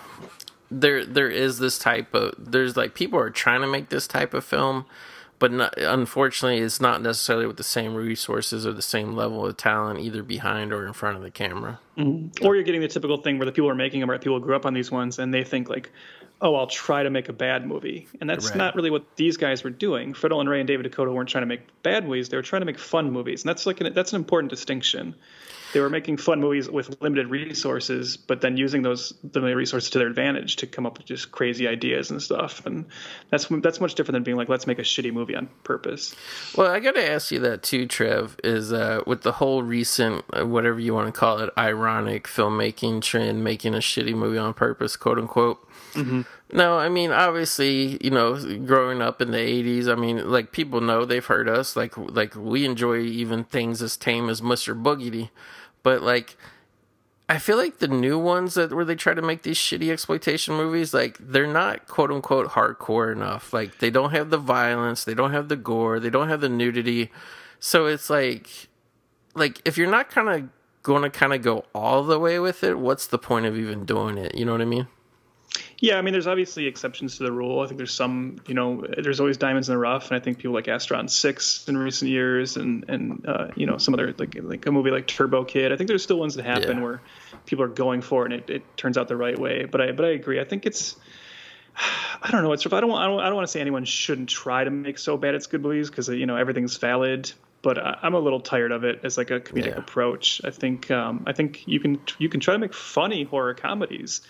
[0.72, 4.34] there there is this type of there's like people are trying to make this type
[4.34, 4.86] of film,
[5.40, 9.58] but not, unfortunately it's not necessarily with the same resources or the same level of
[9.58, 11.80] talent either behind or in front of the camera.
[11.98, 12.46] Mm-hmm.
[12.46, 14.46] Or you're getting the typical thing where the people are making them, or people who
[14.46, 15.92] grew up on these ones, and they think like,
[16.42, 18.58] "Oh, I'll try to make a bad movie," and that's Right.
[18.58, 20.14] not really what these guys were doing.
[20.14, 22.62] Fred Olen Ray and David DeCoteau weren't trying to make bad movies; they were trying
[22.62, 25.16] to make fun movies, and that's like an, that's an important distinction.
[25.74, 30.00] They were making fun movies with limited resources, but then using those the resources to
[30.00, 32.66] their advantage to come up with just crazy ideas and stuff.
[32.66, 32.86] And
[33.30, 36.16] that's that's much different than being like, "Let's make a shitty movie on purpose."
[36.58, 38.38] Well, I got to ask you that too, Trev.
[38.44, 43.02] Is uh, with the whole recent, uh, whatever you want to call it, ironic filmmaking
[43.02, 45.66] trend, making a shitty movie on purpose, quote unquote.
[46.52, 50.82] No, I mean obviously, you know, growing up in the '80s, I mean, like people
[50.82, 54.80] know they've heard us, like like we enjoy even things as tame as Mr.
[54.80, 55.30] Boogedy,
[55.84, 56.38] but like.
[57.32, 60.56] I feel like the new ones that where they try to make these shitty exploitation
[60.56, 63.54] movies, like they're not quote unquote hardcore enough.
[63.54, 66.50] Like they don't have the violence, they don't have the gore, they don't have the
[66.50, 67.12] nudity.
[67.60, 68.50] So it's like
[69.36, 70.50] like if you're not kind of
[70.82, 73.86] going to kind of go all the way with it, what's the point of even
[73.86, 74.34] doing it?
[74.36, 74.88] You know what I mean?
[75.80, 77.62] Yeah, I mean, there's obviously exceptions to the rule.
[77.62, 80.38] I think there's some, you know, there's always diamonds in the rough, and I think
[80.38, 84.36] people like Astron Six in recent years, and and uh, you know some other like
[84.42, 85.72] like a movie like Turbo Kid.
[85.72, 86.84] I think there's still ones that happen Yeah.
[86.84, 87.02] where
[87.46, 89.66] people are going for it and it, it turns out the right way.
[89.66, 90.40] But I but I agree.
[90.40, 90.96] I think it's.
[92.22, 92.52] I don't know.
[92.52, 92.66] It's.
[92.66, 92.90] I don't.
[92.90, 93.20] want- I don't.
[93.22, 95.90] I don't want to say anyone shouldn't try to make so bad it's good movies
[95.90, 97.32] because you know everything's valid.
[97.62, 99.78] But I, I'm a little tired of it as like a comedic Yeah.
[99.78, 100.42] approach.
[100.44, 100.92] I think.
[100.92, 104.22] Um, I think you can you can try to make funny horror comedies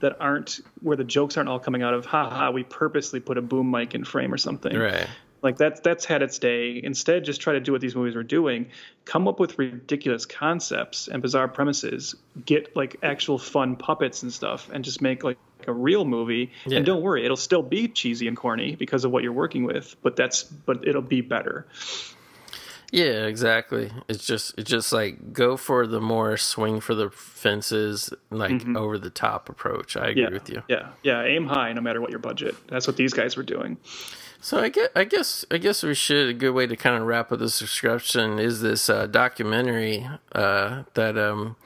[0.00, 3.38] that aren't where the jokes aren't all coming out of ha ha we purposely put
[3.38, 4.76] a boom mic in frame or something.
[4.76, 5.06] Right.
[5.42, 6.80] like that's that's had its day.
[6.82, 8.70] Instead just try to do what these movies were doing.
[9.04, 12.14] Come up with ridiculous concepts and bizarre premises.
[12.44, 16.50] Get like actual fun puppets and stuff and just make like a real movie.
[16.66, 16.78] Yeah.
[16.78, 19.94] and don't worry it'll still be cheesy and corny because of what you're working with
[20.02, 21.66] but that's but it'll be better
[22.92, 23.90] Yeah, exactly.
[24.06, 28.98] It's just it's just like go for the more swing for the fences, like over
[28.98, 29.96] the top approach.
[29.96, 30.32] I agree Mm-hmm.
[30.34, 30.62] Yeah, with you.
[30.68, 31.22] yeah, yeah.
[31.24, 32.54] Aim high, no matter what your budget.
[32.68, 33.78] That's what these guys were doing.
[34.42, 37.02] So I guess I guess I guess we should a good way to kind of
[37.06, 41.56] wrap up the subscription is this uh, documentary uh, that um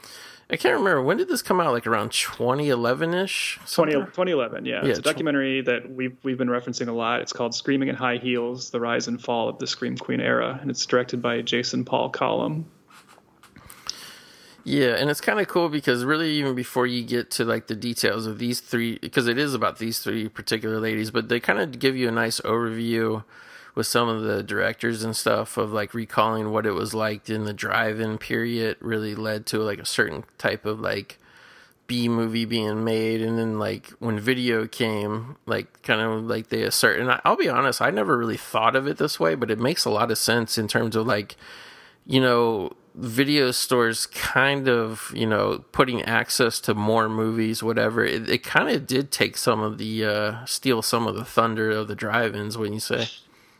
[0.49, 4.81] I can't remember when did this come out like around 2011 ish 20, 2011, yeah.
[4.81, 7.21] Yeah, It's a documentary that we've, we've been referencing a lot.
[7.21, 10.57] It's called Screaming in High Heels The Rise and Fall of the Scream Queen Era.
[10.61, 12.65] And it's directed by Jason Paul Collum.
[14.63, 17.75] Yeah, and it's kind of cool because really, even before you get to like the
[17.75, 21.59] details of these three, because it is about these three particular ladies, but they kind
[21.59, 23.23] of give you a nice overview
[23.77, 27.45] with some of the directors and stuff of like recalling what it was like in
[27.45, 28.75] the drive-in period.
[28.81, 31.19] Really led to like a certain type of like
[31.85, 36.63] B movie being made, and then like when video came, like kind of like they
[36.63, 36.99] assert.
[36.99, 39.59] And I, I'll be honest, I never really thought of it this way, but it
[39.59, 41.37] makes a lot of sense in terms of like
[42.07, 48.29] you know, video stores kind of, you know, putting access to more movies, whatever, it,
[48.29, 51.87] it kind of did take some of the, uh, steal some of the thunder of
[51.89, 53.07] the drive ins, when you say.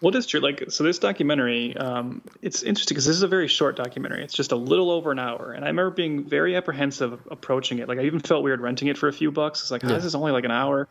[0.02, 0.40] Well, it is true.
[0.40, 4.24] Like, so this documentary, um, it's interesting because this is a very short documentary.
[4.24, 7.88] It's just a little over an hour, and I remember being very apprehensive approaching it.
[7.88, 9.62] Like, I even felt weird renting it for a few bucks.
[9.62, 10.88] It's like, oh, this is only like an hour,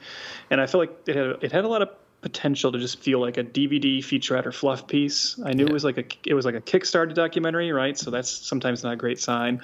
[0.50, 3.20] and I felt like it had it had a lot of potential to just feel
[3.20, 5.38] like a DVD featurette or fluff piece.
[5.44, 7.96] I knew it was like a it was like a Kickstarter documentary, right?
[7.96, 9.62] So that's sometimes not a great sign.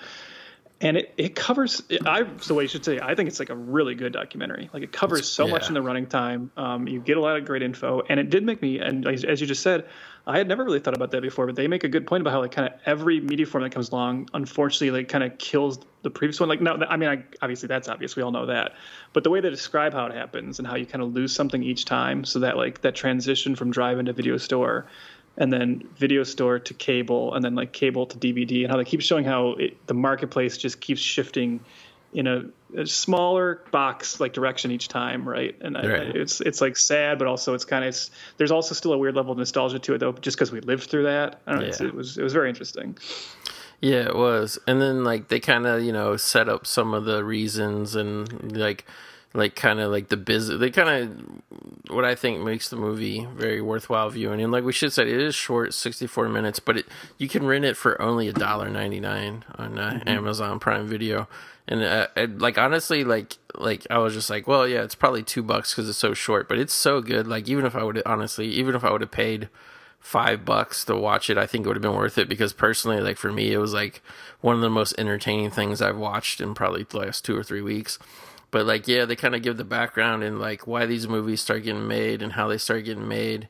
[0.83, 3.55] And it, it covers I so what you should say I think it's like a
[3.55, 4.69] really good documentary.
[4.75, 6.51] Like it covers so much in the running time.
[6.57, 8.02] Um, you get a lot of great info.
[8.09, 9.86] And it did make me and as, as you just said
[10.27, 12.33] I had never really thought about that before but they make a good point about
[12.33, 15.78] how like kind of every media form that comes along unfortunately like kind of kills
[16.02, 16.49] the previous one.
[16.49, 18.17] Like no I mean I, obviously that's obvious.
[18.17, 18.73] We all know that.
[19.12, 21.62] But the way they describe how it happens and how you kind of lose something
[21.62, 24.86] each time so that like that transition from drive into video store
[25.36, 28.85] and then video store to cable and then like cable to dvd and how they
[28.85, 31.61] keep showing how it, the marketplace just keeps shifting
[32.15, 32.43] in a,
[32.77, 35.83] a smaller box like direction each time right and I-
[36.15, 39.17] it's it's like sad but also it's kind of it's, there's also still a weird
[39.17, 41.67] level of nostalgia to it though just because we lived through that I don't know,
[41.81, 41.86] Yeah.
[41.86, 42.99] it was it was very interesting
[43.81, 44.61] Yeah, it was.
[44.69, 48.57] And then like they kind of, you know, set up some of the reasons and
[48.57, 48.85] like
[49.35, 53.27] like kind of like the business they kind of what I think makes the movie
[53.35, 54.41] very worthwhile viewing.
[54.41, 56.86] And like we should say it is short, 64 minutes, but it
[57.19, 61.28] you can rent it for only a dollar 99 on uh, Amazon Prime Video.
[61.69, 65.43] And uh, like honestly like like I was just like, well, yeah, it's probably 2
[65.43, 67.27] bucks cuz it's so short, but it's so good.
[67.27, 69.49] Like even if I would honestly, even if I would have paid
[70.02, 73.01] five bucks to watch it, I think it would have been worth it because personally,
[73.01, 74.02] like for me, it was like
[74.41, 77.62] one of the most entertaining things I've watched in probably the last two or three
[77.62, 77.99] weeks.
[78.52, 81.64] But like, yeah, they kind of give the background and like why these movies start
[81.64, 83.48] getting made and how they start getting made.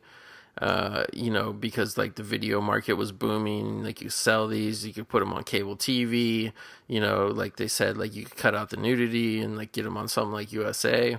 [0.58, 4.92] Uh, you know, because like the video market was booming, like you sell these, you
[4.92, 6.52] could put them on cable TV.
[6.86, 9.82] You know, like they said, like you could cut out the nudity and like get
[9.82, 11.18] them on something like USA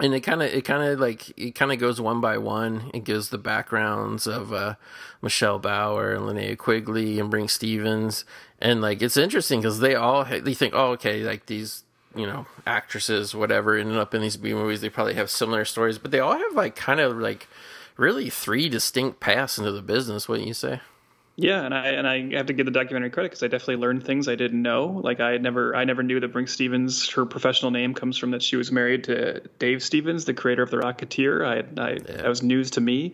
[0.00, 2.90] and it kind of it kind of like it kind of goes one by one
[2.94, 4.74] it gives the backgrounds of uh
[5.20, 8.24] michelle bauer and linnea quigley and brinke stevens
[8.60, 11.84] and like it's interesting because they all they think oh okay like these
[12.18, 15.98] you know actresses whatever ended up in these b movies they probably have similar stories
[15.98, 17.48] but they all have like kind of like
[17.96, 20.80] really three distinct paths into the business wouldn't you say
[21.40, 24.04] Yeah, and I and I have to give the documentary credit because I definitely learned
[24.04, 24.86] things I didn't know.
[25.04, 28.32] Like I had never I never knew that Brinke Stevens, her professional name comes from
[28.32, 31.46] that she was married to Dave Stevens, the creator of the Rocketeer.
[31.46, 33.12] I, I that was news to me.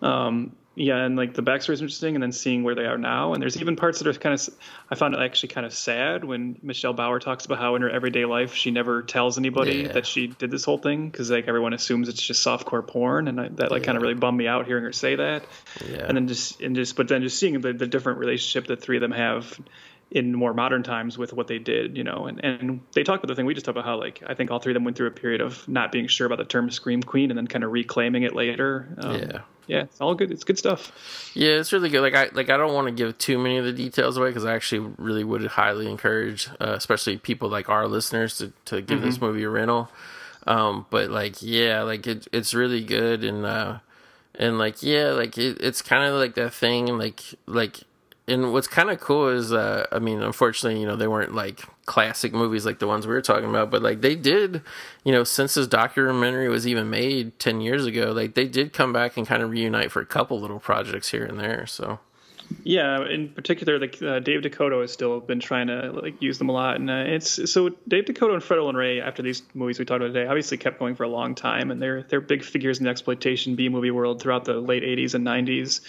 [0.00, 3.34] Um, yeah, and like the backstory is interesting, and then seeing where they are now.
[3.34, 4.48] And there's even parts that are kind of
[4.90, 7.90] I found it actually kind of sad when Michelle Bauer talks about how in her
[7.90, 9.92] everyday life she never tells anybody Yeah.
[9.92, 13.40] that she did this whole thing because like everyone assumes it's just softcore porn, and
[13.40, 15.44] I, that like kind of really bummed me out hearing her say that
[15.86, 18.80] yeah and then just and just but then just seeing the, the different relationship that
[18.82, 19.58] three of them have
[20.10, 23.28] in more modern times with what they did you know and and they talk about
[23.28, 24.96] the thing we just talked about how like i think all three of them went
[24.96, 27.64] through a period of not being sure about the term scream queen and then kind
[27.64, 29.40] of reclaiming it later um, Yeah.
[29.66, 30.92] Yeah it's all good it's good stuff
[31.34, 32.02] Yeah, it's really good.
[32.02, 34.44] Like I like I don't want to give too many of the details away because
[34.44, 39.00] I actually really would highly encourage, uh, especially people like our listeners, to to give
[39.00, 39.88] this movie a rental.
[40.46, 43.78] Um, but like yeah, like it, it's really good and uh,
[44.34, 47.80] and like yeah, like it, it's kind of like that thing like like.
[48.28, 51.64] And what's kind of cool is, uh, I mean, unfortunately, you know, they weren't like
[51.86, 54.62] classic movies like the ones we were talking about, but like they did,
[55.04, 58.92] you know, since this documentary was even made 10 years ago, like they did come
[58.92, 61.66] back and kind of reunite for a couple little projects here and there.
[61.66, 61.98] So,
[62.64, 66.48] Yeah, in particular, like uh, Dave DeCoteau has still been trying to like use them
[66.48, 69.78] a lot, and uh, it's so Dave DeCoteau and Fred Olen Ray after these movies
[69.78, 72.44] we talked about today obviously kept going for a long time, and they're they're big
[72.44, 75.80] figures in the exploitation B movie world throughout the late '80s and '90s.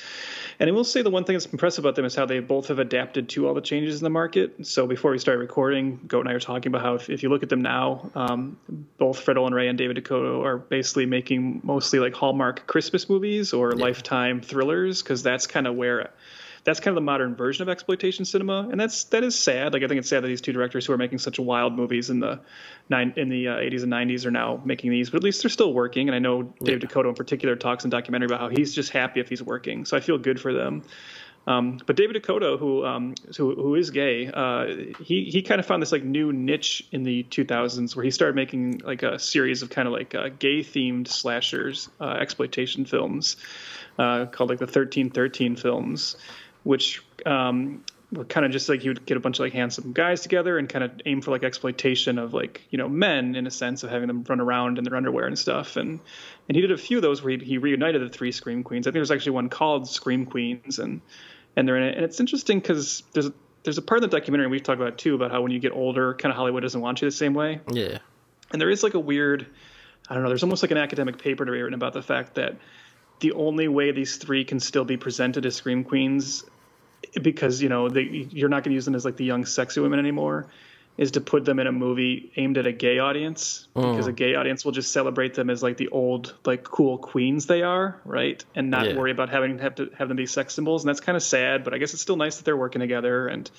[0.60, 2.68] And I will say the one thing that's impressive about them is how they both
[2.68, 4.66] have adapted to all the changes in the market.
[4.66, 7.30] So before we started recording, Goat and I were talking about how if, if you
[7.30, 8.58] look at them now, um,
[8.98, 13.54] both Fred Olen Ray and David DeCoteau are basically making mostly like Hallmark Christmas movies
[13.54, 13.84] or yeah.
[13.84, 16.12] Lifetime thrillers because that's kind of where
[16.64, 19.74] that's kind of the modern version of exploitation cinema, and that's that is sad.
[19.74, 22.10] Like I think it's sad that these two directors who are making such wild movies
[22.10, 22.40] in the
[22.90, 25.50] nine in the uh, 80s and 90s are now making these, but at least they're
[25.50, 26.08] still working.
[26.08, 26.88] And I know Dave yeah.
[26.88, 29.86] DeCoteau in particular talks in documentary about how he's just happy if he's working.
[29.86, 30.84] So I feel good for them.
[31.46, 34.68] Um, but David DeCoteau, who um, who, who is gay, uh,
[35.04, 38.36] he he kind of found this like new niche in the 2000s where he started
[38.36, 43.36] making like a series of kind of like uh, gay themed slashers, uh, exploitation films
[44.00, 46.16] uh, called like the 1313 films
[46.64, 47.84] which um,
[48.16, 50.58] were kind of just like he would get a bunch of like handsome guys together
[50.58, 53.84] and kind of aim for like exploitation of like you know men in a sense
[53.84, 55.78] of having them run around in their underwear and stuff.
[55.78, 56.00] And
[56.48, 58.86] and he did a few of those where he, he reunited the three scream queens.
[58.86, 61.02] I think there's actually one called scream queens and
[61.56, 61.96] and they're in it.
[61.96, 63.34] And it's interesting because there's a,
[63.64, 65.72] there's a part of the documentary we've talked about too about how when you get
[65.72, 67.60] older kind of hollywood doesn't want you the same way.
[67.72, 68.00] Yeah.
[68.52, 69.48] And there is like a weird
[70.10, 72.36] i don't know there's almost like an academic paper to be written about the fact
[72.36, 72.58] that
[73.20, 76.44] the only way these three can still be presented as scream queens
[77.22, 79.80] because you know they, you're not going to use them as like the young sexy
[79.80, 80.48] women anymore
[80.96, 84.16] is to put them in a movie aimed at a gay audience because a mm.
[84.16, 88.00] gay audience will just celebrate them as like the old like cool queens they are
[88.06, 88.96] right and not yeah.
[88.96, 91.64] worry about having have to have them be sex symbols and that's kind of sad
[91.64, 93.50] but i guess it's still nice that they're working together and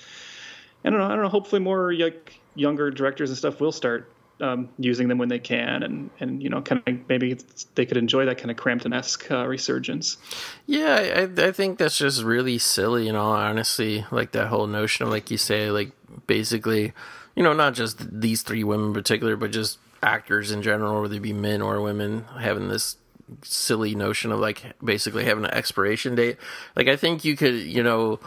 [0.85, 4.09] i don't know i don't know hopefully more like younger directors and stuff will start
[4.41, 7.37] um, using them when they can, and and you know, kind of maybe
[7.75, 10.17] they could enjoy that kind of Crampton esque uh, resurgence.
[10.65, 13.07] Yeah, I, I think that's just really silly.
[13.07, 15.91] In all honestly, like that whole notion of like you say, like
[16.27, 16.93] basically,
[17.35, 21.13] you know, not just these three women in particular, but just actors in general, whether
[21.13, 22.97] they be men or women, having this
[23.43, 26.37] silly notion of like basically having an expiration date.
[26.75, 28.19] Like I think you could, you know,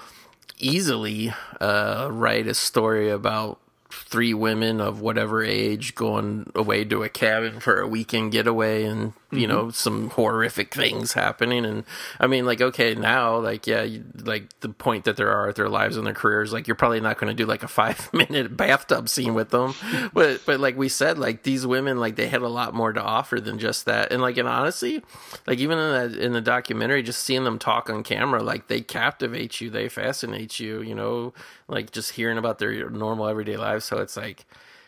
[0.58, 3.60] easily uh, write a story about
[4.06, 9.12] three women of whatever age going away to a cabin for a weekend getaway and
[9.30, 9.50] you mm-hmm.
[9.50, 11.64] know some horrific things happening.
[11.64, 11.84] And
[12.20, 15.56] i mean like okay now like yeah you, like the point that there are at
[15.56, 18.12] their lives and their careers like you're probably not going to do like a five
[18.12, 19.74] minute bathtub scene with them.
[20.12, 23.02] But but like we said like these women like they had a lot more to
[23.02, 24.12] offer than just that.
[24.12, 25.02] And like and honestly
[25.46, 28.80] like even in the in the documentary just seeing them talk on camera like they
[28.80, 31.32] captivate you they fascinate you you know
[31.68, 33.84] like just hearing about their normal everyday lives.
[33.84, 34.46] So it's like,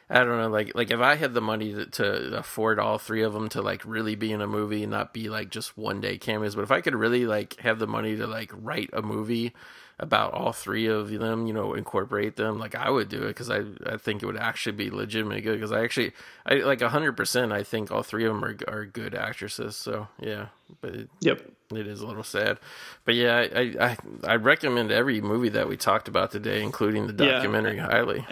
[0.08, 3.22] I don't know, like like if I had the money to, to, afford all three
[3.22, 6.00] of them to like really be in a movie and not be like just one
[6.00, 9.02] day cameos, but if I could really like have the money to like write a
[9.02, 9.52] movie
[10.00, 13.50] about all three of them, you know, incorporate them, like I would do it because
[13.50, 16.12] I I think it would actually be legitimately good because I actually
[16.44, 19.76] I like hundred percent I think all three of them are are good actresses.
[19.76, 20.46] So yeah,
[20.80, 21.40] but it, yep,
[21.72, 22.58] it is a little sad,
[23.04, 27.12] but yeah, I I I recommend every movie that we talked about today, including the
[27.12, 27.86] documentary, yeah.
[27.86, 28.26] highly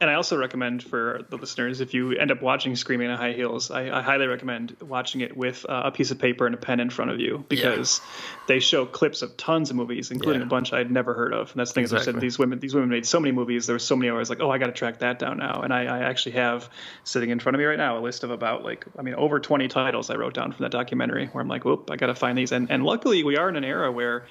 [0.00, 3.32] and I also recommend for the listeners, if you end up watching Screaming in High
[3.32, 6.58] Heels, I, I highly recommend watching it with uh, a piece of paper and a
[6.58, 8.24] pen in front of you because yeah.
[8.48, 10.46] they show clips of tons of movies, including yeah.
[10.46, 11.52] a bunch I'd never heard of.
[11.52, 12.10] And that's the thing exactly.
[12.10, 13.66] I said these women these women made so many movies.
[13.66, 15.62] There were so many I was like, oh, I got to track that down now.
[15.62, 16.68] And I, I, actually have
[17.04, 19.38] sitting in front of me right now a list of about like I mean over
[19.38, 22.14] 20 titles I wrote down from that documentary where I'm like, whoop, I got to
[22.16, 22.50] find these.
[22.50, 24.26] And and luckily we are in an era where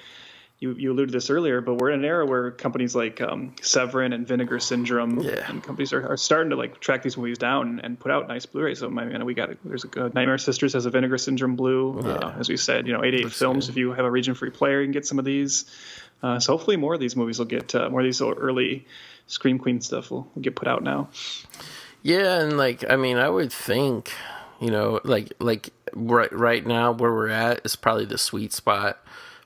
[0.60, 3.54] you, you alluded to this earlier, but we're in an era where companies like um,
[3.60, 5.44] Severin and Vinegar Syndrome yeah.
[5.48, 8.46] and companies are, are starting to like track these movies down and put out nice
[8.46, 8.78] Blu-rays.
[8.78, 12.00] So I mean, we got there's a, Nightmare Sisters has a Vinegar Syndrome Blue.
[12.02, 12.12] Yeah.
[12.12, 13.66] Uh, as we said, you know, 88 Looks films.
[13.66, 13.72] Good.
[13.72, 15.66] If you have a region free player, you can get some of these.
[16.22, 18.86] Uh, so hopefully more of these movies will get uh, more of these early
[19.26, 21.08] Scream Queen stuff will, will get put out now.
[22.02, 24.12] Yeah, and like I mean, I would think,
[24.60, 29.04] you know, like like right right now where we're at is probably the sweet spot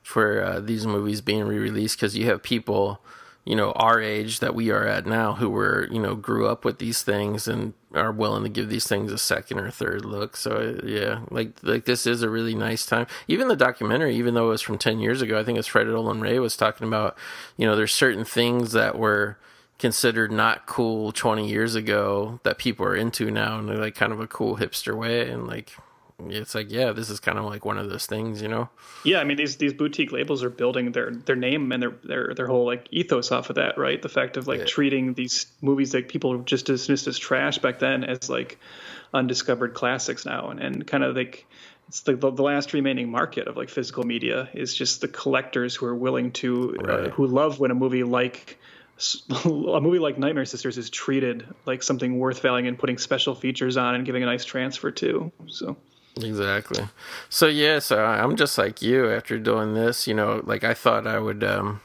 [0.09, 2.99] for uh, these movies being re-released because you have people
[3.45, 6.65] you know our age that we are at now who were you know grew up
[6.65, 10.35] with these things and are willing to give these things a second or third look.
[10.35, 13.07] So yeah like like this is a really nice time.
[13.29, 15.87] Even the documentary even though it was from 10 years ago i think it's fred
[15.87, 17.15] Olen ray was talking about
[17.59, 19.37] you know there's certain things that were
[19.79, 24.21] considered not cool 20 years ago that people are into now in like kind of
[24.21, 25.77] a cool hipster way and like
[26.27, 28.69] it's like yeah this is kind of like one of those things you know
[29.05, 32.35] yeah i mean these these boutique labels are building their their name and their their
[32.35, 34.65] their whole like ethos off of that right the fact of like yeah.
[34.65, 38.59] treating these movies that people just dismissed as trash back then as like
[39.15, 41.47] undiscovered classics now and, and kind of like
[41.87, 45.75] it's the, the, the last remaining market of like physical media is just the collectors
[45.75, 48.59] who are willing to uh, who love when a movie like
[49.45, 53.77] a movie like Nightmare Sisters is treated like something worth valuing and putting special features
[53.77, 55.33] on and giving a nice transfer to.
[55.47, 55.77] So
[56.23, 56.89] Exactly.
[57.29, 61.07] So yeah, so I'm just like you after doing this, you know, like I thought
[61.07, 61.81] I would um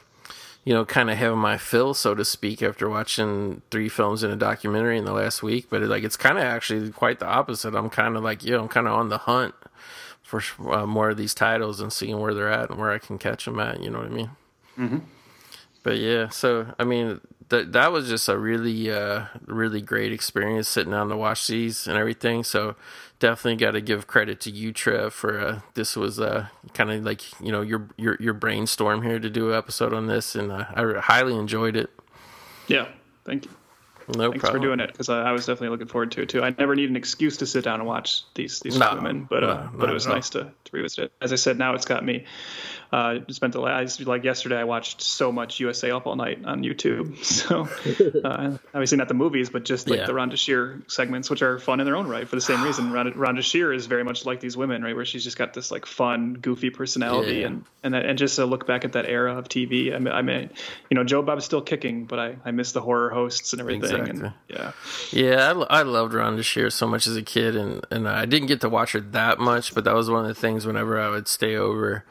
[0.64, 4.32] you know, kind of have my fill, so to speak, after watching three films and
[4.32, 5.66] a documentary in the last week.
[5.68, 7.74] But it, like, it's kind of actually quite the opposite.
[7.74, 9.54] I'm kind of like, you know, I'm kind of on the hunt
[10.22, 10.40] for
[10.70, 13.44] uh, more of these titles and seeing where they're at and where I can catch
[13.44, 13.82] them at.
[13.82, 14.30] You know what I mean?
[14.78, 14.98] Mm-hmm.
[15.82, 20.66] But yeah, so I mean, that that was just a really, uh, really great experience
[20.66, 22.42] sitting down to watch these and everything.
[22.42, 22.74] So
[23.24, 27.04] definitely got to give credit to you, Trev, for uh, this was uh, kind of
[27.04, 30.52] like you know your your your brainstorm here to do an episode on this, and
[30.52, 31.90] uh, I highly enjoyed it.
[32.68, 32.86] yeah,
[33.24, 33.50] thank you.
[34.14, 34.60] No Thanks problem.
[34.60, 36.42] for doing it because I, I was definitely looking forward to it too.
[36.42, 39.42] I never need an excuse to sit down and watch these these No, women, but
[39.42, 41.12] uh, no, but it was nice to, to revisit it.
[41.22, 42.26] As I said, now it's got me.
[42.94, 44.56] Uh, spent the last like yesterday.
[44.56, 47.16] I watched so much USA Up All Night on YouTube.
[47.24, 47.62] So
[48.24, 50.06] uh, obviously not the movies, but just like Yeah.
[50.06, 52.92] the Rhonda Shear segments, which are fun in their own right for the same reason.
[52.92, 55.70] Rhonda, Rhonda Shear is very much like these women, right, where she's just got this
[55.72, 57.46] like fun, goofy personality, Yeah.
[57.48, 59.92] and and that, and just to look back at that era of TV.
[59.94, 60.50] I mean, I mean,
[60.88, 63.82] you know, Joe Bob's still kicking, but I I miss the horror hosts and everything.
[63.82, 64.10] Exactly.
[64.20, 64.72] And yeah.
[65.10, 68.46] Yeah, I, I loved Rhonda Shear so much as a kid, and, and I didn't
[68.48, 71.08] get to watch her that much, but that was one of the things whenever I
[71.10, 72.04] would stay over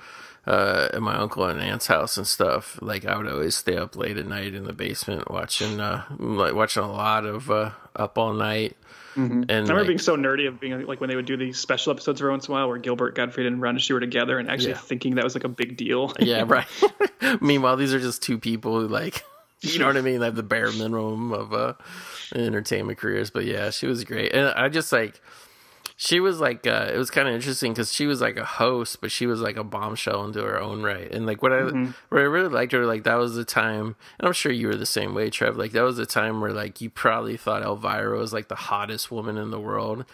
[0.45, 2.77] uh, at my uncle and aunt's house and stuff.
[2.81, 6.53] Like I would always stay up late at night in the basement watching, uh, like
[6.53, 8.75] watching a lot of uh, Up All Night.
[9.15, 11.59] And I remember like, being so nerdy of being like when they would do these
[11.59, 14.39] special episodes every once in a while where Gilbert Gottfried and Rhonda Shear were together
[14.39, 14.77] and actually Yeah.
[14.77, 16.11] thinking that was like a big deal.
[16.19, 16.65] yeah, right.
[17.41, 19.23] Meanwhile, these are just two people who like,
[19.61, 20.22] you know what I mean?
[20.22, 21.73] Have the bare minimum of uh,
[22.33, 23.30] entertainment careers.
[23.30, 25.22] But yeah, she was great, and I just like.
[25.95, 28.99] She was like, uh, it was kind of interesting because she was like a host,
[28.99, 31.09] but she was like a bombshell into her own right.
[31.11, 34.27] And like, what I, what I really liked her, like, that was the time, and
[34.27, 35.55] I'm sure you were the same way, Trev.
[35.55, 39.11] Like, that was the time where like you probably thought Elvira was like the hottest
[39.11, 40.05] woman in the world,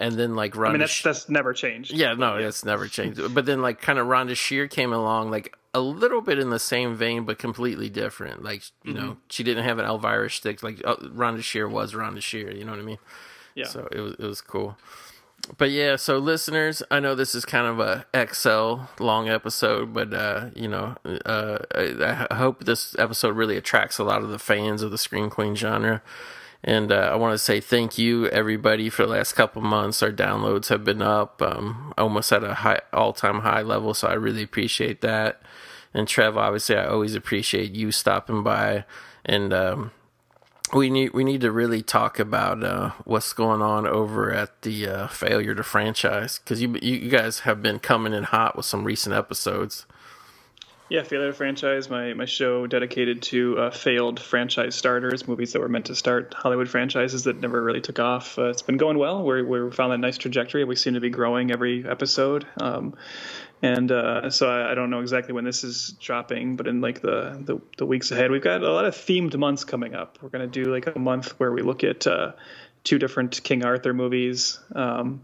[0.00, 1.92] and then like Rhonda I mean, that's that's never changed.
[1.92, 3.34] yeah, no, it's never changed.
[3.34, 6.58] But then, like, kind of Rhonda Shear came along, like a little bit in the
[6.58, 8.42] same vein, but completely different.
[8.42, 10.62] Like, you know, she didn't have an Elvira stick.
[10.64, 12.50] Like, uh, Rhonda Shear was Rhonda Shear.
[12.50, 12.98] You know what I mean?
[13.54, 13.66] yeah.
[13.66, 14.76] So it was it was cool.
[15.56, 20.14] But yeah, so listeners, I know this is kind of a XL long episode, but
[20.14, 20.96] uh, you know,
[21.26, 24.98] uh, I, I hope this episode really attracts a lot of the fans of the
[24.98, 26.02] Scream Queen genre.
[26.62, 30.02] And uh, I want to say thank you, everybody, for the last couple months.
[30.02, 33.94] Our downloads have been up, um, almost at a high, all-time high level.
[33.94, 35.40] So I really appreciate that.
[35.94, 38.84] And Trev, obviously, I always appreciate you stopping by.
[39.24, 39.90] And um,
[40.72, 44.86] we need we need to really talk about uh, what's going on over at the
[44.86, 48.84] uh, failure to franchise because you you guys have been coming in hot with some
[48.84, 49.86] recent episodes.
[50.90, 55.60] Yeah, Failure to Franchise, my, my show dedicated to uh, failed franchise starters, movies that
[55.60, 58.36] were meant to start Hollywood franchises that never really took off.
[58.36, 59.22] Uh, it's been going well.
[59.22, 60.64] We're, we found that nice trajectory.
[60.64, 62.44] We seem to be growing every episode.
[62.60, 62.94] Um,
[63.62, 67.02] and uh, so I, I don't know exactly when this is dropping, but in like
[67.02, 70.18] the, the, the weeks ahead, we've got a lot of themed months coming up.
[70.22, 72.32] We're going to do like a month where we look at uh,
[72.84, 74.58] two different King Arthur movies.
[74.74, 75.22] Um,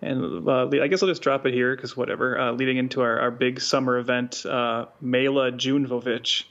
[0.00, 2.38] and uh, I guess I'll just drop it here because whatever.
[2.38, 6.44] Uh, leading into our, our big summer event, uh, Milla Junevovich,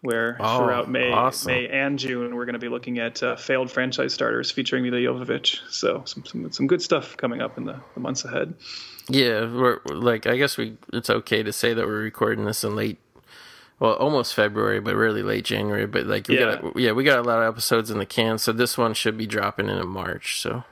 [0.00, 1.52] where Oh, throughout May, awesome.
[1.52, 4.98] May and June we're going to be looking at uh, failed franchise starters featuring Milla
[4.98, 5.58] Jovovich.
[5.70, 8.54] So some, some some good stuff coming up in the, the months ahead.
[9.08, 12.76] Yeah, we're like I guess we it's okay to say that we're recording this in
[12.76, 12.98] late,
[13.80, 15.86] well, almost February, but really late January.
[15.86, 16.56] But like we Yeah.
[16.60, 19.16] got yeah we got a lot of episodes in the can, so this one should
[19.16, 20.40] be dropping in March.
[20.40, 20.64] So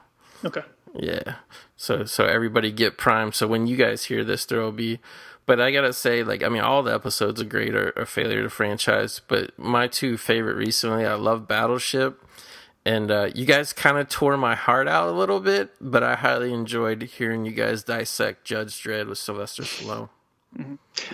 [0.45, 0.61] Okay.
[0.93, 1.35] Yeah.
[1.75, 3.33] So so everybody get primed.
[3.35, 4.99] So when you guys hear this, there will be.
[5.47, 8.43] But I gotta say, like, I mean, all the episodes are great or, or failure
[8.43, 9.21] to franchise.
[9.29, 12.21] But my two favorite recently, I love Battleship,
[12.87, 15.71] and uh, you guys kind of tore my heart out a little bit.
[15.81, 20.09] But I highly enjoyed hearing you guys dissect Judge Dredd with Sylvester Stallone.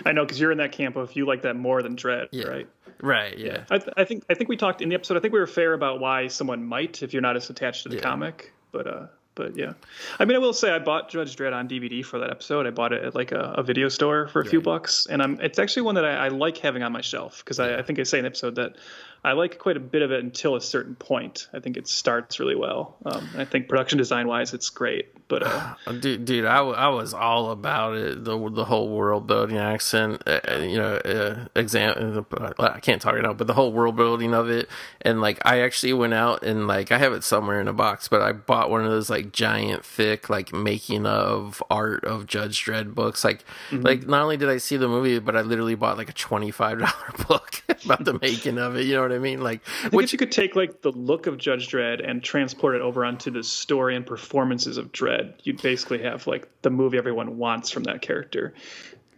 [0.06, 2.46] I know because you're in that camp of you like that more than Dredd, Yeah.
[2.46, 2.68] right?
[3.02, 3.36] Right.
[3.36, 3.64] Yeah.
[3.70, 5.16] I, th- I think I think we talked in the episode.
[5.16, 7.88] I think we were fair about why someone might if you're not as attached to
[7.90, 8.02] the Yeah.
[8.02, 8.52] comic.
[8.72, 9.72] But uh, but yeah,
[10.20, 12.66] I mean, I will say I bought Judge Dredd on DVD for that episode.
[12.68, 15.40] I bought it at like a, a video store for a few bucks, and I'm
[15.40, 17.98] it's actually one that I, I like having on my shelf because I, I think
[17.98, 18.76] I say in the episode that
[19.24, 21.48] I like quite a bit of it until a certain point.
[21.54, 22.96] I think it starts really well.
[23.06, 25.12] Um, I think production design wise, it's great.
[25.28, 28.22] But uh, Dude, dude, I, w- I was all about it.
[28.24, 32.26] The the whole world building accent, uh, uh, you know, uh, exam.
[32.58, 34.68] I can't talk it out, but the whole world building of it,
[35.00, 38.08] and like I actually went out and like I have it somewhere in a box,
[38.08, 42.62] but I bought one of those like giant thick like making of art of Judge
[42.62, 43.24] Dredd books.
[43.24, 46.14] Like like not only did I see the movie, but I literally bought like a
[46.14, 46.92] twenty five dollar
[47.28, 48.84] book about the making of it.
[48.84, 49.40] You know what I mean?
[49.40, 52.82] Like I if you could take like the look of Judge Dredd and transport it
[52.82, 57.38] over onto the story and performances of Dredd, you'd basically have like the movie everyone
[57.38, 58.54] wants from that character.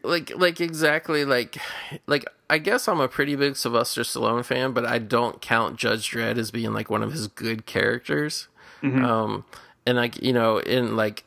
[0.02, 1.58] like like exactly like
[2.07, 6.10] like I guess I'm a pretty big Sylvester Stallone fan, but I don't count Judge
[6.10, 8.49] Dredd as being like one of his good characters.
[9.05, 9.44] Um,
[9.84, 11.25] and like you know, in like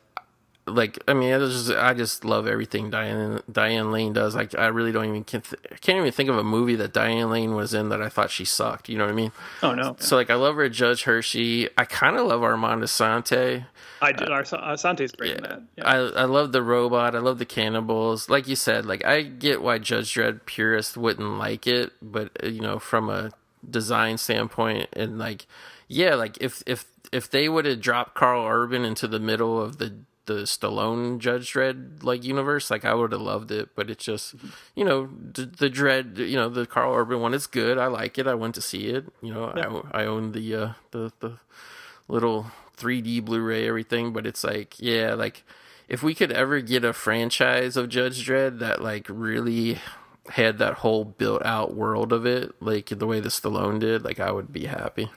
[0.66, 4.34] like I mean, I just I just love everything Diane Diane Lane does.
[4.34, 7.30] Like I really don't even can't, th- can't even think of a movie that Diane
[7.30, 8.88] Lane was in that I thought she sucked.
[8.88, 9.32] You know what I mean?
[9.62, 11.68] Oh no, So like I love her Judge Hershey.
[11.76, 13.66] I kind of love Armand Assante.
[14.02, 14.30] I did.
[14.30, 14.44] Our
[14.76, 15.62] Sante's great in that.
[15.76, 15.86] Yeah.
[15.86, 17.14] I I love the robot.
[17.14, 18.28] I love the cannibals.
[18.30, 22.46] Like you said, like I get why Judge Dredd purists wouldn't like it, but uh,
[22.48, 23.30] you know, from a
[23.68, 25.46] design standpoint, and like,
[25.88, 29.78] yeah, like if if if they would have dropped Karl Urban into the middle of
[29.78, 29.94] the
[30.26, 33.70] the Stallone Judge Dredd like universe, like I would have loved it.
[33.74, 34.34] But it's just,
[34.74, 37.78] you know, the, the Dredd, you know, the Karl Urban one is good.
[37.78, 38.26] I like it.
[38.26, 39.06] I went to see it.
[39.22, 41.38] You know, I I own the uh the the
[42.08, 45.44] little 3D Blu-ray everything, but it's like, yeah, like
[45.88, 49.78] if we could ever get a franchise of Judge Dredd that like really
[50.28, 54.20] had that whole built out world of it, like the way the Stallone did, like
[54.20, 55.10] I would be happy.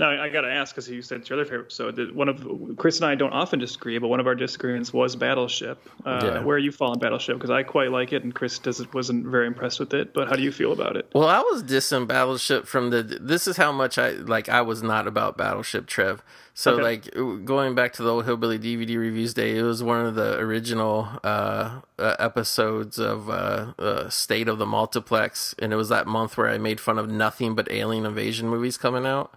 [0.00, 2.12] Now I got to ask because you said it's your other favorite episode.
[2.14, 5.78] One of Chris and I don't often disagree, but one of our disagreements was Battleship.
[6.06, 6.42] Uh, Yeah.
[6.42, 7.36] Where you fall on Battleship?
[7.36, 10.14] Because I quite like it, and Chris doesn't wasn't very impressed with it.
[10.14, 11.10] But how do you feel about it?
[11.14, 13.02] Well, I was dissing Battleship from the.
[13.02, 14.48] This is how much I like.
[14.48, 16.22] I was not about Battleship, Trev.
[16.52, 16.82] So Okay.
[16.82, 20.36] like going back to the old Hillbilly DVD reviews day, it was one of the
[20.38, 26.06] original uh, uh, episodes of uh, uh, State of the Multiplex, and it was that
[26.06, 29.32] month where I made fun of nothing but alien invasion movies coming out.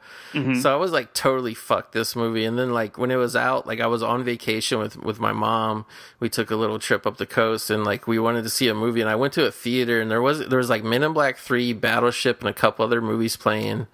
[0.53, 0.61] Mm-hmm.
[0.61, 3.67] So I was like totally fucked this movie, and then like when it was out,
[3.67, 5.85] like I was on vacation with with my mom.
[6.19, 8.73] We took a little trip up the coast, and like we wanted to see a
[8.73, 11.13] movie, and I went to a theater, and there was there was like Men in
[11.13, 13.87] Black Three, Battleship, and a couple other movies playing.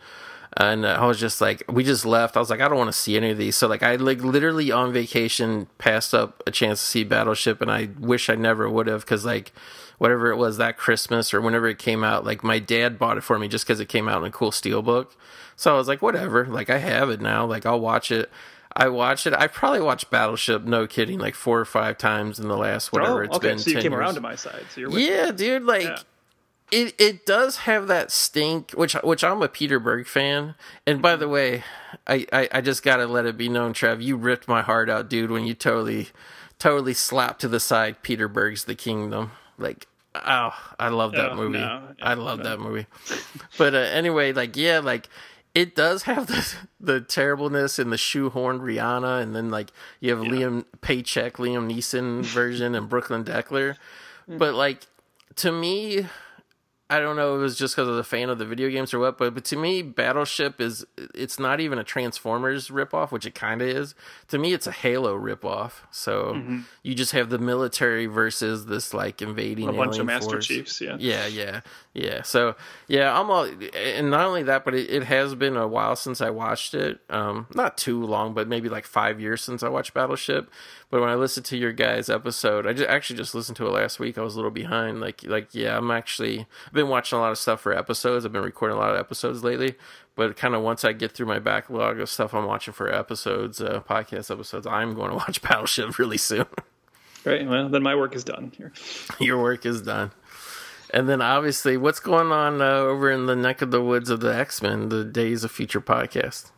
[0.57, 2.35] And I was just like, we just left.
[2.35, 3.55] I was like, I don't want to see any of these.
[3.55, 7.71] So like, I like literally on vacation passed up a chance to see Battleship, and
[7.71, 9.53] I wish I never would have because like,
[9.99, 13.23] whatever it was that Christmas or whenever it came out, like my dad bought it
[13.23, 15.15] for me just because it came out in a cool steel book.
[15.59, 16.45] So I was like, whatever.
[16.45, 17.45] Like I have it now.
[17.45, 18.29] Like I'll watch it.
[18.73, 19.33] I watched it.
[19.33, 23.23] I probably watched Battleship, no kidding, like four or five times in the last whatever
[23.23, 23.49] oh, it's okay.
[23.49, 23.59] been.
[23.59, 23.99] so you 10 came years.
[23.99, 24.63] around to my side.
[24.73, 25.07] So you're with me.
[25.09, 25.99] Yeah, dude, like Yeah.
[26.71, 30.55] it it does have that stink, which which I'm a Peter Berg fan.
[30.87, 31.63] And by the way,
[32.07, 35.09] I, I I just gotta let it be known, Trev, you ripped my heart out,
[35.09, 36.07] dude, when you totally
[36.57, 39.31] totally slapped to the side Peter Berg's The Kingdom.
[39.57, 41.59] Like oh, I love that Oh, movie.
[41.59, 41.81] no.
[42.01, 42.85] I love that movie.
[43.57, 45.09] But uh, anyway, like yeah, like
[45.55, 50.25] it does have the the terribleness and the shoehorned Rihanna, and then like you have
[50.25, 53.75] Liam Paycheck, Liam Neeson version, and Brooklyn Decker.
[54.29, 54.37] Mm.
[54.37, 54.85] But like
[55.37, 56.05] to me,
[56.89, 57.35] I don't know.
[57.35, 59.17] If it was just because I was a fan of the video games or what,
[59.17, 63.61] but but to me, Battleship is it's not even a Transformers ripoff, which it kind
[63.61, 63.95] of is.
[64.29, 65.81] To me, it's a Halo ripoff.
[65.91, 66.41] So
[66.83, 69.79] you just have the military versus this like invading Mm-hmm.
[69.79, 70.47] A bunch of Master force.
[70.47, 70.81] Chiefs.
[70.81, 70.97] Yeah.
[70.99, 71.61] Yeah, yeah,
[71.93, 72.21] yeah.
[72.21, 72.55] So
[72.87, 76.21] yeah, I'm all, and not only that, but it, it has been a while since
[76.21, 76.99] I watched it.
[77.09, 80.49] Um, not too long, but maybe like five years since I watched Battleship.
[80.89, 83.71] But when I listened to your guys' episode, I just, actually just listened to it
[83.71, 84.17] last week.
[84.17, 85.01] I was a little behind.
[85.01, 86.47] Like, like yeah, I'm actually
[86.79, 88.25] been watching a lot of stuff for episodes.
[88.25, 89.75] I've been recording a lot of episodes lately.
[90.15, 93.61] But kind of once I get through my backlog of stuff I'm watching for episodes,
[93.61, 96.45] uh, podcast episodes, I'm going to watch Battleship really soon.
[97.25, 97.47] Right.
[97.47, 98.71] Well, then my work is done here.
[99.19, 100.11] your work is done.
[100.93, 104.21] And then obviously, what's going on uh, over in the neck of the woods of
[104.21, 106.51] the X Men, the Days of Future podcast?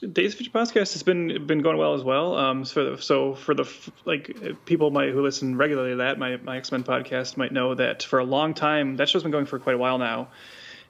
[0.00, 2.34] Days of Future podcast has been been going well as well.
[2.34, 3.70] Um, so so for the
[4.06, 7.74] like people might who listen regularly to that my my X Men podcast might know
[7.74, 10.28] that for a long time that show's been going for quite a while now,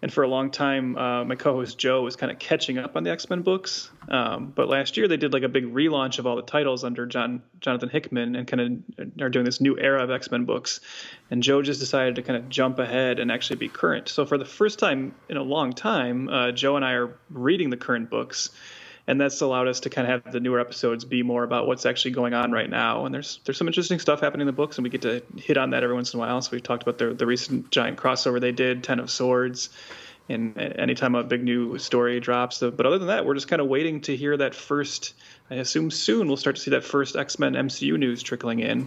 [0.00, 3.02] and for a long time uh, my co-host Joe was kind of catching up on
[3.02, 3.90] the X Men books.
[4.08, 7.04] Um, but last year they did like a big relaunch of all the titles under
[7.06, 10.78] John Jonathan Hickman and kind of are doing this new era of X Men books,
[11.32, 14.08] and Joe just decided to kind of jump ahead and actually be current.
[14.08, 17.70] So for the first time in a long time, uh, Joe and I are reading
[17.70, 18.50] the current books
[19.10, 21.84] and that's allowed us to kind of have the newer episodes be more about what's
[21.84, 23.06] actually going on right now.
[23.06, 25.56] And there's there's some interesting stuff happening in the books, and we get to hit
[25.56, 26.40] on that every once in a while.
[26.40, 29.70] So we've talked about the the recent giant crossover they did, Ten of Swords,
[30.28, 32.60] and anytime a big new story drops.
[32.60, 35.14] But other than that, we're just kind of waiting to hear that first.
[35.50, 38.86] I assume soon we'll start to see that first X Men MCU news trickling in.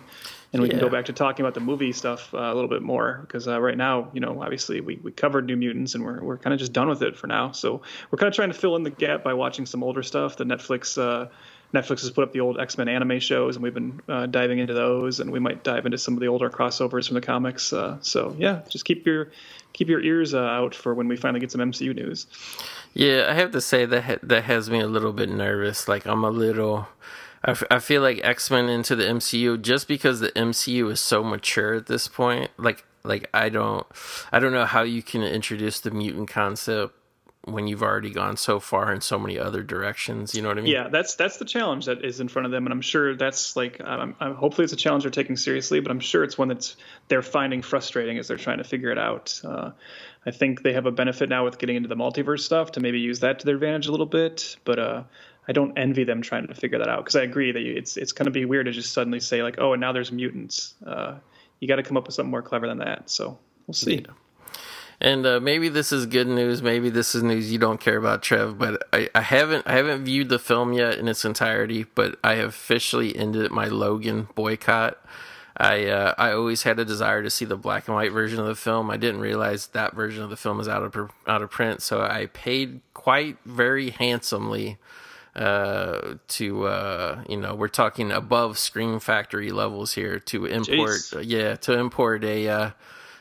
[0.53, 2.83] And we can go back to talking about the movie stuff uh, a little bit
[2.83, 6.21] more because uh, right now, you know, obviously we, we covered New Mutants and we're,
[6.21, 7.51] we're kind of just done with it for now.
[7.51, 10.37] So we're kind of trying to fill in the gap by watching some older stuff.
[10.37, 11.29] The Netflix uh,
[11.73, 14.59] Netflix has put up the old X Men anime shows, and we've been uh, diving
[14.59, 17.73] into those, and we might dive into some of the older crossovers from the comics.
[17.73, 19.31] Uh, so yeah, just keep your
[19.73, 22.27] keep your ears uh, out for when we finally get some MCU news.
[22.93, 25.87] Yeah, I have to say that ha- that has me a little bit nervous.
[25.87, 26.87] Like I'm a little.
[27.43, 30.99] I, f- I feel like X Men into the MCU just because the MCU is
[30.99, 32.51] so mature at this point.
[32.57, 33.85] Like like I don't
[34.31, 36.95] I don't know how you can introduce the mutant concept
[37.45, 40.33] when you've already gone so far in so many other directions.
[40.33, 40.71] You know what I mean?
[40.71, 43.57] Yeah, that's that's the challenge that is in front of them, and I'm sure that's
[43.57, 46.77] like I'm, hopefully it's a challenge they're taking seriously, but I'm sure it's one that's
[47.09, 49.41] they're finding frustrating as they're trying to figure it out.
[49.43, 49.71] Uh,
[50.25, 53.01] I think they have a benefit now with getting into the multiverse stuff to maybe
[53.01, 55.03] use that to their advantage a little bit, but uh,
[55.47, 57.97] I don't envy them trying to figure that out because I agree that you, it's
[57.97, 60.73] it's going to be weird to just suddenly say like, oh, and now there's mutants.
[60.85, 61.15] Uh,
[61.59, 63.09] you got to come up with something more clever than that.
[63.09, 64.05] So we'll see.
[65.01, 66.61] And uh, maybe this is good news.
[66.61, 68.57] Maybe this is news you don't care about, Trev.
[68.57, 71.85] But I, I haven't I haven't viewed the film yet in its entirety.
[71.95, 74.97] But I have officially ended my Logan boycott.
[75.57, 78.45] I uh, I always had a desire to see the black and white version of
[78.45, 78.89] the film.
[78.89, 82.01] I didn't realize that version of the film is out of out of print, so
[82.01, 84.77] I paid quite very handsomely
[85.35, 90.91] uh, to uh, you know we're talking above Scream Factory levels here to import.
[90.91, 91.23] Jeez.
[91.25, 92.71] Yeah, to import a uh,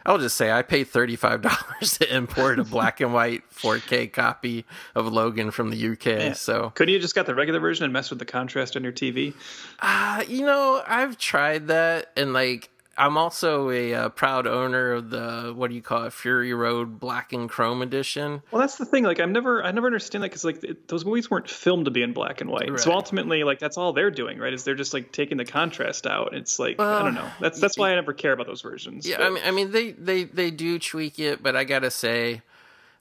[0.04, 3.78] I'll just say I paid thirty five dollars to import a black and white four
[3.78, 6.06] K copy of Logan from the UK.
[6.06, 8.82] Man, so couldn't you just got the regular version and mess with the contrast on
[8.82, 9.34] your TV?
[9.80, 15.10] Uh, you know, I've tried that and like I'm also a uh, proud owner of
[15.10, 18.42] the what do you call it, Fury Road Black and Chrome edition.
[18.50, 19.04] Well, that's the thing.
[19.04, 21.90] Like, I've never, I never understand that because like it, those movies weren't filmed to
[21.90, 22.70] be in black and white.
[22.70, 22.80] Right.
[22.80, 24.52] So ultimately, like that's all they're doing, right?
[24.52, 26.34] Is they're just like taking the contrast out.
[26.34, 27.28] It's like uh, I don't know.
[27.40, 29.06] That's that's why I never care about those versions.
[29.06, 29.26] Yeah, but.
[29.26, 32.42] I mean, I mean they they they do tweak it, but I gotta say.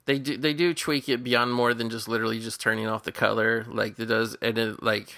[0.05, 3.11] They do they do tweak it beyond more than just literally just turning off the
[3.11, 5.13] color like it does and it like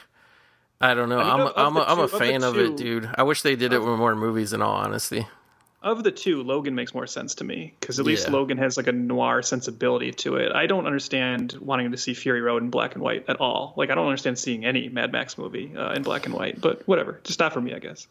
[0.84, 1.20] I don't know.
[1.20, 3.10] I am I'm, a, I'm a fan of, of, it, dude.
[3.16, 4.52] I wish they did it with more movies.
[4.52, 5.26] In all honesty,
[5.82, 8.34] of the two, Logan makes more sense to me because at least yeah.
[8.34, 10.52] Logan has like a noir sensibility to it.
[10.52, 13.74] I don't understand wanting to see Fury Road in black and white at all.
[13.78, 16.60] Like I don't understand seeing any Mad Max movie uh, in black and white.
[16.60, 18.06] But whatever, just not for me, I guess.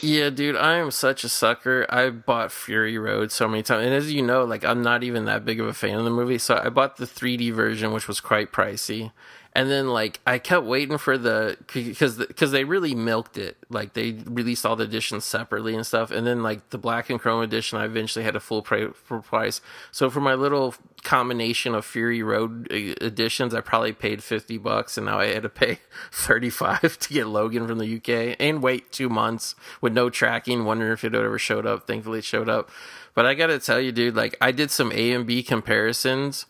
[0.00, 1.86] Yeah, dude, I am such a sucker.
[1.88, 5.24] I bought Fury Road so many times, and as you know, like I'm not even
[5.24, 8.06] that big of a fan of the movie, so I bought the 3D version, which
[8.06, 9.10] was quite pricey
[9.54, 13.58] and then like I kept waiting for the because because they really milked it.
[13.68, 17.20] Like they released all the editions separately and stuff, and then like the black and
[17.20, 19.60] chrome edition, I eventually had a full price.
[19.90, 24.96] So for my little combination of Fury Road uh, editions, I probably paid fifty bucks,
[24.96, 25.80] and now I had to pay
[26.12, 30.64] thirty five to get Logan from the UK and wait two months with no tracking,
[30.64, 31.86] wondering if it ever showed up.
[31.86, 32.70] Thankfully, it showed up.
[33.14, 36.46] But I gotta tell you, dude, like I did some A and B comparisons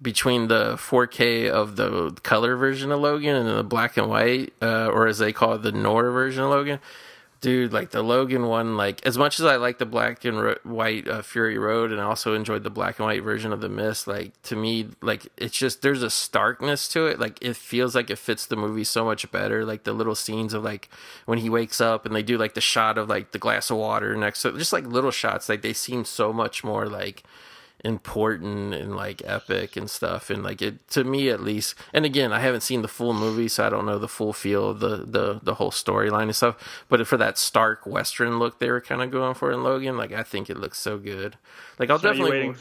[0.00, 4.86] between the 4K of the color version of Logan and the black and white, uh,
[4.86, 6.78] or as they call it, the Noir version of Logan.
[7.40, 10.56] Dude, like the Logan one, like as much as I like the black and ro-
[10.64, 13.68] white uh, Fury Road, and I also enjoyed the black and white version of the
[13.68, 14.08] Mist.
[14.08, 17.20] Like to me, like it's just there's a starkness to it.
[17.20, 19.64] Like it feels like it fits the movie so much better.
[19.64, 20.88] Like the little scenes of like
[21.26, 23.76] when he wakes up and they do like the shot of like the glass of
[23.76, 25.48] water next to just like little shots.
[25.48, 27.22] Like they seem so much more like
[27.84, 30.30] important and like epic and stuff.
[30.30, 33.48] And like it to me at least and again i haven't seen the full movie
[33.48, 36.56] so i don't know the full feel of the the, the whole storyline and stuff.
[36.88, 40.12] But for that stark western look they were kind of going for in logan like
[40.12, 41.36] i think it looks so good.
[41.78, 42.56] Like i'll so definitely you waiting,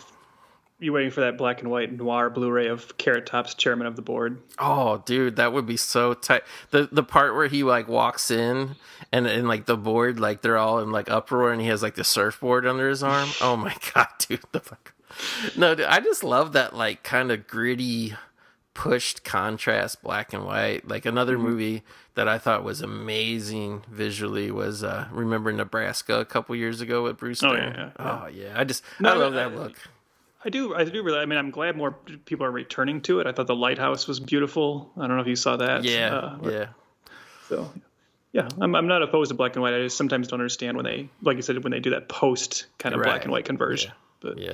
[0.80, 4.02] you waiting for that black and white noir blu-ray of carrot top's chairman of the
[4.04, 4.40] board?
[4.60, 6.44] Oh dude that would be so tight.
[6.70, 8.76] The the part where he like walks in
[9.12, 11.96] and and like the board like they're all in like uproar and he has like
[11.96, 13.30] the surfboard under his arm.
[13.42, 14.94] Oh my god dude the fuck
[15.58, 18.16] no, dude, I just love that like kind of gritty,
[18.74, 20.88] pushed contrast, black and white.
[20.88, 21.48] Like another mm-hmm.
[21.48, 21.84] movie
[22.16, 27.18] that I thought was amazing visually was uh, Remember Nebraska a couple years ago with
[27.18, 27.44] Bruce.
[27.44, 28.54] Oh yeah, yeah, yeah, oh yeah.
[28.56, 29.78] I just no, I love I, that look.
[30.46, 31.20] I do, I do really.
[31.20, 31.92] I mean, I'm glad more
[32.26, 33.28] people are returning to it.
[33.28, 34.92] I thought the lighthouse was beautiful.
[34.96, 35.84] I don't know if you saw that.
[35.84, 36.68] Yeah, uh, yeah.
[37.50, 37.72] So,
[38.32, 39.74] yeah, I'm, I'm not opposed to black and white.
[39.74, 42.68] I just sometimes don't understand when they, like you said, when they do that post
[42.78, 43.08] kind of right.
[43.08, 43.92] black and white conversion.
[43.92, 44.30] Yeah.
[44.30, 44.54] But yeah,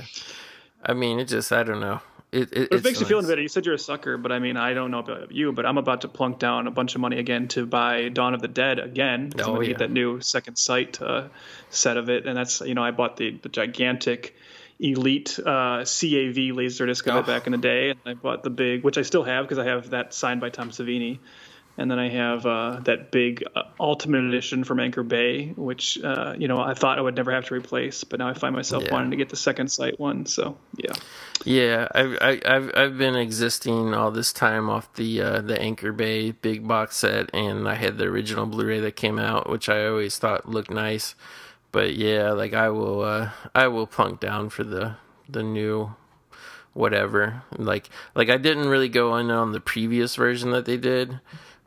[0.83, 2.01] I mean, it just I don't know.
[2.33, 3.39] It, it, it makes you feel better.
[3.39, 5.77] You said you're a sucker, but I mean, I don't know about you, but I'm
[5.77, 8.79] about to plunk down a bunch of money again to buy Dawn of the Dead
[8.79, 9.31] again.
[9.37, 9.67] Oh, I'm gonna yeah.
[9.69, 11.27] get that new second sight uh,
[11.69, 14.35] set of it, and that's you know I bought the the gigantic
[14.79, 17.19] elite uh, CAV laser disc of oh.
[17.19, 19.59] it back in the day, and I bought the big, which I still have because
[19.59, 21.19] I have that signed by Tom Savini.
[21.77, 26.35] And then I have uh, that big uh, Ultimate Edition from Anchor Bay, which uh,
[26.37, 28.83] you know I thought I would never have to replace, but now I find myself
[28.83, 28.91] Yeah.
[28.93, 30.25] wanting to get the second sight one.
[30.25, 30.93] So yeah,
[31.45, 35.91] Yeah, I've I, I've I've been existing all this time off the uh, the Anchor
[35.91, 39.85] Bay big box set, and I had the original Blu-ray that came out, which I
[39.87, 41.15] always thought looked nice.
[41.71, 45.95] But yeah, like I will uh, I will plunk down for the the new
[46.73, 47.41] whatever.
[47.57, 51.19] Like like I didn't really go in on the previous version that they did,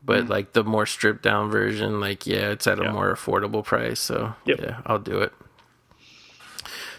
[0.07, 2.93] but like the more stripped down version, like yeah, it's at a Yeah.
[2.93, 4.01] more affordable price.
[4.01, 4.60] So Yep.
[4.62, 5.33] yeah, I'll do it.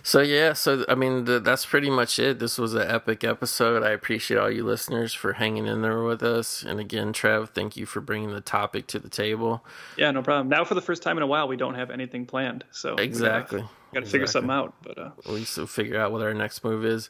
[0.03, 2.40] So yeah, so I mean th- that's pretty much it.
[2.40, 3.84] This was an epic episode.
[3.84, 6.64] I appreciate all you listeners for hanging in there with us.
[6.64, 9.66] And again, Trev, thank you for bringing the topic to the table.
[9.98, 10.48] yeah, no problem.
[10.48, 13.61] Now for the first time in a while, we don't have anything planned, so Exactly.
[13.94, 14.27] got to figure Exactly.
[14.27, 14.74] something out.
[14.82, 17.10] But uh, At least we'll figure out what our next move is.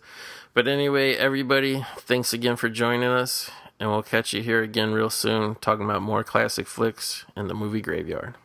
[0.56, 5.10] But anyway, everybody, thanks again for joining us, and we'll catch you here again real
[5.10, 8.36] soon, talking about more classic flicks in the movie graveyard.